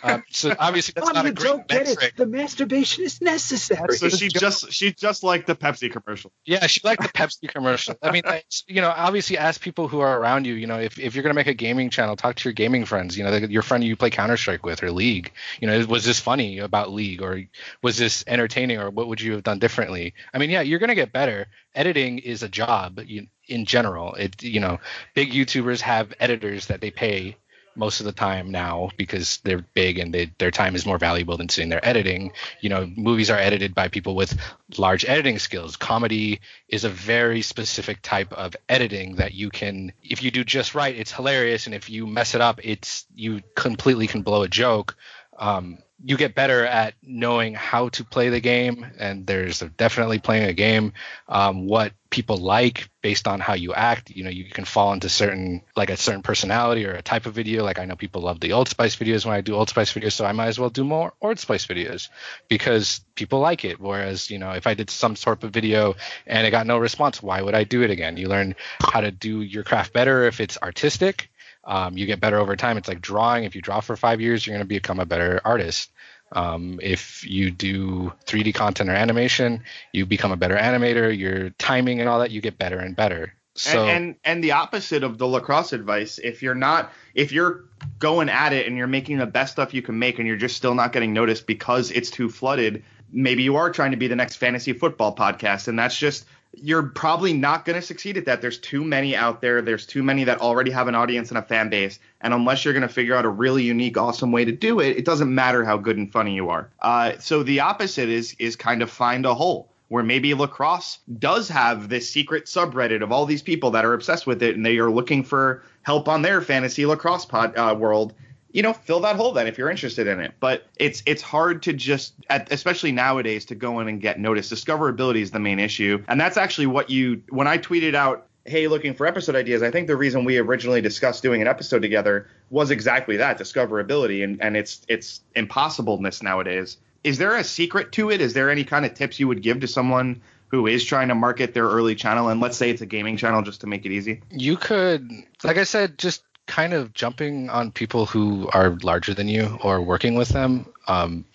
Um, 0.03 0.23
so 0.31 0.55
obviously, 0.59 0.93
that's 0.95 1.07
Mom, 1.07 1.15
not 1.15 1.25
you 1.25 1.31
a 1.31 1.33
great 1.33 1.45
don't 1.47 1.67
get 1.67 1.87
metric. 1.87 2.03
it. 2.13 2.17
The 2.17 2.25
masturbation 2.25 3.03
is 3.03 3.21
necessary. 3.21 3.95
so 3.97 4.09
she 4.09 4.27
just 4.29 4.71
she 4.71 4.93
just 4.93 5.23
liked 5.23 5.47
the 5.47 5.55
Pepsi 5.55 5.91
commercial. 5.91 6.31
Yeah, 6.45 6.67
she 6.67 6.81
liked 6.83 7.01
the 7.03 7.09
Pepsi 7.09 7.47
commercial. 7.47 7.95
I 8.01 8.11
mean, 8.11 8.23
that's- 8.25 8.63
you 8.67 8.81
know, 8.81 8.93
obviously 8.95 9.37
ask 9.37 9.61
people 9.61 9.87
who 9.87 9.99
are 9.99 10.19
around 10.19 10.45
you. 10.45 10.53
You 10.55 10.67
know, 10.67 10.79
if, 10.79 10.99
if 10.99 11.15
you're 11.15 11.23
gonna 11.23 11.33
make 11.33 11.47
a 11.47 11.53
gaming 11.53 11.89
channel, 11.89 12.15
talk 12.15 12.35
to 12.37 12.43
your 12.49 12.53
gaming 12.53 12.85
friends. 12.85 13.17
You 13.17 13.23
know, 13.23 13.39
the, 13.39 13.51
your 13.51 13.61
friend 13.61 13.83
you 13.83 13.95
play 13.95 14.09
Counter 14.09 14.37
Strike 14.37 14.65
with 14.65 14.83
or 14.83 14.91
League. 14.91 15.31
You 15.61 15.67
know, 15.67 15.85
was 15.85 16.03
this 16.03 16.19
funny 16.19 16.59
about 16.59 16.91
League 16.91 17.21
or 17.21 17.41
was 17.81 17.97
this 17.97 18.23
entertaining 18.27 18.79
or 18.79 18.89
what 18.89 19.07
would 19.07 19.16
you 19.21 19.33
have 19.33 19.43
done 19.43 19.59
differently? 19.59 20.13
I 20.33 20.37
mean, 20.37 20.49
yeah, 20.49 20.61
you're 20.61 20.79
gonna 20.79 20.95
get 20.95 21.13
better. 21.13 21.47
Editing 21.75 22.19
is 22.19 22.43
a 22.43 22.49
job 22.49 22.99
in 23.47 23.65
general. 23.65 24.13
It 24.15 24.41
you 24.43 24.59
know, 24.59 24.79
big 25.13 25.31
YouTubers 25.31 25.81
have 25.81 26.13
editors 26.19 26.67
that 26.67 26.81
they 26.81 26.91
pay 26.91 27.37
most 27.77 27.99
of 27.99 28.05
the 28.05 28.11
time 28.11 28.51
now 28.51 28.89
because 28.97 29.37
they're 29.43 29.63
big 29.73 29.99
and 29.99 30.13
they, 30.13 30.31
their 30.39 30.51
time 30.51 30.75
is 30.75 30.85
more 30.85 30.97
valuable 30.97 31.37
than 31.37 31.47
sitting 31.47 31.69
there 31.69 31.85
editing. 31.87 32.31
You 32.59 32.69
know, 32.69 32.91
movies 32.95 33.29
are 33.29 33.37
edited 33.37 33.75
by 33.75 33.87
people 33.87 34.15
with 34.15 34.37
large 34.77 35.05
editing 35.05 35.39
skills. 35.39 35.75
Comedy 35.75 36.41
is 36.67 36.83
a 36.83 36.89
very 36.89 37.41
specific 37.41 38.01
type 38.01 38.33
of 38.33 38.55
editing 38.67 39.17
that 39.17 39.33
you 39.33 39.49
can, 39.49 39.93
if 40.03 40.23
you 40.23 40.31
do 40.31 40.43
just 40.43 40.75
right, 40.75 40.95
it's 40.95 41.11
hilarious, 41.11 41.67
and 41.67 41.75
if 41.75 41.89
you 41.89 42.07
mess 42.07 42.33
it 42.33 42.41
up, 42.41 42.59
it's 42.63 43.05
you 43.15 43.41
completely 43.55 44.07
can 44.07 44.23
blow 44.23 44.41
a 44.41 44.47
joke. 44.47 44.97
Um, 45.37 45.77
you 46.03 46.17
get 46.17 46.35
better 46.35 46.65
at 46.65 46.93
knowing 47.01 47.55
how 47.55 47.89
to 47.89 48.03
play 48.03 48.29
the 48.29 48.39
game, 48.39 48.85
and 48.99 49.25
there's 49.25 49.59
definitely 49.59 50.19
playing 50.19 50.47
a 50.47 50.53
game. 50.53 50.93
Um, 51.27 51.65
what 51.65 51.93
people 52.09 52.37
like 52.37 52.89
based 53.01 53.27
on 53.27 53.39
how 53.39 53.53
you 53.53 53.73
act. 53.73 54.09
You 54.11 54.23
know, 54.23 54.29
you 54.29 54.45
can 54.45 54.65
fall 54.65 54.93
into 54.93 55.09
certain 55.09 55.61
like 55.75 55.89
a 55.89 55.97
certain 55.97 56.21
personality 56.21 56.85
or 56.85 56.93
a 56.93 57.01
type 57.01 57.25
of 57.25 57.33
video. 57.33 57.63
Like 57.63 57.79
I 57.79 57.85
know 57.85 57.95
people 57.95 58.21
love 58.21 58.39
the 58.39 58.53
Old 58.53 58.69
Spice 58.69 58.95
videos 58.95 59.25
when 59.25 59.35
I 59.35 59.41
do 59.41 59.55
Old 59.55 59.69
Spice 59.69 59.93
videos, 59.93 60.13
so 60.13 60.25
I 60.25 60.31
might 60.31 60.47
as 60.47 60.59
well 60.59 60.69
do 60.69 60.83
more 60.83 61.13
Old 61.21 61.39
Spice 61.39 61.65
videos 61.65 62.09
because 62.47 63.01
people 63.15 63.39
like 63.39 63.65
it. 63.65 63.79
Whereas, 63.79 64.29
you 64.29 64.39
know, 64.39 64.51
if 64.51 64.67
I 64.67 64.73
did 64.73 64.89
some 64.89 65.15
sort 65.15 65.43
of 65.43 65.51
video 65.51 65.95
and 66.25 66.45
it 66.45 66.51
got 66.51 66.67
no 66.67 66.77
response, 66.77 67.21
why 67.21 67.41
would 67.41 67.55
I 67.55 67.63
do 67.63 67.83
it 67.83 67.89
again? 67.89 68.17
You 68.17 68.27
learn 68.27 68.55
how 68.79 69.01
to 69.01 69.11
do 69.11 69.41
your 69.41 69.63
craft 69.63 69.93
better 69.93 70.25
if 70.25 70.39
it's 70.39 70.57
artistic. 70.57 71.29
Um, 71.67 71.97
you 71.97 72.05
get 72.05 72.21
better 72.21 72.39
over 72.39 72.55
time. 72.55 72.77
It's 72.77 72.87
like 72.87 73.01
drawing. 73.01 73.43
If 73.43 73.53
you 73.53 73.61
draw 73.61 73.81
for 73.81 73.95
five 73.95 74.21
years, 74.21 74.47
you're 74.47 74.55
going 74.55 74.65
to 74.65 74.67
become 74.67 74.99
a 74.99 75.05
better 75.05 75.41
artist. 75.43 75.91
Um, 76.31 76.79
if 76.81 77.25
you 77.29 77.51
do 77.51 78.13
3D 78.25 78.55
content 78.55 78.89
or 78.89 78.93
animation, 78.93 79.63
you 79.91 80.05
become 80.05 80.31
a 80.31 80.37
better 80.37 80.55
animator. 80.55 81.15
Your 81.15 81.51
timing 81.51 81.99
and 81.99 82.09
all 82.09 82.19
that, 82.19 82.31
you 82.31 82.41
get 82.41 82.57
better 82.57 82.79
and 82.79 82.95
better. 82.95 83.33
So 83.57 83.85
and, 83.85 83.89
and 83.89 84.15
and 84.23 84.43
the 84.43 84.51
opposite 84.51 85.03
of 85.03 85.17
the 85.17 85.27
lacrosse 85.27 85.73
advice 85.73 86.19
if 86.19 86.43
you're 86.43 86.53
not 86.53 86.93
if 87.15 87.31
you're 87.31 87.65
going 87.97 88.29
at 88.29 88.53
it 88.53 88.67
and 88.67 88.77
you're 88.77 88.85
making 88.85 89.17
the 89.17 89.25
best 89.25 89.53
stuff 89.53 89.73
you 89.73 89.81
can 89.81 89.97
make 89.97 90.19
and 90.19 90.27
you're 90.27 90.37
just 90.37 90.55
still 90.55 90.75
not 90.75 90.93
getting 90.93 91.11
noticed 91.11 91.47
because 91.47 91.89
it's 91.89 92.11
too 92.11 92.29
flooded 92.29 92.83
maybe 93.11 93.41
you 93.41 93.55
are 93.55 93.71
trying 93.71 93.89
to 93.89 93.97
be 93.97 94.07
the 94.07 94.15
next 94.15 94.35
fantasy 94.35 94.73
football 94.73 95.15
podcast 95.15 95.67
and 95.67 95.79
that's 95.79 95.97
just 95.97 96.25
you're 96.53 96.83
probably 96.83 97.33
not 97.33 97.65
going 97.65 97.75
to 97.75 97.81
succeed 97.81 98.17
at 98.17 98.25
that. 98.25 98.41
There's 98.41 98.57
too 98.57 98.83
many 98.83 99.15
out 99.15 99.41
there. 99.41 99.61
There's 99.61 99.85
too 99.85 100.03
many 100.03 100.23
that 100.23 100.41
already 100.41 100.71
have 100.71 100.87
an 100.87 100.95
audience 100.95 101.29
and 101.29 101.37
a 101.37 101.41
fan 101.41 101.69
base. 101.69 101.99
And 102.21 102.33
unless 102.33 102.65
you're 102.65 102.73
going 102.73 102.87
to 102.87 102.93
figure 102.93 103.15
out 103.15 103.25
a 103.25 103.29
really 103.29 103.63
unique 103.63 103.97
awesome 103.97 104.31
way 104.31 104.45
to 104.45 104.51
do 104.51 104.79
it 104.79 104.97
it 104.97 105.05
doesn't 105.05 105.33
matter 105.33 105.63
how 105.63 105.77
good 105.77 105.97
and 105.97 106.11
funny 106.11 106.33
you 106.33 106.49
are. 106.49 106.69
Uh, 106.81 107.13
so 107.19 107.43
the 107.43 107.59
opposite 107.59 108.09
is 108.09 108.35
is 108.39 108.55
kind 108.55 108.81
of 108.81 108.89
find 108.89 109.25
a 109.25 109.33
hole 109.33 109.69
where 109.89 110.03
maybe 110.03 110.33
lacrosse 110.33 110.99
does 111.19 111.47
have 111.47 111.87
this 111.87 112.09
secret 112.09 112.45
subreddit 112.45 113.01
of 113.01 113.11
all 113.11 113.25
these 113.25 113.41
people 113.41 113.71
that 113.71 113.85
are 113.85 113.93
obsessed 113.93 114.27
with 114.27 114.43
it 114.43 114.55
and 114.55 114.65
they 114.65 114.77
are 114.79 114.89
looking 114.89 115.23
for 115.23 115.63
help 115.83 116.09
on 116.09 116.21
their 116.21 116.41
fantasy 116.41 116.85
lacrosse 116.85 117.25
pod, 117.25 117.55
uh, 117.55 117.73
world 117.77 118.13
you 118.57 118.63
know 118.63 118.73
fill 118.73 119.01
that 119.01 119.15
hole 119.15 119.33
then 119.33 119.45
if 119.45 119.55
you're 119.55 119.69
interested 119.69 120.07
in 120.07 120.19
it 120.19 120.33
but 120.39 120.65
it's 120.77 121.03
it's 121.05 121.21
hard 121.21 121.61
to 121.61 121.73
just 121.73 122.15
at, 122.27 122.51
especially 122.51 122.91
nowadays 122.91 123.45
to 123.45 123.53
go 123.53 123.79
in 123.79 123.87
and 123.87 124.01
get 124.01 124.19
noticed 124.19 124.51
discoverability 124.51 125.21
is 125.21 125.29
the 125.29 125.39
main 125.39 125.59
issue 125.59 126.03
and 126.07 126.19
that's 126.19 126.37
actually 126.37 126.65
what 126.65 126.89
you 126.89 127.21
when 127.29 127.47
i 127.47 127.55
tweeted 127.55 127.93
out 127.93 128.27
hey 128.45 128.67
looking 128.67 128.95
for 128.95 129.05
episode 129.05 129.35
ideas 129.35 129.61
i 129.61 129.69
think 129.69 129.85
the 129.85 129.95
reason 129.95 130.25
we 130.25 130.39
originally 130.39 130.81
discussed 130.81 131.21
doing 131.21 131.39
an 131.39 131.47
episode 131.47 131.83
together 131.83 132.27
was 132.49 132.71
exactly 132.71 133.17
that 133.17 133.37
discoverability 133.37 134.23
and 134.23 134.41
and 134.41 134.57
it's 134.57 134.81
it's 134.87 135.21
impossibleness 135.35 136.23
nowadays 136.23 136.77
is 137.07 137.17
there 137.17 137.37
a 137.37 137.43
secret 137.43 137.93
to 137.93 138.09
it? 138.11 138.19
Is 138.19 138.33
there 138.33 138.49
any 138.49 138.65
kind 138.65 138.85
of 138.85 138.93
tips 138.93 139.17
you 139.17 139.29
would 139.29 139.41
give 139.41 139.61
to 139.61 139.67
someone 139.67 140.21
who 140.49 140.67
is 140.67 140.83
trying 140.83 141.07
to 141.07 141.15
market 141.15 141.53
their 141.53 141.65
early 141.65 141.95
channel? 141.95 142.27
And 142.27 142.41
let's 142.41 142.57
say 142.57 142.69
it's 142.69 142.81
a 142.81 142.85
gaming 142.85 143.15
channel 143.15 143.41
just 143.41 143.61
to 143.61 143.67
make 143.67 143.85
it 143.85 143.93
easy. 143.93 144.21
you 144.29 144.57
could, 144.57 145.09
like 145.43 145.57
I 145.57 145.63
said, 145.63 145.97
just 145.97 146.23
kind 146.47 146.73
of 146.73 146.93
jumping 146.93 147.49
on 147.49 147.71
people 147.71 148.05
who 148.05 148.49
are 148.53 148.71
larger 148.81 149.13
than 149.13 149.27
you 149.27 149.59
or 149.63 149.81
working 149.81 150.15
with 150.15 150.29
them. 150.29 150.65
Um, 150.87 151.25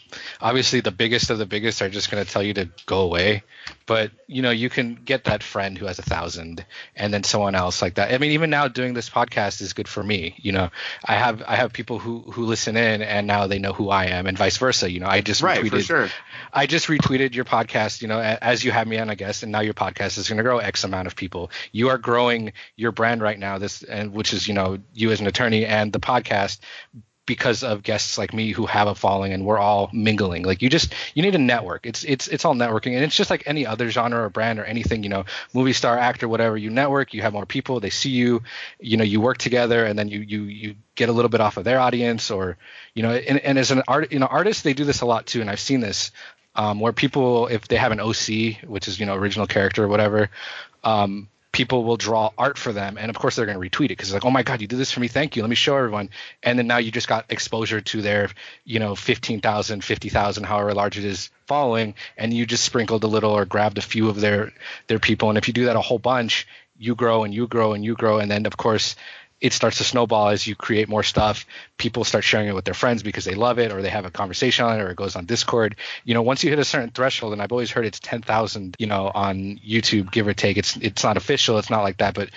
obviously, 0.41 0.81
the 0.81 0.91
biggest 0.91 1.31
of 1.31 1.39
the 1.39 1.47
biggest 1.47 1.83
are 1.83 1.89
just 1.89 2.11
going 2.11 2.25
to 2.25 2.31
tell 2.31 2.43
you 2.43 2.55
to 2.55 2.69
go 2.87 3.01
away. 3.01 3.43
But 3.87 4.11
you 4.27 4.43
know, 4.43 4.51
you 4.51 4.69
can 4.71 4.95
get 4.95 5.25
that 5.25 5.43
friend 5.43 5.77
who 5.79 5.87
has 5.87 5.99
a 5.99 6.03
thousand, 6.03 6.65
and 6.97 7.13
then 7.13 7.25
someone 7.25 7.55
else 7.55 7.83
like 7.83 7.95
that. 7.95 8.13
I 8.13 8.19
mean, 8.19 8.33
even 8.33 8.51
now 8.51 8.69
doing 8.69 8.95
this 8.95 9.09
podcast 9.11 9.61
is 9.61 9.73
good 9.73 9.89
for 9.89 10.03
me. 10.03 10.35
You 10.39 10.53
know, 10.53 10.71
I 11.05 11.15
have 11.15 11.43
I 11.47 11.57
have 11.57 11.73
people 11.73 11.99
who 11.99 12.21
who 12.21 12.45
listen 12.45 12.77
in, 12.77 13.03
and 13.03 13.27
now 13.27 13.47
they 13.47 13.59
know 13.59 13.73
who 13.73 13.91
I 13.91 14.07
am, 14.07 14.27
and 14.27 14.37
vice 14.37 14.57
versa. 14.57 14.91
You 14.91 15.01
know, 15.01 15.07
I 15.07 15.21
just 15.21 15.43
Right, 15.43 15.63
retweeted 15.63 15.71
for 15.71 15.81
sure. 15.81 16.09
I 16.53 16.67
just 16.67 16.87
retweeted 16.89 17.35
your 17.35 17.45
podcast, 17.45 18.03
you 18.03 18.09
know, 18.09 18.21
as 18.21 18.65
you 18.65 18.71
have 18.73 18.87
me 18.87 18.99
on 18.99 19.11
a 19.11 19.17
guest, 19.17 19.43
and 19.43 19.53
now 19.53 19.61
your 19.61 19.75
podcast 19.75 20.19
is 20.19 20.29
going 20.29 20.39
to 20.39 20.43
grow 20.43 20.59
X 20.59 20.85
amount 20.85 21.07
of 21.07 21.17
people. 21.17 21.51
You 21.73 21.89
are 21.91 21.99
growing 21.99 22.53
your 22.77 22.93
brand 22.93 23.23
right 23.23 23.39
now, 23.39 23.59
this 23.59 23.83
and 23.83 24.13
which 24.13 24.33
is, 24.33 24.47
you 24.49 24.55
know, 24.55 24.79
you 24.93 25.11
as 25.11 25.21
an 25.21 25.27
attorney 25.27 25.65
and 25.65 25.93
the 25.93 26.01
podcast 26.01 26.59
because 27.25 27.63
of 27.63 27.83
guests 27.83 28.19
like 28.19 28.35
me 28.35 28.51
who 28.51 28.67
have 28.67 28.89
a 28.89 28.95
following 28.95 29.33
and 29.33 29.47
we're 29.47 29.59
all 29.59 29.89
mingling. 29.93 30.43
Like 30.43 30.61
you 30.61 30.69
just 30.69 30.93
you 31.15 31.23
need 31.23 31.35
a 31.35 31.39
network. 31.39 31.87
It's 31.87 32.03
it's 32.05 32.27
it's 32.29 32.45
all 32.45 32.55
networking 32.55 32.95
and 32.95 33.05
it's 33.05 33.15
just 33.15 33.31
like 33.31 33.45
any 33.47 33.65
other 33.65 33.91
genre 33.91 34.25
or 34.25 34.29
brand 34.29 34.59
or 34.59 34.65
anything, 34.65 35.05
you 35.05 35.09
know, 35.09 35.25
movie 35.53 35.73
star, 35.73 35.97
actor, 35.97 36.29
whatever. 36.29 36.57
You 36.57 36.71
network, 36.71 37.15
you 37.15 37.23
have 37.23 37.33
more 37.33 37.47
people, 37.47 37.79
they 37.79 37.91
see 37.91 38.11
you, 38.11 38.43
you 38.81 38.97
know, 38.97 39.05
you 39.05 39.21
work 39.21 39.39
together 39.39 39.85
and 39.85 39.99
then 39.99 40.09
you 40.09 40.21
you 40.21 40.43
you 40.45 40.75
get 40.95 41.09
a 41.09 41.13
little 41.13 41.29
bit 41.29 41.41
off 41.41 41.57
of 41.57 41.65
their 41.65 41.79
audience 41.79 42.31
or 42.31 42.57
you 42.95 43.03
know, 43.03 43.13
and, 43.13 43.39
and 43.39 43.59
as 43.59 43.71
an 43.71 43.83
art 43.87 44.13
you 44.13 44.19
know, 44.19 44.27
artists 44.27 44.63
they 44.63 44.75
do 44.75 44.85
this 44.85 45.01
a 45.01 45.07
lot 45.07 45.27
too 45.27 45.41
and 45.41 45.49
I've 45.49 45.61
seen 45.61 45.81
this 45.81 46.11
um, 46.57 46.81
where 46.81 46.93
people 46.93 47.47
if 47.47 47.69
they 47.69 47.77
have 47.77 47.93
an 47.93 48.01
OC, 48.01 48.69
which 48.69 48.89
is, 48.89 48.99
you 48.99 49.07
know, 49.07 49.15
original 49.15 49.47
character 49.47 49.85
or 49.85 49.89
whatever, 49.89 50.31
um, 50.85 51.29
people 51.53 51.85
will 51.85 51.99
draw 51.99 52.31
art 52.39 52.57
for 52.57 52.73
them 52.73 52.97
and 52.99 53.11
of 53.11 53.17
course 53.17 53.37
they're 53.37 53.47
going 53.47 53.61
to 53.61 53.71
retweet 53.71 53.87
it 53.87 53.89
because 53.89 54.09
it's 54.09 54.15
like 54.15 54.25
oh 54.25 54.31
my 54.31 54.43
god 54.43 54.61
you 54.61 54.67
did 54.67 54.79
this 54.79 54.91
for 54.91 55.01
me 55.01 55.09
thank 55.09 55.37
you 55.37 55.43
let 55.43 55.51
me 55.51 55.55
show 55.55 55.77
everyone. 55.77 56.09
And 56.43 56.59
then 56.59 56.67
now 56.67 56.79
you 56.79 56.91
just 56.91 57.09
got 57.09 57.27
exposure 57.31 57.81
to 57.81 58.03
their 58.03 58.31
you 58.65 58.79
know 58.79 58.95
15000 58.95 59.85
50000 59.85 60.45
however 60.45 60.75
large 60.75 60.99
it 60.99 61.05
is 61.05 61.31
following 61.47 61.95
and 62.17 62.33
you 62.33 62.47
just 62.47 62.65
sprinkled 62.65 63.05
a 63.05 63.09
little 63.09 63.33
or 63.33 63.45
grabbed 63.45 63.79
a 63.79 63.83
few 63.83 64.09
of 64.09 64.21
their 64.21 64.53
their 64.87 64.99
people. 64.99 65.29
And 65.29 65.39
if 65.39 65.47
you 65.47 65.55
do 65.55 65.67
that 65.67 65.77
a 65.77 65.81
whole 65.81 65.99
bunch 65.99 66.47
you 66.79 66.97
grow 66.97 67.23
and 67.23 67.33
you 67.33 67.47
grow 67.47 67.75
and 67.75 67.85
you 67.85 67.95
grow. 67.95 68.19
And 68.19 68.31
then 68.31 68.47
of 68.47 68.57
course 68.57 68.97
it 69.43 69.53
starts 69.53 69.79
to 69.79 69.85
snowball 69.85 70.29
as 70.29 70.47
you 70.47 70.55
create 70.55 70.89
more 70.89 71.03
stuff. 71.03 71.45
People 71.77 72.05
start 72.05 72.23
sharing 72.23 72.49
it 72.49 72.55
with 72.55 72.65
their 72.65 72.75
friends 72.75 73.03
because 73.03 73.25
they 73.25 73.35
love 73.35 73.59
it, 73.59 73.73
or 73.73 73.83
they 73.83 73.89
have 73.89 74.05
a 74.05 74.11
conversation 74.11 74.65
on 74.65 74.79
it, 74.79 74.83
or 74.83 74.91
it 74.91 74.97
goes 74.97 75.17
on 75.17 75.27
Discord. 75.27 75.75
You 76.05 76.15
know, 76.15 76.23
once 76.23 76.45
you 76.45 76.51
hit 76.51 76.61
a 76.61 76.65
certain 76.65 76.91
threshold, 76.91 77.33
and 77.33 77.43
I've 77.43 77.51
always 77.51 77.73
heard 77.73 77.85
it's 77.85 77.99
ten 77.99 78.23
thousand, 78.23 78.77
you 78.79 78.87
know, 78.87 79.11
on 79.13 79.59
YouTube, 79.59 80.13
give 80.13 80.29
or 80.29 80.33
take. 80.33 80.57
It's 80.57 80.77
it's 80.77 81.03
not 81.03 81.17
official, 81.17 81.59
it's 81.59 81.71
not 81.71 81.83
like 81.83 81.99
that, 81.99 82.15
but 82.15 82.31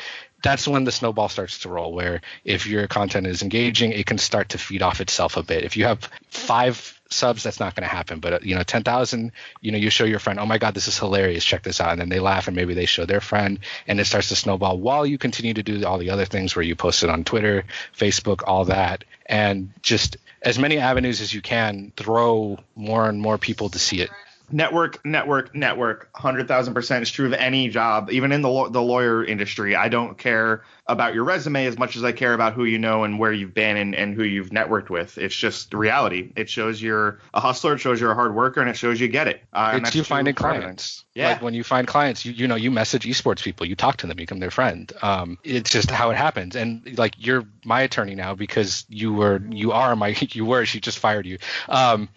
that's 0.43 0.67
when 0.67 0.83
the 0.83 0.91
snowball 0.91 1.29
starts 1.29 1.59
to 1.59 1.69
roll. 1.69 1.93
Where 1.93 2.21
if 2.43 2.65
your 2.65 2.87
content 2.87 3.27
is 3.27 3.43
engaging, 3.43 3.91
it 3.91 4.07
can 4.07 4.17
start 4.17 4.49
to 4.49 4.57
feed 4.57 4.81
off 4.81 4.99
itself 4.99 5.37
a 5.37 5.43
bit. 5.43 5.63
If 5.63 5.77
you 5.77 5.85
have 5.85 6.09
five 6.29 6.94
subs, 7.09 7.43
that's 7.43 7.59
not 7.59 7.75
going 7.75 7.87
to 7.87 7.93
happen. 7.93 8.19
But 8.19 8.33
uh, 8.33 8.39
you 8.41 8.55
know, 8.55 8.63
ten 8.63 8.83
thousand, 8.83 9.31
you 9.61 9.71
know, 9.71 9.77
you 9.77 9.89
show 9.89 10.05
your 10.05 10.19
friend, 10.19 10.39
oh 10.39 10.45
my 10.45 10.57
god, 10.57 10.73
this 10.73 10.87
is 10.87 10.97
hilarious, 10.97 11.43
check 11.43 11.63
this 11.63 11.79
out, 11.81 11.91
and 11.91 12.01
then 12.01 12.09
they 12.09 12.19
laugh, 12.19 12.47
and 12.47 12.55
maybe 12.55 12.73
they 12.73 12.85
show 12.85 13.05
their 13.05 13.21
friend, 13.21 13.59
and 13.87 13.99
it 13.99 14.05
starts 14.05 14.29
to 14.29 14.35
snowball 14.35 14.79
while 14.79 15.05
you 15.05 15.17
continue 15.17 15.53
to 15.53 15.63
do 15.63 15.85
all 15.85 15.97
the 15.97 16.09
other 16.09 16.25
things 16.25 16.55
where 16.55 16.63
you 16.63 16.75
post 16.75 17.03
it 17.03 17.09
on 17.09 17.23
Twitter, 17.23 17.65
Facebook, 17.97 18.41
all 18.45 18.65
that, 18.65 19.03
and 19.25 19.71
just 19.81 20.17
as 20.41 20.59
many 20.59 20.77
avenues 20.77 21.21
as 21.21 21.33
you 21.33 21.41
can, 21.41 21.91
throw 21.97 22.57
more 22.75 23.09
and 23.09 23.19
more 23.19 23.37
people 23.37 23.69
to 23.69 23.79
see 23.79 24.01
it. 24.01 24.09
Network, 24.51 25.03
network, 25.03 25.55
network. 25.55 26.09
Hundred 26.13 26.47
thousand 26.47 26.75
percent 26.75 27.01
is 27.01 27.09
true 27.09 27.25
of 27.25 27.33
any 27.33 27.69
job, 27.69 28.11
even 28.11 28.31
in 28.31 28.41
the 28.41 28.69
the 28.69 28.81
lawyer 28.81 29.25
industry. 29.25 29.75
I 29.75 29.89
don't 29.89 30.17
care 30.17 30.63
about 30.87 31.15
your 31.15 31.23
resume 31.23 31.65
as 31.65 31.79
much 31.79 31.95
as 31.95 32.03
I 32.03 32.11
care 32.11 32.33
about 32.33 32.53
who 32.53 32.63
you 32.63 32.77
know 32.77 33.03
and 33.03 33.17
where 33.17 33.31
you've 33.31 33.53
been 33.53 33.75
and, 33.75 33.95
and 33.95 34.13
who 34.13 34.23
you've 34.23 34.49
networked 34.49 34.89
with. 34.89 35.17
It's 35.17 35.35
just 35.35 35.73
reality. 35.73 36.31
It 36.35 36.47
shows 36.47 36.81
you're 36.81 37.19
a 37.33 37.39
hustler. 37.39 37.73
It 37.73 37.79
shows 37.79 37.99
you're 37.99 38.11
a 38.11 38.15
hard 38.15 38.35
worker, 38.35 38.61
and 38.61 38.69
it 38.69 38.77
shows 38.77 38.99
you 38.99 39.07
get 39.07 39.27
it. 39.27 39.41
Uh, 39.51 39.79
it's 39.81 39.95
you 39.95 40.03
finding 40.03 40.35
clients. 40.35 41.03
Yeah. 41.15 41.29
Like 41.29 41.41
when 41.41 41.53
you 41.53 41.63
find 41.63 41.87
clients, 41.87 42.25
you 42.25 42.33
you 42.33 42.47
know 42.47 42.55
you 42.55 42.69
message 42.69 43.05
esports 43.05 43.41
people, 43.41 43.65
you 43.65 43.75
talk 43.75 43.97
to 43.97 44.07
them, 44.07 44.19
you 44.19 44.25
become 44.25 44.39
their 44.39 44.51
friend. 44.51 44.91
Um, 45.01 45.39
it's 45.43 45.71
just 45.71 45.89
how 45.89 46.11
it 46.11 46.17
happens. 46.17 46.55
And 46.55 46.97
like 46.97 47.15
you're 47.17 47.45
my 47.63 47.81
attorney 47.81 48.15
now 48.15 48.35
because 48.35 48.85
you 48.87 49.13
were 49.13 49.41
you 49.49 49.71
are 49.71 49.95
my 49.95 50.09
you 50.31 50.45
were 50.45 50.65
she 50.65 50.79
just 50.79 50.99
fired 50.99 51.25
you. 51.25 51.39
Um, 51.67 52.09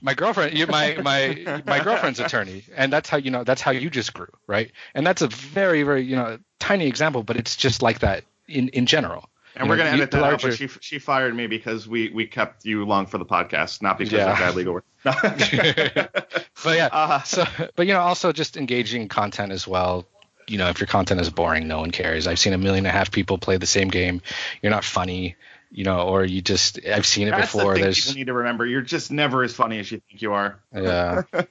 my 0.00 0.14
girlfriend, 0.14 0.56
my 0.68 0.96
my 1.02 1.62
my 1.66 1.82
girlfriend's 1.82 2.20
attorney, 2.20 2.64
and 2.74 2.92
that's 2.92 3.10
how 3.10 3.18
you 3.18 3.30
know 3.30 3.44
that's 3.44 3.60
how 3.60 3.72
you 3.72 3.90
just 3.90 4.14
grew, 4.14 4.32
right? 4.46 4.72
And 4.94 5.06
that's 5.06 5.20
a 5.20 5.28
very 5.28 5.82
very 5.82 6.02
you 6.02 6.16
know 6.16 6.38
tiny 6.64 6.86
example, 6.86 7.22
but 7.22 7.36
it's 7.36 7.56
just 7.56 7.82
like 7.82 8.00
that 8.00 8.24
in 8.48 8.68
in 8.68 8.86
general. 8.86 9.28
And 9.56 9.66
You 9.66 9.70
we're 9.70 9.76
gonna 9.76 9.90
you- 9.90 9.96
edit 10.02 10.10
that 10.10 10.18
the 10.18 10.24
out, 10.24 10.42
but 10.42 10.54
she 10.54 10.68
she 10.80 10.98
fired 10.98 11.34
me 11.34 11.46
because 11.46 11.86
we 11.86 12.10
we 12.10 12.26
kept 12.26 12.64
you 12.64 12.84
long 12.84 13.06
for 13.06 13.18
the 13.18 13.24
podcast, 13.26 13.82
not 13.82 13.98
because 13.98 14.12
Yeah. 14.12 14.32
of 14.32 14.38
bad 14.38 14.54
legal 14.56 14.74
work. 14.74 14.84
but 15.04 16.76
yeah, 16.76 16.88
Uh, 16.90 17.22
so 17.22 17.44
but 17.76 17.86
you 17.86 17.92
know 17.92 18.00
also 18.00 18.32
just 18.32 18.56
engaging 18.56 19.08
content 19.08 19.52
as 19.52 19.66
well 19.68 20.06
you 20.46 20.58
know 20.58 20.68
if 20.68 20.80
your 20.80 20.86
content 20.86 21.20
is 21.20 21.30
boring 21.30 21.68
no 21.68 21.78
one 21.80 21.90
cares 21.90 22.26
i've 22.26 22.38
seen 22.38 22.52
a 22.52 22.58
million 22.58 22.84
and 22.84 22.94
a 22.94 22.98
half 22.98 23.10
people 23.10 23.38
play 23.38 23.56
the 23.56 23.66
same 23.66 23.88
game 23.88 24.20
you're 24.62 24.70
not 24.72 24.84
funny 24.84 25.36
you 25.70 25.84
know 25.84 26.00
or 26.08 26.22
you 26.24 26.42
just 26.42 26.78
i've 26.86 27.06
seen 27.06 27.28
it 27.28 27.30
That's 27.30 27.52
the 27.52 27.58
before 27.58 27.74
thing 27.74 27.82
there's 27.84 28.00
people 28.04 28.18
need 28.18 28.26
to 28.26 28.32
remember. 28.34 28.66
You're 28.66 28.82
just 28.82 29.10
never 29.10 29.42
as 29.42 29.54
funny 29.54 29.78
as 29.78 29.90
you 29.90 30.00
think 30.08 30.20
you 30.22 30.32
are. 30.32 30.58
yeah 30.74 31.22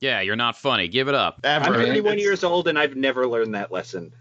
Yeah, 0.00 0.22
you're 0.22 0.36
not 0.36 0.56
funny. 0.56 0.88
Give 0.88 1.08
it 1.08 1.14
up. 1.14 1.40
Ever. 1.44 1.66
I'm 1.66 1.72
mean, 1.78 1.88
31 1.88 2.18
years 2.18 2.42
old 2.42 2.68
and 2.68 2.78
I've 2.78 2.96
never 2.96 3.26
learned 3.26 3.54
that 3.54 3.70
lesson. 3.70 4.14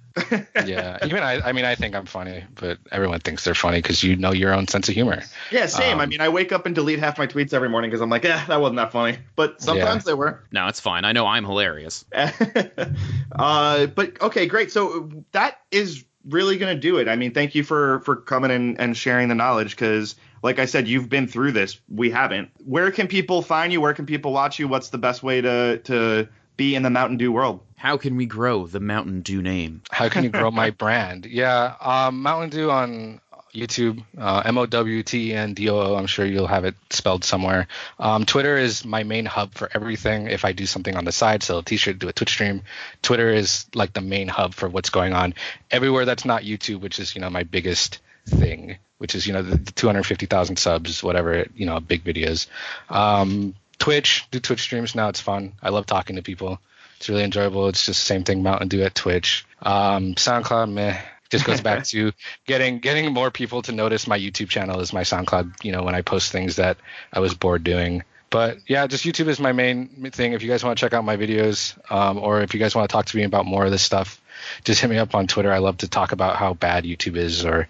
Yeah 0.65 0.97
even 1.05 1.23
i 1.23 1.39
i 1.41 1.51
mean 1.51 1.65
i 1.65 1.75
think 1.75 1.95
i'm 1.95 2.05
funny 2.05 2.43
but 2.55 2.77
everyone 2.91 3.19
thinks 3.19 3.43
they're 3.43 3.55
funny 3.55 3.81
because 3.81 4.03
you 4.03 4.15
know 4.15 4.31
your 4.31 4.53
own 4.53 4.67
sense 4.67 4.89
of 4.89 4.95
humor 4.95 5.21
Yeah, 5.51 5.65
same. 5.65 5.99
I 5.99 6.03
Um, 6.03 6.09
mean, 6.09 6.21
I 6.21 6.29
wake 6.29 6.51
up 6.51 6.65
and 6.65 6.75
delete 6.75 6.99
half 6.99 7.17
my 7.17 7.27
tweets 7.27 7.53
every 7.53 7.69
morning 7.69 7.89
because 7.89 8.01
I'm 8.01 8.09
like, 8.09 8.25
eh, 8.25 8.45
that 8.47 8.61
wasn't 8.61 8.77
that 8.77 8.91
funny. 8.91 9.17
But 9.35 9.61
sometimes 9.61 10.03
they 10.05 10.13
were. 10.13 10.43
No, 10.51 10.67
it's 10.67 10.79
fine. 10.79 11.05
I 11.05 11.11
know 11.11 11.25
I'm 11.25 11.43
hilarious. 11.45 12.05
uh, 12.13 13.85
but 13.87 14.21
okay, 14.21 14.45
great. 14.45 14.71
So 14.71 15.09
that 15.31 15.59
is 15.71 16.05
really 16.27 16.57
going 16.57 16.75
to 16.75 16.79
do 16.79 16.97
it. 16.97 17.07
I 17.07 17.15
mean, 17.15 17.33
thank 17.33 17.55
you 17.55 17.63
for 17.63 18.01
for 18.01 18.15
coming 18.15 18.51
and, 18.51 18.79
and 18.79 18.95
sharing 18.97 19.29
the 19.29 19.35
knowledge 19.35 19.71
because, 19.71 20.15
like 20.43 20.59
I 20.59 20.65
said, 20.65 20.87
you've 20.87 21.09
been 21.09 21.27
through 21.27 21.53
this. 21.53 21.79
We 21.89 22.09
haven't. 22.11 22.49
Where 22.65 22.91
can 22.91 23.07
people 23.07 23.41
find 23.41 23.71
you? 23.73 23.81
Where 23.81 23.93
can 23.93 24.05
people 24.05 24.31
watch 24.33 24.59
you? 24.59 24.67
What's 24.67 24.89
the 24.89 24.97
best 24.97 25.23
way 25.23 25.41
to 25.41 25.77
to 25.85 26.27
be 26.59 26.75
in 26.75 26.83
the 26.83 26.89
Mowtendoo 26.89 27.29
world? 27.29 27.61
How 27.77 27.95
can 27.95 28.17
we 28.17 28.25
grow 28.25 28.67
the 28.67 28.79
Mowtendoo 28.79 29.41
name? 29.41 29.81
how 29.89 30.09
can 30.09 30.25
you 30.25 30.29
grow 30.29 30.51
my 30.51 30.69
brand? 30.83 31.25
Yeah 31.25 31.75
um 31.79 32.21
mowtendoo 32.23 32.69
on 32.69 33.21
youtube 33.55 34.03
uh, 34.15 34.43
m-o-w-t-e-n-d-o-o 34.45 35.95
i'm 35.95 36.05
sure 36.05 36.23
you'll 36.23 36.53
have 36.55 36.65
it 36.65 36.75
spelled 36.91 37.23
somewhere. 37.23 37.67
Um, 37.97 38.25
twitter 38.25 38.57
is 38.57 38.85
my 38.85 39.03
main 39.03 39.25
hub 39.25 39.53
for 39.53 39.67
everything 39.73 40.27
if 40.27 40.43
i 40.45 40.51
do 40.51 40.65
something 40.65 40.95
on 40.95 41.05
the 41.05 41.11
side 41.11 41.41
sell 41.41 41.59
a 41.59 41.63
t-shirt 41.63 41.97
do 41.97 42.09
a 42.09 42.13
twitch 42.13 42.33
stream. 42.37 42.61
Twitter 43.01 43.29
is 43.29 43.65
like 43.73 43.93
the 43.93 44.01
main 44.01 44.27
hub 44.27 44.53
for 44.53 44.67
what's 44.69 44.91
going 44.91 45.13
on. 45.13 45.33
Everywhere 45.71 46.05
that's 46.05 46.25
not 46.25 46.43
youtube 46.43 46.81
which 46.81 46.99
is 46.99 47.15
you 47.15 47.21
know 47.21 47.29
my 47.29 47.43
biggest 47.43 47.99
thing 48.27 48.77
which 48.99 49.15
is 49.15 49.25
you 49.25 49.33
know 49.33 49.41
the, 49.41 49.57
the 49.57 49.71
250000 49.71 50.57
subs 50.57 51.01
whatever 51.01 51.47
you 51.55 51.65
know 51.65 51.79
big 51.79 52.03
videos. 52.03 52.47
Um, 52.89 53.55
twitch 53.79 54.27
do 54.31 54.39
twitch 54.39 54.61
streams 54.61 54.93
now 54.93 55.09
it's 55.09 55.19
fun 55.21 55.53
i 55.63 55.69
love 55.69 55.85
talking 55.85 56.17
to 56.17 56.21
people 56.21 56.59
it's 56.99 57.07
really 57.07 57.23
enjoyable. 57.23 57.69
It's 57.69 57.85
just 57.85 58.01
the 58.01 58.05
same 58.05 58.25
thing 58.25 58.43
Mowtendoo 58.43 58.85
at 58.85 58.93
Twitch. 58.93 59.45
Um, 59.61 60.15
SoundCloud, 60.15 60.69
meh. 60.69 60.99
Just 61.29 61.45
goes 61.45 61.61
back 61.61 61.85
to 61.85 62.11
getting 62.45 62.79
getting 62.79 63.13
more 63.13 63.31
people 63.31 63.61
to 63.61 63.71
notice 63.71 64.05
my 64.05 64.19
YouTube 64.19 64.49
channel 64.49 64.81
is 64.81 64.91
my 64.91 65.03
SoundCloud. 65.03 65.63
You 65.63 65.71
know, 65.71 65.83
when 65.83 65.95
I 65.95 66.01
post 66.01 66.31
things 66.33 66.57
that 66.57 66.77
I 67.13 67.19
was 67.19 67.33
bored 67.33 67.63
doing. 67.63 68.03
But 68.29 68.57
yeah, 68.67 68.85
just 68.85 69.05
YouTube 69.05 69.27
is 69.27 69.39
my 69.39 69.53
main 69.53 70.11
thing. 70.11 70.33
If 70.33 70.43
you 70.43 70.49
guys 70.49 70.63
want 70.63 70.77
to 70.77 70.81
check 70.81 70.93
out 70.93 71.05
my 71.05 71.15
videos, 71.15 71.77
um, 71.89 72.17
or 72.17 72.41
if 72.41 72.53
you 72.53 72.59
guys 72.59 72.75
want 72.75 72.89
to 72.89 72.91
talk 72.91 73.05
to 73.05 73.17
me 73.17 73.23
about 73.23 73.45
more 73.45 73.63
of 73.63 73.71
this 73.71 73.81
stuff, 73.81 74.21
just 74.63 74.81
hit 74.81 74.89
me 74.89 74.97
up 74.97 75.15
on 75.15 75.27
Twitter. 75.27 75.51
I 75.51 75.57
love 75.59 75.77
to 75.77 75.87
talk 75.87 76.11
about 76.11 76.35
how 76.35 76.53
bad 76.53 76.83
YouTube 76.83 77.15
is, 77.17 77.45
or 77.45 77.67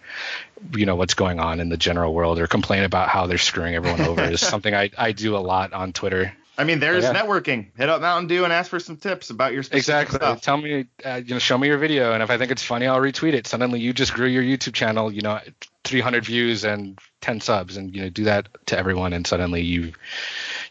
you 0.75 0.85
know 0.85 0.95
what's 0.95 1.13
going 1.13 1.39
on 1.39 1.59
in 1.59 1.69
the 1.69 1.77
general 1.77 2.13
world, 2.13 2.39
or 2.39 2.47
complain 2.47 2.83
about 2.83 3.09
how 3.09 3.27
they're 3.27 3.37
screwing 3.37 3.75
everyone 3.75 4.01
over. 4.01 4.23
is 4.23 4.41
something 4.47 4.73
I, 4.73 4.91
I 4.97 5.11
do 5.11 5.35
a 5.35 5.39
lot 5.39 5.73
on 5.73 5.93
Twitter. 5.93 6.33
I 6.57 6.65
mean, 6.65 6.79
there's 6.81 7.05
Yeah. 7.05 7.13
networking. 7.13 7.67
Hit 7.77 7.87
up 7.87 8.01
Mowtendoo 8.01 8.43
and 8.43 8.51
ask 8.51 8.69
for 8.69 8.81
some 8.81 8.97
tips 8.97 9.29
about 9.29 9.53
your 9.53 9.63
specific 9.63 9.79
Exactly. 10.09 10.15
stuff. 10.17 10.41
Tell 10.41 10.57
me, 10.57 10.87
uh, 11.05 11.21
you 11.25 11.35
know, 11.35 11.39
show 11.39 11.57
me 11.57 11.67
your 11.69 11.77
video, 11.77 12.11
and 12.11 12.21
if 12.21 12.29
I 12.29 12.37
think 12.37 12.51
it's 12.51 12.63
funny, 12.63 12.85
I'll 12.85 12.99
retweet 12.99 13.31
it. 13.33 13.47
Suddenly, 13.47 13.79
you 13.79 13.93
just 13.93 14.13
grew 14.13 14.27
your 14.27 14.43
YouTube 14.43 14.73
channel, 14.73 15.09
you 15.09 15.21
know, 15.21 15.39
300 15.85 16.25
views 16.25 16.65
and 16.65 16.99
10 17.21 17.39
subs, 17.39 17.77
and 17.77 17.95
you 17.95 18.01
know, 18.01 18.09
do 18.09 18.25
that 18.25 18.49
to 18.65 18.77
everyone, 18.77 19.13
and 19.13 19.25
suddenly 19.25 19.61
you, 19.61 19.93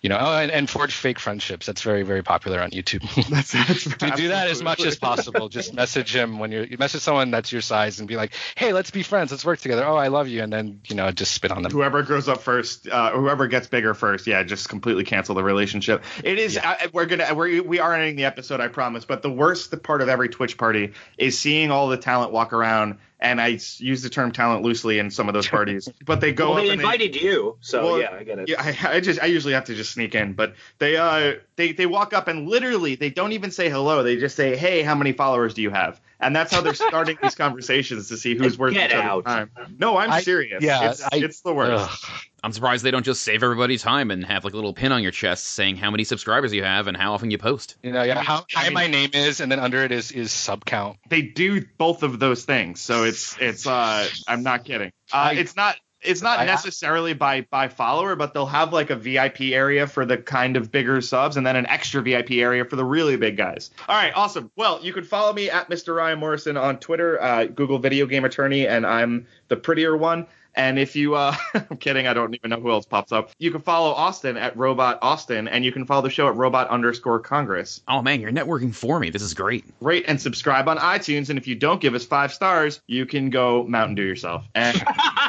you 0.03 0.09
know, 0.09 0.19
oh, 0.21 0.39
and, 0.39 0.51
and 0.51 0.71
forge 0.71 0.95
fake 0.95 1.19
friendships. 1.19 1.67
That's 1.67 1.83
very, 1.83 2.03
very 2.03 2.23
popular 2.23 2.61
on 2.61 2.71
YouTube. 2.71 3.03
That's, 3.29 3.53
that's 3.53 3.85
Do 3.85 4.11
do 4.11 4.29
that 4.29 4.49
as 4.49 4.63
much 4.63 4.85
as 4.85 4.97
possible. 4.97 5.49
Just 5.49 5.75
message 5.75 6.15
him 6.15 6.39
when 6.39 6.51
you're 6.53 6.65
you 6.65 6.79
message 6.79 7.03
someone 7.03 7.31
that's 7.31 7.53
your 7.53 7.61
size 7.61 7.99
and 7.99 8.09
be 8.09 8.17
like, 8.17 8.33
hey, 8.55 8.73
let's 8.73 8.91
be 8.91 9.03
friends, 9.03 9.31
let's 9.31 9.45
work 9.45 9.59
together. 9.59 9.85
Oh, 9.85 9.97
I 9.97 10.09
love 10.09 10.29
you, 10.29 10.43
and 10.43 10.53
then 10.53 10.81
you 10.87 10.97
know, 10.97 11.11
just 11.11 11.33
spit 11.33 11.51
on 11.51 11.63
them. 11.63 11.73
whoever 11.73 12.03
grows 12.03 12.29
up 12.29 12.43
first, 12.43 12.89
uh, 12.89 13.13
whoever 13.13 13.47
gets 13.49 13.67
bigger 13.67 13.95
first, 13.95 14.27
yeah, 14.27 14.43
just 14.43 14.69
completely 14.69 15.05
cancel 15.05 15.35
the 15.35 15.45
relationship. 15.45 16.05
It 16.25 16.39
is. 16.39 16.59
I, 16.59 16.89
we're 16.93 17.07
gonna. 17.07 17.35
We're, 17.35 17.63
we 17.63 17.81
are 17.81 17.95
ending 17.95 18.17
the 18.17 18.25
episode, 18.25 18.61
I 18.61 18.69
promise. 18.69 19.05
But 19.05 19.23
the 19.23 19.31
worst 19.31 19.83
part 19.83 20.01
of 20.01 20.09
every 20.09 20.29
Twitch 20.29 20.57
party 20.57 20.93
is 21.17 21.39
seeing 21.39 21.71
all 21.71 21.89
the 21.89 21.99
talent 21.99 22.33
walk 22.33 22.53
around. 22.53 22.99
And 23.21 23.41
I 23.41 23.59
use 23.79 24.03
the 24.03 24.11
term 24.11 24.31
talent 24.31 24.63
loosely 24.63 25.01
in 25.01 25.11
some 25.11 25.29
of 25.29 25.35
those 25.35 25.49
parties, 25.49 25.89
but 26.07 26.21
they 26.21 26.33
go 26.33 26.55
well, 26.55 26.63
they 26.63 26.71
invited 26.71 27.17
you, 27.17 27.57
so 27.61 27.85
Well, 27.85 28.01
yeah, 28.01 28.13
I 28.13 28.23
get 28.23 28.39
it. 28.39 28.49
Yeah, 28.49 28.63
I, 28.63 28.97
I 28.97 29.01
just 29.01 29.21
I 29.21 29.27
usually 29.27 29.55
have 29.55 29.65
to 29.65 29.75
just 29.75 29.93
sneak 29.93 30.15
in, 30.15 30.35
but 30.35 30.55
they 30.79 30.97
uh 30.97 31.35
they 31.57 31.73
they 31.73 31.87
walk 31.87 32.13
up 32.13 32.29
and 32.29 32.49
literally 32.49 32.95
they 32.95 33.11
don't 33.11 33.33
even 33.33 33.51
say 33.51 33.69
hello. 33.69 34.05
They 34.05 34.17
just 34.17 34.37
say, 34.37 34.57
"Hey, 34.57 34.83
how 34.83 34.95
many 34.95 35.13
followers 35.13 35.55
do 35.55 35.63
you 35.63 35.71
have?" 35.71 36.01
And 36.21 36.35
that's 36.35 36.53
how 36.53 36.61
they're 36.61 36.75
starting 36.75 37.17
these 37.23 37.35
conversations 37.37 38.09
to 38.09 38.17
see 38.17 38.35
who's 38.37 38.59
worth 38.59 38.75
Get 38.75 38.91
each 38.91 38.97
other's 38.97 39.05
out. 39.07 39.25
time. 39.25 39.51
No, 39.79 39.97
I'm 39.97 40.11
I- 40.11 40.21
serious. 40.21 40.63
yeah, 40.63 40.91
it's, 40.91 41.03
I- 41.03 41.09
it's 41.13 41.41
the 41.43 41.53
worst. 41.55 41.89
Ugh. 42.07 42.21
I'm 42.43 42.53
surprised 42.53 42.85
they 42.85 42.93
don't 42.93 43.05
just 43.05 43.23
save 43.23 43.43
everybody 43.43 43.79
time 43.79 44.11
and 44.13 44.25
have 44.25 44.45
like 44.45 44.53
a 44.53 44.57
little 44.57 44.73
pin 44.73 44.93
on 44.93 45.03
your 45.03 45.11
chest 45.11 45.45
saying 45.45 45.77
how 45.77 45.91
many 45.91 46.05
subscribers 46.05 46.53
you 46.55 46.63
have 46.63 46.87
and 46.87 46.97
how 46.97 47.13
often 47.13 47.31
you 47.33 47.39
post. 47.39 47.77
You 47.83 47.91
know, 47.93 48.03
yeah, 48.05 48.23
how 48.23 48.45
I 48.55 48.61
high 48.61 48.65
mean- 48.67 48.75
my 48.75 48.87
name 48.87 49.11
is, 49.13 49.41
and 49.41 49.51
then 49.51 49.59
under 49.59 49.83
it 49.83 49.91
is 49.93 50.13
is 50.13 50.31
sub 50.33 50.65
count. 50.65 50.99
They 51.09 51.23
do 51.23 51.65
both 51.79 52.03
of 52.05 52.19
those 52.21 52.45
things, 52.45 52.81
so 52.81 53.05
it's 53.05 53.37
it's 53.41 53.67
uh 53.67 54.07
I'm 54.29 54.43
not 54.45 54.65
kidding. 54.65 54.93
Uh, 55.13 55.17
I- 55.17 55.33
it's 55.35 55.57
not. 55.57 55.77
It's 56.01 56.23
not 56.23 56.45
necessarily 56.47 57.13
by 57.13 57.43
by 57.43 57.69
follower, 57.69 58.15
but 58.15 58.33
they'll 58.33 58.47
have 58.47 58.73
like 58.73 58.91
a 58.91 58.97
VIP 58.97 59.41
area 59.41 59.87
for 59.87 60.05
the 60.05 60.17
kind 60.17 60.57
of 60.57 60.71
bigger 60.71 61.01
subs, 61.01 61.37
and 61.37 61.47
then 61.47 61.57
an 61.57 61.67
extra 61.67 62.03
VIP 62.03 62.33
area 62.33 62.65
for 62.65 62.77
the 62.77 62.85
really 62.85 63.17
big 63.17 63.37
guys. 63.37 63.71
All 63.89 63.97
right, 63.97 64.13
awesome. 64.15 64.51
Well, 64.57 64.79
you 64.83 64.93
can 64.93 65.05
follow 65.05 65.33
me 65.33 65.51
at 65.51 65.69
Mr. 65.69 65.97
Ryan 65.97 66.21
Morrison 66.21 66.57
on 66.57 66.79
Twitter, 66.79 67.21
uh, 67.21 67.47
Google 67.47 67.79
Video 67.79 68.07
Game 68.07 68.25
Attorney, 68.25 68.67
and 68.67 68.87
I'm 68.87 69.27
the 69.49 69.57
prettier 69.57 69.97
one. 69.97 70.27
And 70.55 70.79
if 70.79 70.97
you, 70.97 71.15
uh, 71.15 71.37
I'm 71.55 71.77
kidding, 71.77 72.07
I 72.07 72.15
don't 72.15 72.35
even 72.35 72.51
know 72.51 72.61
who 72.61 72.71
else 72.71 72.85
pops 72.85 73.13
up. 73.13 73.31
You 73.39 73.51
can 73.51 73.61
follow 73.61 73.93
Austin 73.93 74.37
at 74.37 74.57
Robot 74.57 74.99
Austin, 75.03 75.47
and 75.47 75.65
you 75.65 75.73
can 75.73 75.87
follow 75.87 76.03
the 76.03 76.11
show 76.11 76.29
at 76.29 76.37
Robot 76.37 76.69
underscore 76.69 77.21
Congress. 77.21 77.81
Oh 77.89 78.03
man, 78.03 78.21
you're 78.21 78.33
networking 78.33 78.75
for 78.75 78.99
me. 78.99 79.11
This 79.11 79.23
is 79.23 79.35
great. 79.35 79.65
Rate 79.81 80.05
and 80.09 80.21
subscribe 80.21 80.69
on 80.69 80.79
iTunes, 80.79 81.31
and 81.31 81.39
if 81.39 81.47
you 81.47 81.55
don't 81.55 81.81
give 81.81 81.95
us 81.95 82.05
five 82.05 82.33
stars, 82.33 82.81
you 82.87 83.07
can 83.07 83.31
go 83.31 83.65
Mowtendoo 83.65 83.99
yourself. 83.99 84.47
And 84.55 84.83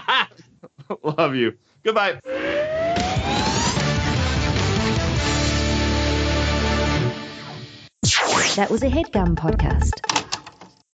love 1.03 1.35
you. 1.35 1.57
Goodbye. 1.83 2.19
That 8.55 8.69
was 8.69 8.83
a 8.83 8.89
headgum 8.89 9.35
podcast. 9.35 10.28